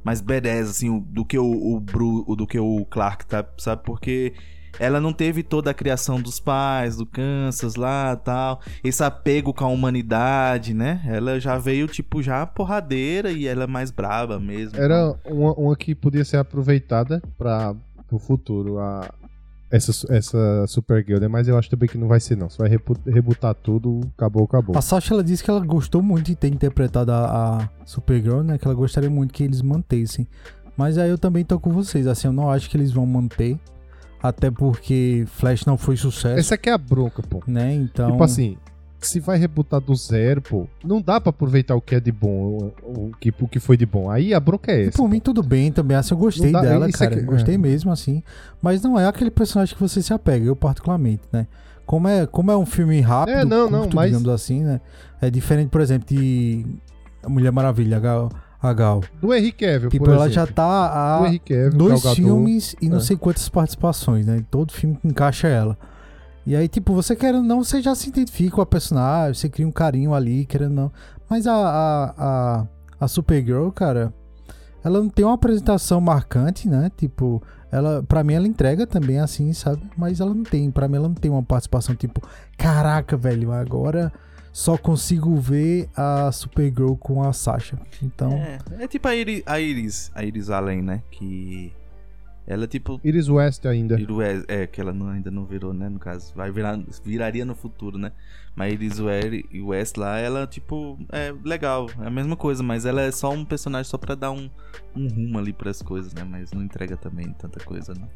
Mais 0.05 0.21
badass, 0.21 0.71
assim, 0.71 1.01
do 1.09 1.25
que 1.25 1.37
o, 1.37 1.45
o 1.45 1.81
Bru... 1.81 2.25
Do 2.37 2.47
que 2.47 2.57
o 2.59 2.85
Clark, 2.87 3.27
tá? 3.27 3.45
Sabe? 3.59 3.83
Porque... 3.85 4.33
Ela 4.79 5.01
não 5.01 5.13
teve 5.13 5.43
toda 5.43 5.71
a 5.71 5.75
criação 5.75 6.21
dos 6.21 6.39
pais, 6.39 6.97
do 6.97 7.05
Kansas 7.07 7.75
lá 7.75 8.15
tal. 8.17 8.61
Esse 8.83 9.03
apego 9.03 9.53
com 9.53 9.65
a 9.65 9.69
humanidade, 9.69 10.73
né? 10.75 11.03
Ela 11.07 11.41
já 11.41 11.59
veio, 11.59 11.87
tipo, 11.87 12.23
já 12.23 12.45
porradeira 12.47 13.31
e 13.31 13.47
ela 13.47 13.65
é 13.65 13.67
mais 13.67 13.91
brava 13.91 14.39
mesmo. 14.39 14.79
Era 14.79 15.15
uma, 15.27 15.53
uma 15.55 15.77
que 15.77 15.95
podia 15.95 16.25
ser 16.25 16.37
aproveitada 16.37 17.23
para 17.37 17.75
o 18.11 18.19
futuro. 18.19 18.79
A, 18.79 19.11
essa, 19.71 19.93
essa 20.15 20.67
Supergirl, 20.67 21.21
né? 21.21 21.29
Mas 21.29 21.47
eu 21.47 21.59
acho 21.59 21.69
também 21.69 21.89
que 21.89 21.99
não 21.99 22.09
vai 22.09 22.21
ser, 22.21 22.37
não. 22.37 22.49
Você 22.49 22.57
vai 22.59 22.71
rebu- 22.71 22.97
rebutar 23.07 23.55
tudo, 23.55 24.01
acabou, 24.17 24.45
acabou. 24.45 24.77
A 24.79 24.81
Sasha, 24.81 25.13
ela 25.13 25.23
disse 25.25 25.45
que 25.45 25.51
ela 25.51 25.61
gostou 25.61 26.03
muito 26.03 26.27
de 26.27 26.35
ter 26.37 26.49
interpretado 26.49 27.13
a, 27.13 27.59
a 27.59 27.69
Supergirl, 27.85 28.41
né? 28.43 28.57
Que 28.57 28.67
ela 28.67 28.75
gostaria 28.75 29.11
muito 29.11 29.35
que 29.35 29.45
eles 29.45 29.61
mantessem. 29.61 30.27
Mas 30.77 30.97
aí 30.97 31.11
eu 31.11 31.19
também 31.19 31.45
tô 31.45 31.59
com 31.59 31.71
vocês, 31.71 32.07
assim, 32.07 32.29
eu 32.29 32.33
não 32.33 32.49
acho 32.51 32.71
que 32.71 32.77
eles 32.77 32.93
vão 32.93 33.05
manter. 33.05 33.59
Até 34.23 34.51
porque 34.51 35.25
Flash 35.29 35.65
não 35.65 35.77
foi 35.79 35.97
sucesso, 35.97 36.39
Essa 36.39 36.55
aqui 36.57 36.69
é 36.69 36.73
a 36.73 36.79
bronca, 36.79 37.23
pô. 37.23 37.43
né? 37.47 37.73
Então... 37.75 38.11
Tipo 38.11 38.25
assim, 38.25 38.57
se 39.01 39.21
vai 39.21 39.39
rebutar 39.39 39.81
do 39.81 39.95
zero, 39.95 40.43
pô, 40.43 40.67
não 40.85 41.01
dá 41.01 41.21
pra 41.21 41.31
aproveitar 41.31 41.77
o 41.77 41.81
que 41.81 41.95
é 41.95 42.01
de 42.01 42.11
bom, 42.11 42.73
o, 42.83 43.13
que, 43.21 43.33
o 43.41 43.47
que 43.47 43.61
foi 43.61 43.77
de 43.77 43.87
bom. 43.87 44.11
Aí 44.11 44.35
a 44.35 44.41
bronca 44.41 44.73
é 44.73 44.85
E 44.85 44.89
essa. 44.89 44.97
por 44.99 45.09
mim 45.09 45.21
tudo 45.21 45.41
bem 45.43 45.71
também, 45.71 45.97
assim, 45.97 46.15
eu 46.15 46.19
gostei 46.19 46.51
Não 46.51 46.61
dá- 46.61 46.69
dela, 46.69 46.89
é 46.89 46.91
cara, 46.93 47.15
que- 47.15 47.23
gostei 47.23 47.55
é. 47.55 47.59
mesmo, 47.59 47.93
assim, 47.93 48.23
mas 48.61 48.83
não 48.83 48.99
é 48.99 49.07
aquele 49.07 49.31
personagem 49.31 49.73
que 49.75 49.81
você 49.81 50.03
se 50.03 50.13
apega, 50.13 50.45
eu 50.47 50.57
particularmente, 50.57 51.23
né, 51.33 51.47
como 51.87 52.09
é, 52.09 52.27
como 52.27 52.51
é 52.51 52.57
um 52.57 52.67
filme 52.67 53.01
rápido, 53.01 53.37
É, 53.39 53.45
não, 53.45 53.71
não, 53.71 53.81
curto, 53.83 53.95
mas- 53.97 54.07
digamos 54.11 54.29
assim, 54.31 54.65
né, 54.65 54.81
é 55.21 55.31
diferente, 55.31 55.69
por 55.69 55.81
exemplo, 55.81 56.09
de 56.09 56.67
Mulher 57.29 57.53
Maravilha, 57.53 58.01
a 58.61 58.73
Gal. 58.73 59.03
Do 59.21 59.33
Henry 59.33 59.53
Cavill, 59.53 59.89
tipo, 59.91 60.05
por 60.05 60.15
ela 60.15 60.27
exemplo. 60.27 60.47
já 60.47 60.53
tá 60.53 60.87
há 60.87 61.39
Cavill, 61.47 61.71
dois 61.71 62.03
Gal 62.03 62.15
Gadot. 62.15 62.17
filmes 62.17 62.77
e 62.81 62.89
não 62.89 62.99
É. 62.99 63.01
sei 63.01 63.17
quantas 63.17 63.49
participações, 63.49 64.27
né, 64.27 64.45
todo 64.51 64.73
filme 64.73 64.97
que 64.97 65.07
encaixa 65.07 65.47
ela. 65.49 65.77
E 66.47 66.57
aí, 66.57 66.67
tipo, 66.67 66.95
você 66.95 67.15
querendo 67.15 67.43
ou 67.43 67.45
não, 67.45 67.63
você 67.63 67.81
já 67.83 67.95
se 67.95 68.09
identifica 68.09 68.57
com 68.57 68.63
a 68.63 68.67
personagem, 68.67 69.35
você 69.35 69.49
cria 69.51 69.67
um 69.69 69.73
carinho 69.73 70.15
ali, 70.15 70.45
querendo 70.47 70.71
ou 70.71 70.77
não. 70.77 70.93
Mas 71.29 71.47
a, 71.47 71.53
a, 71.55 72.15
a, 72.17 72.67
a 73.01 73.09
Supergirl, 73.09 73.69
cara, 73.71 74.13
ela 74.83 74.99
não 74.99 75.11
tem 75.11 75.27
uma 75.27 75.35
apresentação 75.35 76.01
marcante, 76.01 76.67
né? 76.67 76.91
Tipo, 76.97 77.43
ela, 77.71 78.03
pra 78.03 78.25
mim, 78.25 78.33
ela 78.33 78.49
entrega 78.49 78.87
também 78.87 79.19
assim, 79.21 79.53
sabe? 79.53 79.83
Mas 79.95 80.21
ela 80.21 80.33
não 80.33 80.43
tem, 80.43 80.71
pra 80.71 80.89
mim, 80.89 80.97
ela 80.97 81.09
não 81.09 81.15
tem 81.15 81.31
uma 81.31 81.43
participação 81.43 81.95
tipo, 81.95 82.23
caraca, 82.57 83.15
velho, 83.15 83.53
agora 83.53 84.11
só 84.53 84.77
consigo 84.77 85.37
ver 85.37 85.89
a 85.97 86.31
Supergirl 86.33 86.95
com 86.95 87.23
a 87.23 87.33
Sasha. 87.33 87.79
Então, 88.03 88.33
É, 88.33 88.59
é 88.81 88.89
tipo 88.89 89.07
a 89.09 89.15
Iris, 89.15 89.43
a 89.47 89.61
Iris, 89.61 90.11
a 90.15 90.25
Iris 90.25 90.51
Allen, 90.51 90.83
né? 90.83 91.03
Que 91.11 91.73
ela 92.47 92.67
tipo 92.67 92.99
Iris 93.05 93.29
West 93.29 93.67
ainda. 93.67 93.95
Iris 94.01 94.17
West- 94.17 94.45
é 94.49 94.67
que 94.67 94.81
ela 94.81 94.93
não- 94.93 95.09
ainda 95.09 95.31
não 95.31 95.45
virou, 95.45 95.73
né? 95.75 95.89
No 95.89 95.99
caso, 95.99 96.33
vai 96.35 96.51
virar, 96.51 96.79
viraria 97.05 97.45
no 97.45 97.55
futuro, 97.55 97.99
né? 97.99 98.11
Mas 98.57 98.73
Iris 98.73 98.99
West, 98.99 99.45
West 99.55 99.97
lá, 99.97 100.19
ela 100.19 100.47
tipo 100.47 100.99
é 101.13 101.33
legal, 101.45 101.87
é 102.01 102.07
a 102.07 102.11
mesma 102.11 102.35
coisa, 102.37 102.63
mas 102.63 102.85
ela 102.87 103.03
é 103.03 103.13
só 103.13 103.31
um 103.31 103.45
personagem 103.45 103.89
só 103.89 103.97
pra 103.99 104.15
dar 104.17 104.31
um, 104.33 104.51
um 104.97 105.07
rumo 105.09 105.39
ali 105.39 105.53
pras 105.53 105.81
coisas, 105.83 106.13
né? 106.13 106.25
Mas 106.25 106.51
não 106.53 106.63
entrega 106.63 106.97
também 106.97 107.33
tanta 107.39 107.63
coisa, 107.65 107.95
não. 107.95 108.09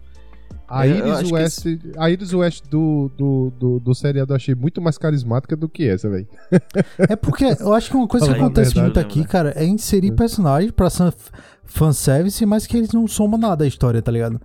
A 0.69 0.87
Iris 0.87 1.31
West, 1.31 1.67
a 1.99 2.11
Iris 2.11 2.33
West 2.33 2.65
do, 2.69 3.11
do, 3.17 3.53
do, 3.59 3.81
do 3.81 3.95
seriado 3.95 4.33
eu 4.33 4.37
achei 4.37 4.55
muito 4.55 4.81
mais 4.81 4.97
carismática 4.99 5.57
do 5.57 5.69
que 5.69 5.89
essa, 5.89 6.09
velho. 6.09 6.27
É 7.09 7.17
porque 7.17 7.45
eu 7.45 7.73
acho 7.75 7.91
que 7.91 7.97
uma 7.97 8.09
coisa 8.09 8.27
que 8.27 8.33
acontece 8.33 8.75
verdade, 8.75 8.81
muito 8.81 8.97
né, 8.97 9.03
aqui, 9.03 9.25
cara, 9.25 9.53
é 9.57 9.65
inserir 9.65 10.13
personagens 10.13 10.73
pra 10.73 10.89
fanservice, 11.65 12.45
mas 12.47 12.67
que 12.67 12.77
eles 12.77 12.93
não 12.93 13.07
somam 13.07 13.39
nada 13.39 13.65
à 13.65 13.67
história, 13.67 14.01
tá 14.01 14.11
ligado? 14.11 14.41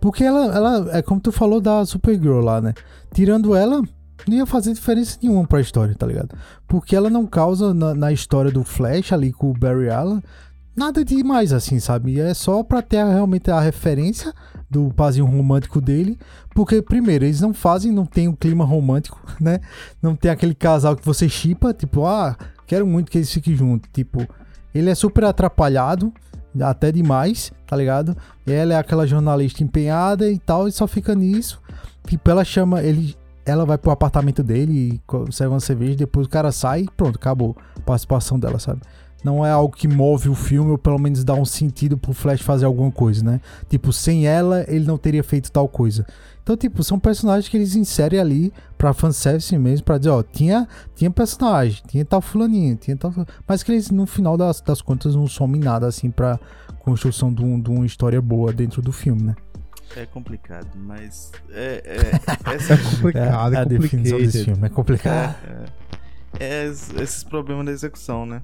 Porque 0.00 0.24
ela, 0.24 0.46
ela, 0.54 0.96
é 0.96 1.02
como 1.02 1.20
tu 1.20 1.32
falou 1.32 1.60
da 1.60 1.84
Supergirl 1.84 2.40
lá, 2.40 2.60
né? 2.60 2.74
Tirando 3.12 3.54
ela, 3.54 3.82
não 4.26 4.36
ia 4.36 4.46
fazer 4.46 4.72
diferença 4.72 5.18
nenhuma 5.22 5.46
pra 5.46 5.60
história, 5.60 5.94
tá 5.94 6.06
ligado? 6.06 6.36
Porque 6.66 6.94
ela 6.94 7.10
não 7.10 7.26
causa 7.26 7.74
na, 7.74 7.94
na 7.94 8.12
história 8.12 8.50
do 8.50 8.64
Flash 8.64 9.12
ali 9.12 9.32
com 9.32 9.50
o 9.50 9.54
Barry 9.54 9.90
Allen 9.90 10.22
nada 10.78 11.04
demais, 11.04 11.52
assim, 11.52 11.80
sabe? 11.80 12.20
É 12.20 12.32
só 12.32 12.62
pra 12.62 12.80
ter 12.80 13.04
realmente 13.04 13.50
a 13.50 13.60
referência 13.60 14.32
do 14.70 14.92
pazinho 14.94 15.26
romântico 15.26 15.80
dele. 15.80 16.18
Porque, 16.54 16.82
primeiro, 16.82 17.24
eles 17.24 17.40
não 17.40 17.54
fazem, 17.54 17.92
não 17.92 18.04
tem 18.04 18.28
um 18.28 18.34
clima 18.34 18.64
romântico, 18.64 19.20
né? 19.40 19.60
Não 20.02 20.14
tem 20.14 20.30
aquele 20.30 20.54
casal 20.54 20.96
que 20.96 21.04
você 21.04 21.28
chipa, 21.28 21.72
tipo, 21.72 22.04
ah, 22.04 22.36
quero 22.66 22.86
muito 22.86 23.10
que 23.10 23.18
eles 23.18 23.32
fiquem 23.32 23.54
juntos. 23.56 23.88
Tipo, 23.92 24.26
ele 24.74 24.90
é 24.90 24.94
super 24.94 25.24
atrapalhado, 25.24 26.12
até 26.60 26.90
demais, 26.92 27.52
tá 27.66 27.76
ligado? 27.76 28.16
Ela 28.46 28.74
é 28.74 28.76
aquela 28.76 29.06
jornalista 29.06 29.62
empenhada 29.62 30.30
e 30.30 30.38
tal, 30.38 30.68
e 30.68 30.72
só 30.72 30.86
fica 30.86 31.14
nisso. 31.14 31.60
Tipo, 32.06 32.30
ela 32.30 32.44
chama 32.44 32.82
ele. 32.82 33.16
Ela 33.44 33.64
vai 33.64 33.78
pro 33.78 33.90
apartamento 33.90 34.42
dele 34.42 35.00
serve 35.30 35.54
uma 35.54 35.60
cerveja, 35.60 35.96
depois 35.96 36.26
o 36.26 36.30
cara 36.30 36.52
sai 36.52 36.82
e 36.82 36.90
pronto, 36.94 37.16
acabou 37.16 37.56
a 37.76 37.80
participação 37.80 38.38
dela, 38.38 38.58
sabe? 38.58 38.82
Não 39.24 39.44
é 39.44 39.50
algo 39.50 39.74
que 39.74 39.88
move 39.88 40.28
o 40.28 40.34
filme, 40.34 40.70
ou 40.70 40.78
pelo 40.78 40.98
menos 40.98 41.24
dá 41.24 41.34
um 41.34 41.44
sentido 41.44 41.98
pro 41.98 42.12
Flash 42.12 42.40
fazer 42.40 42.64
alguma 42.66 42.90
coisa, 42.92 43.24
né? 43.24 43.40
Tipo, 43.68 43.92
sem 43.92 44.26
ela, 44.26 44.64
ele 44.68 44.84
não 44.86 44.96
teria 44.96 45.24
feito 45.24 45.50
tal 45.50 45.68
coisa. 45.68 46.06
Então, 46.42 46.56
tipo, 46.56 46.82
são 46.84 46.98
personagens 46.98 47.48
que 47.48 47.56
eles 47.56 47.74
inserem 47.74 48.18
ali 48.20 48.52
pra 48.78 48.94
fanservice 48.94 49.58
mesmo, 49.58 49.84
pra 49.84 49.98
dizer, 49.98 50.10
ó, 50.10 50.22
tinha, 50.22 50.66
tinha 50.94 51.10
personagem, 51.10 51.82
tinha 51.86 52.04
tal 52.04 52.22
fulaninho, 52.22 52.74
tinha 52.76 52.96
tal... 52.96 53.12
Mas 53.46 53.62
que 53.62 53.72
eles, 53.72 53.90
no 53.90 54.06
final 54.06 54.36
das, 54.36 54.60
das 54.62 54.80
contas, 54.80 55.14
não 55.14 55.26
somem 55.26 55.60
nada, 55.60 55.86
assim, 55.86 56.10
pra 56.10 56.38
construção 56.78 57.34
de, 57.34 57.42
um- 57.44 57.60
de 57.60 57.68
uma 57.70 57.84
história 57.84 58.22
boa 58.22 58.50
dentro 58.52 58.80
do 58.80 58.92
filme, 58.92 59.22
né? 59.24 59.34
É 59.96 60.06
complicado, 60.06 60.68
mas 60.76 61.32
é, 61.50 61.82
é, 61.84 62.10
essa- 62.54 62.76
Complicado, 62.78 63.54
é 63.54 63.58
é, 63.58 63.60
a 63.60 63.64
definição 63.64 64.18
desse 64.18 64.44
filme, 64.44 64.64
é 64.64 64.68
complicado. 64.70 65.34
é 66.38 66.66
es- 66.66 66.90
esses 66.94 67.24
problemas 67.24 67.66
da 67.66 67.72
execução, 67.72 68.24
né? 68.24 68.40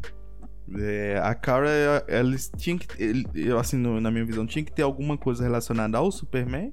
É, 0.79 1.21
a 1.23 1.35
Kara, 1.35 2.05
eles 2.09 2.51
tinham 2.57 2.79
que. 2.79 2.87
Eu, 3.35 3.59
assim, 3.59 3.77
no- 3.77 4.01
na 4.01 4.11
minha 4.11 4.25
visão, 4.25 4.47
tinha 4.47 4.65
que 4.65 4.73
ter 4.73 4.83
alguma 4.83 5.17
coisa 5.19 5.43
relacionada 5.43 5.99
ao 5.99 6.11
Superman. 6.11 6.73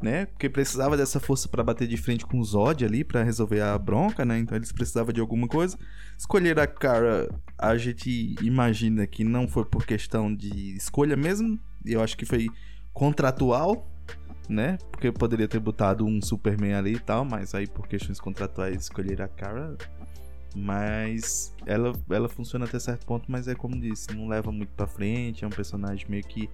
né? 0.00 0.24
Porque 0.26 0.48
precisava 0.48 0.96
dessa 0.96 1.20
força 1.20 1.48
pra 1.50 1.62
bater 1.62 1.86
de 1.86 1.98
frente 1.98 2.24
com 2.24 2.38
o 2.38 2.44
Zod 2.44 2.82
ali, 2.82 3.04
pra 3.04 3.22
resolver 3.22 3.60
a 3.60 3.76
bronca, 3.76 4.24
né? 4.24 4.38
Então 4.38 4.56
eles 4.56 4.72
precisavam 4.72 5.12
de 5.12 5.20
alguma 5.20 5.46
coisa. 5.46 5.76
Escolher 6.16 6.58
a 6.58 6.66
cara, 6.66 7.28
a 7.58 7.76
gente 7.76 8.34
imagina 8.40 9.06
que 9.06 9.22
não 9.22 9.46
foi 9.46 9.66
por 9.66 9.84
questão 9.84 10.34
de 10.34 10.74
escolha 10.76 11.14
mesmo. 11.14 11.58
Eu 11.84 12.00
acho 12.02 12.16
que 12.16 12.24
foi 12.24 12.48
contratual, 12.94 13.86
né? 14.48 14.78
Porque 14.90 15.12
poderia 15.12 15.46
ter 15.46 15.60
botado 15.60 16.06
um 16.06 16.22
Superman 16.22 16.72
ali 16.74 16.94
e 16.94 16.98
tal, 16.98 17.22
mas 17.24 17.54
aí 17.54 17.66
por 17.66 17.86
questões 17.86 18.18
contratuais 18.18 18.80
escolher 18.84 19.20
a 19.20 19.28
cara. 19.28 19.76
Mas 20.58 21.54
ela, 21.66 21.92
ela 22.08 22.30
funciona 22.30 22.64
até 22.64 22.78
certo 22.78 23.04
ponto, 23.04 23.30
mas 23.30 23.46
é 23.46 23.54
como 23.54 23.78
disse, 23.78 24.14
não 24.16 24.26
leva 24.26 24.50
muito 24.50 24.70
pra 24.70 24.86
frente, 24.86 25.44
é 25.44 25.46
um 25.46 25.50
personagem 25.50 26.06
meio 26.08 26.24
que 26.24 26.48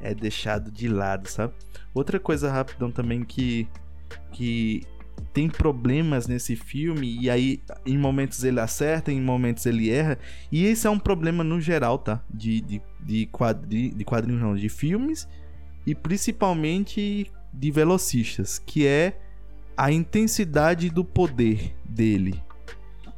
é 0.00 0.14
deixado 0.14 0.70
de 0.70 0.88
lado, 0.88 1.28
sabe? 1.28 1.52
Outra 1.92 2.18
coisa 2.18 2.50
rapidão 2.50 2.90
também 2.90 3.22
que 3.22 3.68
que 4.32 4.82
tem 5.32 5.48
problemas 5.48 6.26
nesse 6.26 6.56
filme 6.56 7.18
e 7.20 7.28
aí 7.28 7.60
em 7.84 7.98
momentos 7.98 8.42
ele 8.42 8.60
acerta, 8.60 9.12
em 9.12 9.20
momentos 9.20 9.66
ele 9.66 9.90
erra, 9.90 10.18
e 10.50 10.64
esse 10.64 10.86
é 10.86 10.90
um 10.90 10.98
problema 10.98 11.44
no 11.44 11.60
geral, 11.60 11.98
tá? 11.98 12.24
De, 12.32 12.60
de, 12.62 12.82
de, 13.00 13.26
quadri, 13.26 13.90
de 13.90 14.04
quadrinhos 14.04 14.40
não, 14.40 14.56
de 14.56 14.68
filmes 14.68 15.28
e 15.86 15.94
principalmente 15.94 17.30
de 17.52 17.70
velocistas, 17.70 18.58
que 18.58 18.86
é 18.86 19.20
a 19.76 19.92
intensidade 19.92 20.88
do 20.88 21.04
poder 21.04 21.74
dele. 21.84 22.42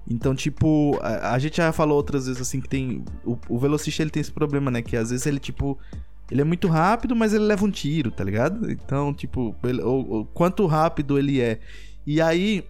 Então, 0.08 0.34
tipo, 0.34 0.98
a, 1.00 1.32
a 1.32 1.38
gente 1.38 1.56
já 1.56 1.72
falou 1.72 1.96
outras 1.96 2.26
vezes 2.26 2.40
assim 2.40 2.60
que 2.60 2.68
tem. 2.68 3.04
O, 3.24 3.38
o 3.48 3.58
velocista 3.58 4.02
ele 4.02 4.10
tem 4.10 4.20
esse 4.20 4.32
problema, 4.32 4.70
né? 4.70 4.82
Que 4.82 4.96
às 4.96 5.10
vezes 5.10 5.26
ele, 5.26 5.38
tipo. 5.38 5.78
Ele 6.30 6.40
é 6.40 6.44
muito 6.44 6.66
rápido, 6.66 7.14
mas 7.14 7.32
ele 7.32 7.44
leva 7.44 7.64
um 7.64 7.70
tiro, 7.70 8.10
tá 8.10 8.24
ligado? 8.24 8.68
Então, 8.68 9.14
tipo, 9.14 9.54
ele, 9.62 9.80
quanto 10.34 10.66
rápido 10.66 11.18
ele 11.18 11.40
é. 11.40 11.60
E 12.04 12.20
aí, 12.20 12.64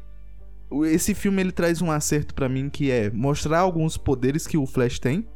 esse 0.85 1.15
filme 1.15 1.41
ele 1.41 1.53
traz 1.53 1.81
um 1.81 1.91
acerto 1.91 2.35
pra 2.35 2.51
mim 2.51 2.69
que 2.69 2.91
é 2.91 3.11
mostrar 3.11 3.61
alguns 3.61 3.97
poderes 3.97 4.47
que 4.47 4.59
o 4.59 4.67
Flash 4.67 4.99
tem, 4.99 5.27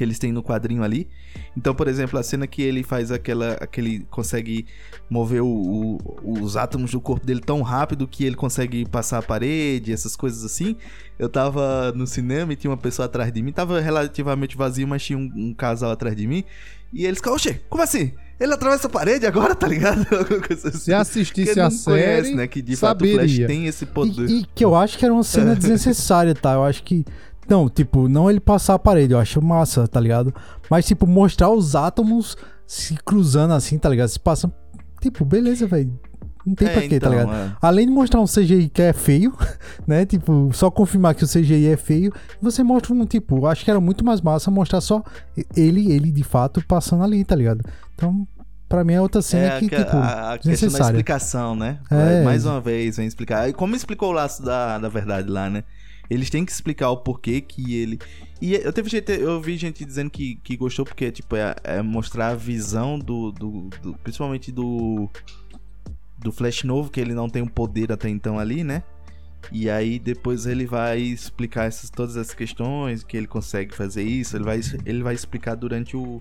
que 0.00 0.04
eles 0.04 0.18
têm 0.18 0.32
no 0.32 0.42
quadrinho 0.42 0.82
ali. 0.82 1.06
Então, 1.54 1.74
por 1.74 1.86
exemplo, 1.86 2.18
a 2.18 2.22
cena 2.22 2.46
que 2.46 2.62
ele 2.62 2.82
faz 2.82 3.12
aquela, 3.12 3.52
aquele 3.60 4.00
consegue 4.10 4.64
mover 5.10 5.42
o- 5.42 5.98
o- 6.24 6.40
os 6.42 6.56
átomos 6.56 6.92
do 6.92 7.02
corpo 7.02 7.26
dele 7.26 7.40
tão 7.40 7.60
rápido 7.60 8.08
que 8.08 8.24
ele 8.24 8.34
consegue 8.34 8.86
passar 8.88 9.18
a 9.18 9.22
parede, 9.22 9.92
essas 9.92 10.16
coisas 10.16 10.42
assim. 10.42 10.74
Eu 11.18 11.28
tava 11.28 11.92
no 11.92 12.06
cinema 12.06 12.50
e 12.54 12.56
tinha 12.56 12.70
uma 12.70 12.78
pessoa 12.78 13.04
atrás 13.04 13.30
de 13.30 13.42
mim, 13.42 13.52
tava 13.52 13.78
relativamente 13.78 14.56
vazio, 14.56 14.88
mas 14.88 15.02
tinha 15.04 15.18
um, 15.18 15.30
um 15.36 15.52
casal 15.52 15.90
atrás 15.90 16.16
de 16.16 16.26
mim. 16.26 16.44
E 16.94 17.04
eles 17.04 17.18
ficaram, 17.18 17.36
oxê, 17.36 17.60
como 17.68 17.82
assim? 17.82 18.12
Ele 18.40 18.54
atravessa 18.54 18.86
a 18.86 18.90
parede 18.90 19.26
agora, 19.26 19.54
tá 19.54 19.68
ligado? 19.68 20.02
Assim. 20.66 20.70
Se 20.78 20.94
assistisse 20.94 21.48
Porque 21.48 21.60
a 21.60 21.70
série, 21.70 22.02
conhece, 22.02 22.34
né? 22.34 22.46
Que 22.48 22.62
de 22.62 22.74
fato 22.74 23.04
o 23.04 23.06
Flash 23.06 23.20
saberia. 23.32 23.46
tem 23.46 23.66
esse 23.66 23.84
poder. 23.84 24.30
E, 24.30 24.40
e 24.40 24.46
que 24.54 24.64
eu 24.64 24.74
acho 24.74 24.96
que 24.96 25.04
era 25.04 25.12
uma 25.12 25.22
cena 25.22 25.54
desnecessária, 25.54 26.34
tá? 26.34 26.54
Eu 26.54 26.64
acho 26.64 26.82
que. 26.82 27.04
Não, 27.50 27.68
tipo, 27.68 28.08
não 28.08 28.30
ele 28.30 28.38
passar 28.40 28.74
a 28.74 28.78
parede, 28.78 29.12
eu 29.12 29.18
acho 29.18 29.42
massa, 29.42 29.88
tá 29.88 29.98
ligado? 29.98 30.32
Mas, 30.70 30.86
tipo, 30.86 31.06
mostrar 31.06 31.50
os 31.50 31.74
átomos 31.74 32.36
se 32.64 32.94
cruzando 33.04 33.52
assim, 33.54 33.76
tá 33.76 33.88
ligado? 33.88 34.08
Se 34.08 34.20
passam. 34.20 34.52
Tipo, 35.00 35.24
beleza, 35.24 35.66
velho. 35.66 35.98
Não 36.46 36.54
tem 36.54 36.68
É, 36.68 36.72
pra 36.72 36.80
quê, 36.82 36.88
tá 37.00 37.08
então, 37.08 37.10
ligado? 37.10 37.32
é. 37.32 37.52
Além 37.60 37.86
de 37.86 37.92
mostrar 37.92 38.20
um 38.20 38.24
CGI 38.24 38.68
que 38.68 38.80
é 38.80 38.92
feio, 38.92 39.34
né? 39.86 40.06
Tipo, 40.06 40.50
só 40.52 40.70
confirmar 40.70 41.14
que 41.14 41.24
o 41.24 41.28
CGI 41.28 41.66
é 41.66 41.76
feio, 41.76 42.12
você 42.40 42.62
mostra 42.62 42.94
um, 42.94 43.04
tipo, 43.04 43.46
acho 43.46 43.64
que 43.64 43.70
era 43.70 43.80
muito 43.80 44.04
mais 44.04 44.20
massa 44.20 44.50
mostrar 44.50 44.80
só 44.80 45.02
ele, 45.56 45.92
ele 45.92 46.10
de 46.12 46.22
fato 46.22 46.64
passando 46.66 47.02
ali, 47.04 47.24
tá 47.24 47.34
ligado? 47.34 47.62
Então, 47.94 48.26
pra 48.68 48.84
mim 48.84 48.94
é 48.94 49.00
outra 49.02 49.20
cena 49.20 49.54
É 49.54 49.58
que, 49.58 49.74
a, 49.74 49.84
tipo, 49.84 49.96
a, 49.96 50.32
a 50.34 50.38
questão 50.38 50.70
da 50.70 50.78
explicação, 50.78 51.54
né? 51.56 51.78
É. 51.90 52.22
Mais 52.22 52.46
uma 52.46 52.60
vez, 52.60 52.96
vem 52.96 53.06
explicar. 53.06 53.48
E 53.48 53.52
como 53.52 53.74
explicou 53.76 54.08
o 54.10 54.12
laço 54.12 54.42
da, 54.42 54.78
da 54.78 54.88
verdade 54.88 55.28
lá, 55.28 55.50
né? 55.50 55.64
Eles 56.10 56.28
têm 56.28 56.44
que 56.44 56.50
explicar 56.50 56.90
o 56.90 56.96
porquê 56.96 57.40
que 57.40 57.76
ele. 57.76 57.98
E 58.42 58.54
eu 58.54 58.72
teve 58.72 58.90
gente, 58.90 59.12
eu 59.12 59.40
vi 59.40 59.56
gente 59.56 59.84
dizendo 59.84 60.10
que, 60.10 60.34
que 60.42 60.56
gostou 60.56 60.84
porque, 60.84 61.12
tipo, 61.12 61.36
é, 61.36 61.54
é 61.62 61.80
mostrar 61.82 62.28
a 62.28 62.34
visão 62.34 62.98
do, 62.98 63.30
do, 63.30 63.70
do- 63.80 63.94
Principalmente 64.02 64.50
do. 64.50 65.08
Do 66.18 66.30
Flash 66.32 66.64
novo, 66.64 66.90
que 66.90 67.00
ele 67.00 67.14
não 67.14 67.30
tem 67.30 67.40
um 67.42 67.46
poder 67.48 67.90
até 67.92 68.08
então 68.08 68.38
ali, 68.38 68.62
né? 68.62 68.82
E 69.50 69.70
aí 69.70 69.98
depois 69.98 70.44
ele 70.44 70.66
vai 70.66 70.98
explicar 71.00 71.64
essas, 71.64 71.88
todas 71.88 72.14
essas 72.16 72.34
questões, 72.34 73.02
que 73.02 73.16
ele 73.16 73.26
consegue 73.26 73.74
fazer 73.74 74.02
isso, 74.02 74.36
ele 74.36 74.44
vai, 74.44 74.60
ele 74.84 75.02
vai 75.02 75.14
explicar 75.14 75.54
durante 75.54 75.96
o. 75.96 76.20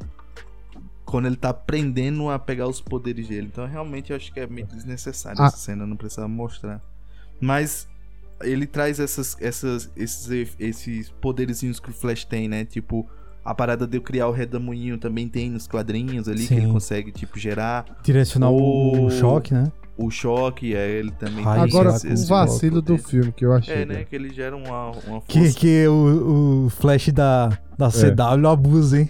Quando 1.03 1.25
ele 1.25 1.35
tá 1.35 1.49
aprendendo 1.49 2.29
a 2.29 2.37
pegar 2.39 2.67
os 2.67 2.79
poderes 2.79 3.27
dele. 3.27 3.49
Então 3.51 3.65
realmente 3.65 4.11
eu 4.11 4.15
acho 4.15 4.31
que 4.31 4.39
é 4.39 4.47
meio 4.47 4.67
desnecessário 4.67 5.41
Ah. 5.41 5.47
essa 5.47 5.57
cena, 5.57 5.85
não 5.85 5.97
precisava 5.97 6.27
mostrar. 6.29 6.81
Mas 7.41 7.87
ele 8.41 8.65
traz 8.67 8.99
essas, 8.99 9.35
essas, 9.39 9.89
esses, 9.95 10.55
esses 10.59 11.09
poderzinhos 11.21 11.79
que 11.79 11.89
o 11.89 11.93
Flash 11.93 12.25
tem, 12.25 12.47
né? 12.47 12.65
Tipo, 12.65 13.07
a 13.43 13.53
parada 13.55 13.87
de 13.87 13.97
eu 13.97 14.01
criar 14.01 14.27
o 14.27 14.31
redemoinho 14.31 14.97
também 14.97 15.27
tem 15.27 15.49
nos 15.49 15.67
quadrinhos 15.67 16.27
ali, 16.27 16.45
que 16.47 16.53
ele 16.53 16.65
Sim. 16.67 16.71
consegue, 16.73 17.11
tipo, 17.11 17.37
gerar 17.39 17.85
direcionar 18.03 18.49
o... 18.51 19.05
o- 19.05 19.09
choque, 19.11 19.53
né? 19.53 19.71
o 19.97 20.09
choque, 20.09 20.73
é, 20.73 20.89
ele 20.91 21.11
também 21.11 21.43
Ai, 21.45 21.55
tem 21.59 21.63
Agora, 21.69 21.89
esse- 21.95 22.07
o 22.07 22.13
esse 22.13 22.25
vacilo 22.29 22.81
do 22.81 22.97
filme 22.97 23.33
que 23.33 23.43
eu 23.45 23.51
achei. 23.51 23.73
É, 23.73 23.85
né? 23.85 23.95
velho. 23.95 24.05
Que 24.07 24.15
ele 24.15 24.29
gera 24.33 24.55
uma, 24.55 24.91
uma 24.91 25.21
Que, 25.27 25.39
força. 25.41 25.59
que 25.59 25.87
o, 25.89 26.65
o 26.65 26.69
Flash 26.69 27.09
da, 27.09 27.49
da 27.77 27.87
É. 27.87 27.89
CW 27.89 28.47
abusa, 28.47 28.99
hein? 29.01 29.09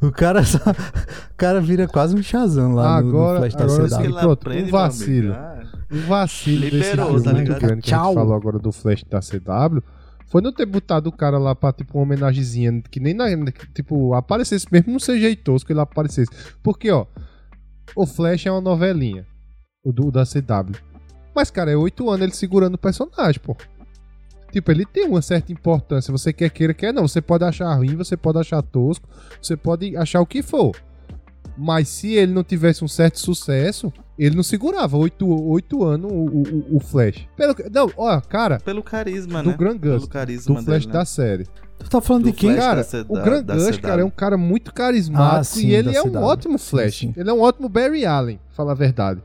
O 0.00 0.10
cara 0.12 0.44
só, 0.44 0.58
o 0.58 1.34
cara 1.36 1.60
vira 1.60 1.88
quase 1.88 2.14
um 2.14 2.22
Shazam 2.22 2.74
lá 2.74 3.00
no- 3.00 3.08
Agora- 3.08 3.32
no, 3.34 3.38
Flash 3.40 3.54
da 3.54 3.64
agora 3.64 3.88
CW. 3.88 4.04
ele 4.04 4.12
Pronto, 4.12 4.32
aprende, 4.32 4.68
um 4.68 4.70
vacilo. 4.70 5.32
ah, 5.32 5.62
O 5.90 5.96
vacilo 6.06 6.60
desse 6.62 6.76
Liberou, 6.76 7.06
filme 7.08 7.22
tá 7.24 7.32
muito 7.32 7.46
grande 7.48 7.82
que 7.82 7.94
a 7.94 7.98
gente 7.98 8.14
falou 8.14 8.34
agora 8.34 8.58
do 8.58 8.72
Flash 8.72 9.04
da 9.04 9.20
CW 9.20 9.82
foi 10.26 10.42
não 10.42 10.52
ter 10.52 10.66
botado 10.66 11.08
o 11.08 11.12
cara 11.12 11.38
lá 11.38 11.54
pra, 11.54 11.72
tipo, 11.72 11.96
uma 11.96 12.02
homenagemzinha, 12.02 12.82
que 12.90 12.98
nem 12.98 13.14
na, 13.14 13.26
tipo, 13.72 14.12
aparecesse 14.12 14.66
mesmo 14.72 14.92
não 14.92 14.98
seja 14.98 15.34
tosco 15.36 15.68
que 15.68 15.72
ele 15.72 15.78
aparecesse. 15.80 16.30
Porque, 16.64 16.90
ó, 16.90 17.06
o 17.94 18.04
Flash 18.04 18.44
é 18.46 18.50
uma 18.50 18.60
novelinha, 18.60 19.24
o 19.84 19.92
do, 19.92 20.10
da 20.10 20.24
CW. 20.26 20.74
Mas, 21.34 21.50
cara, 21.50 21.70
é 21.70 21.76
oito 21.76 22.10
anos 22.10 22.22
ele 22.22 22.34
segurando 22.34 22.74
o 22.74 22.78
personagem, 22.78 23.40
pô. 23.40 23.56
Tipo, 24.56 24.70
ele 24.70 24.86
tem 24.86 25.04
uma 25.06 25.20
certa 25.20 25.52
importância. 25.52 26.10
Você 26.10 26.32
quer 26.32 26.48
queira, 26.48 26.72
quer 26.72 26.90
não. 26.90 27.06
Você 27.06 27.20
pode 27.20 27.44
achar 27.44 27.74
ruim, 27.74 27.94
você 27.94 28.16
pode 28.16 28.38
achar 28.38 28.62
tosco, 28.62 29.06
você 29.38 29.54
pode 29.54 29.94
achar 29.94 30.18
o 30.22 30.24
que 30.26 30.42
for. 30.42 30.74
Mas 31.58 31.88
se 31.88 32.14
ele 32.14 32.32
não 32.32 32.42
tivesse 32.42 32.82
um 32.82 32.88
certo 32.88 33.20
sucesso, 33.20 33.92
ele 34.18 34.34
não 34.34 34.42
segurava 34.42 34.96
oito, 34.96 35.28
oito 35.50 35.84
anos 35.84 36.10
o, 36.10 36.14
o, 36.14 36.76
o 36.76 36.80
Flash. 36.80 37.28
Pelo, 37.36 37.54
que- 37.54 37.68
não, 37.68 37.90
ó, 37.98 38.18
cara, 38.22 38.58
Pelo 38.60 38.82
carisma, 38.82 39.42
do 39.42 39.50
né? 39.50 39.56
Gran 39.58 39.76
Gus, 39.76 39.90
Pelo 39.90 40.08
carisma 40.08 40.54
do 40.54 40.64
Flash 40.64 40.80
dele, 40.86 40.92
da 40.94 40.98
né? 41.00 41.04
série. 41.04 41.46
Tu 41.78 41.90
tá 41.90 42.00
falando 42.00 42.22
Do 42.22 42.30
de 42.30 42.36
quem? 42.38 42.54
Flash 42.54 42.64
Cara, 42.64 42.82
da 42.82 43.12
o 43.12 43.14
da- 43.14 43.22
Gran 43.22 43.42
da 43.42 43.78
cara, 43.78 44.00
é 44.00 44.04
um 44.06 44.10
cara 44.10 44.38
muito 44.38 44.72
carismático 44.72 45.36
Ah, 45.40 45.44
sim, 45.44 45.66
e 45.66 45.74
ele 45.74 45.92
da 45.92 45.98
é 45.98 46.00
um 46.00 46.10
CW. 46.10 46.22
ótimo 46.22 46.58
Sim, 46.58 46.66
Flash. 46.70 46.94
sim. 46.98 47.12
Ele 47.14 47.28
é 47.28 47.32
um 47.34 47.40
ótimo 47.42 47.68
Barry 47.68 48.06
Allen, 48.06 48.40
fala 48.52 48.72
a 48.72 48.74
verdade. 48.74 49.20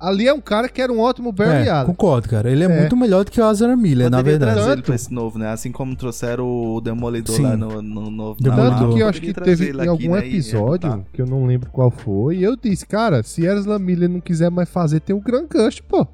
Ali 0.00 0.28
é 0.28 0.32
um 0.32 0.40
cara 0.40 0.68
que 0.68 0.80
era 0.80 0.92
um 0.92 1.00
ótimo 1.00 1.32
Barry 1.32 1.66
É, 1.66 1.70
Allen. 1.70 1.86
concordo, 1.86 2.28
cara. 2.28 2.48
Ele 2.50 2.62
é, 2.62 2.66
É. 2.66 2.80
muito 2.80 2.96
melhor 2.96 3.24
do 3.24 3.32
que 3.32 3.40
o 3.40 3.44
Azra 3.44 3.76
Miller, 3.76 4.08
na 4.08 4.18
Poderia 4.18 4.38
verdade. 4.38 4.52
trazer 4.54 4.68
ele 4.68 4.76
Tanto- 4.76 4.86
pra 4.86 4.94
esse 4.94 5.12
novo, 5.12 5.38
né? 5.38 5.48
Assim 5.50 5.72
como 5.72 5.96
trouxeram 5.96 6.46
o 6.46 6.80
Demolidor 6.80 7.34
Sim. 7.34 7.42
lá 7.42 7.56
no, 7.56 7.82
no 7.82 8.10
novo. 8.10 8.40
Demolidor. 8.40 8.78
Tanto 8.78 8.94
que 8.94 9.00
eu 9.02 9.08
acho 9.08 9.20
que 9.20 9.34
teve 9.34 9.70
em 9.72 9.80
aqui, 9.80 9.88
algum 9.88 10.12
né, 10.12 10.18
episódio, 10.26 11.04
que 11.12 11.20
eu 11.20 11.26
não 11.26 11.46
lembro 11.46 11.68
qual 11.70 11.90
foi, 11.90 12.36
e 12.36 12.44
eu 12.44 12.56
disse, 12.56 12.86
cara, 12.86 13.22
se 13.24 13.44
Ezra 13.44 13.76
Miller 13.78 14.08
não 14.08 14.20
quiser 14.20 14.50
mais 14.50 14.68
fazer, 14.68 15.00
tem 15.00 15.16
o 15.16 15.20
Gran 15.20 15.46
Gust, 15.52 15.82
pô. 15.82 16.06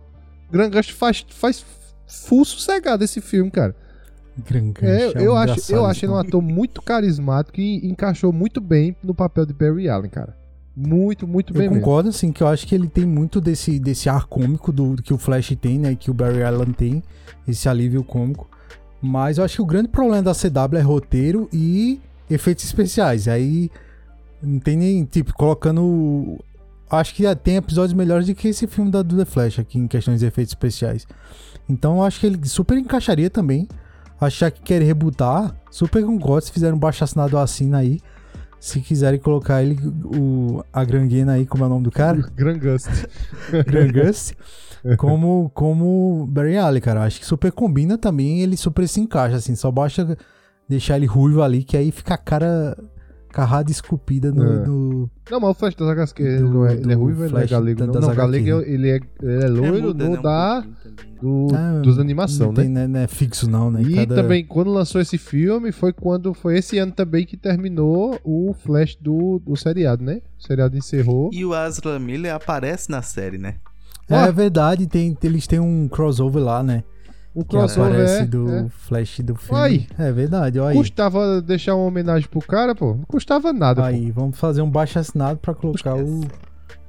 Gran 0.50 0.70
Gust 0.70 0.92
faz, 0.92 1.24
faz 1.28 1.64
full 2.06 2.44
sossegado 2.44 3.04
esse 3.04 3.20
filme, 3.20 3.50
cara. 3.50 3.74
Gran 4.48 4.72
Gus, 4.72 4.82
É, 4.82 5.12
é 5.22 5.26
eu 5.26 5.34
um 5.34 5.36
acho, 5.36 5.72
eu 5.72 5.84
acho 5.84 6.04
ele 6.06 6.12
um 6.12 6.16
ator 6.16 6.40
muito 6.42 6.80
carismático 6.80 7.60
e 7.60 7.86
encaixou 7.86 8.32
muito 8.32 8.60
bem 8.60 8.96
no 9.02 9.14
papel 9.14 9.44
de 9.44 9.52
Barry 9.52 9.88
Allen, 9.90 10.10
cara. 10.10 10.34
Muito, 10.76 11.26
muito 11.26 11.52
bem 11.52 11.66
Eu 11.66 11.70
mesmo. 11.70 11.84
concordo, 11.84 12.08
assim, 12.08 12.32
que 12.32 12.42
eu 12.42 12.48
acho 12.48 12.66
que 12.66 12.74
ele 12.74 12.88
tem 12.88 13.06
muito 13.06 13.40
desse, 13.40 13.78
desse 13.78 14.08
ar 14.08 14.26
cômico 14.26 14.72
do, 14.72 14.96
que 15.02 15.14
o 15.14 15.18
Flash 15.18 15.54
tem, 15.60 15.78
né? 15.78 15.94
Que 15.94 16.10
o 16.10 16.14
Barry 16.14 16.42
Allen 16.42 16.72
tem, 16.72 17.02
esse 17.46 17.68
alívio 17.68 18.02
cômico. 18.02 18.48
Mas 19.00 19.38
eu 19.38 19.44
acho 19.44 19.56
que 19.56 19.62
o 19.62 19.66
grande 19.66 19.88
problema 19.88 20.22
da 20.22 20.32
CW 20.34 20.78
é 20.78 20.80
roteiro 20.80 21.48
e 21.52 22.00
efeitos 22.28 22.64
especiais. 22.64 23.28
Aí 23.28 23.70
não 24.42 24.58
tem 24.58 24.76
nem, 24.76 25.04
tipo, 25.04 25.32
colocando. 25.34 26.38
Acho 26.90 27.14
que 27.14 27.22
tem 27.36 27.56
episódios 27.56 27.92
melhores 27.92 28.26
do 28.26 28.34
que 28.34 28.48
esse 28.48 28.66
filme 28.66 28.90
da 28.90 29.02
do 29.02 29.16
The 29.16 29.24
Flash 29.24 29.58
aqui 29.58 29.78
em 29.78 29.86
questões 29.86 30.20
de 30.20 30.26
efeitos 30.26 30.52
especiais. 30.52 31.06
Então 31.68 31.96
eu 31.96 32.02
acho 32.02 32.18
que 32.20 32.26
ele 32.26 32.46
super 32.48 32.76
encaixaria 32.76 33.30
também. 33.30 33.68
Achar 34.20 34.50
que 34.50 34.62
querem 34.62 34.86
rebutar, 34.86 35.54
super 35.70 36.04
concordo. 36.04 36.46
Se 36.46 36.52
fizerem 36.52 36.74
um 36.74 36.78
baixo 36.78 37.04
assinado 37.04 37.36
assina 37.38 37.78
aí. 37.78 38.00
Se 38.64 38.80
quiserem 38.80 39.20
colocar 39.20 39.62
ele, 39.62 39.76
o, 40.06 40.64
a 40.72 40.82
Granguena 40.86 41.32
aí, 41.32 41.44
como 41.44 41.64
é 41.64 41.66
o 41.66 41.68
nome 41.68 41.84
do 41.84 41.90
cara? 41.90 42.16
Gran 42.34 42.58
Gust. 42.58 42.88
Gran 43.66 43.92
Gus, 43.92 44.32
como, 44.96 45.50
como 45.52 46.26
Barry 46.30 46.56
Allen, 46.56 46.80
cara. 46.80 47.02
Acho 47.02 47.20
que 47.20 47.26
super 47.26 47.52
combina 47.52 47.98
também, 47.98 48.40
ele 48.40 48.56
super 48.56 48.88
se 48.88 49.02
encaixa, 49.02 49.36
assim. 49.36 49.54
Só 49.54 49.70
basta 49.70 50.16
deixar 50.66 50.96
ele 50.96 51.04
ruivo 51.04 51.42
ali, 51.42 51.62
que 51.62 51.76
aí 51.76 51.92
fica 51.92 52.14
a 52.14 52.16
cara 52.16 52.74
carrada 53.34 53.68
esculpida 53.70 54.30
no, 54.30 54.44
É. 54.44 54.66
no- 54.66 55.10
Não, 55.28 55.40
mas 55.40 55.50
o 55.50 55.54
Flash 55.54 55.74
das 55.74 55.88
HQ, 55.88 56.22
ele, 56.22 56.38
Do- 56.38 56.48
não 56.50 56.66
é, 56.66 56.74
ele 56.74 56.92
é 56.92 56.94
ruivo, 56.94 57.24
ele 57.24 57.32
não 57.32 57.40
é 57.40 57.46
galego. 57.46 57.84
Não, 57.86 58.00
não 58.00 58.14
galego 58.14 58.60
ele 58.60 58.90
é, 58.90 59.00
ele 59.22 59.44
é 59.44 59.48
loiro 59.48 59.88
muda, 59.88 60.04
no 60.08 60.16
né, 60.16 60.22
da, 60.22 60.62
também. 60.62 60.74
do, 61.20 61.48
Ah, 61.52 61.80
dos 61.82 61.98
animação, 61.98 62.46
não 62.46 62.52
né? 62.54 62.62
tem, 62.62 62.70
né? 62.70 62.86
Não 62.86 63.00
é 63.00 63.06
fixo, 63.08 63.50
não, 63.50 63.70
né? 63.72 63.82
E 63.82 63.94
Cada- 63.96 64.14
também, 64.14 64.44
quando 64.44 64.70
lançou 64.70 65.00
esse 65.00 65.18
filme, 65.18 65.72
foi 65.72 65.92
quando 65.92 66.32
foi 66.32 66.58
esse 66.58 66.78
ano 66.78 66.92
também 66.92 67.26
que 67.26 67.36
terminou 67.36 68.18
o 68.22 68.54
Flash 68.64 68.96
do, 69.00 69.40
do 69.44 69.56
seriado, 69.56 70.04
né? 70.04 70.20
O 70.38 70.42
seriado 70.46 70.76
encerrou. 70.76 71.30
E 71.32 71.44
o 71.44 71.52
Azra 71.52 71.98
Miller 71.98 72.32
aparece 72.34 72.88
na 72.88 73.02
série, 73.02 73.36
né? 73.38 73.56
É 74.08 74.14
Ah. 74.14 74.30
verdade, 74.30 74.86
tem, 74.86 75.16
eles 75.24 75.46
têm 75.46 75.58
um 75.58 75.88
crossover 75.88 76.42
lá, 76.42 76.62
né? 76.62 76.84
O 77.34 77.42
Que 77.42 77.48
crossover 77.56 77.92
aparece 77.92 78.22
é, 78.22 78.26
do 78.26 78.48
é. 78.48 78.66
Flash 78.68 79.20
do 79.20 79.34
filme. 79.34 79.60
Aí. 79.60 79.86
É 79.98 80.12
verdade, 80.12 80.58
olha 80.60 80.70
aí. 80.70 80.76
Custava 80.76 81.42
deixar 81.42 81.74
uma 81.74 81.84
homenagem 81.86 82.28
pro 82.28 82.40
cara, 82.40 82.74
pô? 82.74 82.94
Não 82.94 83.04
custava 83.08 83.52
nada, 83.52 83.82
pô. 83.82 83.88
Aí, 83.88 84.10
vamos 84.10 84.38
fazer 84.38 84.62
um 84.62 84.70
baixo 84.70 84.98
assinado 84.98 85.38
pra 85.40 85.52
colocar 85.52 85.96
o, 85.96 86.20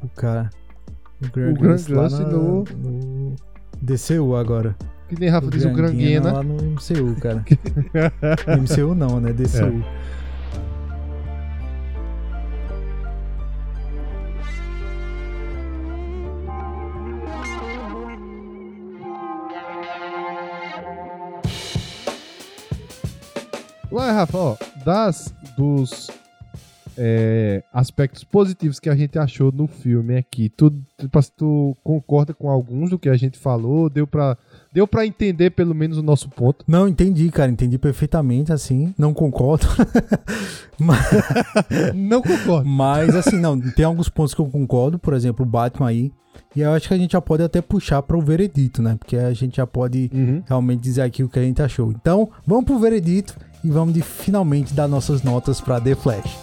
o 0.04 0.10
cara. 0.16 0.50
O 1.24 1.60
Grant, 1.60 1.90
O 1.90 1.94
na- 1.96 2.10
no- 2.30 2.64
no 2.78 3.36
DCU 3.82 4.36
agora. 4.36 4.76
Que 5.10 5.20
nem 5.20 5.30
Rafa 5.30 5.50
diz 5.50 5.66
o 5.66 5.72
Granguena 5.72 6.34
lá 6.34 6.44
no 6.44 6.56
MCU, 6.56 7.16
cara. 7.22 7.44
MCU 8.60 8.94
não, 8.96 9.20
né? 9.20 9.32
DCU. 9.34 9.84
Ué, 23.92 24.12
Rafa, 24.12 24.38
ó, 24.38 24.56
das 24.84 25.34
dos 25.58 26.10
é, 26.98 27.64
aspectos 27.74 28.24
positivos 28.24 28.80
que 28.80 28.90
a 28.90 28.96
gente 28.96 29.18
achou 29.20 29.52
no 29.52 29.68
filme 29.68 30.18
aqui, 30.18 30.50
tu, 30.50 30.72
tu 31.38 31.78
concorda 31.84 32.34
com 32.34 32.50
alguns 32.50 32.90
do 32.90 33.00
que 33.00 33.10
a 33.10 33.16
gente 33.18 33.38
falou? 33.38 33.90
Deu 33.90 34.08
pra, 34.08 34.38
deu 34.74 34.88
pra 34.88 35.06
entender 35.06 35.52
pelo 35.52 35.76
menos 35.76 35.98
o 35.98 36.04
nosso 36.04 36.30
ponto? 36.30 36.64
Não, 36.68 36.88
entendi, 36.88 37.30
cara. 37.30 37.52
Entendi 37.52 37.78
perfeitamente, 37.78 38.52
assim. 38.52 38.94
Não 38.98 39.14
concordo. 39.14 39.66
mas, 40.80 41.06
Não 41.94 42.22
concordo. 42.22 42.68
mas, 42.68 43.16
assim, 43.16 43.38
não. 43.40 43.60
Tem 43.60 43.86
alguns 43.86 44.10
pontos 44.10 44.34
que 44.34 44.42
eu 44.42 44.46
concordo. 44.48 44.98
Por 45.00 45.14
exemplo, 45.14 45.46
o 45.46 45.50
Batman 45.50 45.88
aí. 45.90 46.12
E 46.56 46.62
eu 46.62 46.72
acho 46.74 46.88
que 46.88 46.94
a 46.94 46.98
gente 46.98 47.12
já 47.14 47.22
pode 47.22 47.44
até 47.44 47.62
puxar 47.62 48.02
para 48.02 48.18
o 48.18 48.22
veredito, 48.22 48.82
né? 48.82 48.96
Porque 48.98 49.16
a 49.18 49.34
gente 49.34 49.58
já 49.58 49.66
pode 49.68 50.10
Uhum. 50.14 50.44
realmente 50.46 50.82
dizer 50.82 51.02
aqui 51.02 51.24
o 51.24 51.30
que 51.30 51.40
a 51.40 51.44
gente 51.44 51.62
achou. 51.62 51.92
Então, 51.92 52.30
vamos 52.46 52.66
pro 52.66 52.78
veredito 52.80 53.38
e 53.66 53.72
vamos 53.72 53.96
de 53.96 54.02
finalmente 54.04 54.76
dar 54.76 54.88
nossas 54.88 55.24
notas 55.24 55.60
para 55.60 55.82
The 55.82 55.96
Flash. 55.96 56.38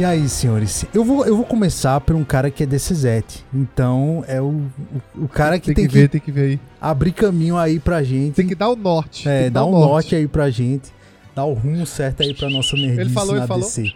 E 0.00 0.04
aí, 0.04 0.26
senhores, 0.30 0.86
eu 0.94 1.04
vou, 1.04 1.26
eu 1.26 1.36
vou 1.36 1.44
começar 1.44 2.00
por 2.00 2.16
um 2.16 2.24
cara 2.24 2.50
que 2.50 2.62
é 2.62 2.66
DCZ. 2.66 3.44
Então, 3.52 4.24
é 4.26 4.40
o, 4.40 4.46
o, 5.14 5.24
o 5.24 5.28
cara 5.28 5.58
que 5.60 5.66
Tem, 5.66 5.74
tem, 5.74 5.86
que, 5.88 5.92
ver, 5.94 6.08
tem 6.08 6.18
que 6.18 6.32
ver 6.32 6.40
aí. 6.52 6.60
abrir 6.80 7.12
caminho 7.12 7.58
aí 7.58 7.78
pra 7.78 8.02
gente. 8.02 8.32
Tem 8.32 8.46
que 8.48 8.54
dar 8.54 8.70
o 8.70 8.76
norte. 8.76 9.28
É, 9.28 9.44
que 9.44 9.50
dá 9.50 9.62
um 9.62 9.72
norte 9.72 10.14
aí 10.16 10.26
pra 10.26 10.48
gente. 10.48 10.90
Dá 11.36 11.44
o 11.44 11.52
rumo 11.52 11.84
certo 11.84 12.22
aí 12.22 12.32
pra 12.32 12.48
nossa 12.48 12.74
nerdice 12.76 12.98
Ele 13.02 13.10
falou, 13.10 13.34
na 13.34 13.40
ele 13.42 13.46
falou. 13.46 13.62
DC. 13.62 13.92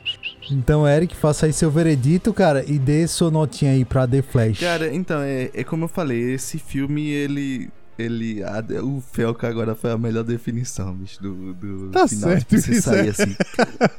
Então, 0.50 0.86
Eric, 0.86 1.16
faça 1.16 1.46
aí 1.46 1.54
seu 1.54 1.70
veredito, 1.70 2.34
cara, 2.34 2.62
e 2.70 2.78
dê 2.78 3.06
sua 3.06 3.30
notinha 3.30 3.72
aí 3.72 3.82
pra 3.82 4.06
The 4.06 4.20
Flash. 4.20 4.58
Cara, 4.60 4.94
então, 4.94 5.22
é, 5.22 5.48
é 5.54 5.64
como 5.64 5.84
eu 5.84 5.88
falei, 5.88 6.34
esse 6.34 6.58
filme, 6.58 7.08
ele. 7.08 7.70
Ele. 7.98 8.42
a- 8.44 8.62
o 8.82 9.00
Felca 9.10 9.48
agora 9.48 9.74
foi 9.74 9.90
a 9.90 9.96
melhor 9.96 10.22
definição, 10.24 10.92
bicho, 10.94 11.22
do, 11.22 11.54
do 11.54 11.88
Tá 11.92 12.06
final. 12.06 12.28
certo 12.28 12.46
tipo, 12.48 12.60
você 12.60 12.72
isso, 12.72 12.82
sair 12.82 13.06
é. 13.06 13.10
assim. 13.10 13.34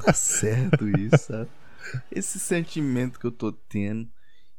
Tá 0.04 0.12
certo 0.12 0.86
isso, 0.88 1.18
sabe? 1.26 1.48
Esse 2.10 2.38
sentimento 2.38 3.18
que 3.18 3.26
eu 3.26 3.32
tô 3.32 3.52
tendo. 3.52 4.08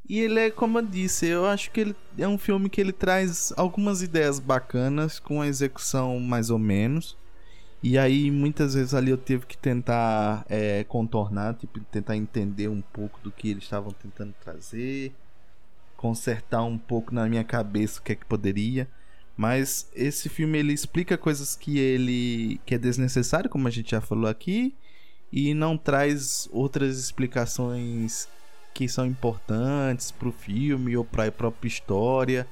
E 0.10 0.20
ele 0.20 0.40
é, 0.40 0.50
como 0.50 0.80
eu 0.80 0.86
disse, 0.86 1.26
eu 1.26 1.46
acho 1.46 1.70
que 1.72 1.82
ele 1.82 1.96
é 2.18 2.28
um 2.28 2.38
filme 2.38 2.70
que 2.70 2.80
ele 2.80 2.94
traz 2.94 3.52
algumas 3.58 4.02
ideias 4.02 4.40
bacanas, 4.40 5.20
com 5.20 5.42
a 5.42 5.48
execução 5.48 6.20
mais 6.20 6.50
ou 6.50 6.58
menos. 6.58 7.18
E 7.84 7.98
aí, 7.98 8.32
muitas 8.32 8.74
vezes 8.74 8.94
ali 8.94 9.12
eu 9.12 9.18
tive 9.18 9.46
que 9.46 9.58
tentar 9.58 10.46
é, 10.50 10.84
contornar, 10.86 11.56
tipo, 11.56 11.80
tentar 11.82 12.16
entender 12.16 12.70
um 12.70 12.82
pouco 12.82 13.20
do 13.22 13.32
que 13.32 13.50
eles 13.50 13.64
estavam 13.64 13.92
tentando 13.92 14.34
trazer, 14.42 15.14
consertar 15.96 16.64
um 16.64 16.78
pouco 16.78 17.14
na 17.14 17.28
minha 17.28 17.44
cabeça 17.44 18.00
o 18.00 18.04
que 18.04 18.14
é 18.14 18.16
que 18.16 18.26
poderia. 18.26 18.88
Mas 19.36 19.90
esse 19.94 20.30
filme 20.30 20.58
ele 20.58 20.74
explica 20.74 21.18
coisas 21.18 21.56
que 21.56 21.78
ele 21.78 22.60
que 22.66 22.76
é 22.76 22.78
desnecessário, 22.78 23.50
como 23.50 23.68
a 23.68 23.72
gente 23.72 23.92
já 23.92 24.02
falou 24.02 24.30
aqui, 24.30 24.74
e 25.32 25.54
não 25.54 25.78
traz 25.78 26.48
outras 26.52 26.98
explicações 27.00 28.28
que 28.74 28.88
são 28.88 29.06
importantes 29.06 30.12
pro 30.12 30.32
filme 30.32 30.96
ou 30.96 31.04
para 31.04 31.26
a 31.26 31.32
própria 31.32 31.68
história, 31.68 32.48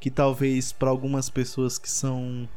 que 0.00 0.10
talvez 0.10 0.72
para 0.72 0.88
algumas 0.88 1.28
pessoas 1.28 1.78
que 1.78 1.90
são 1.90 2.48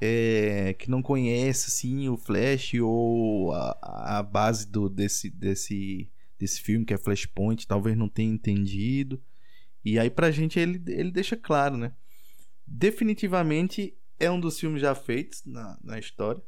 é, 0.00 0.74
que 0.78 0.90
não 0.90 1.00
conhecem 1.00 1.66
assim 1.68 2.08
o 2.08 2.16
Flash 2.16 2.74
ou 2.82 3.52
a, 3.52 4.18
a 4.18 4.22
base 4.22 4.66
do 4.66 4.88
desse 4.88 5.30
desse 5.30 6.10
desse 6.38 6.60
filme 6.60 6.84
que 6.84 6.92
é 6.92 6.98
Flashpoint, 6.98 7.66
talvez 7.66 7.96
não 7.96 8.08
tenha 8.08 8.32
entendido. 8.32 9.22
E 9.84 9.98
aí 9.98 10.10
pra 10.10 10.30
gente 10.30 10.58
ele, 10.58 10.82
ele 10.88 11.10
deixa 11.10 11.36
claro, 11.36 11.76
né? 11.76 11.94
Definitivamente 12.66 13.96
é 14.18 14.30
um 14.30 14.40
dos 14.40 14.58
filmes 14.58 14.80
já 14.80 14.94
feitos 14.94 15.44
na, 15.44 15.78
na 15.82 15.98
história. 15.98 16.42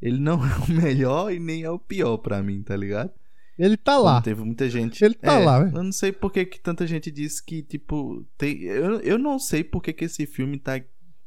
Ele 0.00 0.18
não 0.18 0.40
é 0.44 0.56
o 0.58 0.70
melhor 0.72 1.32
e 1.32 1.38
nem 1.38 1.62
é 1.62 1.70
o 1.70 1.78
pior 1.78 2.18
pra 2.18 2.42
mim, 2.42 2.62
tá 2.62 2.76
ligado? 2.76 3.10
Ele 3.58 3.76
tá 3.76 3.96
lá. 3.96 4.20
Teve 4.20 4.42
muita 4.44 4.68
gente. 4.68 5.02
Ele 5.02 5.14
tá 5.14 5.34
É, 5.34 5.44
lá, 5.44 5.64
né? 5.64 5.72
Eu 5.74 5.82
não 5.82 5.92
sei 5.92 6.12
por 6.12 6.30
que, 6.30 6.44
que 6.44 6.60
tanta 6.60 6.86
gente 6.86 7.10
disse 7.10 7.42
que, 7.42 7.62
tipo. 7.62 8.22
Tem... 8.36 8.60
Eu, 8.62 9.00
eu 9.00 9.18
não 9.18 9.38
sei 9.38 9.64
por 9.64 9.82
que, 9.82 9.92
que 9.94 10.04
esse 10.04 10.26
filme 10.26 10.58
tá, 10.58 10.78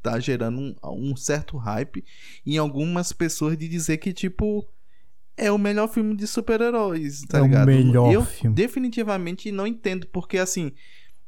tá 0.01 0.19
gerando 0.19 0.59
um, 0.59 0.75
um 1.11 1.15
certo 1.15 1.57
hype 1.57 2.03
em 2.45 2.57
algumas 2.57 3.11
pessoas 3.11 3.57
de 3.57 3.67
dizer 3.67 3.97
que, 3.97 4.13
tipo. 4.13 4.67
É 5.35 5.49
o 5.51 5.57
melhor 5.57 5.87
filme 5.87 6.15
de 6.15 6.27
super-heróis, 6.27 7.21
tá 7.21 7.39
É 7.39 7.41
o 7.41 7.45
ligado? 7.45 7.65
melhor 7.65 8.11
eu 8.13 8.25
filme. 8.25 8.53
definitivamente 8.55 9.51
não 9.51 9.65
entendo, 9.65 10.05
porque 10.07 10.37
assim. 10.37 10.71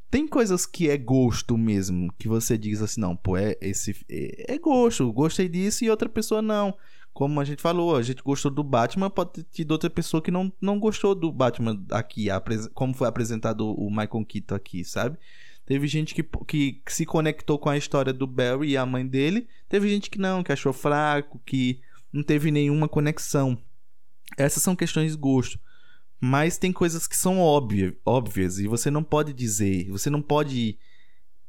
Tem 0.09 0.27
coisas 0.27 0.65
que 0.65 0.89
é 0.89 0.97
gosto 0.97 1.57
mesmo, 1.57 2.11
que 2.19 2.27
você 2.27 2.57
diz 2.57 2.81
assim, 2.81 2.99
não, 2.99 3.15
pô, 3.15 3.37
é 3.37 3.55
esse 3.61 3.95
é, 4.09 4.55
é 4.55 4.57
gosto, 4.59 5.09
gostei 5.13 5.47
disso 5.47 5.85
e 5.85 5.89
outra 5.89 6.09
pessoa 6.09 6.41
não. 6.41 6.77
Como 7.13 7.39
a 7.39 7.43
gente 7.43 7.61
falou, 7.61 7.95
a 7.95 8.01
gente 8.01 8.23
gostou 8.23 8.49
do 8.49 8.63
Batman, 8.63 9.09
pode 9.09 9.31
ter 9.31 9.43
tido 9.43 9.71
outra 9.71 9.89
pessoa 9.89 10.21
que 10.21 10.31
não, 10.31 10.51
não 10.61 10.79
gostou 10.79 11.13
do 11.13 11.31
Batman 11.31 11.83
aqui, 11.91 12.27
como 12.73 12.93
foi 12.93 13.07
apresentado 13.07 13.67
o 13.67 13.89
Michael 13.89 14.25
Keaton 14.25 14.55
aqui, 14.55 14.85
sabe? 14.85 15.17
Teve 15.65 15.87
gente 15.87 16.15
que, 16.15 16.23
que 16.23 16.81
se 16.87 17.05
conectou 17.05 17.59
com 17.59 17.69
a 17.69 17.77
história 17.77 18.11
do 18.11 18.25
Barry 18.25 18.71
e 18.71 18.77
a 18.77 18.85
mãe 18.85 19.05
dele, 19.05 19.47
teve 19.69 19.89
gente 19.89 20.09
que 20.09 20.17
não, 20.17 20.43
que 20.43 20.51
achou 20.51 20.73
fraco, 20.73 21.39
que 21.45 21.81
não 22.11 22.23
teve 22.23 22.49
nenhuma 22.49 22.87
conexão. 22.87 23.57
Essas 24.37 24.63
são 24.63 24.75
questões 24.75 25.11
de 25.11 25.17
gosto. 25.17 25.59
Mas 26.19 26.57
tem 26.57 26.71
coisas 26.71 27.07
que 27.07 27.17
são 27.17 27.39
óbvia, 27.39 27.97
óbvias 28.05 28.59
e 28.59 28.67
você 28.67 28.91
não 28.91 29.03
pode 29.03 29.33
dizer, 29.33 29.89
você 29.89 30.09
não 30.09 30.21
pode 30.21 30.77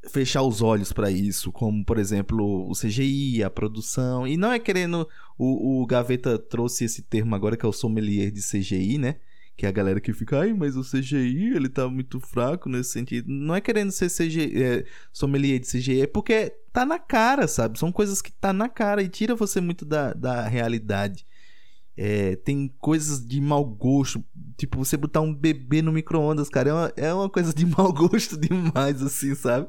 fechar 0.09 0.41
os 0.43 0.61
olhos 0.61 0.91
pra 0.91 1.09
isso, 1.09 1.51
como 1.51 1.83
por 1.85 1.97
exemplo 1.97 2.69
o 2.69 2.73
CGI, 2.73 3.43
a 3.43 3.49
produção. 3.49 4.27
E 4.27 4.37
não 4.37 4.51
é 4.51 4.59
querendo. 4.59 5.07
O, 5.37 5.81
o 5.81 5.85
Gaveta 5.85 6.37
trouxe 6.37 6.85
esse 6.85 7.01
termo 7.01 7.35
agora 7.35 7.57
que 7.57 7.65
é 7.65 7.69
o 7.69 7.73
sommelier 7.73 8.31
de 8.31 8.41
CGI, 8.41 8.97
né? 8.97 9.15
Que 9.55 9.65
é 9.65 9.69
a 9.69 9.71
galera 9.71 10.01
que 10.01 10.11
fica, 10.13 10.39
ai, 10.39 10.51
mas 10.51 10.75
o 10.75 10.81
CGI 10.81 11.55
ele 11.55 11.69
tá 11.69 11.87
muito 11.87 12.19
fraco 12.19 12.67
nesse 12.67 12.91
sentido. 12.91 13.29
Não 13.29 13.55
é 13.55 13.61
querendo 13.61 13.91
ser 13.91 14.09
CGI, 14.09 14.63
é, 14.63 14.85
sommelier 15.11 15.59
de 15.59 15.67
CGI, 15.67 16.01
é 16.01 16.07
porque 16.07 16.51
tá 16.71 16.85
na 16.85 16.97
cara, 16.97 17.47
sabe? 17.47 17.77
São 17.77 17.91
coisas 17.91 18.21
que 18.21 18.31
tá 18.31 18.51
na 18.51 18.67
cara 18.67 19.03
e 19.03 19.09
tira 19.09 19.35
você 19.35 19.61
muito 19.61 19.85
da, 19.85 20.13
da 20.13 20.47
realidade. 20.47 21.25
É, 21.95 22.35
tem 22.37 22.67
coisas 22.79 23.25
de 23.25 23.39
mau 23.39 23.63
gosto. 23.63 24.23
Tipo, 24.57 24.77
você 24.83 24.97
botar 24.97 25.21
um 25.21 25.33
bebê 25.33 25.81
no 25.81 25.91
micro-ondas, 25.91 26.49
cara, 26.49 26.69
é 26.69 26.73
uma, 26.73 26.93
é 26.97 27.13
uma 27.13 27.29
coisa 27.29 27.53
de 27.53 27.65
mau 27.67 27.93
gosto 27.93 28.35
demais, 28.37 29.01
assim, 29.01 29.35
sabe? 29.35 29.67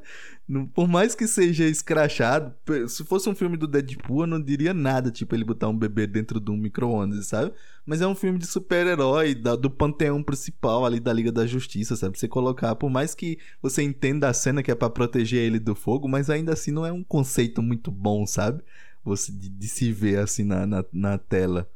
Não- 0.48 0.66
por 0.66 0.86
mais 0.88 1.14
que 1.14 1.26
seja 1.26 1.64
escrachado, 1.66 2.54
se 2.88 3.04
fosse 3.04 3.28
um 3.28 3.34
filme 3.34 3.56
do 3.56 3.66
Deadpool, 3.66 4.22
eu 4.22 4.26
não 4.26 4.40
diria 4.42 4.74
nada, 4.74 5.10
tipo, 5.10 5.34
ele 5.34 5.44
botar 5.44 5.68
um 5.68 5.76
bebê 5.76 6.06
dentro 6.06 6.38
de 6.40 6.50
um 6.50 6.56
micro-ondas, 6.56 7.26
sabe? 7.26 7.52
Mas 7.86 8.00
é 8.00 8.06
um 8.06 8.14
filme 8.14 8.38
de 8.38 8.46
super-herói, 8.46 9.34
do 9.34 9.70
panteão 9.70 10.22
principal 10.22 10.84
ali 10.84 11.00
da 11.00 11.12
Liga 11.12 11.32
da 11.32 11.46
Justiça, 11.46 11.96
sabe? 11.96 12.18
Você 12.18 12.28
colocar, 12.28 12.74
por 12.74 12.90
mais 12.90 13.14
que 13.14 13.38
você 13.62 13.82
entenda 13.82 14.28
a 14.28 14.34
cena 14.34 14.62
que 14.62 14.70
é 14.70 14.74
pra 14.74 14.90
proteger 14.90 15.42
ele 15.42 15.58
do 15.58 15.74
fogo, 15.74 16.08
mas 16.08 16.28
ainda 16.30 16.52
assim 16.52 16.70
não 16.70 16.84
é 16.86 16.92
um 16.92 17.04
conceito 17.04 17.62
muito 17.62 17.90
bom, 17.90 18.26
sabe? 18.26 18.62
Você, 19.04 19.32
de, 19.32 19.48
de 19.50 19.68
se 19.68 19.92
ver 19.92 20.18
assim 20.18 20.44
na, 20.44 20.66
na, 20.66 20.84
na 20.92 21.18
tela. 21.18 21.70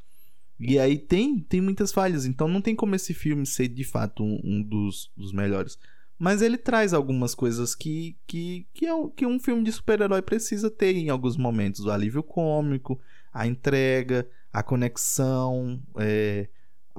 E 0.61 0.79
aí 0.79 0.99
tem, 0.99 1.39
tem 1.39 1.61
muitas 1.61 1.93
falhas, 1.93 2.27
então 2.27 2.49
não 2.49 2.61
tem 2.61 2.75
como 2.75 2.95
esse 2.95 3.15
filme 3.15 3.47
ser 3.47 3.69
de 3.69 3.85
fato 3.85 4.25
um, 4.25 4.41
um 4.43 4.63
dos, 4.63 5.11
dos 5.17 5.33
melhores. 5.33 5.79
Mas 6.19 6.43
ele 6.43 6.59
traz 6.59 6.93
algumas 6.93 7.33
coisas 7.33 7.77
que, 7.77 8.17
que, 8.27 8.67
que, 8.75 8.87
é 8.87 8.93
um, 8.93 9.09
que 9.09 9.25
um 9.25 9.39
filme 9.39 9.63
de 9.63 9.71
super-herói 9.71 10.21
precisa 10.21 10.69
ter 10.69 10.97
em 10.97 11.11
alguns 11.11 11.37
momentos. 11.37 11.85
O 11.85 11.91
alívio 11.93 12.25
cômico, 12.25 13.01
a 13.33 13.47
entrega, 13.47 14.29
a 14.53 14.61
conexão, 14.61 15.81
é, 15.97 16.49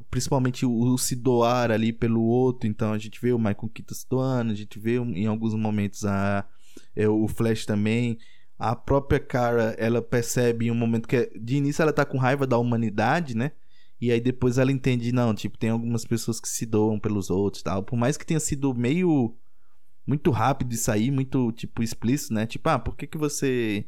principalmente 0.09 0.65
o, 0.65 0.71
o 0.71 0.97
se 0.97 1.17
doar 1.17 1.69
ali 1.69 1.91
pelo 1.91 2.21
outro. 2.21 2.65
Então 2.69 2.93
a 2.93 2.97
gente 2.97 3.19
vê 3.19 3.33
o 3.33 3.37
Michael 3.37 3.69
Keaton 3.73 3.93
se 3.93 4.07
doando, 4.09 4.53
a 4.53 4.55
gente 4.55 4.79
vê 4.79 4.95
em 4.95 5.25
alguns 5.25 5.53
momentos 5.53 6.05
a, 6.05 6.47
é, 6.95 7.09
o 7.09 7.27
Flash 7.27 7.65
também. 7.65 8.17
A 8.59 8.75
própria 8.75 9.21
cara, 9.21 9.73
ela 9.79 10.01
percebe 10.01 10.67
em 10.67 10.71
um 10.71 10.75
momento 10.75 11.07
que 11.07 11.31
de 11.39 11.55
início 11.55 11.81
ela 11.81 11.93
tá 11.93 12.05
com 12.05 12.17
raiva 12.17 12.45
da 12.45 12.57
humanidade, 12.57 13.35
né? 13.35 13.53
E 14.01 14.11
aí 14.11 14.19
depois 14.19 14.57
ela 14.57 14.71
entende, 14.71 15.13
não, 15.13 15.33
tipo, 15.33 15.57
tem 15.57 15.69
algumas 15.69 16.03
pessoas 16.03 16.41
que 16.41 16.49
se 16.49 16.65
doam 16.65 16.99
pelos 16.99 17.29
outros, 17.29 17.63
tal. 17.63 17.83
Por 17.83 17.97
mais 17.97 18.17
que 18.17 18.25
tenha 18.25 18.39
sido 18.39 18.73
meio 18.73 19.33
muito 20.05 20.29
rápido 20.31 20.73
isso 20.73 20.91
aí, 20.91 21.09
muito 21.09 21.51
tipo 21.53 21.81
explícito, 21.81 22.33
né? 22.33 22.45
Tipo, 22.45 22.67
ah, 22.69 22.79
por 22.79 22.95
que 22.97 23.07
que 23.07 23.17
você 23.17 23.85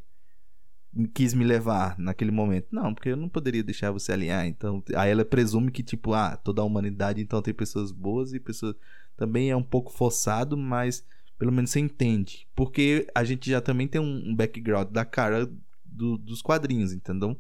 quis 1.14 1.34
me 1.34 1.43
levar 1.43 1.98
naquele 1.98 2.31
momento? 2.31 2.68
Não, 2.72 2.93
porque 2.93 3.10
eu 3.10 3.18
não 3.18 3.27
poderia 3.27 3.64
deixar 3.64 3.91
você 3.91 4.11
alinhar. 4.14 4.45
Então, 4.45 4.84
aí 4.95 5.11
ela 5.11 5.26
presume 5.26 5.72
que 5.72 5.84
tipo, 5.84 6.14
ah, 6.14 6.38
toda 6.38 6.61
a 6.61 6.65
humanidade 6.65 7.22
então 7.22 7.41
tem 7.41 7.53
pessoas 7.53 7.91
boas 7.91 8.34
e 8.34 8.39
pessoas 8.39 8.76
também 9.18 9.49
é 9.49 9.56
um 9.56 9.64
pouco 9.64 9.91
forçado, 9.91 10.56
mas 10.56 11.06
pelo 11.42 11.52
menos 11.52 11.72
você 11.72 11.80
entende. 11.80 12.48
Porque 12.56 13.08
a 13.16 13.24
gente 13.24 13.50
já 13.50 13.60
também 13.60 13.88
tem 13.88 14.00
um 14.00 14.36
background 14.36 14.90
da 14.92 15.04
cara 15.04 15.52
do- 15.84 16.16
dos 16.16 16.40
quadrinhos, 16.40 16.94
entendeu? 16.94 17.36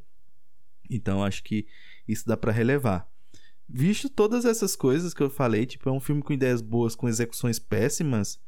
Então 0.89 1.23
acho 1.23 1.43
que 1.43 1.67
isso 2.07 2.25
dá 2.27 2.35
pra 2.35 2.51
relevar. 2.51 3.07
Visto 3.69 4.09
todas 4.09 4.43
essas 4.43 4.75
coisas 4.75 5.13
que 5.13 5.21
eu 5.21 5.29
falei, 5.29 5.67
tipo, 5.67 5.87
é 5.87 5.91
um 5.91 5.99
filme 5.99 6.23
com 6.23 6.33
ideias 6.33 6.63
boas, 6.63 6.95
com 6.95 7.07
execuções 7.07 7.59
péssimas, 7.59 8.39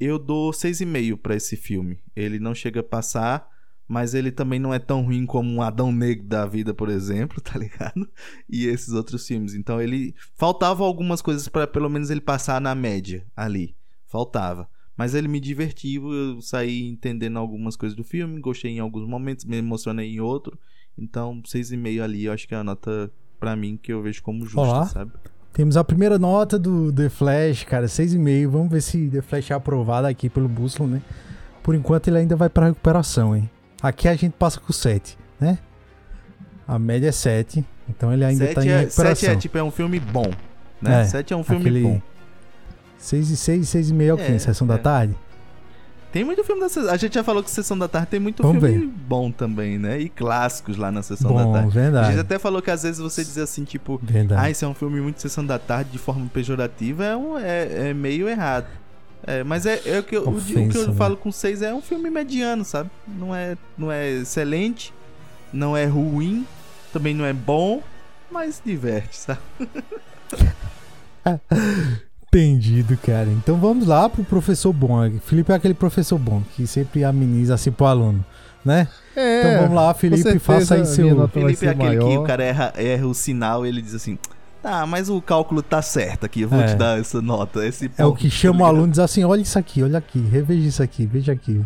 eu 0.00 0.18
dou 0.18 0.50
6,5 0.52 1.16
pra 1.16 1.36
esse 1.36 1.56
filme. 1.56 2.00
Ele 2.16 2.40
não 2.40 2.52
chega 2.52 2.80
a 2.80 2.82
passar, 2.82 3.48
mas 3.86 4.12
ele 4.12 4.32
também 4.32 4.58
não 4.58 4.74
é 4.74 4.80
tão 4.80 5.02
ruim 5.04 5.24
como 5.24 5.48
um 5.48 5.62
Adão 5.62 5.92
Negro 5.92 6.26
da 6.26 6.44
vida, 6.46 6.74
por 6.74 6.88
exemplo, 6.88 7.40
tá 7.46 7.56
ligado? 7.56 8.10
E 8.50 8.66
esses 8.66 8.92
outros 8.92 9.24
filmes. 9.24 9.54
Então 9.54 9.80
ele 9.80 10.16
faltava 10.34 10.82
algumas 10.82 11.22
coisas 11.22 11.46
pra 11.46 11.64
pelo 11.64 11.88
menos 11.88 12.10
ele 12.10 12.20
passar 12.20 12.60
na 12.60 12.74
média 12.74 13.24
ali. 13.36 13.76
Faltava. 14.08 14.68
Mas 14.96 15.14
ele 15.14 15.28
me 15.28 15.38
divertiu, 15.38 16.12
eu 16.12 16.40
saí 16.40 16.88
entendendo 16.88 17.38
algumas 17.38 17.76
coisas 17.76 17.94
do 17.94 18.02
filme, 18.02 18.40
gostei 18.40 18.72
em 18.72 18.80
alguns 18.80 19.06
momentos, 19.06 19.44
me 19.44 19.56
emocionei 19.58 20.14
em 20.14 20.20
outro. 20.20 20.58
Então, 20.96 21.42
6,5 21.42 22.02
ali, 22.02 22.24
eu 22.24 22.32
acho 22.32 22.48
que 22.48 22.54
é 22.54 22.56
a 22.56 22.64
nota 22.64 23.10
pra 23.38 23.54
mim 23.54 23.78
que 23.80 23.92
eu 23.92 24.02
vejo 24.02 24.22
como 24.22 24.44
justa, 24.44 24.60
Olá. 24.60 24.86
sabe? 24.86 25.12
Temos 25.52 25.76
a 25.76 25.84
primeira 25.84 26.18
nota 26.18 26.58
do 26.58 26.92
The 26.92 27.08
Flash, 27.08 27.64
cara, 27.64 27.86
6,5. 27.86 28.48
Vamos 28.48 28.70
ver 28.70 28.80
se 28.80 29.08
The 29.08 29.22
Flash 29.22 29.50
é 29.50 29.54
aprovado 29.54 30.06
aqui 30.06 30.28
pelo 30.30 30.48
Bússola, 30.48 30.88
né? 30.88 31.02
Por 31.62 31.74
enquanto 31.74 32.08
ele 32.08 32.18
ainda 32.18 32.36
vai 32.36 32.48
pra 32.48 32.66
recuperação, 32.66 33.36
hein? 33.36 33.50
Aqui 33.82 34.08
a 34.08 34.14
gente 34.14 34.32
passa 34.32 34.58
com 34.60 34.72
7, 34.72 35.18
né? 35.38 35.58
A 36.66 36.78
média 36.78 37.08
é 37.08 37.12
7, 37.12 37.64
então 37.88 38.12
ele 38.12 38.24
ainda 38.24 38.46
tá 38.46 38.50
em 38.52 38.54
Sete 38.54 38.68
é, 38.68 38.78
recuperação. 38.80 39.14
sete 39.16 39.36
é 39.36 39.36
tipo 39.36 39.58
é 39.58 39.62
um 39.62 39.70
filme 39.70 40.00
bom, 40.00 40.30
né? 40.80 41.02
É, 41.02 41.04
7 41.04 41.32
é 41.32 41.36
um 41.36 41.44
filme 41.44 41.60
Aquele 41.60 41.82
bom. 41.82 42.02
6 42.98 43.30
e 43.30 43.36
6, 43.36 43.68
6 43.68 43.90
e 43.90 43.94
meio 43.94 44.10
é 44.10 44.14
o 44.14 44.16
quê? 44.16 44.32
É, 44.32 44.38
Sessão 44.38 44.66
da 44.66 44.74
é. 44.74 44.78
tarde? 44.78 45.16
Tem 46.12 46.24
muito 46.24 46.42
filme 46.44 46.62
da 46.62 46.68
sessão. 46.70 46.90
A 46.90 46.96
gente 46.96 47.14
já 47.14 47.22
falou 47.22 47.42
que 47.42 47.50
Sessão 47.50 47.76
da 47.76 47.86
Tarde 47.88 48.08
tem 48.08 48.20
muito 48.20 48.42
Vamos 48.42 48.64
filme 48.64 48.86
bom 48.86 49.30
também, 49.30 49.78
né? 49.78 50.00
E 50.00 50.08
clássicos 50.08 50.78
lá 50.78 50.90
na 50.90 51.02
Sessão 51.02 51.34
da 51.34 51.44
Bom, 51.44 51.52
Tarde. 51.52 51.68
A 51.68 51.70
verdade. 51.82 52.06
gente 52.08 52.20
até 52.20 52.38
falou 52.38 52.62
que 52.62 52.70
às 52.70 52.84
vezes 52.84 52.98
você 52.98 53.22
diz 53.22 53.36
assim, 53.36 53.64
tipo, 53.64 54.00
Verdade. 54.02 54.40
ah, 54.42 54.50
esse 54.50 54.64
é 54.64 54.68
um 54.68 54.72
filme 54.72 54.98
muito 54.98 55.20
Sessão 55.20 55.44
da 55.44 55.58
Tarde 55.58 55.90
de 55.90 55.98
forma 55.98 56.26
pejorativa, 56.32 57.04
é, 57.04 57.14
um, 57.14 57.36
é, 57.38 57.90
é 57.90 57.94
meio 57.94 58.30
errado. 58.30 58.66
É, 59.26 59.44
mas 59.44 59.66
é, 59.66 59.82
é 59.84 59.98
o, 59.98 60.02
que 60.02 60.16
eu, 60.16 60.26
o, 60.26 60.40
de- 60.40 60.52
o 60.52 60.56
que 60.56 60.62
Ofensa, 60.62 60.78
eu 60.78 60.88
né? 60.88 60.94
falo 60.94 61.18
com 61.18 61.30
seis 61.30 61.60
é 61.60 61.74
um 61.74 61.82
filme 61.82 62.08
mediano, 62.08 62.64
sabe? 62.64 62.88
Não 63.06 63.34
é, 63.34 63.56
não 63.76 63.92
é 63.92 64.08
excelente, 64.12 64.94
não 65.52 65.76
é 65.76 65.84
ruim, 65.84 66.46
também 66.94 67.14
não 67.14 67.26
é 67.26 67.34
bom, 67.34 67.82
mas 68.30 68.62
diverte, 68.64 69.18
sabe? 69.18 69.40
Entendido, 72.38 72.96
cara. 72.98 73.28
Então 73.30 73.56
vamos 73.56 73.86
lá 73.86 74.08
pro 74.08 74.22
professor 74.24 74.72
bom. 74.72 75.10
Felipe 75.24 75.52
é 75.52 75.54
aquele 75.54 75.74
professor 75.74 76.18
bom 76.18 76.42
que 76.54 76.66
sempre 76.66 77.02
ameniza 77.04 77.54
assim 77.54 77.72
pro 77.72 77.86
aluno, 77.86 78.24
né? 78.64 78.88
É, 79.16 79.40
Então 79.40 79.62
vamos 79.62 79.74
lá, 79.76 79.94
Felipe, 79.94 80.22
certeza 80.22 80.44
faça 80.44 80.74
aí 80.74 80.84
seu- 80.86 81.28
Felipe 81.28 81.66
é 81.66 81.70
aquele 81.70 81.90
que 81.98 82.04
maior. 82.04 82.20
o 82.20 82.24
cara 82.24 82.44
erra, 82.44 82.72
erra 82.76 83.06
o 83.06 83.14
sinal 83.14 83.64
e 83.64 83.68
ele 83.70 83.80
diz 83.80 83.94
assim. 83.94 84.18
Tá, 84.62 84.84
mas 84.84 85.08
o 85.08 85.22
cálculo 85.22 85.62
tá 85.62 85.80
certo 85.80 86.26
aqui, 86.26 86.40
eu 86.42 86.48
vou 86.48 86.60
É. 86.60 86.66
te 86.66 86.74
dar 86.74 86.98
essa 86.98 87.22
nota. 87.22 87.64
Esse 87.64 87.90
É 87.96 88.04
o 88.04 88.08
ponto, 88.10 88.18
que 88.18 88.28
tá 88.28 88.34
chama 88.34 88.62
o 88.62 88.64
aluno 88.66 88.88
e 88.88 88.90
diz 88.90 88.98
assim: 88.98 89.22
olha 89.24 89.40
isso 89.40 89.58
aqui, 89.58 89.82
olha 89.82 89.98
aqui, 89.98 90.18
reveja 90.18 90.68
isso 90.68 90.82
aqui, 90.82 91.06
veja 91.06 91.32
aqui. 91.32 91.60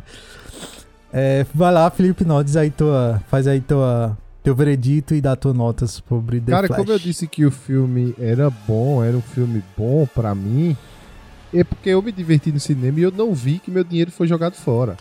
É, 1.13 1.45
vai 1.55 1.73
lá, 1.73 1.91
Felipe 1.91 2.25
Nodes, 2.25 2.57
aí 2.57 2.71
tua, 2.71 3.21
faz 3.29 3.47
aí 3.47 3.61
tua, 3.61 4.17
teu 4.43 4.55
veredito 4.55 5.15
e 5.15 5.21
dá 5.21 5.37
tua 5.37 5.53
nota 5.53 5.87
sobre 5.87 6.41
The 6.41 6.51
Cara, 6.51 6.67
Flash. 6.67 6.79
como 6.79 6.93
eu 6.93 6.99
disse 6.99 7.27
que 7.27 7.45
o 7.45 7.51
filme 7.51 8.15
era 8.19 8.51
bom, 8.51 9.05
era 9.05 9.17
um 9.17 9.23
filme 9.23 9.63
bom 9.77 10.07
pra 10.07 10.35
mim, 10.35 10.77
é 11.53 11.65
porque 11.65 11.91
eu 11.91 12.01
me 12.01 12.13
diverti 12.13 12.53
no 12.53 12.61
cinema 12.61 13.01
e 13.01 13.03
eu 13.03 13.11
não 13.11 13.35
vi 13.35 13.59
que 13.59 13.71
meu 13.71 13.85
dinheiro 13.85 14.11
foi 14.11 14.27
jogado 14.27 14.55
fora. 14.55 14.97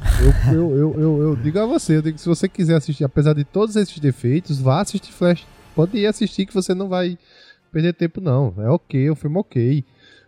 Eu, 0.51 0.53
eu, 0.53 0.77
eu, 0.77 1.01
eu, 1.01 1.21
eu 1.21 1.35
digo 1.35 1.59
a 1.59 1.65
você, 1.65 1.97
eu 1.97 2.01
digo 2.01 2.15
que 2.15 2.21
se 2.21 2.27
você 2.27 2.49
quiser 2.49 2.75
assistir, 2.75 3.03
apesar 3.03 3.33
de 3.33 3.43
todos 3.43 3.75
esses 3.75 3.99
defeitos, 3.99 4.59
vá 4.59 4.81
assistir 4.81 5.13
Flash. 5.13 5.45
Pode 5.75 5.97
ir 5.97 6.07
assistir 6.07 6.45
que 6.45 6.53
você 6.53 6.73
não 6.73 6.89
vai 6.89 7.17
perder 7.71 7.93
tempo, 7.93 8.19
não. 8.19 8.53
É 8.57 8.69
ok, 8.69 9.07
é 9.07 9.11
um 9.11 9.15
filme 9.15 9.37
ok. 9.37 9.85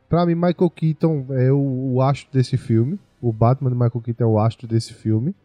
Pra 0.08 0.26
mim, 0.26 0.36
Michael 0.36 0.70
Keaton 0.70 1.26
é 1.32 1.52
o, 1.52 1.94
o 1.96 2.02
astro 2.02 2.30
desse 2.32 2.58
filme. 2.58 3.00
O 3.20 3.34
Batman 3.34 3.70
de 3.70 3.76
Michael 3.76 4.02
Keaton 4.02 4.24
é 4.24 4.28
o 4.28 4.40
astro 4.40 4.68
desse 4.68 4.94
filme. 4.94 5.36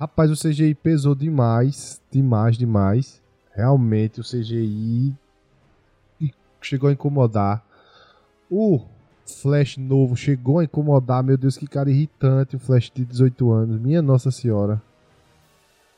Rapaz, 0.00 0.30
o 0.30 0.34
CGI 0.34 0.74
pesou 0.74 1.14
demais, 1.14 2.00
demais, 2.10 2.56
demais. 2.56 3.22
Realmente 3.54 4.18
o 4.18 4.24
CGI 4.24 5.14
chegou 6.62 6.88
a 6.88 6.92
incomodar. 6.94 7.62
O 8.50 8.80
Flash 9.26 9.76
novo 9.76 10.16
chegou 10.16 10.58
a 10.58 10.64
incomodar. 10.64 11.22
Meu 11.22 11.36
Deus, 11.36 11.58
que 11.58 11.66
cara 11.66 11.90
irritante. 11.90 12.56
O 12.56 12.58
Flash 12.58 12.90
de 12.90 13.04
18 13.04 13.52
anos. 13.52 13.78
Minha 13.78 14.00
Nossa 14.00 14.30
Senhora. 14.30 14.80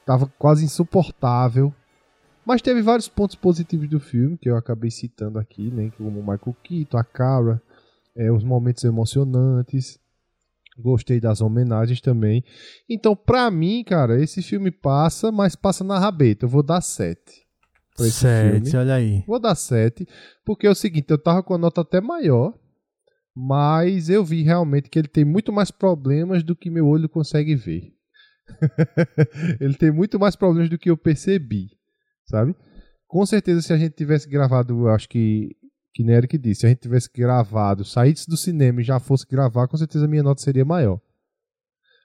Tava 0.04 0.26
quase 0.36 0.64
insuportável. 0.64 1.72
Mas 2.44 2.60
teve 2.60 2.82
vários 2.82 3.06
pontos 3.06 3.36
positivos 3.36 3.88
do 3.88 4.00
filme, 4.00 4.36
que 4.36 4.50
eu 4.50 4.56
acabei 4.56 4.90
citando 4.90 5.38
aqui, 5.38 5.70
né? 5.70 5.92
Como 5.96 6.18
o 6.18 6.22
Michael 6.22 6.56
Keaton, 6.64 6.98
a 6.98 7.04
Cara, 7.04 7.62
é, 8.16 8.32
os 8.32 8.42
momentos 8.42 8.82
emocionantes. 8.82 10.01
Gostei 10.78 11.20
das 11.20 11.40
homenagens 11.40 12.00
também. 12.00 12.42
Então, 12.88 13.14
pra 13.14 13.50
mim, 13.50 13.84
cara, 13.84 14.20
esse 14.22 14.42
filme 14.42 14.70
passa, 14.70 15.30
mas 15.30 15.54
passa 15.54 15.84
na 15.84 15.98
rabeta. 15.98 16.46
Eu 16.46 16.48
vou 16.48 16.62
dar 16.62 16.80
7. 16.80 17.20
pra 17.96 18.06
esse 18.06 18.20
Sete, 18.20 18.70
filme. 18.70 18.78
olha 18.78 18.94
aí. 18.94 19.24
Vou 19.26 19.38
dar 19.38 19.54
7, 19.54 20.06
porque 20.44 20.66
é 20.66 20.70
o 20.70 20.74
seguinte, 20.74 21.10
eu 21.10 21.18
tava 21.18 21.42
com 21.42 21.54
a 21.54 21.58
nota 21.58 21.82
até 21.82 22.00
maior, 22.00 22.54
mas 23.36 24.08
eu 24.08 24.24
vi 24.24 24.42
realmente 24.42 24.88
que 24.88 24.98
ele 24.98 25.08
tem 25.08 25.24
muito 25.24 25.52
mais 25.52 25.70
problemas 25.70 26.42
do 26.42 26.56
que 26.56 26.70
meu 26.70 26.86
olho 26.86 27.08
consegue 27.08 27.54
ver. 27.54 27.92
ele 29.60 29.74
tem 29.74 29.90
muito 29.90 30.18
mais 30.18 30.36
problemas 30.36 30.68
do 30.70 30.78
que 30.78 30.90
eu 30.90 30.96
percebi, 30.96 31.70
sabe? 32.26 32.54
Com 33.06 33.24
certeza, 33.26 33.60
se 33.60 33.72
a 33.72 33.76
gente 33.76 33.94
tivesse 33.94 34.28
gravado, 34.28 34.72
eu 34.86 34.88
acho 34.88 35.08
que, 35.08 35.50
que 35.92 36.02
nem 36.02 36.16
Eric 36.16 36.38
disse, 36.38 36.60
se 36.60 36.66
a 36.66 36.68
gente 36.68 36.80
tivesse 36.80 37.10
gravado, 37.14 37.84
saísse 37.84 38.28
do 38.28 38.36
cinema 38.36 38.80
e 38.80 38.84
já 38.84 38.98
fosse 38.98 39.26
gravar, 39.26 39.68
com 39.68 39.76
certeza 39.76 40.04
a 40.04 40.08
minha 40.08 40.22
nota 40.22 40.40
seria 40.40 40.64
maior. 40.64 41.00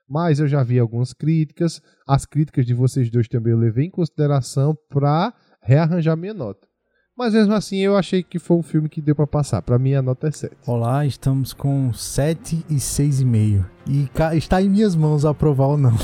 Mas 0.08 0.40
eu 0.40 0.48
já 0.48 0.62
vi 0.62 0.78
algumas 0.78 1.12
críticas, 1.12 1.82
as 2.06 2.24
críticas 2.24 2.64
de 2.64 2.74
vocês 2.74 3.10
dois 3.10 3.28
também 3.28 3.52
eu 3.52 3.58
levei 3.58 3.86
em 3.86 3.90
consideração 3.90 4.76
para 4.88 5.34
rearranjar 5.62 6.16
minha 6.16 6.34
nota. 6.34 6.68
Mas 7.18 7.34
mesmo 7.34 7.52
assim, 7.52 7.78
eu 7.78 7.96
achei 7.96 8.22
que 8.22 8.38
foi 8.38 8.56
um 8.56 8.62
filme 8.62 8.88
que 8.88 9.02
deu 9.02 9.12
pra 9.12 9.26
passar. 9.26 9.60
Pra 9.60 9.76
mim, 9.76 9.92
a 9.92 10.00
nota 10.00 10.28
é 10.28 10.30
7. 10.30 10.56
Olá, 10.64 11.04
estamos 11.04 11.52
com 11.52 11.92
7 11.92 12.64
e 12.70 12.76
6,5. 12.76 13.64
E 13.88 14.08
está 14.36 14.62
em 14.62 14.68
minhas 14.68 14.94
mãos 14.94 15.24
aprovar 15.24 15.66
ou 15.66 15.76
não. 15.76 15.96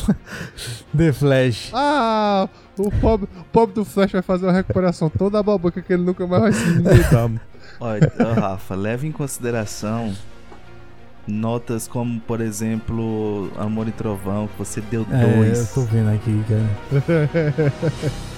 The 0.96 1.12
Flash. 1.12 1.70
Ah, 1.72 2.48
o 2.76 2.90
pobre, 2.90 3.28
o 3.38 3.44
pobre 3.44 3.76
do 3.76 3.84
Flash 3.84 4.10
vai 4.10 4.22
fazer 4.22 4.46
uma 4.46 4.52
recuperação 4.52 5.08
toda 5.08 5.38
a 5.38 5.42
babaca 5.42 5.80
que 5.80 5.92
ele 5.92 6.02
nunca 6.02 6.26
mais 6.26 6.42
vai 6.42 6.52
se 6.52 6.64
limitar. 6.64 7.30
Olha, 7.80 8.12
Rafa, 8.40 8.74
leve 8.74 9.06
em 9.06 9.12
consideração 9.12 10.14
notas 11.26 11.88
como, 11.88 12.20
por 12.20 12.40
exemplo, 12.40 13.50
Amor 13.56 13.88
e 13.88 13.92
Trovão, 13.92 14.46
que 14.46 14.58
você 14.58 14.80
deu 14.82 15.06
É, 15.10 15.24
eu 15.24 15.36
dois. 15.44 15.72
tô 15.72 15.82
vendo 15.82 16.10
aqui, 16.10 16.44
cara. 16.48 17.72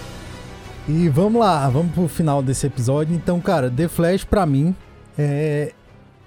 E 0.88 1.08
vamos 1.08 1.40
lá, 1.40 1.68
vamos 1.68 1.92
pro 1.92 2.06
final 2.06 2.40
desse 2.40 2.64
episódio. 2.64 3.12
Então, 3.12 3.40
cara, 3.40 3.68
The 3.68 3.88
Flash 3.88 4.22
pra 4.22 4.46
mim 4.46 4.72
é, 5.18 5.72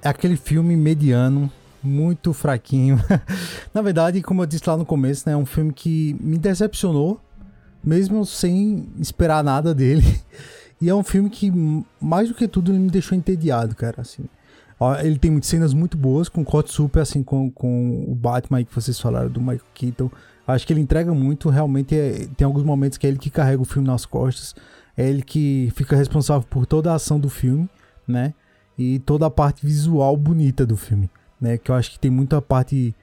é 0.02 0.10
aquele 0.10 0.36
filme 0.36 0.76
mediano, 0.76 1.49
muito 1.81 2.34
fraquinho. 2.34 3.02
Na 3.73 3.81
verdade, 3.81 4.22
como 4.22 4.41
eu 4.41 4.45
disse 4.45 4.64
lá 4.68 4.76
no 4.76 4.86
começo, 4.86 5.23
né, 5.26 5.31
é 5.31 5.38
um 5.38 5.45
filme 5.45 5.72
que 5.72 6.14
me 6.19 6.38
decepcionou, 6.38 7.22
mesmo 7.81 8.26
sem 8.26 8.86
esperar 8.99 9.41
nada 9.45 9.73
dele. 9.73 10.03
E 10.81 10.89
é 10.89 10.95
um 10.95 11.03
filme 11.03 11.30
que, 11.30 11.51
mais 11.99 12.30
do 12.30 12.35
que 12.35 12.47
tudo, 12.47 12.73
me 12.73 12.89
deixou 12.89 13.18
entediado, 13.18 13.76
cara, 13.76 14.01
assim. 14.01 14.23
Ele 15.03 15.18
tem 15.19 15.30
muitas 15.30 15.49
cenas 15.49 15.73
muito 15.73 15.97
boas, 15.97 16.30
com 16.30 16.43
corte 16.43 16.72
super, 16.72 17.01
assim, 17.01 17.22
com, 17.22 17.51
com 17.51 18.06
o 18.07 18.15
Batman 18.15 18.64
que 18.64 18.73
vocês 18.73 18.97
falaram, 18.97 19.30
do 19.30 19.41
Michael 19.41 19.61
Keaton. 19.73 20.10
Acho 20.47 20.65
que 20.65 20.72
ele 20.72 20.80
entrega 20.80 21.14
muito, 21.14 21.49
realmente 21.49 21.93
é- 21.95 22.27
tem 22.38 22.45
alguns 22.45 22.64
momentos 22.64 22.97
que 22.97 23.06
é 23.06 23.10
ele 23.10 23.19
que 23.19 23.30
carrega 23.30 23.61
o 23.61 23.65
filme 23.65 23.88
nas 23.88 24.06
costas, 24.06 24.56
é 24.95 25.07
ele 25.07 25.22
que 25.22 25.69
fica 25.76 25.95
responsável 25.97 26.47
por 26.49 26.65
toda 26.65 26.91
a 26.91 26.95
ação 26.95 27.19
do 27.19 27.30
filme, 27.30 27.69
né? 28.07 28.34
E 28.77 28.99
toda 28.99 29.26
a 29.26 29.30
parte 29.30 29.65
visual 29.65 30.15
bonita 30.15 30.65
do 30.65 30.77
filme, 30.77 31.10
né? 31.41 31.57
Que 31.57 31.69
eu 31.72 31.76
acho 31.76 31.91
que 31.91 31.99
tem 31.99 32.10
muita 32.10 32.41
parte, 32.41 32.95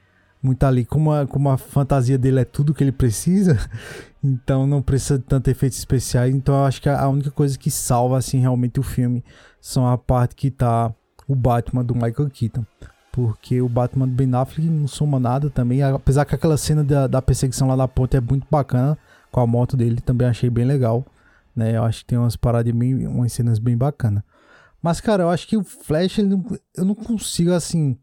muita 0.46 0.68
ali, 0.68 0.84
como 0.84 1.12
a, 1.12 1.26
como 1.26 1.48
a 1.50 1.58
fantasia 1.58 2.16
dele 2.16 2.40
é 2.40 2.44
tudo 2.44 2.72
que 2.72 2.82
ele 2.84 2.92
precisa, 2.92 3.58
então 4.22 4.66
não 4.66 4.80
precisa 4.80 5.18
de 5.18 5.24
tanto 5.24 5.48
efeitos 5.50 5.78
especiais, 5.78 6.34
então 6.34 6.54
eu 6.54 6.64
acho 6.64 6.80
que 6.80 6.88
a 6.88 7.00
a 7.00 7.08
única 7.08 7.30
coisa 7.30 7.58
que 7.58 7.70
salva, 7.70 8.16
assim, 8.18 8.38
realmente 8.40 8.78
o 8.80 8.82
filme 8.82 9.24
são 9.60 9.86
a 9.86 9.98
parte 9.98 10.34
que 10.34 10.50
tá 10.50 10.92
o 11.28 11.34
Batman 11.34 11.84
do 11.84 11.94
Michael 11.94 12.30
Keaton. 12.30 12.64
Porque 13.10 13.62
o 13.62 13.68
Batman 13.68 14.06
do 14.06 14.12
Ben 14.14 14.32
Affleck 14.34 14.68
não 14.68 14.86
soma 14.86 15.18
nada 15.18 15.48
também. 15.48 15.82
Apesar 15.82 16.26
que 16.26 16.34
aquela 16.34 16.58
cena 16.58 16.84
da, 16.84 17.06
da 17.06 17.22
perseguição 17.22 17.66
lá 17.66 17.74
na 17.74 17.88
ponte 17.88 18.14
é 18.14 18.20
muito 18.20 18.46
bacana. 18.50 18.96
Com 19.32 19.40
a 19.40 19.46
moto 19.46 19.74
dele 19.74 20.02
também 20.02 20.28
achei 20.28 20.50
bem 20.50 20.66
legal. 20.66 21.02
Né? 21.54 21.74
Eu 21.78 21.82
acho 21.84 22.00
que 22.00 22.04
tem 22.08 22.18
umas 22.18 22.36
paradas 22.36 22.70
bem. 22.74 23.06
umas 23.06 23.32
cenas 23.32 23.58
bem 23.58 23.74
bacanas. 23.74 24.22
Mas, 24.82 25.00
cara, 25.00 25.22
eu 25.22 25.30
acho 25.30 25.48
que 25.48 25.56
o 25.56 25.64
Flash, 25.64 26.18
ele 26.18 26.28
não- 26.28 26.44
eu 26.76 26.84
não 26.84 26.94
consigo 26.94 27.52
assim. 27.54 27.96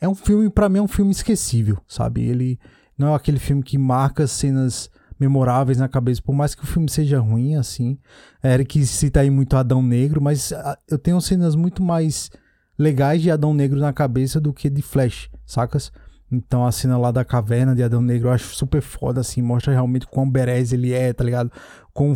É 0.00 0.08
um 0.08 0.14
filme, 0.14 0.48
pra 0.48 0.68
mim, 0.68 0.78
é 0.78 0.82
um 0.82 0.88
filme 0.88 1.10
esquecível, 1.10 1.78
sabe? 1.86 2.22
Ele 2.24 2.58
não 2.96 3.12
é 3.12 3.16
aquele 3.16 3.38
filme 3.38 3.62
que 3.62 3.76
marca 3.76 4.26
cenas 4.26 4.90
memoráveis 5.18 5.78
na 5.78 5.88
cabeça, 5.88 6.22
por 6.22 6.34
mais 6.34 6.54
que 6.54 6.62
o 6.62 6.66
filme 6.66 6.88
seja 6.88 7.18
ruim, 7.18 7.56
assim. 7.56 7.98
Eric 8.42 8.86
cita 8.86 9.20
aí 9.20 9.30
muito 9.30 9.56
Adão 9.56 9.82
Negro, 9.82 10.20
mas 10.20 10.52
ah, 10.52 10.78
eu 10.88 10.98
tenho 10.98 11.20
cenas 11.20 11.56
muito 11.56 11.82
mais 11.82 12.30
legais 12.78 13.20
de 13.20 13.30
Adão 13.30 13.52
Negro 13.52 13.80
na 13.80 13.92
cabeça 13.92 14.40
do 14.40 14.52
que 14.52 14.70
de 14.70 14.82
Flash, 14.82 15.28
sacas? 15.44 15.90
Então 16.30 16.64
a 16.64 16.70
cena 16.70 16.96
lá 16.96 17.10
da 17.10 17.24
caverna 17.24 17.74
de 17.74 17.82
Adão 17.82 18.00
Negro 18.00 18.28
eu 18.28 18.32
acho 18.32 18.54
super 18.54 18.80
foda, 18.80 19.20
assim, 19.20 19.42
mostra 19.42 19.72
realmente 19.72 20.06
quão 20.06 20.30
berés 20.30 20.72
ele 20.72 20.92
é, 20.92 21.12
tá 21.12 21.24
ligado? 21.24 21.50
Com 21.92 22.14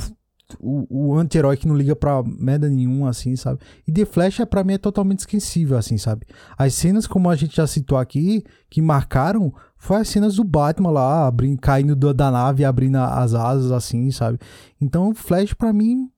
o, 0.60 0.86
o 0.88 1.18
anti-herói 1.18 1.56
que 1.56 1.66
não 1.66 1.76
liga 1.76 1.94
pra 1.94 2.22
merda 2.22 2.68
nenhuma, 2.68 3.10
assim, 3.10 3.36
sabe? 3.36 3.60
E 3.86 3.92
The 3.92 4.04
Flash, 4.04 4.40
é, 4.40 4.46
pra 4.46 4.64
mim, 4.64 4.74
é 4.74 4.78
totalmente 4.78 5.20
esquecível, 5.20 5.76
assim, 5.76 5.98
sabe? 5.98 6.26
As 6.56 6.74
cenas, 6.74 7.06
como 7.06 7.30
a 7.30 7.36
gente 7.36 7.56
já 7.56 7.66
citou 7.66 7.98
aqui, 7.98 8.44
que 8.70 8.80
marcaram, 8.82 9.52
foi 9.76 9.98
as 9.98 10.08
cenas 10.08 10.36
do 10.36 10.44
Batman 10.44 10.90
lá, 10.90 11.26
abrindo, 11.26 11.60
caindo 11.60 11.96
da, 11.96 12.12
da 12.12 12.30
nave, 12.30 12.64
abrindo 12.64 12.96
as 12.96 13.34
asas, 13.34 13.72
assim, 13.72 14.10
sabe? 14.10 14.38
Então, 14.80 15.14
Flash, 15.14 15.54
pra 15.54 15.72
mim, 15.72 16.10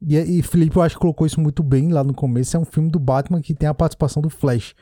e, 0.00 0.16
e 0.38 0.42
Felipe, 0.42 0.76
eu 0.76 0.82
acho 0.82 0.94
que 0.94 1.00
colocou 1.00 1.26
isso 1.26 1.40
muito 1.40 1.62
bem 1.62 1.90
lá 1.90 2.04
no 2.04 2.14
começo. 2.14 2.56
É 2.56 2.60
um 2.60 2.64
filme 2.64 2.90
do 2.90 2.98
Batman 2.98 3.40
que 3.40 3.54
tem 3.54 3.68
a 3.68 3.74
participação 3.74 4.22
do 4.22 4.30
Flash, 4.30 4.74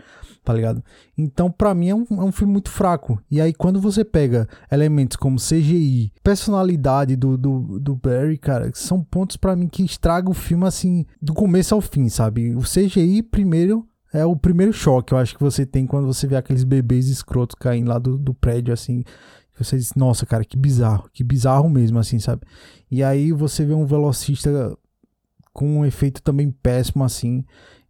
tá 0.44 0.52
ligado? 0.52 0.84
Então, 1.16 1.50
pra 1.50 1.74
mim, 1.74 1.88
é 1.88 1.94
um, 1.94 2.04
é 2.10 2.22
um 2.24 2.32
filme 2.32 2.52
muito 2.52 2.70
fraco. 2.70 3.20
E 3.30 3.40
aí, 3.40 3.54
quando 3.54 3.80
você 3.80 4.04
pega 4.04 4.46
elementos 4.70 5.16
como 5.16 5.38
CGI, 5.38 6.12
personalidade 6.22 7.16
do, 7.16 7.38
do, 7.38 7.80
do 7.80 7.96
Barry, 7.96 8.36
cara, 8.36 8.70
são 8.74 9.02
pontos 9.02 9.36
pra 9.36 9.56
mim 9.56 9.68
que 9.68 9.84
estragam 9.84 10.30
o 10.30 10.34
filme, 10.34 10.66
assim, 10.66 11.06
do 11.20 11.32
começo 11.32 11.74
ao 11.74 11.80
fim, 11.80 12.08
sabe? 12.08 12.54
O 12.54 12.60
CGI, 12.60 13.22
primeiro, 13.22 13.86
é 14.12 14.24
o 14.24 14.36
primeiro 14.36 14.72
choque, 14.72 15.12
eu 15.12 15.18
acho 15.18 15.34
que 15.34 15.42
você 15.42 15.64
tem 15.64 15.86
quando 15.86 16.06
você 16.06 16.26
vê 16.26 16.36
aqueles 16.36 16.62
bebês 16.62 17.08
escrotos 17.08 17.56
caindo 17.58 17.88
lá 17.88 17.98
do, 17.98 18.18
do 18.18 18.34
prédio, 18.34 18.72
assim. 18.72 19.02
Você 19.58 19.76
diz, 19.76 19.94
nossa, 19.94 20.26
cara, 20.26 20.44
que 20.44 20.56
bizarro, 20.56 21.08
que 21.12 21.24
bizarro 21.24 21.70
mesmo, 21.70 21.98
assim, 21.98 22.18
sabe? 22.18 22.42
E 22.90 23.02
aí 23.02 23.32
você 23.32 23.64
vê 23.64 23.72
um 23.72 23.86
velocista 23.86 24.76
com 25.54 25.78
um 25.78 25.86
efeito 25.86 26.20
também 26.20 26.50
péssimo 26.50 27.04
assim. 27.04 27.44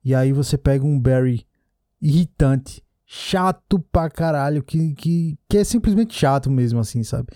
E 0.05 0.15
aí 0.15 0.33
você 0.33 0.59
pega 0.59 0.85
um 0.85 1.01
Barry 1.01 1.47
irritante, 2.05 2.83
chato 3.07 3.79
pra 3.91 4.11
caralho, 4.11 4.63
que, 4.63 4.95
que, 4.95 5.39
que 5.49 5.59
é 5.59 5.65
simplesmente 5.65 6.15
chato 6.15 6.51
mesmo 6.51 6.79
assim, 6.79 7.03
sabe? 7.03 7.29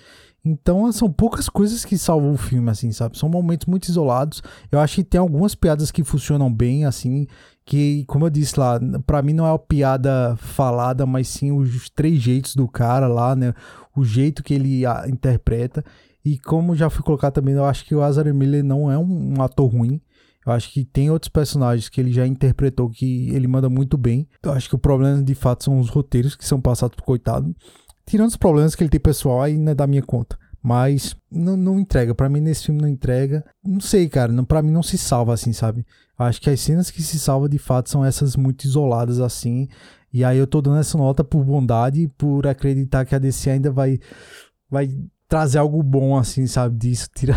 Então 0.44 0.90
são 0.92 1.10
poucas 1.10 1.48
coisas 1.48 1.84
que 1.84 1.98
salvam 1.98 2.32
o 2.32 2.36
filme, 2.36 2.70
assim, 2.70 2.92
sabe? 2.92 3.18
São 3.18 3.28
momentos 3.28 3.66
muito 3.66 3.88
isolados. 3.88 4.42
Eu 4.70 4.78
acho 4.78 4.96
que 4.96 5.04
tem 5.04 5.18
algumas 5.18 5.54
piadas 5.54 5.90
que 5.90 6.04
funcionam 6.04 6.52
bem, 6.52 6.84
assim, 6.84 7.26
que, 7.64 8.04
como 8.06 8.26
eu 8.26 8.30
disse 8.30 8.58
lá, 8.58 8.78
pra 9.06 9.22
mim 9.22 9.32
não 9.32 9.46
é 9.46 9.50
uma 9.50 9.58
piada 9.58 10.36
falada, 10.36 11.04
mas 11.06 11.28
sim 11.28 11.50
os 11.50 11.90
três 11.90 12.20
jeitos 12.20 12.54
do 12.54 12.68
cara 12.68 13.08
lá, 13.08 13.34
né? 13.34 13.52
O 13.96 14.04
jeito 14.04 14.42
que 14.42 14.54
ele 14.54 14.86
a, 14.86 15.04
interpreta. 15.08 15.84
E 16.24 16.38
como 16.38 16.76
já 16.76 16.90
fui 16.90 17.02
colocar 17.02 17.30
também, 17.30 17.54
eu 17.54 17.64
acho 17.64 17.84
que 17.84 17.94
o 17.94 18.02
Azar 18.02 18.32
Miller 18.34 18.62
não 18.62 18.90
é 18.90 18.98
um, 18.98 19.38
um 19.38 19.42
ator 19.42 19.70
ruim. 19.70 20.00
Eu 20.48 20.54
acho 20.54 20.72
que 20.72 20.82
tem 20.82 21.10
outros 21.10 21.28
personagens 21.28 21.90
que 21.90 22.00
ele 22.00 22.10
já 22.10 22.26
interpretou 22.26 22.88
que 22.88 23.28
ele 23.34 23.46
manda 23.46 23.68
muito 23.68 23.98
bem. 23.98 24.26
Eu 24.42 24.52
acho 24.52 24.66
que 24.66 24.74
o 24.74 24.78
problema 24.78 25.22
de 25.22 25.34
fato 25.34 25.64
são 25.64 25.78
os 25.78 25.90
roteiros 25.90 26.34
que 26.34 26.46
são 26.46 26.58
passados 26.58 26.96
pro 26.96 27.04
coitado. 27.04 27.54
Tirando 28.06 28.30
os 28.30 28.36
problemas 28.36 28.74
que 28.74 28.82
ele 28.82 28.88
tem 28.88 28.98
pessoal, 28.98 29.42
aí 29.42 29.58
não 29.58 29.72
é 29.72 29.74
da 29.74 29.86
minha 29.86 30.00
conta. 30.02 30.38
Mas 30.62 31.14
não, 31.30 31.54
não 31.54 31.78
entrega. 31.78 32.14
Pra 32.14 32.30
mim, 32.30 32.40
nesse 32.40 32.64
filme 32.64 32.80
não 32.80 32.88
entrega. 32.88 33.44
Não 33.62 33.78
sei, 33.78 34.08
cara. 34.08 34.32
Não, 34.32 34.42
pra 34.42 34.62
mim 34.62 34.70
não 34.70 34.82
se 34.82 34.96
salva 34.96 35.34
assim, 35.34 35.52
sabe? 35.52 35.84
Eu 36.18 36.24
acho 36.24 36.40
que 36.40 36.48
as 36.48 36.60
cenas 36.60 36.90
que 36.90 37.02
se 37.02 37.18
salva 37.18 37.46
de 37.46 37.58
fato 37.58 37.90
são 37.90 38.02
essas 38.02 38.34
muito 38.34 38.64
isoladas 38.64 39.20
assim. 39.20 39.68
E 40.10 40.24
aí 40.24 40.38
eu 40.38 40.46
tô 40.46 40.62
dando 40.62 40.78
essa 40.78 40.96
nota 40.96 41.22
por 41.22 41.44
bondade, 41.44 42.08
por 42.16 42.46
acreditar 42.46 43.04
que 43.04 43.14
a 43.14 43.18
DC 43.18 43.50
ainda 43.50 43.70
vai, 43.70 44.00
vai 44.70 44.88
trazer 45.28 45.58
algo 45.58 45.82
bom 45.82 46.16
assim, 46.16 46.46
sabe? 46.46 46.78
Disso. 46.78 47.06
Tira... 47.14 47.34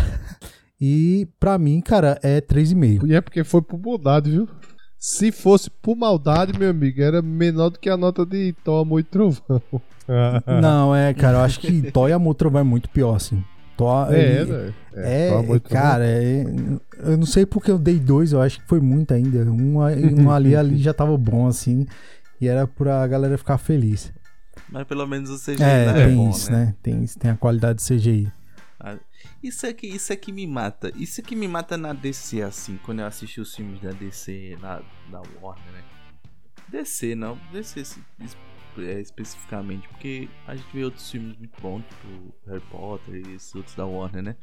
E 0.84 1.28
pra 1.38 1.58
mim, 1.58 1.80
cara, 1.80 2.18
é 2.24 2.40
3,5. 2.40 3.06
E 3.06 3.14
é 3.14 3.20
porque 3.20 3.44
foi 3.44 3.62
por 3.62 3.78
bondade, 3.78 4.32
viu? 4.32 4.48
Se 4.98 5.30
fosse 5.30 5.70
por 5.70 5.94
maldade, 5.96 6.58
meu 6.58 6.70
amigo, 6.70 7.00
era 7.00 7.22
menor 7.22 7.70
do 7.70 7.78
que 7.78 7.88
a 7.88 7.96
nota 7.96 8.26
de 8.26 8.52
Thor, 8.64 8.82
Amor 8.82 8.98
e 8.98 9.04
Trovão. 9.04 9.62
Não, 10.60 10.94
é, 10.94 11.14
cara, 11.14 11.38
eu 11.38 11.42
acho 11.42 11.60
que 11.60 11.90
Thor 11.92 12.08
e 12.08 12.12
Amor 12.12 12.34
e 12.34 12.36
Trovão 12.38 12.60
é 12.60 12.64
muito 12.64 12.88
pior, 12.88 13.14
assim. 13.14 13.44
Thor, 13.76 14.12
É, 14.12 14.40
ele- 14.40 14.52
né? 14.52 14.72
É, 14.94 15.28
Amor 15.30 15.56
e 15.56 15.60
Trovão. 15.60 15.82
cara, 15.82 16.04
é- 16.04 16.44
eu 17.04 17.16
não 17.16 17.26
sei 17.26 17.46
porque 17.46 17.70
eu 17.70 17.78
dei 17.78 18.00
dois, 18.00 18.32
eu 18.32 18.40
acho 18.42 18.60
que 18.60 18.66
foi 18.68 18.80
muito 18.80 19.14
ainda. 19.14 19.38
Um, 19.50 19.76
um 19.78 20.30
ali, 20.32 20.56
ali 20.56 20.78
já 20.78 20.92
tava 20.92 21.16
bom, 21.16 21.46
assim, 21.46 21.86
e 22.40 22.48
era 22.48 22.66
pra 22.66 23.06
galera 23.06 23.38
ficar 23.38 23.56
feliz. 23.58 24.12
Mas 24.68 24.84
pelo 24.84 25.06
menos 25.06 25.30
o 25.30 25.38
CGI 25.38 25.62
É, 25.62 25.84
é 25.86 26.06
tem 26.06 26.16
bom, 26.16 26.30
isso, 26.30 26.50
né? 26.50 26.58
né? 26.66 26.74
Tem, 26.82 27.04
tem 27.06 27.30
a 27.30 27.36
qualidade 27.36 27.78
de 27.78 27.84
CGI. 27.84 28.32
Isso 29.42 29.66
é 29.66 29.72
que 29.72 29.86
isso 29.86 30.12
é 30.12 30.16
que 30.16 30.32
me 30.32 30.46
mata. 30.46 30.92
Isso 30.96 31.20
é 31.20 31.24
que 31.24 31.34
me 31.34 31.48
mata 31.48 31.76
na 31.76 31.92
DC, 31.92 32.42
assim, 32.42 32.78
quando 32.84 33.00
eu 33.00 33.06
assisti 33.06 33.40
os 33.40 33.54
filmes 33.54 33.80
da 33.80 33.90
DC, 33.90 34.56
na, 34.60 34.82
da 35.10 35.22
Warner, 35.40 35.72
né? 35.72 35.84
DC, 36.68 37.14
não. 37.14 37.38
DC 37.52 37.84
é, 38.78 39.00
especificamente, 39.00 39.86
porque 39.88 40.28
a 40.46 40.54
gente 40.56 40.68
vê 40.72 40.84
outros 40.84 41.10
filmes 41.10 41.36
muito 41.36 41.60
bons, 41.60 41.82
tipo 41.84 42.34
Harry 42.46 42.62
Potter 42.70 43.14
e 43.14 43.34
esses 43.34 43.54
outros 43.54 43.74
da 43.74 43.84
Warner, 43.84 44.22
né? 44.22 44.36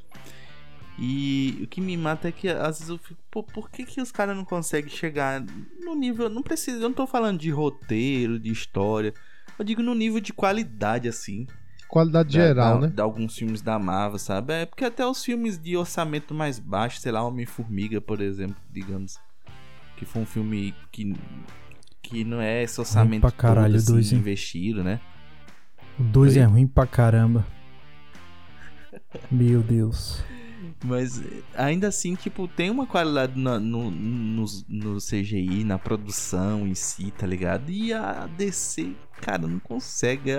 E 0.99 1.59
o 1.63 1.67
que 1.67 1.79
me 1.79 1.95
mata 1.95 2.27
é 2.27 2.31
que 2.31 2.49
às 2.49 2.79
vezes 2.79 2.89
eu 2.89 2.97
fico, 2.97 3.21
pô, 3.31 3.41
por 3.41 3.71
que, 3.71 3.85
que 3.85 4.01
os 4.01 4.11
caras 4.11 4.35
não 4.35 4.43
conseguem 4.43 4.91
chegar 4.91 5.43
no 5.79 5.95
nível. 5.95 6.29
Não 6.29 6.43
precisa, 6.43 6.77
eu 6.77 6.89
não 6.89 6.93
tô 6.93 7.07
falando 7.07 7.39
de 7.39 7.49
roteiro, 7.49 8.37
de 8.37 8.51
história. 8.51 9.13
Eu 9.57 9.63
digo 9.63 9.81
no 9.81 9.95
nível 9.95 10.19
de 10.19 10.33
qualidade, 10.33 11.07
assim 11.07 11.47
Qualidade 11.89 12.37
da- 12.37 12.45
geral, 12.45 12.79
da- 12.79 12.87
né? 12.87 12.93
De 12.95 13.01
alguns 13.01 13.35
filmes 13.35 13.61
da 13.61 13.77
Marvel, 13.79 14.19
sabe? 14.19 14.53
É 14.53 14.65
porque 14.65 14.85
até 14.85 15.05
os 15.05 15.23
filmes 15.23 15.57
de 15.57 15.75
orçamento 15.75 16.33
mais 16.33 16.59
baixo, 16.59 16.99
sei 16.99 17.11
lá, 17.11 17.23
Homem-Formiga, 17.23 17.99
por 17.99 18.21
exemplo, 18.21 18.55
digamos, 18.71 19.17
que 19.97 20.05
foi 20.05 20.21
um 20.21 20.25
filme 20.25 20.73
que, 20.91 21.13
que 22.01 22.23
não 22.23 22.39
é 22.39 22.63
esse 22.63 22.79
orçamento 22.79 23.21
pra 23.21 23.31
caralho, 23.31 23.73
todo, 23.73 23.81
assim, 23.81 23.91
dois, 23.93 24.11
investido, 24.13 24.83
né? 24.83 24.99
O 25.99 26.03
2 26.03 26.35
Oi? 26.37 26.41
é 26.41 26.45
ruim 26.45 26.67
pra 26.67 26.85
caramba. 26.85 27.45
Meu 29.31 29.61
Deus. 29.61 30.23
Mas 30.85 31.21
ainda 31.55 31.87
assim, 31.89 32.15
tipo, 32.15 32.47
tem 32.47 32.69
uma 32.69 32.85
qualidade 32.85 33.37
na- 33.37 33.59
no, 33.59 33.91
no, 33.91 34.45
no 34.69 34.97
CGI, 35.01 35.63
na 35.65 35.77
produção 35.77 36.65
em 36.65 36.73
si, 36.75 37.11
tá 37.11 37.27
ligado? 37.27 37.69
E 37.69 37.91
a 37.93 38.27
DC, 38.37 38.93
cara, 39.21 39.39
não 39.45 39.59
consegue. 39.59 40.31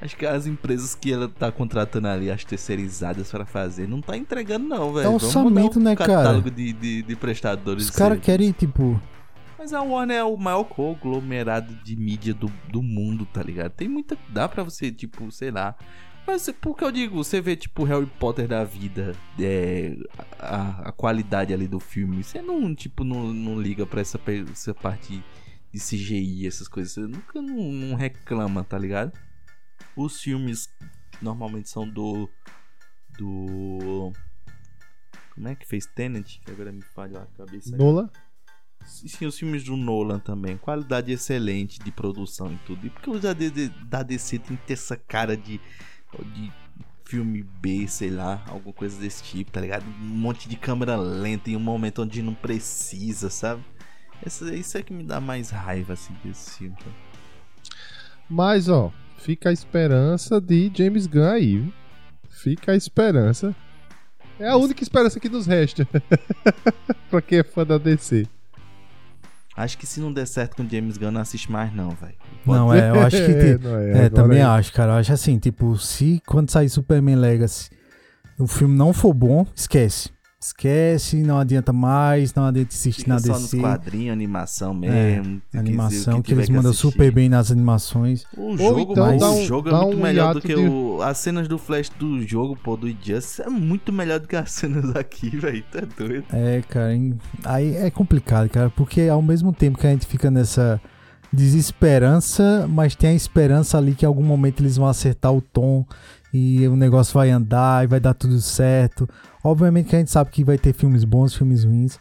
Acho 0.00 0.16
que 0.16 0.24
as 0.24 0.46
empresas 0.46 0.94
que 0.94 1.12
ela 1.12 1.28
tá 1.28 1.50
contratando 1.50 2.06
ali, 2.06 2.30
as 2.30 2.44
terceirizadas 2.44 3.30
pra 3.30 3.44
fazer, 3.44 3.88
não 3.88 4.00
tá 4.00 4.16
entregando, 4.16 4.68
não, 4.68 4.92
velho. 4.92 5.10
Mudar 5.10 5.26
orçamento, 5.26 5.78
o 5.78 5.82
né, 5.82 5.96
cara? 5.96 6.14
catálogo 6.14 6.50
de, 6.50 6.72
de, 6.72 7.02
de 7.02 7.16
prestadores. 7.16 7.84
Os 7.84 7.90
caras 7.90 8.20
querem, 8.20 8.52
tipo. 8.52 9.00
Mas 9.58 9.72
a 9.72 9.82
Warner 9.82 10.18
é 10.18 10.24
o 10.24 10.36
maior 10.36 10.62
conglomerado 10.64 11.74
de 11.82 11.96
mídia 11.96 12.32
do, 12.32 12.46
do 12.70 12.80
mundo, 12.80 13.26
tá 13.26 13.42
ligado? 13.42 13.72
Tem 13.72 13.88
muita. 13.88 14.16
Dá 14.28 14.48
pra 14.48 14.62
você, 14.62 14.92
tipo, 14.92 15.32
sei 15.32 15.50
lá. 15.50 15.74
Mas 16.24 16.48
por 16.60 16.76
que 16.76 16.84
eu 16.84 16.92
digo, 16.92 17.16
você 17.16 17.40
vê, 17.40 17.56
tipo, 17.56 17.82
Harry 17.84 18.06
Potter 18.20 18.46
da 18.46 18.62
vida, 18.62 19.16
é, 19.40 19.96
a, 20.38 20.88
a 20.90 20.92
qualidade 20.92 21.52
ali 21.54 21.66
do 21.66 21.80
filme, 21.80 22.22
você 22.22 22.40
não, 22.42 22.72
tipo, 22.74 23.02
não, 23.02 23.32
não 23.32 23.60
liga 23.60 23.86
pra 23.86 24.00
essa, 24.02 24.20
essa 24.52 24.74
parte 24.74 25.24
de 25.72 25.80
CGI, 25.80 26.46
essas 26.46 26.68
coisas. 26.68 26.92
Você 26.92 27.00
nunca 27.00 27.42
não, 27.42 27.72
não 27.72 27.96
reclama, 27.96 28.62
tá 28.62 28.78
ligado? 28.78 29.10
Os 29.98 30.20
filmes 30.20 30.68
normalmente 31.20 31.68
são 31.68 31.88
do. 31.88 32.28
Do. 33.18 34.12
Como 35.34 35.48
é 35.48 35.54
que 35.54 35.66
fez 35.66 35.86
Tenet? 35.86 36.40
Que 36.44 36.50
agora 36.52 36.72
me 36.72 36.82
falha 36.82 37.20
a 37.22 37.26
cabeça. 37.36 37.76
Nola? 37.76 38.10
Sim, 38.84 39.26
os 39.26 39.38
filmes 39.38 39.64
do 39.64 39.76
Nolan 39.76 40.18
também. 40.18 40.56
Qualidade 40.56 41.12
excelente 41.12 41.78
de 41.80 41.90
produção 41.92 42.52
e 42.52 42.56
tudo. 42.58 42.86
E 42.86 42.90
porque 42.90 43.10
os 43.10 43.20
da, 43.20 43.34
da 43.86 44.02
DC 44.02 44.38
tem 44.38 44.56
que 44.56 44.66
ter 44.66 44.72
essa 44.74 44.96
cara 44.96 45.36
de, 45.36 45.60
de 46.34 46.52
filme 47.04 47.42
B, 47.42 47.86
sei 47.88 48.10
lá, 48.10 48.42
alguma 48.48 48.72
coisa 48.72 48.98
desse 48.98 49.22
tipo, 49.22 49.50
tá 49.50 49.60
ligado? 49.60 49.84
Um 49.86 50.04
monte 50.16 50.48
de 50.48 50.56
câmera 50.56 50.96
lenta 50.96 51.50
em 51.50 51.56
um 51.56 51.60
momento 51.60 52.02
onde 52.02 52.22
não 52.22 52.34
precisa, 52.34 53.28
sabe? 53.30 53.62
Essa- 54.22 54.54
isso 54.54 54.76
é 54.78 54.82
que 54.82 54.92
me 54.92 55.04
dá 55.04 55.20
mais 55.20 55.50
raiva, 55.50 55.92
assim, 55.92 56.14
desse 56.24 56.58
filme. 56.58 56.76
Mas, 58.28 58.68
ó, 58.68 58.92
fica 59.18 59.50
a 59.50 59.52
esperança 59.52 60.40
de 60.40 60.70
James 60.74 61.06
Gunn 61.06 61.24
aí, 61.30 61.58
viu? 61.58 61.72
Fica 62.28 62.72
a 62.72 62.76
esperança. 62.76 63.54
É 64.38 64.48
a 64.48 64.56
única 64.56 64.82
esperança 64.82 65.18
que 65.18 65.28
nos 65.28 65.46
resta. 65.46 65.86
pra 67.10 67.20
quem 67.20 67.38
é 67.40 67.42
fã 67.44 67.66
da 67.66 67.76
DC. 67.78 68.26
Acho 69.56 69.76
que 69.76 69.86
se 69.86 69.98
não 69.98 70.12
der 70.12 70.26
certo 70.26 70.54
com 70.56 70.68
James 70.68 70.96
Gunn, 70.96 71.10
não 71.10 71.20
assiste 71.20 71.50
mais, 71.50 71.74
não, 71.74 71.90
velho. 71.90 72.14
Não, 72.46 72.72
é, 72.72 72.90
eu 72.90 73.00
acho 73.00 73.16
que. 73.16 73.34
tem- 73.34 73.58
não 73.58 73.76
é, 73.76 73.86
É, 73.86 73.90
agora 73.90 74.10
também 74.10 74.38
é. 74.38 74.42
acho, 74.44 74.72
cara. 74.72 74.92
Eu 74.92 74.96
acho 74.98 75.12
assim, 75.12 75.36
tipo, 75.38 75.76
se 75.76 76.22
quando 76.26 76.50
sair 76.50 76.68
Superman 76.68 77.16
Legacy 77.16 77.70
o 78.38 78.46
filme 78.46 78.76
não 78.76 78.92
for 78.92 79.12
bom, 79.12 79.44
esquece. 79.54 80.10
Esquece, 80.40 81.16
não 81.16 81.36
adianta 81.36 81.72
mais, 81.72 82.32
não 82.32 82.44
adianta 82.44 82.72
insistir 82.72 83.00
Fica 83.02 83.14
na 83.14 83.18
só 83.18 83.32
nos 83.32 83.42
DC. 83.42 83.58
quadrinhos, 83.58 84.12
animação 84.12 84.70
É, 84.84 85.16
mesmo. 85.18 85.42
que 85.50 85.58
Animação, 85.58 86.18
o 86.20 86.22
que, 86.22 86.32
eles 86.32 86.48
mandam 86.48 86.70
assistir. 86.70 86.92
super 86.92 87.10
bem 87.10 87.28
nas 87.28 87.50
animações. 87.50 88.24
O 88.36 88.42
Ou 88.52 88.56
jogo, 88.56 88.92
então 88.92 89.04
mas 89.06 89.20
dá 89.20 89.30
o 89.30 89.36
um- 89.36 89.44
jogo 89.44 89.68
é 89.68 89.72
dá 89.72 89.78
muito 89.82 89.96
um 89.98 90.00
melhor 90.00 90.34
do 90.34 90.40
que 90.40 90.54
de- 90.54 90.60
o. 90.60 91.02
As 91.02 91.18
cenas 91.18 91.48
do 91.48 91.58
Flash 91.58 91.88
do 91.98 92.22
jogo, 92.22 92.56
pô, 92.56 92.76
do 92.76 92.88
Injustice, 92.88 93.42
é 93.42 93.48
muito 93.48 93.92
melhor 93.92 94.20
do 94.20 94.28
que 94.28 94.36
as 94.36 94.52
cenas 94.52 94.94
aqui, 94.94 95.28
velho. 95.36 95.64
Tá 95.72 95.80
doido. 95.98 96.24
É, 96.32 96.62
cara, 96.68 96.90
aí 97.44 97.74
é 97.76 97.90
complicado, 97.90 98.48
cara, 98.48 98.70
porque 98.70 99.02
ao 99.08 99.20
mesmo 99.20 99.52
tempo 99.52 99.76
que 99.76 99.88
a 99.88 99.90
gente 99.90 100.06
fica 100.06 100.30
nessa 100.30 100.80
desesperança, 101.32 102.64
mas 102.70 102.94
tem 102.94 103.10
a 103.10 103.14
esperança 103.14 103.76
ali 103.76 103.92
que 103.94 104.04
em 104.04 104.08
algum 104.08 104.22
momento 104.24 104.62
eles 104.62 104.76
vão 104.76 104.86
acertar 104.86 105.32
o 105.34 105.40
tom 105.42 105.84
e 106.32 106.66
o 106.68 106.76
negócio 106.76 107.12
vai 107.14 107.30
andar 107.30 107.82
e 107.84 107.86
vai 107.88 107.98
dar 107.98 108.14
tudo 108.14 108.40
certo. 108.40 109.08
Obviamente 109.42 109.88
que 109.88 109.96
a 109.96 109.98
gente 109.98 110.10
sabe 110.10 110.30
que 110.30 110.44
vai 110.44 110.58
ter 110.58 110.72
filmes 110.72 111.04
bons, 111.04 111.34
filmes 111.34 111.64
ruins, 111.64 111.98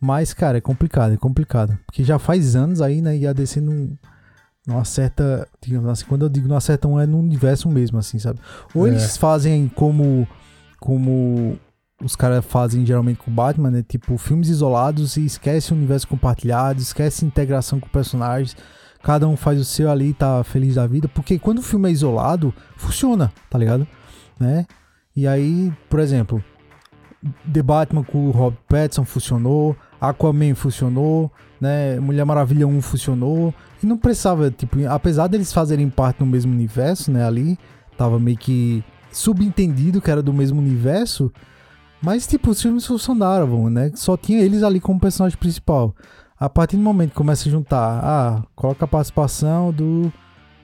mas, 0.00 0.34
cara, 0.34 0.58
é 0.58 0.60
complicado, 0.60 1.14
é 1.14 1.16
complicado. 1.16 1.78
Porque 1.86 2.04
já 2.04 2.18
faz 2.18 2.54
anos 2.54 2.80
aí, 2.82 3.00
né, 3.00 3.16
e 3.16 3.26
a 3.26 3.32
DC 3.32 3.60
não, 3.60 3.90
não 4.66 4.78
acerta, 4.78 5.48
digamos 5.62 5.88
assim, 5.88 6.04
quando 6.06 6.22
eu 6.26 6.28
digo 6.28 6.46
não 6.48 6.56
acerta 6.56 6.86
um, 6.86 7.00
é 7.00 7.06
no 7.06 7.18
universo 7.18 7.68
mesmo, 7.70 7.98
assim, 7.98 8.18
sabe? 8.18 8.38
Ou 8.74 8.86
É. 8.86 8.90
eles 8.90 9.16
fazem 9.16 9.68
como, 9.74 10.28
como 10.78 11.58
os 12.02 12.14
caras 12.14 12.44
fazem 12.44 12.84
geralmente 12.84 13.18
com 13.18 13.30
o 13.30 13.34
Batman, 13.34 13.70
né? 13.70 13.84
Tipo, 13.86 14.18
filmes 14.18 14.48
isolados 14.48 15.16
e 15.16 15.24
esquece 15.24 15.72
o 15.72 15.76
universo 15.76 16.06
compartilhado, 16.06 16.80
esquece 16.80 17.24
integração 17.24 17.80
com 17.80 17.88
personagens. 17.88 18.56
Cada 19.02 19.28
um 19.28 19.36
faz 19.36 19.60
o 19.60 19.64
seu 19.64 19.90
ali 19.90 20.10
e 20.10 20.14
tá 20.14 20.42
feliz 20.44 20.74
da 20.76 20.86
vida. 20.86 21.08
Porque 21.08 21.38
quando 21.38 21.58
o 21.58 21.62
filme 21.62 21.88
é 21.88 21.92
isolado, 21.92 22.54
funciona, 22.76 23.32
tá 23.50 23.58
ligado? 23.58 23.86
Né? 24.40 24.66
E 25.14 25.26
aí, 25.26 25.72
por 25.88 26.00
exemplo, 26.00 26.42
The 27.52 27.62
Batman 27.62 28.04
com 28.04 28.28
o 28.28 28.30
Rob 28.30 28.56
Pattinson 28.68 29.04
funcionou, 29.04 29.76
Aquaman 30.00 30.54
funcionou, 30.54 31.30
né? 31.60 31.98
Mulher 31.98 32.24
Maravilha 32.24 32.66
1 32.66 32.82
funcionou. 32.82 33.54
E 33.82 33.86
não 33.86 33.96
precisava, 33.96 34.50
tipo, 34.50 34.76
apesar 34.88 35.26
deles 35.26 35.52
fazerem 35.52 35.88
parte 35.88 36.18
do 36.18 36.26
mesmo 36.26 36.52
universo, 36.52 37.10
né? 37.10 37.24
Ali, 37.24 37.58
tava 37.96 38.18
meio 38.18 38.36
que 38.36 38.84
subentendido 39.10 40.00
que 40.00 40.10
era 40.10 40.22
do 40.22 40.32
mesmo 40.32 40.60
universo. 40.60 41.32
Mas, 42.02 42.26
tipo, 42.26 42.50
os 42.50 42.60
filmes 42.60 42.86
funcionaram, 42.86 43.70
né? 43.70 43.90
Só 43.94 44.16
tinha 44.16 44.40
eles 44.40 44.62
ali 44.62 44.78
como 44.78 45.00
personagem 45.00 45.38
principal. 45.38 45.94
A 46.38 46.50
partir 46.50 46.76
do 46.76 46.82
momento 46.82 47.10
que 47.10 47.16
começa 47.16 47.48
a 47.48 47.52
juntar, 47.52 48.00
ah, 48.04 48.42
coloca 48.54 48.84
a 48.84 48.88
participação 48.88 49.72
do 49.72 50.12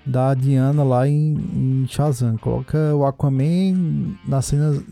da 0.05 0.35
Diana 0.35 0.83
lá 0.83 1.07
em, 1.07 1.35
em 1.35 1.87
Shazam, 1.87 2.37
coloca 2.39 2.95
o 2.95 3.05
Aquaman 3.05 4.17
na 4.27 4.43
cena, 4.43 4.83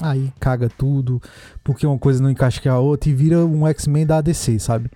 aí 0.00 0.32
caga 0.40 0.68
tudo, 0.68 1.20
porque 1.62 1.86
uma 1.86 1.98
coisa 1.98 2.22
não 2.22 2.30
encaixa 2.30 2.60
com 2.60 2.68
a 2.68 2.78
outra 2.78 3.10
e 3.10 3.14
vira 3.14 3.44
um 3.44 3.66
X-Men 3.66 4.06
da 4.06 4.20
DC, 4.20 4.58
sabe? 4.58 4.90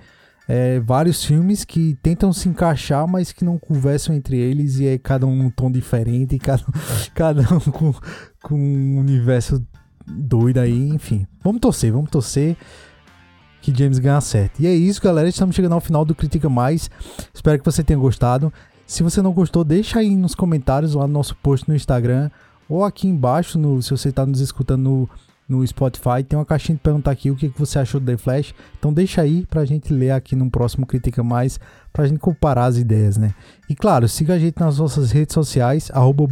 É, 0.49 0.81
vários 0.81 1.23
filmes 1.23 1.65
que 1.65 1.99
tentam 2.03 2.33
se 2.33 2.49
encaixar, 2.49 3.07
mas 3.07 3.33
que 3.33 3.45
não 3.45 3.59
conversam 3.59 4.15
entre 4.15 4.39
eles 4.39 4.79
e 4.79 4.87
é 4.87 4.97
cada 4.97 5.27
um 5.27 5.37
num 5.37 5.51
tom 5.51 5.71
diferente, 5.71 6.37
e 6.37 6.39
cada, 6.39 6.65
cada 7.15 7.43
um 7.55 7.61
com, 7.61 7.95
com 8.43 8.55
um 8.55 8.99
universo 8.99 9.63
doido 10.07 10.59
aí, 10.59 10.89
enfim. 10.89 11.27
Vamos 11.43 11.61
torcer, 11.61 11.93
vamos 11.93 12.11
torcer 12.11 12.57
que 13.61 13.77
James 13.77 13.99
ganhe 13.99 14.21
certo. 14.23 14.61
E 14.61 14.67
é 14.67 14.75
isso, 14.75 15.03
galera. 15.03 15.29
Estamos 15.29 15.55
chegando 15.55 15.75
ao 15.75 15.81
final 15.81 16.05
do 16.05 16.15
Critica 16.15 16.49
Mais. 16.49 16.91
Espero 17.35 17.59
que 17.59 17.65
você 17.65 17.85
tenha 17.85 17.99
gostado. 17.99 18.53
Se 18.87 19.03
você 19.03 19.21
não 19.21 19.33
gostou, 19.33 19.65
deixa 19.65 19.99
aí 19.99 20.17
nos 20.17 20.35
comentários 20.35 20.95
lá 20.95 21.07
no 21.07 21.13
nosso 21.13 21.37
post 21.37 21.69
no 21.69 21.77
Instagram 21.77 22.31
ou 22.69 22.85
aqui 22.85 23.09
embaixo, 23.09 23.59
no, 23.59 23.81
se 23.83 23.91
você 23.91 24.11
está 24.11 24.27
nos 24.27 24.41
escutando 24.41 24.83
no, 24.83 25.11
no 25.49 25.67
Spotify, 25.67 26.23
tem 26.27 26.39
uma 26.39 26.45
caixinha 26.45 26.77
de 26.77 26.83
perguntar 26.83 27.13
aqui 27.13 27.31
o 27.31 27.37
que, 27.37 27.49
você 27.49 27.79
achou 27.79 27.99
do 27.99 28.07
The 28.07 28.17
Flash. 28.19 28.55
Então 28.79 28.93
deixa 28.93 29.23
aí 29.23 29.47
pra 29.47 29.65
gente 29.65 29.93
ler 29.93 30.11
aqui 30.11 30.37
no 30.37 30.51
próximo 30.51 30.87
Critica 30.87 31.23
Mais, 31.23 31.59
pra 31.93 32.07
gente 32.07 32.19
comparar 32.19 32.67
as 32.67 32.77
ideias, 32.77 33.17
né? 33.17 33.35
E 33.69 33.75
claro, 33.75 34.09
siga 34.09 34.35
a 34.35 34.39
gente 34.39 34.61
nas 34.61 34.79
nossas 34.79 35.11
redes 35.11 35.33
sociais, 35.33 35.91
arroba 35.95 36.25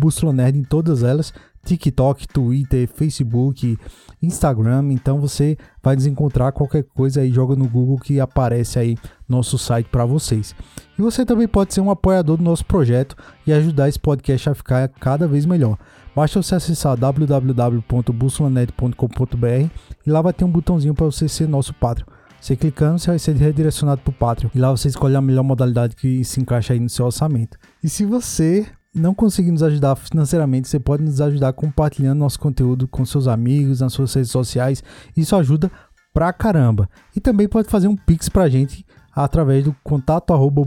em 0.54 0.62
todas 0.62 1.02
elas, 1.02 1.32
TikTok, 1.64 2.28
Twitter, 2.28 2.86
Facebook, 2.86 3.78
Instagram. 4.22 4.92
Então 4.92 5.20
você 5.20 5.56
vai 5.82 5.96
nos 5.96 6.06
encontrar 6.06 6.52
qualquer 6.52 6.84
coisa 6.84 7.20
aí, 7.20 7.32
joga 7.32 7.56
no 7.56 7.68
Google 7.68 7.98
que 7.98 8.20
aparece 8.20 8.78
aí 8.78 8.96
nosso 9.28 9.58
site 9.58 9.88
para 9.90 10.04
vocês. 10.04 10.54
E 10.98 11.02
você 11.02 11.26
também 11.26 11.48
pode 11.48 11.74
ser 11.74 11.80
um 11.80 11.90
apoiador 11.90 12.36
do 12.36 12.44
nosso 12.44 12.64
projeto 12.64 13.16
e 13.46 13.52
ajudar 13.52 13.88
esse 13.88 13.98
podcast 13.98 14.50
a 14.50 14.54
ficar 14.54 14.88
cada 14.88 15.26
vez 15.26 15.44
melhor. 15.44 15.76
Basta 16.16 16.42
você 16.42 16.54
acessar 16.54 16.96
www.bussolanet.com.br 16.96 19.70
e 20.06 20.10
lá 20.10 20.22
vai 20.22 20.32
ter 20.32 20.46
um 20.46 20.50
botãozinho 20.50 20.94
para 20.94 21.04
você 21.04 21.28
ser 21.28 21.46
nosso 21.46 21.74
Patreon. 21.74 22.06
Você 22.40 22.56
clicando, 22.56 22.98
você 22.98 23.08
vai 23.08 23.18
ser 23.18 23.36
redirecionado 23.36 24.00
para 24.00 24.10
o 24.10 24.14
Patreon. 24.14 24.48
E 24.54 24.58
lá 24.58 24.70
você 24.70 24.88
escolhe 24.88 25.14
a 25.14 25.20
melhor 25.20 25.42
modalidade 25.42 25.94
que 25.94 26.24
se 26.24 26.40
encaixa 26.40 26.72
aí 26.72 26.80
no 26.80 26.88
seu 26.88 27.04
orçamento. 27.04 27.58
E 27.84 27.90
se 27.90 28.06
você 28.06 28.66
não 28.94 29.14
conseguir 29.14 29.50
nos 29.50 29.62
ajudar 29.62 29.94
financeiramente, 29.94 30.68
você 30.68 30.80
pode 30.80 31.02
nos 31.02 31.20
ajudar 31.20 31.52
compartilhando 31.52 32.20
nosso 32.20 32.40
conteúdo 32.40 32.88
com 32.88 33.04
seus 33.04 33.28
amigos, 33.28 33.82
nas 33.82 33.92
suas 33.92 34.14
redes 34.14 34.30
sociais. 34.30 34.82
Isso 35.14 35.36
ajuda 35.36 35.70
pra 36.14 36.32
caramba. 36.32 36.88
E 37.14 37.20
também 37.20 37.46
pode 37.46 37.68
fazer 37.68 37.88
um 37.88 37.96
pix 37.96 38.30
pra 38.30 38.48
gente 38.48 38.86
através 39.14 39.64
do 39.64 39.76
contato 39.84 40.32
arroba 40.32 40.62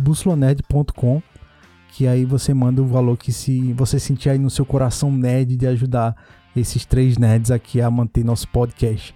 que 1.92 2.08
aí 2.08 2.26
você 2.26 2.54
manda 2.54 2.82
o 2.82 2.86
valor 2.88 3.18
que 3.18 3.32
se 3.32 3.74
você 3.74 4.00
sentir 4.00 4.30
aí 4.30 4.38
no 4.40 4.50
seu 4.50 4.66
coração 4.66 5.12
nerd 5.12 5.56
de 5.58 5.68
ajudar 5.68 6.16
esses 6.56 6.86
três 6.86 7.18
nerds 7.18 7.52
aqui 7.52 7.82
a 7.82 7.90
manter 7.92 8.24
nosso 8.24 8.48
podcast. 8.50 9.14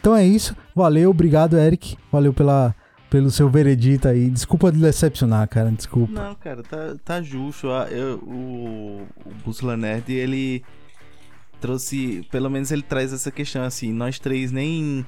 Então 0.00 0.14
é 0.14 0.24
isso, 0.26 0.54
valeu, 0.74 1.10
obrigado 1.10 1.56
Eric, 1.56 1.96
valeu 2.12 2.32
pela, 2.34 2.74
pelo 3.08 3.30
seu 3.30 3.48
veredito 3.48 4.06
aí, 4.08 4.28
desculpa 4.28 4.70
de 4.70 4.78
decepcionar, 4.78 5.48
cara, 5.48 5.70
desculpa. 5.70 6.12
Não, 6.12 6.34
cara, 6.34 6.62
tá, 6.62 6.94
tá 7.04 7.22
justo. 7.22 7.70
Ah, 7.70 7.88
eu- 7.90 8.18
o, 8.18 9.02
o 9.24 9.34
Bússola 9.44 9.76
Nerd, 9.76 10.12
ele 10.12 10.62
trouxe. 11.60 12.26
Pelo 12.30 12.50
menos 12.50 12.70
ele 12.70 12.82
traz 12.82 13.12
essa 13.12 13.30
questão 13.30 13.62
assim. 13.62 13.92
Nós 13.92 14.18
três 14.18 14.52
nem. 14.52 15.06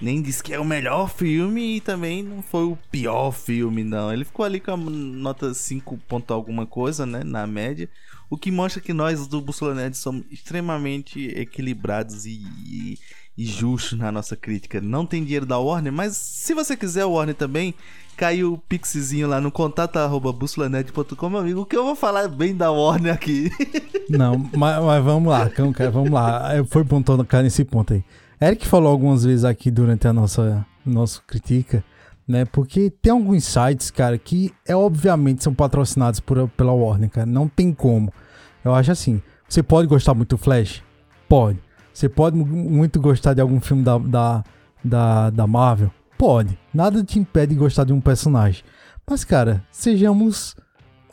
Nem 0.00 0.20
disse 0.20 0.42
que 0.42 0.52
é 0.52 0.58
o 0.58 0.64
melhor 0.64 1.08
filme 1.08 1.76
e 1.76 1.80
também 1.80 2.22
não 2.22 2.42
foi 2.42 2.64
o 2.64 2.78
pior 2.90 3.30
filme, 3.30 3.84
não. 3.84 4.12
Ele 4.12 4.24
ficou 4.24 4.44
ali 4.44 4.58
com 4.58 4.72
a 4.72 4.76
nota 4.76 5.54
5 5.54 5.96
ponto 6.08 6.32
alguma 6.34 6.66
coisa, 6.66 7.06
né? 7.06 7.22
Na 7.24 7.46
média. 7.46 7.88
O 8.28 8.36
que 8.36 8.50
mostra 8.50 8.80
que 8.80 8.92
nós 8.92 9.26
do 9.26 9.40
Bússola 9.40 9.74
Nerd 9.74 9.96
somos 9.96 10.24
extremamente 10.30 11.28
equilibrados 11.38 12.24
e, 12.24 12.42
e, 12.66 12.98
e 13.36 13.44
justos 13.44 13.98
na 13.98 14.10
nossa 14.10 14.34
crítica. 14.34 14.80
Não 14.80 15.04
tem 15.04 15.22
dinheiro 15.22 15.44
da 15.44 15.58
Warner, 15.58 15.92
mas 15.92 16.16
se 16.16 16.54
você 16.54 16.74
quiser 16.74 17.04
Warner 17.04 17.34
também, 17.34 17.74
caiu 18.16 18.54
o 18.54 18.58
pixzinho 18.58 19.28
lá 19.28 19.40
no 19.40 19.50
contato 19.50 19.98
arroba 19.98 20.32
meu 20.32 21.38
amigo, 21.38 21.66
que 21.66 21.76
eu 21.76 21.84
vou 21.84 21.94
falar 21.94 22.28
bem 22.28 22.56
da 22.56 22.70
Warner 22.70 23.12
aqui. 23.12 23.50
Não, 24.08 24.38
mas, 24.56 24.82
mas 24.82 25.04
vamos 25.04 25.30
lá, 25.30 25.48
cara, 25.50 25.90
vamos 25.90 26.10
lá. 26.10 26.56
Eu 26.56 26.64
Foi 26.64 26.82
bom 26.84 27.02
tocar 27.02 27.42
nesse 27.42 27.64
ponto 27.64 27.92
aí. 27.92 28.04
Eric 28.42 28.66
falou 28.66 28.90
algumas 28.90 29.24
vezes 29.24 29.44
aqui 29.44 29.70
durante 29.70 30.08
a 30.08 30.12
nossa, 30.12 30.66
nossa 30.84 31.20
crítica, 31.24 31.84
né? 32.26 32.44
Porque 32.44 32.90
tem 32.90 33.12
alguns 33.12 33.44
sites, 33.44 33.90
cara, 33.90 34.18
que 34.18 34.52
é 34.66 34.74
obviamente 34.74 35.44
são 35.44 35.54
patrocinados 35.54 36.18
por, 36.18 36.48
pela 36.50 36.72
Warner, 36.72 37.08
cara. 37.08 37.26
Não 37.26 37.46
tem 37.46 37.72
como. 37.72 38.12
Eu 38.64 38.74
acho 38.74 38.90
assim. 38.90 39.22
Você 39.48 39.62
pode 39.62 39.86
gostar 39.86 40.14
muito 40.14 40.30
do 40.30 40.38
Flash? 40.38 40.82
Pode. 41.28 41.58
Você 41.92 42.08
pode 42.08 42.36
mu- 42.36 42.46
muito 42.46 43.00
gostar 43.00 43.34
de 43.34 43.40
algum 43.40 43.60
filme 43.60 43.84
da, 43.84 43.98
da, 43.98 44.44
da, 44.84 45.30
da 45.30 45.46
Marvel? 45.46 45.90
Pode. 46.18 46.58
Nada 46.74 47.04
te 47.04 47.18
impede 47.18 47.52
de 47.54 47.58
gostar 47.60 47.84
de 47.84 47.92
um 47.92 48.00
personagem. 48.00 48.64
Mas, 49.08 49.24
cara, 49.24 49.62
sejamos 49.70 50.56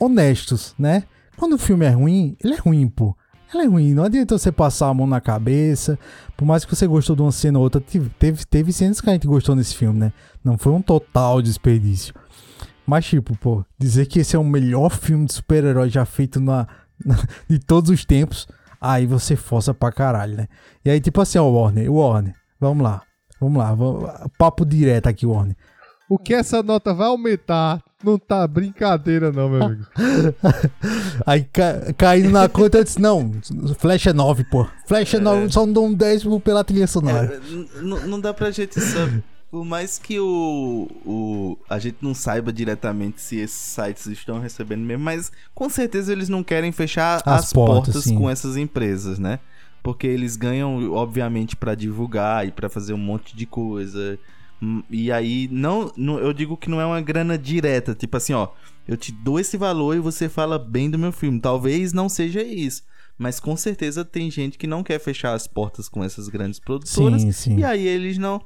honestos, 0.00 0.74
né? 0.78 1.04
Quando 1.36 1.52
o 1.52 1.58
filme 1.58 1.84
é 1.84 1.90
ruim, 1.90 2.36
ele 2.42 2.54
é 2.54 2.58
ruim, 2.58 2.88
pô. 2.88 3.14
Ele 3.52 3.64
é 3.64 3.66
ruim. 3.66 3.94
Não 3.94 4.04
adianta 4.04 4.38
você 4.38 4.52
passar 4.52 4.88
a 4.88 4.94
mão 4.94 5.06
na 5.06 5.20
cabeça. 5.20 5.98
Por 6.36 6.44
mais 6.44 6.64
que 6.64 6.74
você 6.74 6.86
gostou 6.86 7.16
de 7.16 7.22
uma 7.22 7.32
cena 7.32 7.58
ou 7.58 7.64
outra, 7.64 7.80
teve, 7.80 8.44
teve 8.46 8.72
cenas 8.72 9.00
que 9.00 9.10
a 9.10 9.12
gente 9.12 9.26
gostou 9.26 9.56
nesse 9.56 9.74
filme, 9.74 9.98
né? 9.98 10.12
Não 10.44 10.56
foi 10.56 10.72
um 10.72 10.80
total 10.82 11.42
desperdício. 11.42 12.14
Mas, 12.86 13.04
tipo, 13.06 13.36
pô, 13.38 13.64
dizer 13.78 14.06
que 14.06 14.20
esse 14.20 14.34
é 14.36 14.38
o 14.38 14.44
melhor 14.44 14.90
filme 14.90 15.26
de 15.26 15.32
super-herói 15.34 15.88
já 15.90 16.04
feito 16.04 16.40
na, 16.40 16.66
na- 17.04 17.18
de 17.48 17.58
todos 17.58 17.90
os 17.90 18.04
tempos, 18.04 18.46
aí 18.80 19.06
você 19.06 19.36
força 19.36 19.72
pra 19.74 19.92
caralho, 19.92 20.36
né? 20.36 20.48
E 20.84 20.90
aí, 20.90 21.00
tipo 21.00 21.20
assim, 21.20 21.38
ó, 21.38 21.44
Warner, 21.48 21.92
Warner, 21.92 22.34
vamos 22.58 22.82
lá, 22.82 23.02
vamos 23.40 23.58
lá, 23.58 23.74
vamos- 23.74 24.10
papo 24.38 24.64
direto 24.64 25.06
aqui, 25.08 25.24
Warner. 25.26 25.56
O 26.10 26.18
que 26.18 26.34
essa 26.34 26.60
nota 26.60 26.92
vai 26.92 27.06
aumentar 27.06 27.80
não 28.02 28.18
tá 28.18 28.44
brincadeira, 28.44 29.30
não, 29.30 29.48
meu 29.48 29.62
amigo. 29.62 29.86
Aí 31.24 31.44
ca, 31.44 31.92
caindo 31.96 32.30
na 32.30 32.48
conta, 32.48 32.78
eu 32.78 32.84
disse, 32.84 33.00
não, 33.00 33.32
Flash 33.78 34.08
é 34.08 34.12
9, 34.12 34.42
pô. 34.42 34.66
Flash 34.88 35.14
é 35.14 35.20
9, 35.20 35.52
só 35.52 35.64
não 35.64 35.72
dou 35.72 35.86
um 35.86 35.94
décimo 35.94 36.40
pela 36.40 36.64
trilha 36.64 36.88
sonora. 36.88 37.40
É, 37.40 37.80
não 37.80 38.20
dá 38.20 38.34
pra 38.34 38.50
gente 38.50 38.80
saber. 38.80 39.22
Por 39.52 39.64
mais 39.64 39.98
que 39.98 40.18
o, 40.18 40.88
o 41.06 41.58
a 41.68 41.78
gente 41.78 41.98
não 42.00 42.12
saiba 42.12 42.52
diretamente 42.52 43.20
se 43.20 43.36
esses 43.36 43.56
sites 43.56 44.06
estão 44.06 44.40
recebendo 44.40 44.80
mesmo, 44.80 45.04
mas 45.04 45.30
com 45.54 45.68
certeza 45.68 46.10
eles 46.10 46.28
não 46.28 46.42
querem 46.42 46.72
fechar 46.72 47.22
As 47.24 47.44
as, 47.44 47.52
portas, 47.52 47.94
portas, 47.94 48.12
com 48.12 48.28
essas 48.28 48.56
empresas, 48.56 49.18
né? 49.20 49.38
Porque 49.80 50.08
eles 50.08 50.34
ganham, 50.34 50.92
obviamente, 50.92 51.54
pra 51.54 51.76
divulgar 51.76 52.46
e 52.46 52.50
pra 52.50 52.68
fazer 52.68 52.94
um 52.94 52.98
monte 52.98 53.36
de 53.36 53.46
coisa. 53.46 54.18
E 54.90 55.10
aí, 55.10 55.48
não, 55.50 55.90
não, 55.96 56.18
eu 56.18 56.32
digo 56.32 56.56
que 56.56 56.68
não 56.68 56.80
é 56.80 56.84
uma 56.84 57.00
grana 57.00 57.38
direta. 57.38 57.94
Tipo 57.94 58.16
assim, 58.16 58.32
ó, 58.32 58.48
eu 58.86 58.96
te 58.96 59.12
dou 59.12 59.40
esse 59.40 59.56
valor 59.56 59.96
e 59.96 60.00
você 60.00 60.28
fala 60.28 60.58
bem 60.58 60.90
do 60.90 60.98
meu 60.98 61.12
filme. 61.12 61.40
Talvez 61.40 61.92
não 61.92 62.08
seja 62.08 62.42
isso. 62.42 62.82
Mas 63.16 63.38
com 63.38 63.56
certeza 63.56 64.04
tem 64.04 64.30
gente 64.30 64.56
que 64.56 64.66
não 64.66 64.82
quer 64.82 64.98
fechar 64.98 65.34
as 65.34 65.46
portas 65.46 65.88
com 65.88 66.02
essas 66.02 66.28
grandes 66.28 66.58
produtoras. 66.58 67.20
Sim, 67.20 67.32
sim. 67.32 67.58
E 67.58 67.64
aí 67.64 67.86
eles 67.86 68.18
não. 68.18 68.40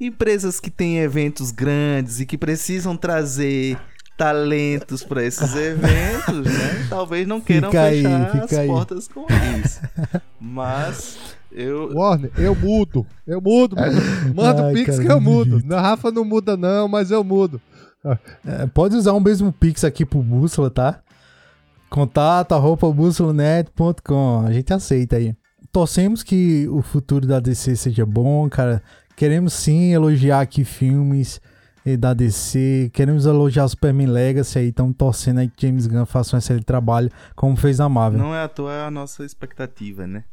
Empresas 0.00 0.58
que 0.58 0.70
têm 0.70 0.98
eventos 0.98 1.52
grandes 1.52 2.18
e 2.18 2.26
que 2.26 2.36
precisam 2.36 2.96
trazer 2.96 3.78
talentos 4.16 5.02
para 5.02 5.24
esses 5.24 5.54
eventos, 5.54 6.44
né? 6.46 6.86
Talvez 6.88 7.26
não 7.26 7.40
queiram 7.40 7.70
aí, 7.70 8.02
fechar 8.02 8.44
as 8.44 8.52
aí. 8.52 8.66
portas 8.66 9.08
com 9.08 9.26
isso. 9.64 9.80
Mas 10.40 11.16
eu. 11.54 11.90
Warner, 11.94 12.30
eu 12.36 12.54
mudo. 12.54 13.06
Eu 13.26 13.40
mudo. 13.40 13.76
mano. 13.76 13.92
Manda 14.34 14.68
o 14.68 14.72
Pix 14.72 14.96
cara, 14.96 15.02
que 15.02 15.12
eu 15.12 15.20
mudo. 15.20 15.62
Na 15.64 15.80
Rafa 15.80 16.10
não 16.10 16.24
muda, 16.24 16.56
não, 16.56 16.88
mas 16.88 17.10
eu 17.10 17.22
mudo. 17.22 17.60
É, 18.44 18.66
pode 18.66 18.96
usar 18.96 19.12
o 19.12 19.20
mesmo 19.20 19.52
Pix 19.52 19.84
aqui 19.84 20.04
pro 20.04 20.22
Bússola, 20.22 20.70
tá? 20.70 21.00
Contato 21.88 22.52
arroba 22.52 22.90
bússolanet.com. 22.90 24.44
A 24.46 24.52
gente 24.52 24.72
aceita 24.72 25.16
aí. 25.16 25.36
Torcemos 25.70 26.22
que 26.22 26.66
o 26.68 26.82
futuro 26.82 27.26
da 27.26 27.38
DC 27.38 27.76
seja 27.76 28.04
bom, 28.04 28.48
cara. 28.48 28.82
Queremos 29.14 29.52
sim 29.52 29.92
elogiar 29.92 30.40
aqui 30.40 30.64
filmes 30.64 31.40
eh, 31.84 31.96
da 31.96 32.14
DC. 32.14 32.90
Queremos 32.92 33.26
elogiar 33.26 33.64
o 33.64 33.68
Superman 33.68 34.06
Legacy 34.06 34.58
aí. 34.58 34.68
Estamos 34.68 34.96
torcendo 34.96 35.40
aí 35.40 35.48
que 35.48 35.66
James 35.66 35.86
Gunn 35.86 36.06
faça 36.06 36.34
um 36.34 36.38
excelente 36.38 36.64
trabalho, 36.64 37.10
como 37.36 37.56
fez 37.56 37.78
na 37.78 37.88
Marvel. 37.88 38.20
Não 38.20 38.34
é 38.34 38.42
à 38.42 38.48
toa 38.48 38.86
a 38.86 38.90
nossa 38.90 39.24
expectativa, 39.24 40.06
né? 40.06 40.24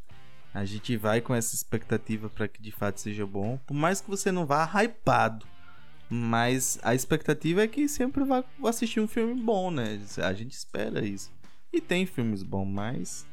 A 0.53 0.65
gente 0.65 0.97
vai 0.97 1.21
com 1.21 1.33
essa 1.33 1.53
expectativa 1.55 2.29
para 2.29 2.47
que 2.47 2.61
de 2.61 2.71
fato 2.71 2.99
seja 2.99 3.25
bom. 3.25 3.59
Por 3.67 3.73
mais 3.73 4.01
que 4.01 4.09
você 4.09 4.31
não 4.31 4.45
vá 4.45 4.65
hypado. 4.65 5.45
Mas 6.09 6.79
a 6.81 6.95
expectativa 6.95 7.61
é 7.61 7.67
que 7.67 7.87
sempre 7.87 8.23
vá 8.23 8.43
assistir 8.65 8.99
um 8.99 9.07
filme 9.07 9.39
bom, 9.39 9.69
né? 9.69 9.99
A 10.17 10.33
gente 10.33 10.53
espera 10.53 11.05
isso. 11.05 11.31
E 11.71 11.79
tem 11.79 12.05
filmes 12.05 12.41
bons, 12.41 12.65
mas. 12.65 13.27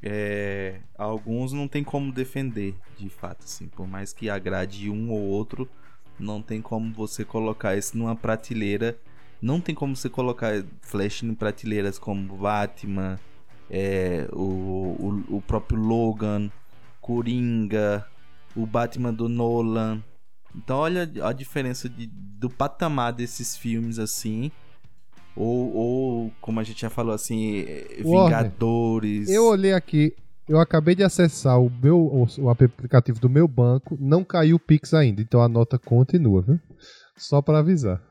é, 0.00 0.80
alguns 0.96 1.52
não 1.52 1.66
tem 1.66 1.82
como 1.82 2.12
defender, 2.12 2.76
de 2.96 3.08
fato, 3.08 3.44
assim. 3.44 3.66
Por 3.66 3.86
mais 3.86 4.12
que 4.12 4.30
agrade 4.30 4.88
um 4.88 5.10
ou 5.10 5.20
outro, 5.20 5.68
não 6.18 6.40
tem 6.40 6.62
como 6.62 6.94
você 6.94 7.24
colocar 7.24 7.76
isso 7.76 7.98
numa 7.98 8.14
prateleira. 8.14 8.96
Não 9.40 9.60
tem 9.60 9.74
como 9.74 9.96
você 9.96 10.08
colocar 10.08 10.64
Flash 10.82 11.24
em 11.24 11.34
prateleiras 11.34 11.98
como 11.98 12.36
Batman, 12.36 13.18
é, 13.72 14.28
o, 14.32 15.24
o, 15.30 15.36
o 15.36 15.40
próprio 15.40 15.80
Logan, 15.80 16.50
Coringa, 17.00 18.06
o 18.54 18.66
Batman 18.66 19.12
do 19.12 19.30
Nolan. 19.30 20.04
Então 20.54 20.76
olha 20.76 21.10
a 21.22 21.32
diferença 21.32 21.88
de, 21.88 22.06
do 22.06 22.50
patamar 22.50 23.14
desses 23.14 23.56
filmes 23.56 23.98
assim. 23.98 24.52
Ou, 25.34 25.74
ou 25.74 26.32
como 26.42 26.60
a 26.60 26.62
gente 26.62 26.82
já 26.82 26.90
falou 26.90 27.14
assim, 27.14 27.64
Warner, 28.04 28.42
Vingadores. 28.42 29.30
Eu 29.30 29.46
olhei 29.46 29.72
aqui, 29.72 30.14
eu 30.46 30.60
acabei 30.60 30.94
de 30.94 31.02
acessar 31.02 31.58
o 31.58 31.70
meu 31.70 31.98
o, 31.98 32.26
o 32.38 32.50
aplicativo 32.50 33.18
do 33.18 33.30
meu 33.30 33.48
banco, 33.48 33.96
não 33.98 34.22
caiu 34.22 34.56
o 34.56 34.60
Pix 34.60 34.92
ainda, 34.92 35.22
então 35.22 35.40
a 35.40 35.48
nota 35.48 35.78
continua, 35.78 36.42
viu? 36.42 36.60
Só 37.16 37.40
pra 37.40 37.60
avisar. 37.60 38.02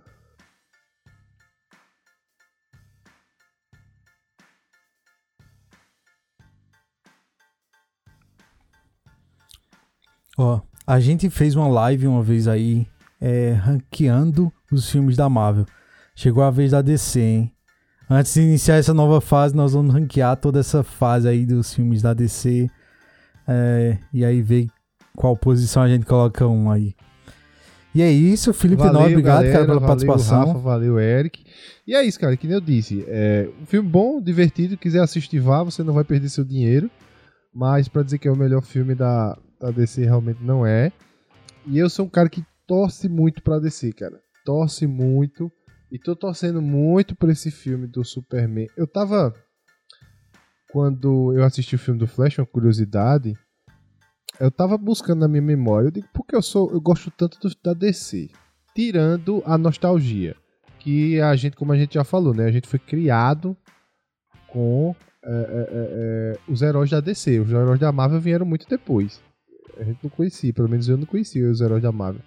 Ó, 10.42 10.60
a 10.88 11.00
gente 11.00 11.30
fez 11.30 11.56
uma 11.56 11.68
live 11.68 12.08
uma 12.08 12.24
vez 12.24 12.48
aí, 12.48 12.88
é, 13.22 13.52
ranqueando 13.52 14.52
os 14.72 14.90
filmes 14.90 15.16
da 15.16 15.30
Marvel. 15.30 15.68
Chegou 16.16 16.44
a 16.44 16.50
vez 16.50 16.72
da 16.72 16.82
DC, 16.82 17.20
hein? 17.20 17.52
Antes 18.10 18.34
de 18.34 18.42
iniciar 18.42 18.78
essa 18.78 18.94
nova 18.94 19.22
fase, 19.22 19.56
nós 19.56 19.74
vamos 19.74 19.94
ranquear 19.94 20.36
toda 20.36 20.60
essa 20.60 20.84
fase 20.84 21.28
aí 21.28 21.46
dos 21.46 21.74
filmes 21.74 22.02
da 22.02 22.14
DC. 22.16 22.68
é, 23.48 24.00
e 24.12 24.26
aí 24.26 24.42
ver 24.42 24.68
qual 25.16 25.38
posição 25.38 25.84
a 25.84 25.88
gente 25.88 26.08
coloca 26.08 26.48
um 26.48 26.72
aí. 26.72 26.96
E 27.94 28.02
é 28.02 28.12
isso, 28.12 28.52
Felipe 28.52 28.82
Tenor, 28.82 29.04
obrigado, 29.04 29.44
galera, 29.44 29.54
cara, 29.54 29.66
pela 29.66 29.80
valeu, 29.80 29.88
participação. 29.88 30.48
Rafa, 30.48 30.60
valeu, 30.60 31.00
Eric. 31.00 31.44
E 31.86 31.94
é 31.94 32.04
isso, 32.04 32.20
cara, 32.20 32.36
que 32.36 32.48
nem 32.48 32.56
eu 32.56 32.62
disse. 32.62 33.06
É 33.08 33.48
um 33.62 33.66
filme 33.68 33.88
bom, 33.88 34.20
divertido, 34.20 34.76
quiser 34.76 35.02
assistir, 35.02 35.40
vá, 35.40 35.62
você 35.62 35.84
não 35.84 35.94
vai 35.94 36.04
perder 36.04 36.30
seu 36.30 36.44
dinheiro. 36.44 36.90
Mas 37.54 37.88
pra 37.88 38.02
dizer 38.02 38.18
que 38.18 38.28
é 38.28 38.32
o 38.32 38.36
melhor 38.36 38.62
filme 38.62 38.96
da, 38.96 39.38
da 39.62 39.72
DC, 39.72 40.04
realmente 40.04 40.42
não 40.44 40.66
é. 40.66 40.92
E 41.66 41.78
eu 41.78 41.90
sou 41.90 42.06
um 42.06 42.10
cara 42.10 42.28
que 42.30 42.44
torce 42.68 43.08
muito 43.08 43.44
pra 43.44 43.60
DC, 43.60 43.94
cara. 43.94 44.20
Torce 44.44 44.88
muito. 44.88 45.52
E 45.92 46.00
tô 46.00 46.16
torcendo 46.16 46.62
muito 46.62 47.16
pra 47.16 47.32
esse 47.32 47.52
filme 47.52 47.86
do 47.86 48.04
Superman. 48.04 48.68
Eu 48.76 48.88
tava. 48.88 49.34
Quando 50.72 51.34
eu 51.34 51.44
assisti 51.44 51.76
o 51.76 51.80
filme 51.80 52.00
do 52.00 52.08
Flash, 52.08 52.40
uma 52.40 52.46
curiosidade. 52.46 53.34
Eu 54.40 54.50
tava 54.50 54.78
buscando 54.78 55.20
na 55.20 55.28
minha 55.28 55.42
memória. 55.42 55.88
Eu 55.88 55.92
digo, 55.92 56.08
por 56.14 56.26
que 56.26 56.36
eu 56.36 56.42
sou. 56.42 56.72
Eu 56.72 56.80
gosto 56.82 57.12
tanto 57.12 57.38
do- 57.40 57.56
da 57.62 57.74
DC? 57.74 58.30
Tirando 58.74 59.44
a 59.46 59.58
nostalgia. 59.58 60.36
Que 60.80 61.20
a 61.22 61.36
gente, 61.36 61.56
como 61.56 61.74
a 61.74 61.78
gente 61.78 61.94
já 61.96 62.04
falou, 62.04 62.34
né? 62.34 62.46
A 62.46 62.52
gente 62.52 62.68
foi 62.68 62.80
criado 62.80 63.56
com 64.48 64.96
é, 65.24 65.30
é, 65.30 65.68
é, 65.72 66.40
os 66.48 66.62
heróis 66.62 66.90
da 66.90 67.00
DC. 67.02 67.40
Os 67.40 67.52
heróis 67.52 67.80
da 67.80 67.92
Marvel 67.92 68.20
vieram 68.20 68.46
muito 68.46 68.68
depois. 68.68 69.22
A 69.82 69.84
gente 69.84 70.00
não 70.04 70.12
conhecia, 70.12 70.54
pelo 70.54 70.70
menos 70.70 70.88
eu 70.88 70.96
não 70.96 71.08
conhecia 71.08 71.50
os 71.50 71.60
heróis 71.60 71.82
da 71.82 71.92
Marvel. 71.92 72.22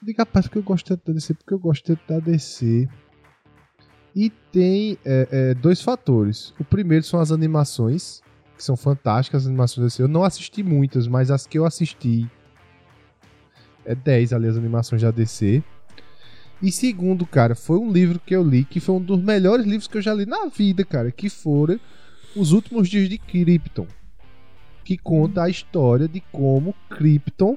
Digo, 0.00 0.18
rapaz, 0.20 0.46
porque 0.46 0.58
eu 0.58 0.62
gosto 0.62 0.86
tanto 0.86 1.08
da 1.08 1.12
DC, 1.12 1.34
porque 1.34 1.52
eu 1.52 1.58
gosto 1.58 1.84
tanto 1.84 2.00
da 2.08 2.20
DC. 2.20 2.88
E 4.14 4.30
tem 4.52 4.96
é, 5.04 5.28
é, 5.30 5.54
dois 5.54 5.82
fatores. 5.82 6.54
O 6.60 6.64
primeiro 6.64 7.04
são 7.04 7.18
as 7.18 7.32
animações, 7.32 8.22
que 8.56 8.62
são 8.62 8.76
fantásticas, 8.76 9.42
as 9.42 9.48
animações 9.48 9.78
da 9.78 9.88
DC. 9.88 10.02
Eu 10.04 10.08
não 10.08 10.22
assisti 10.22 10.62
muitas, 10.62 11.08
mas 11.08 11.32
as 11.32 11.44
que 11.44 11.58
eu 11.58 11.64
assisti. 11.64 12.30
É 13.84 13.94
10 13.94 14.32
ali 14.32 14.46
as 14.46 14.56
animações 14.56 15.02
da 15.02 15.10
DC. 15.10 15.64
E 16.62 16.70
segundo, 16.70 17.26
cara, 17.26 17.56
foi 17.56 17.78
um 17.78 17.90
livro 17.90 18.20
que 18.20 18.36
eu 18.36 18.44
li 18.44 18.64
que 18.64 18.78
foi 18.78 18.94
um 18.94 19.02
dos 19.02 19.20
melhores 19.20 19.66
livros 19.66 19.88
que 19.88 19.98
eu 19.98 20.02
já 20.02 20.14
li 20.14 20.24
na 20.24 20.46
vida, 20.46 20.84
cara, 20.84 21.10
que 21.10 21.28
foram 21.28 21.80
Os 22.36 22.52
Últimos 22.52 22.88
Dias 22.88 23.08
de 23.08 23.18
Krypton. 23.18 23.88
Que 24.90 24.98
conta 24.98 25.44
a 25.44 25.48
história 25.48 26.08
de 26.08 26.20
como 26.32 26.74
Krypton. 26.88 27.56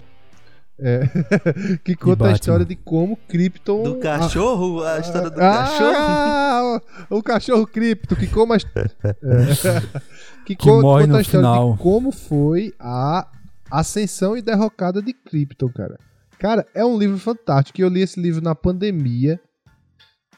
é, 0.79 1.01
que 1.83 1.95
conta 1.95 2.27
a 2.27 2.31
história 2.33 2.63
de 2.63 2.75
como 2.75 3.17
Krypton. 3.27 3.81
Do 3.81 3.95
cachorro? 3.95 4.83
A 4.83 4.99
história 4.99 5.31
do 5.31 5.41
Ah, 5.41 5.65
cachorro? 5.65 6.81
o, 7.09 7.17
o 7.17 7.23
cachorro 7.23 7.65
Krypton, 7.65 8.15
que 8.15 8.27
como 8.27 8.53
a, 8.53 8.57
é, 8.57 8.59
que, 10.45 10.55
Que 10.55 10.67
morre 10.69 11.05
conta 11.07 11.17
a 11.17 11.21
história 11.21 11.47
final. 11.47 11.73
de 11.73 11.79
como 11.79 12.11
foi 12.11 12.71
a 12.79 13.27
ascensão 13.71 14.37
e 14.37 14.41
derrocada 14.43 15.01
de 15.01 15.11
Krypton, 15.11 15.69
cara. 15.69 15.97
Cara, 16.37 16.67
é 16.75 16.85
um 16.85 16.99
livro 16.99 17.17
fantástico. 17.17 17.81
Eu 17.81 17.89
li 17.89 18.01
esse 18.01 18.21
livro 18.21 18.43
na 18.43 18.53
pandemia 18.53 19.39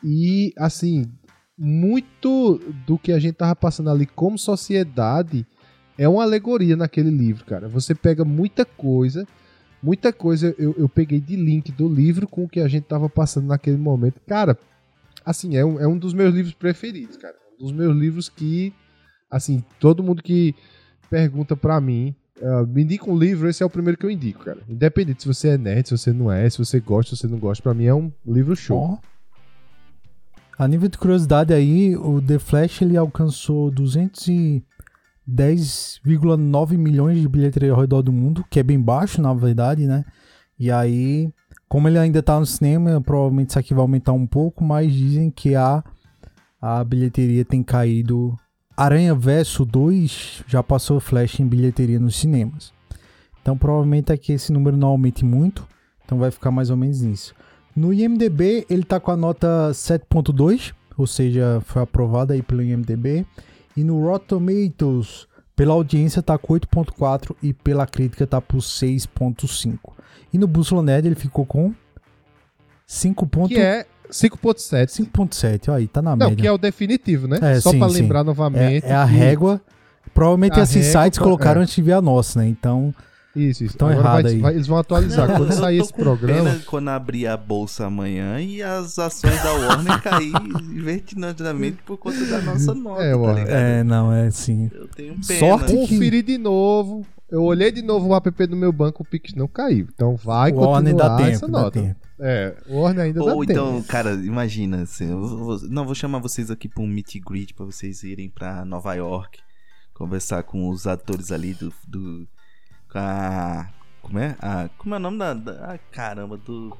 e, 0.01 0.53
assim, 0.57 1.11
muito 1.57 2.57
do 2.87 2.97
que 2.97 3.11
a 3.11 3.19
gente 3.19 3.35
tava 3.35 3.53
passando 3.53 3.89
ali 3.89 4.05
como 4.05 4.37
sociedade 4.37 5.45
é 5.97 6.07
uma 6.07 6.23
alegoria 6.23 6.75
naquele 6.75 7.09
livro, 7.09 7.45
cara. 7.45 7.67
Você 7.67 7.95
pega 7.95 8.25
muita 8.25 8.65
coisa, 8.65 9.27
muita 9.81 10.11
coisa 10.11 10.53
eu, 10.57 10.75
eu 10.77 10.89
peguei 10.89 11.19
de 11.19 11.35
link 11.35 11.71
do 11.71 11.87
livro 11.87 12.27
com 12.27 12.43
o 12.43 12.49
que 12.49 12.59
a 12.59 12.67
gente 12.67 12.83
tava 12.83 13.09
passando 13.09 13.47
naquele 13.47 13.77
momento. 13.77 14.19
Cara, 14.27 14.57
assim, 15.25 15.55
é 15.55 15.65
um, 15.65 15.79
é 15.79 15.87
um 15.87 15.97
dos 15.97 16.13
meus 16.13 16.33
livros 16.33 16.53
preferidos, 16.53 17.17
cara. 17.17 17.35
Um 17.59 17.63
dos 17.63 17.71
meus 17.71 17.95
livros 17.95 18.29
que, 18.29 18.73
assim, 19.29 19.63
todo 19.79 20.03
mundo 20.03 20.21
que 20.21 20.53
pergunta 21.09 21.55
pra 21.55 21.79
mim, 21.79 22.13
ah, 22.41 22.65
me 22.67 22.83
indica 22.83 23.09
um 23.09 23.17
livro, 23.17 23.47
esse 23.47 23.63
é 23.63 23.65
o 23.65 23.69
primeiro 23.69 23.97
que 23.97 24.05
eu 24.05 24.11
indico, 24.11 24.43
cara. 24.43 24.59
Independente 24.67 25.21
se 25.21 25.27
você 25.27 25.49
é 25.49 25.57
nerd, 25.57 25.87
se 25.87 25.97
você 25.97 26.11
não 26.11 26.31
é, 26.31 26.49
se 26.49 26.57
você 26.57 26.79
gosta, 26.79 27.15
se 27.15 27.21
você 27.21 27.27
não 27.27 27.39
gosta, 27.39 27.63
pra 27.63 27.73
mim 27.73 27.85
é 27.85 27.93
um 27.93 28.11
livro 28.25 28.55
show. 28.55 28.77
Ó. 28.77 28.97
A 30.57 30.67
nível 30.67 30.87
de 30.87 30.97
curiosidade 30.97 31.53
aí, 31.53 31.95
o 31.95 32.21
The 32.21 32.39
Flash 32.39 32.81
ele 32.81 32.97
alcançou 32.97 33.69
210,9 35.29 36.77
milhões 36.77 37.19
de 37.19 37.27
bilheteria 37.27 37.71
ao 37.71 37.79
redor 37.79 38.01
do 38.01 38.11
mundo, 38.11 38.45
que 38.49 38.59
é 38.59 38.63
bem 38.63 38.79
baixo, 38.79 39.21
na 39.21 39.33
verdade, 39.33 39.87
né? 39.87 40.05
E 40.57 40.71
aí, 40.71 41.29
como 41.67 41.87
ele 41.87 41.97
ainda 41.97 42.21
tá 42.21 42.39
no 42.39 42.45
cinema, 42.45 43.01
provavelmente 43.01 43.49
isso 43.49 43.59
aqui 43.59 43.73
vai 43.73 43.81
aumentar 43.81 44.13
um 44.13 44.27
pouco, 44.27 44.63
mas 44.63 44.93
dizem 44.93 45.29
que 45.29 45.55
a, 45.55 45.83
a 46.61 46.83
bilheteria 46.83 47.43
tem 47.43 47.63
caído. 47.63 48.37
Aranha 48.77 49.15
Verso 49.15 49.65
2 49.65 50.43
já 50.47 50.61
passou 50.61 50.99
Flash 50.99 51.39
em 51.39 51.47
bilheteria 51.47 51.99
nos 51.99 52.17
cinemas. 52.17 52.73
Então 53.41 53.57
provavelmente 53.57 54.11
é 54.11 54.17
que 54.17 54.33
esse 54.33 54.51
número 54.51 54.75
não 54.75 54.89
aumente 54.89 55.23
muito, 55.23 55.67
então 56.03 56.17
vai 56.17 56.31
ficar 56.31 56.51
mais 56.51 56.69
ou 56.69 56.77
menos 56.77 57.01
nisso. 57.01 57.33
No 57.75 57.93
IMDB 57.93 58.65
ele 58.69 58.83
tá 58.83 58.99
com 58.99 59.11
a 59.11 59.17
nota 59.17 59.69
7.2, 59.71 60.73
ou 60.97 61.05
seja, 61.05 61.61
foi 61.65 61.81
aprovado 61.81 62.33
aí 62.33 62.41
pelo 62.41 62.63
IMDB. 62.63 63.25
E 63.75 63.83
no 63.83 63.99
Rotten 64.01 64.27
Tomatoes, 64.39 65.27
pela 65.55 65.73
audiência 65.73 66.21
tá 66.21 66.37
com 66.37 66.53
8.4 66.53 67.35
e 67.41 67.53
pela 67.53 67.85
crítica 67.85 68.25
tá 68.27 68.39
por 68.41 68.59
6.5. 68.59 69.77
E 70.33 70.37
no 70.37 70.47
Bússola 70.47 70.81
Nerd 70.83 71.07
ele 71.07 71.15
ficou 71.15 71.45
com 71.45 71.73
5.7. 72.87 73.47
Que 73.47 73.59
é 73.59 73.85
5.7. 74.09 74.87
5.7, 75.11 75.69
ó 75.69 75.73
aí, 75.73 75.87
tá 75.87 76.01
na 76.01 76.15
Não, 76.15 76.29
média. 76.29 76.41
que 76.41 76.47
é 76.47 76.51
o 76.51 76.57
definitivo, 76.57 77.27
né? 77.27 77.39
É, 77.41 77.59
Só 77.59 77.71
sim, 77.71 77.79
pra 77.79 77.89
sim. 77.89 78.01
lembrar 78.01 78.19
É, 78.19 78.23
novamente. 78.23 78.85
é 78.85 78.95
a 78.95 79.05
que- 79.05 79.13
régua. 79.13 79.61
Provavelmente 80.13 80.59
A 80.59 80.63
esses 80.63 80.87
régua 80.87 81.03
sites 81.03 81.17
pra- 81.19 81.25
colocaram 81.25 81.61
é. 81.61 81.63
antes 81.63 81.75
de 81.75 81.81
ver 81.81 81.93
a 81.93 82.01
nossa, 82.01 82.39
né? 82.39 82.47
Então, 82.47 82.93
Isso, 83.35 83.63
isso. 83.65 83.77
Tão 83.77 83.89
Agora 83.89 84.01
errado 84.01 84.23
vai- 84.23 84.31
aí. 84.31 84.39
vai- 84.39 84.53
eles 84.53 84.67
vão 84.67 84.77
atualizar. 84.77 85.27
Quando 85.27 85.51
Eu 85.51 85.57
sair 85.57 85.77
tô 85.79 85.83
esse 85.83 85.93
com 85.93 86.01
programa. 86.03 86.49
pena 86.51 86.61
quando 86.65 86.87
abrir 86.89 87.27
a 87.27 87.35
bolsa 87.35 87.85
amanhã 87.87 88.39
e 88.39 88.63
as 88.63 88.97
ações 88.97 89.43
da 89.43 89.51
Warner 89.53 90.01
cair 90.01 90.31
vertiginosamente 90.83 91.77
por 91.85 91.97
conta 91.97 92.25
da 92.25 92.41
nossa 92.41 92.73
nota, 92.73 93.03
É, 93.03 93.11
tá 93.11 93.17
Warner. 93.17 93.43
ligado? 93.45 93.57
é, 93.59 93.83
não, 93.83 94.11
é 94.13 94.27
assim. 94.27 94.69
Eu 94.73 94.87
tenho 94.87 95.15
pena. 95.25 95.39
Sorte 95.39 95.73
que- 95.73 95.87
Conferi 95.87 96.21
de 96.21 96.37
novo. 96.37 97.05
Eu 97.29 97.43
olhei 97.43 97.71
de 97.71 97.81
novo 97.81 98.07
o 98.09 98.15
app 98.15 98.45
do 98.47 98.55
meu 98.55 98.71
banco, 98.71 99.01
o 99.01 99.05
Pix 99.05 99.33
não 99.33 99.47
caiu. 99.47 99.87
Então 99.93 100.15
vai 100.15 100.51
o 100.51 100.57
Warner 100.57 100.93
continuar 100.93 101.17
dá 101.17 101.29
essa 101.29 101.39
tempo, 101.41 101.51
dá 101.51 101.61
nota. 101.63 101.81
tempo. 101.81 101.95
É, 102.19 102.55
o 102.69 102.79
Warner 102.81 103.05
ainda 103.05 103.19
dá 103.19 103.33
Ou 103.33 103.39
tempo. 103.45 103.51
então, 103.51 103.81
cara, 103.83 104.11
imagina, 104.13 104.83
assim, 104.83 105.09
eu 105.09 105.19
vou- 105.27 105.59
não, 105.67 105.85
vou 105.85 105.95
chamar 105.95 106.19
vocês 106.19 106.49
aqui 106.51 106.69
pra 106.69 106.83
um 106.83 106.87
meet 106.87 107.15
and 107.15 107.21
greet 107.27 107.53
pra 107.53 107.65
vocês 107.65 108.03
irem 108.03 108.29
pra 108.29 108.63
Nova 108.63 108.93
York, 108.93 109.39
conversar 109.93 110.43
com 110.43 110.69
os 110.69 110.85
atores 110.87 111.31
ali 111.31 111.53
do. 111.55 111.73
do 111.87 112.27
a. 112.95 113.69
Como 114.01 114.19
é? 114.19 114.35
A, 114.39 114.69
como 114.77 114.95
é 114.95 114.97
o 114.97 115.01
nome 115.01 115.17
da. 115.17 115.33
da 115.33 115.73
ah, 115.73 115.79
caramba, 115.91 116.37
do. 116.37 116.75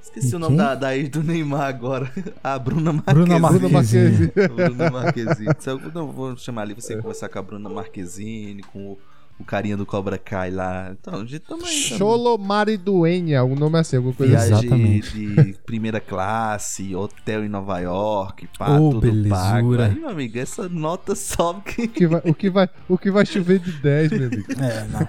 Esqueci 0.00 0.34
o 0.34 0.38
nome 0.38 0.56
quem? 0.56 0.64
da, 0.64 0.74
da 0.74 0.96
ex 0.96 1.08
do 1.08 1.22
Neymar 1.22 1.62
agora. 1.62 2.12
A 2.42 2.58
Bruna 2.58 2.92
Marquezine. 2.92 3.24
Bruna 3.24 3.48
Bruna 3.48 3.68
Marquezine. 3.68 4.32
Marquezine. 4.32 4.48
Bruna 4.48 4.90
Marquezine. 4.90 5.48
Então, 5.50 5.80
não, 5.94 6.10
vou 6.10 6.36
chamar 6.36 6.62
ali 6.62 6.74
você 6.74 6.96
conversar 6.96 7.28
com 7.28 7.38
a 7.38 7.42
Bruna 7.42 7.68
Marquezine, 7.68 8.64
com 8.64 8.92
o, 8.92 8.98
o 9.42 9.44
carinha 9.44 9.76
do 9.76 9.84
Cobra 9.84 10.16
Kai 10.16 10.50
lá. 10.50 10.94
Então, 10.98 11.20
a 11.20 11.24
gente 11.24 11.40
também. 11.40 11.66
Cholomari 11.66 12.76
Duenha, 12.76 13.44
o 13.44 13.54
nome 13.54 13.76
é 13.76 13.80
assim, 13.80 13.96
alguma 13.96 14.14
coisa 14.14 14.36
assim. 14.36 14.48
Viagem 14.48 14.66
Exatamente. 14.66 15.12
de 15.12 15.54
primeira 15.66 16.00
classe, 16.00 16.94
hotel 16.94 17.44
em 17.44 17.48
Nova 17.48 17.78
York, 17.80 18.48
pá, 18.58 18.78
Ô, 18.78 18.90
tudo 18.90 19.00
belezura. 19.00 19.36
pago. 19.36 19.80
Aí, 19.80 19.94
meu 19.94 20.08
amigo, 20.08 20.38
essa 20.38 20.68
nota 20.68 21.14
sobe 21.14 21.62
que... 21.62 21.82
O 21.82 21.88
que, 21.88 22.06
vai, 22.06 22.22
o, 22.24 22.34
que 22.34 22.50
vai, 22.50 22.68
o 22.88 22.98
que 22.98 23.10
vai 23.10 23.26
chover 23.26 23.58
de 23.58 23.72
10, 23.72 24.10
meu 24.12 24.26
amigo? 24.26 24.42
É, 24.62 24.86
não. 24.88 25.00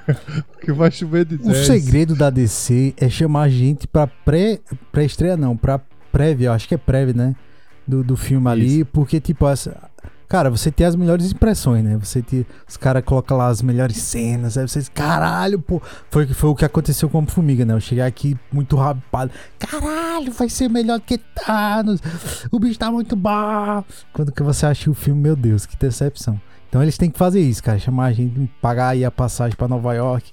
O 0.56 0.60
que 0.60 0.72
vai 0.72 0.90
chover 0.92 1.26
de 1.26 1.38
10. 1.38 1.50
O 1.50 1.66
segredo 1.66 2.16
da 2.16 2.30
DC 2.30 2.94
é 2.98 3.08
chamar 3.10 3.50
gente 3.50 3.88
pra 3.88 4.08
pré, 4.08 4.60
pré-estreia, 4.92 5.38
não, 5.38 5.56
pra 5.56 5.80
prévia, 6.12 6.48
eu 6.48 6.54
acho 6.54 6.68
que 6.68 6.74
é 6.76 6.78
prévia, 6.78 7.14
né? 7.14 7.36
Do, 7.86 8.04
do 8.04 8.16
filme 8.16 8.48
ali, 8.50 8.84
porque, 8.84 9.20
tipo, 9.20 9.48
essa. 9.48 9.93
Cara, 10.28 10.50
você 10.50 10.72
tem 10.72 10.86
as 10.86 10.96
melhores 10.96 11.32
impressões, 11.32 11.84
né? 11.84 11.98
Você 11.98 12.22
tem, 12.22 12.46
os 12.68 12.78
caras 12.78 13.04
colocam 13.04 13.38
lá 13.38 13.48
as 13.48 13.62
melhores 13.62 13.98
cenas, 13.98 14.58
aí 14.58 14.68
vocês, 14.68 14.90
caralho, 14.90 15.60
pô. 15.60 15.82
Foi, 16.10 16.26
foi 16.28 16.50
o 16.50 16.56
que 16.56 16.66
aconteceu 16.66 17.10
com 17.10 17.20
a 17.20 17.26
Formiga, 17.26 17.66
né? 17.66 17.74
Eu 17.74 17.80
cheguei 17.80 18.04
aqui 18.04 18.38
muito 18.52 18.76
rapado, 18.76 19.32
caralho, 19.60 20.32
vai 20.32 20.50
ser 20.50 20.70
melhor 20.70 21.00
que 21.00 21.18
Thanos, 21.18 22.00
o 22.52 22.60
bicho 22.60 22.80
tá 22.80 22.92
muito 22.92 23.16
bom. 23.16 23.84
Quando 24.12 24.32
que 24.32 24.44
você 24.44 24.66
acha 24.66 24.90
o 24.90 24.94
filme, 24.94 25.22
meu 25.22 25.36
Deus, 25.36 25.66
que 25.66 25.78
decepção. 25.78 26.40
Então 26.70 26.82
eles 26.82 26.98
têm 26.98 27.12
que 27.12 27.20
fazer 27.20 27.40
isso, 27.40 27.62
cara, 27.62 27.78
chamar 27.78 28.06
a 28.06 28.14
gente, 28.14 28.50
pagar 28.60 28.90
aí 28.90 29.06
a 29.06 29.12
passagem 29.12 29.56
pra 29.56 29.68
Nova 29.68 29.94
York. 29.94 30.32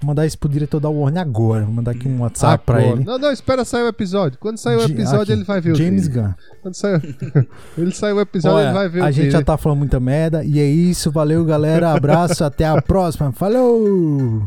Vou 0.00 0.08
mandar 0.08 0.26
isso 0.26 0.38
pro 0.38 0.48
diretor 0.48 0.78
da 0.78 0.90
Warner 0.90 1.22
agora. 1.22 1.64
Vou 1.64 1.72
mandar 1.72 1.92
aqui 1.92 2.06
um 2.06 2.20
WhatsApp 2.20 2.64
pra 2.66 2.78
Agora. 2.78 2.96
ele. 2.96 3.04
Não, 3.04 3.18
não, 3.18 3.32
espera 3.32 3.64
sair 3.64 3.82
o 3.82 3.88
episódio. 3.88 4.38
Quando 4.38 4.58
sair 4.58 4.76
o 4.76 4.82
episódio, 4.82 5.22
aqui, 5.22 5.32
ele 5.32 5.44
vai 5.44 5.60
ver 5.60 5.74
James 5.74 6.06
o 6.06 6.10
trailer. 6.10 6.30
Gunn. 6.30 6.34
Quando 6.62 6.74
sair, 6.74 7.16
ele 7.78 7.94
sair 7.94 8.12
o 8.12 8.20
episódio, 8.20 8.58
Olha, 8.58 8.66
ele 8.66 8.74
vai 8.74 8.88
ver 8.90 9.00
a 9.00 9.06
o 9.06 9.10
gente 9.10 9.24
já 9.24 9.30
trailer. 9.30 9.46
tá 9.46 9.56
falando 9.56 9.78
muita 9.78 9.98
merda. 9.98 10.44
E 10.44 10.60
é 10.60 10.66
isso. 10.66 11.10
Valeu, 11.10 11.44
galera. 11.46 11.92
Abraço. 11.92 12.44
até 12.44 12.66
a 12.66 12.80
próxima. 12.82 13.32
Falou! 13.32 14.46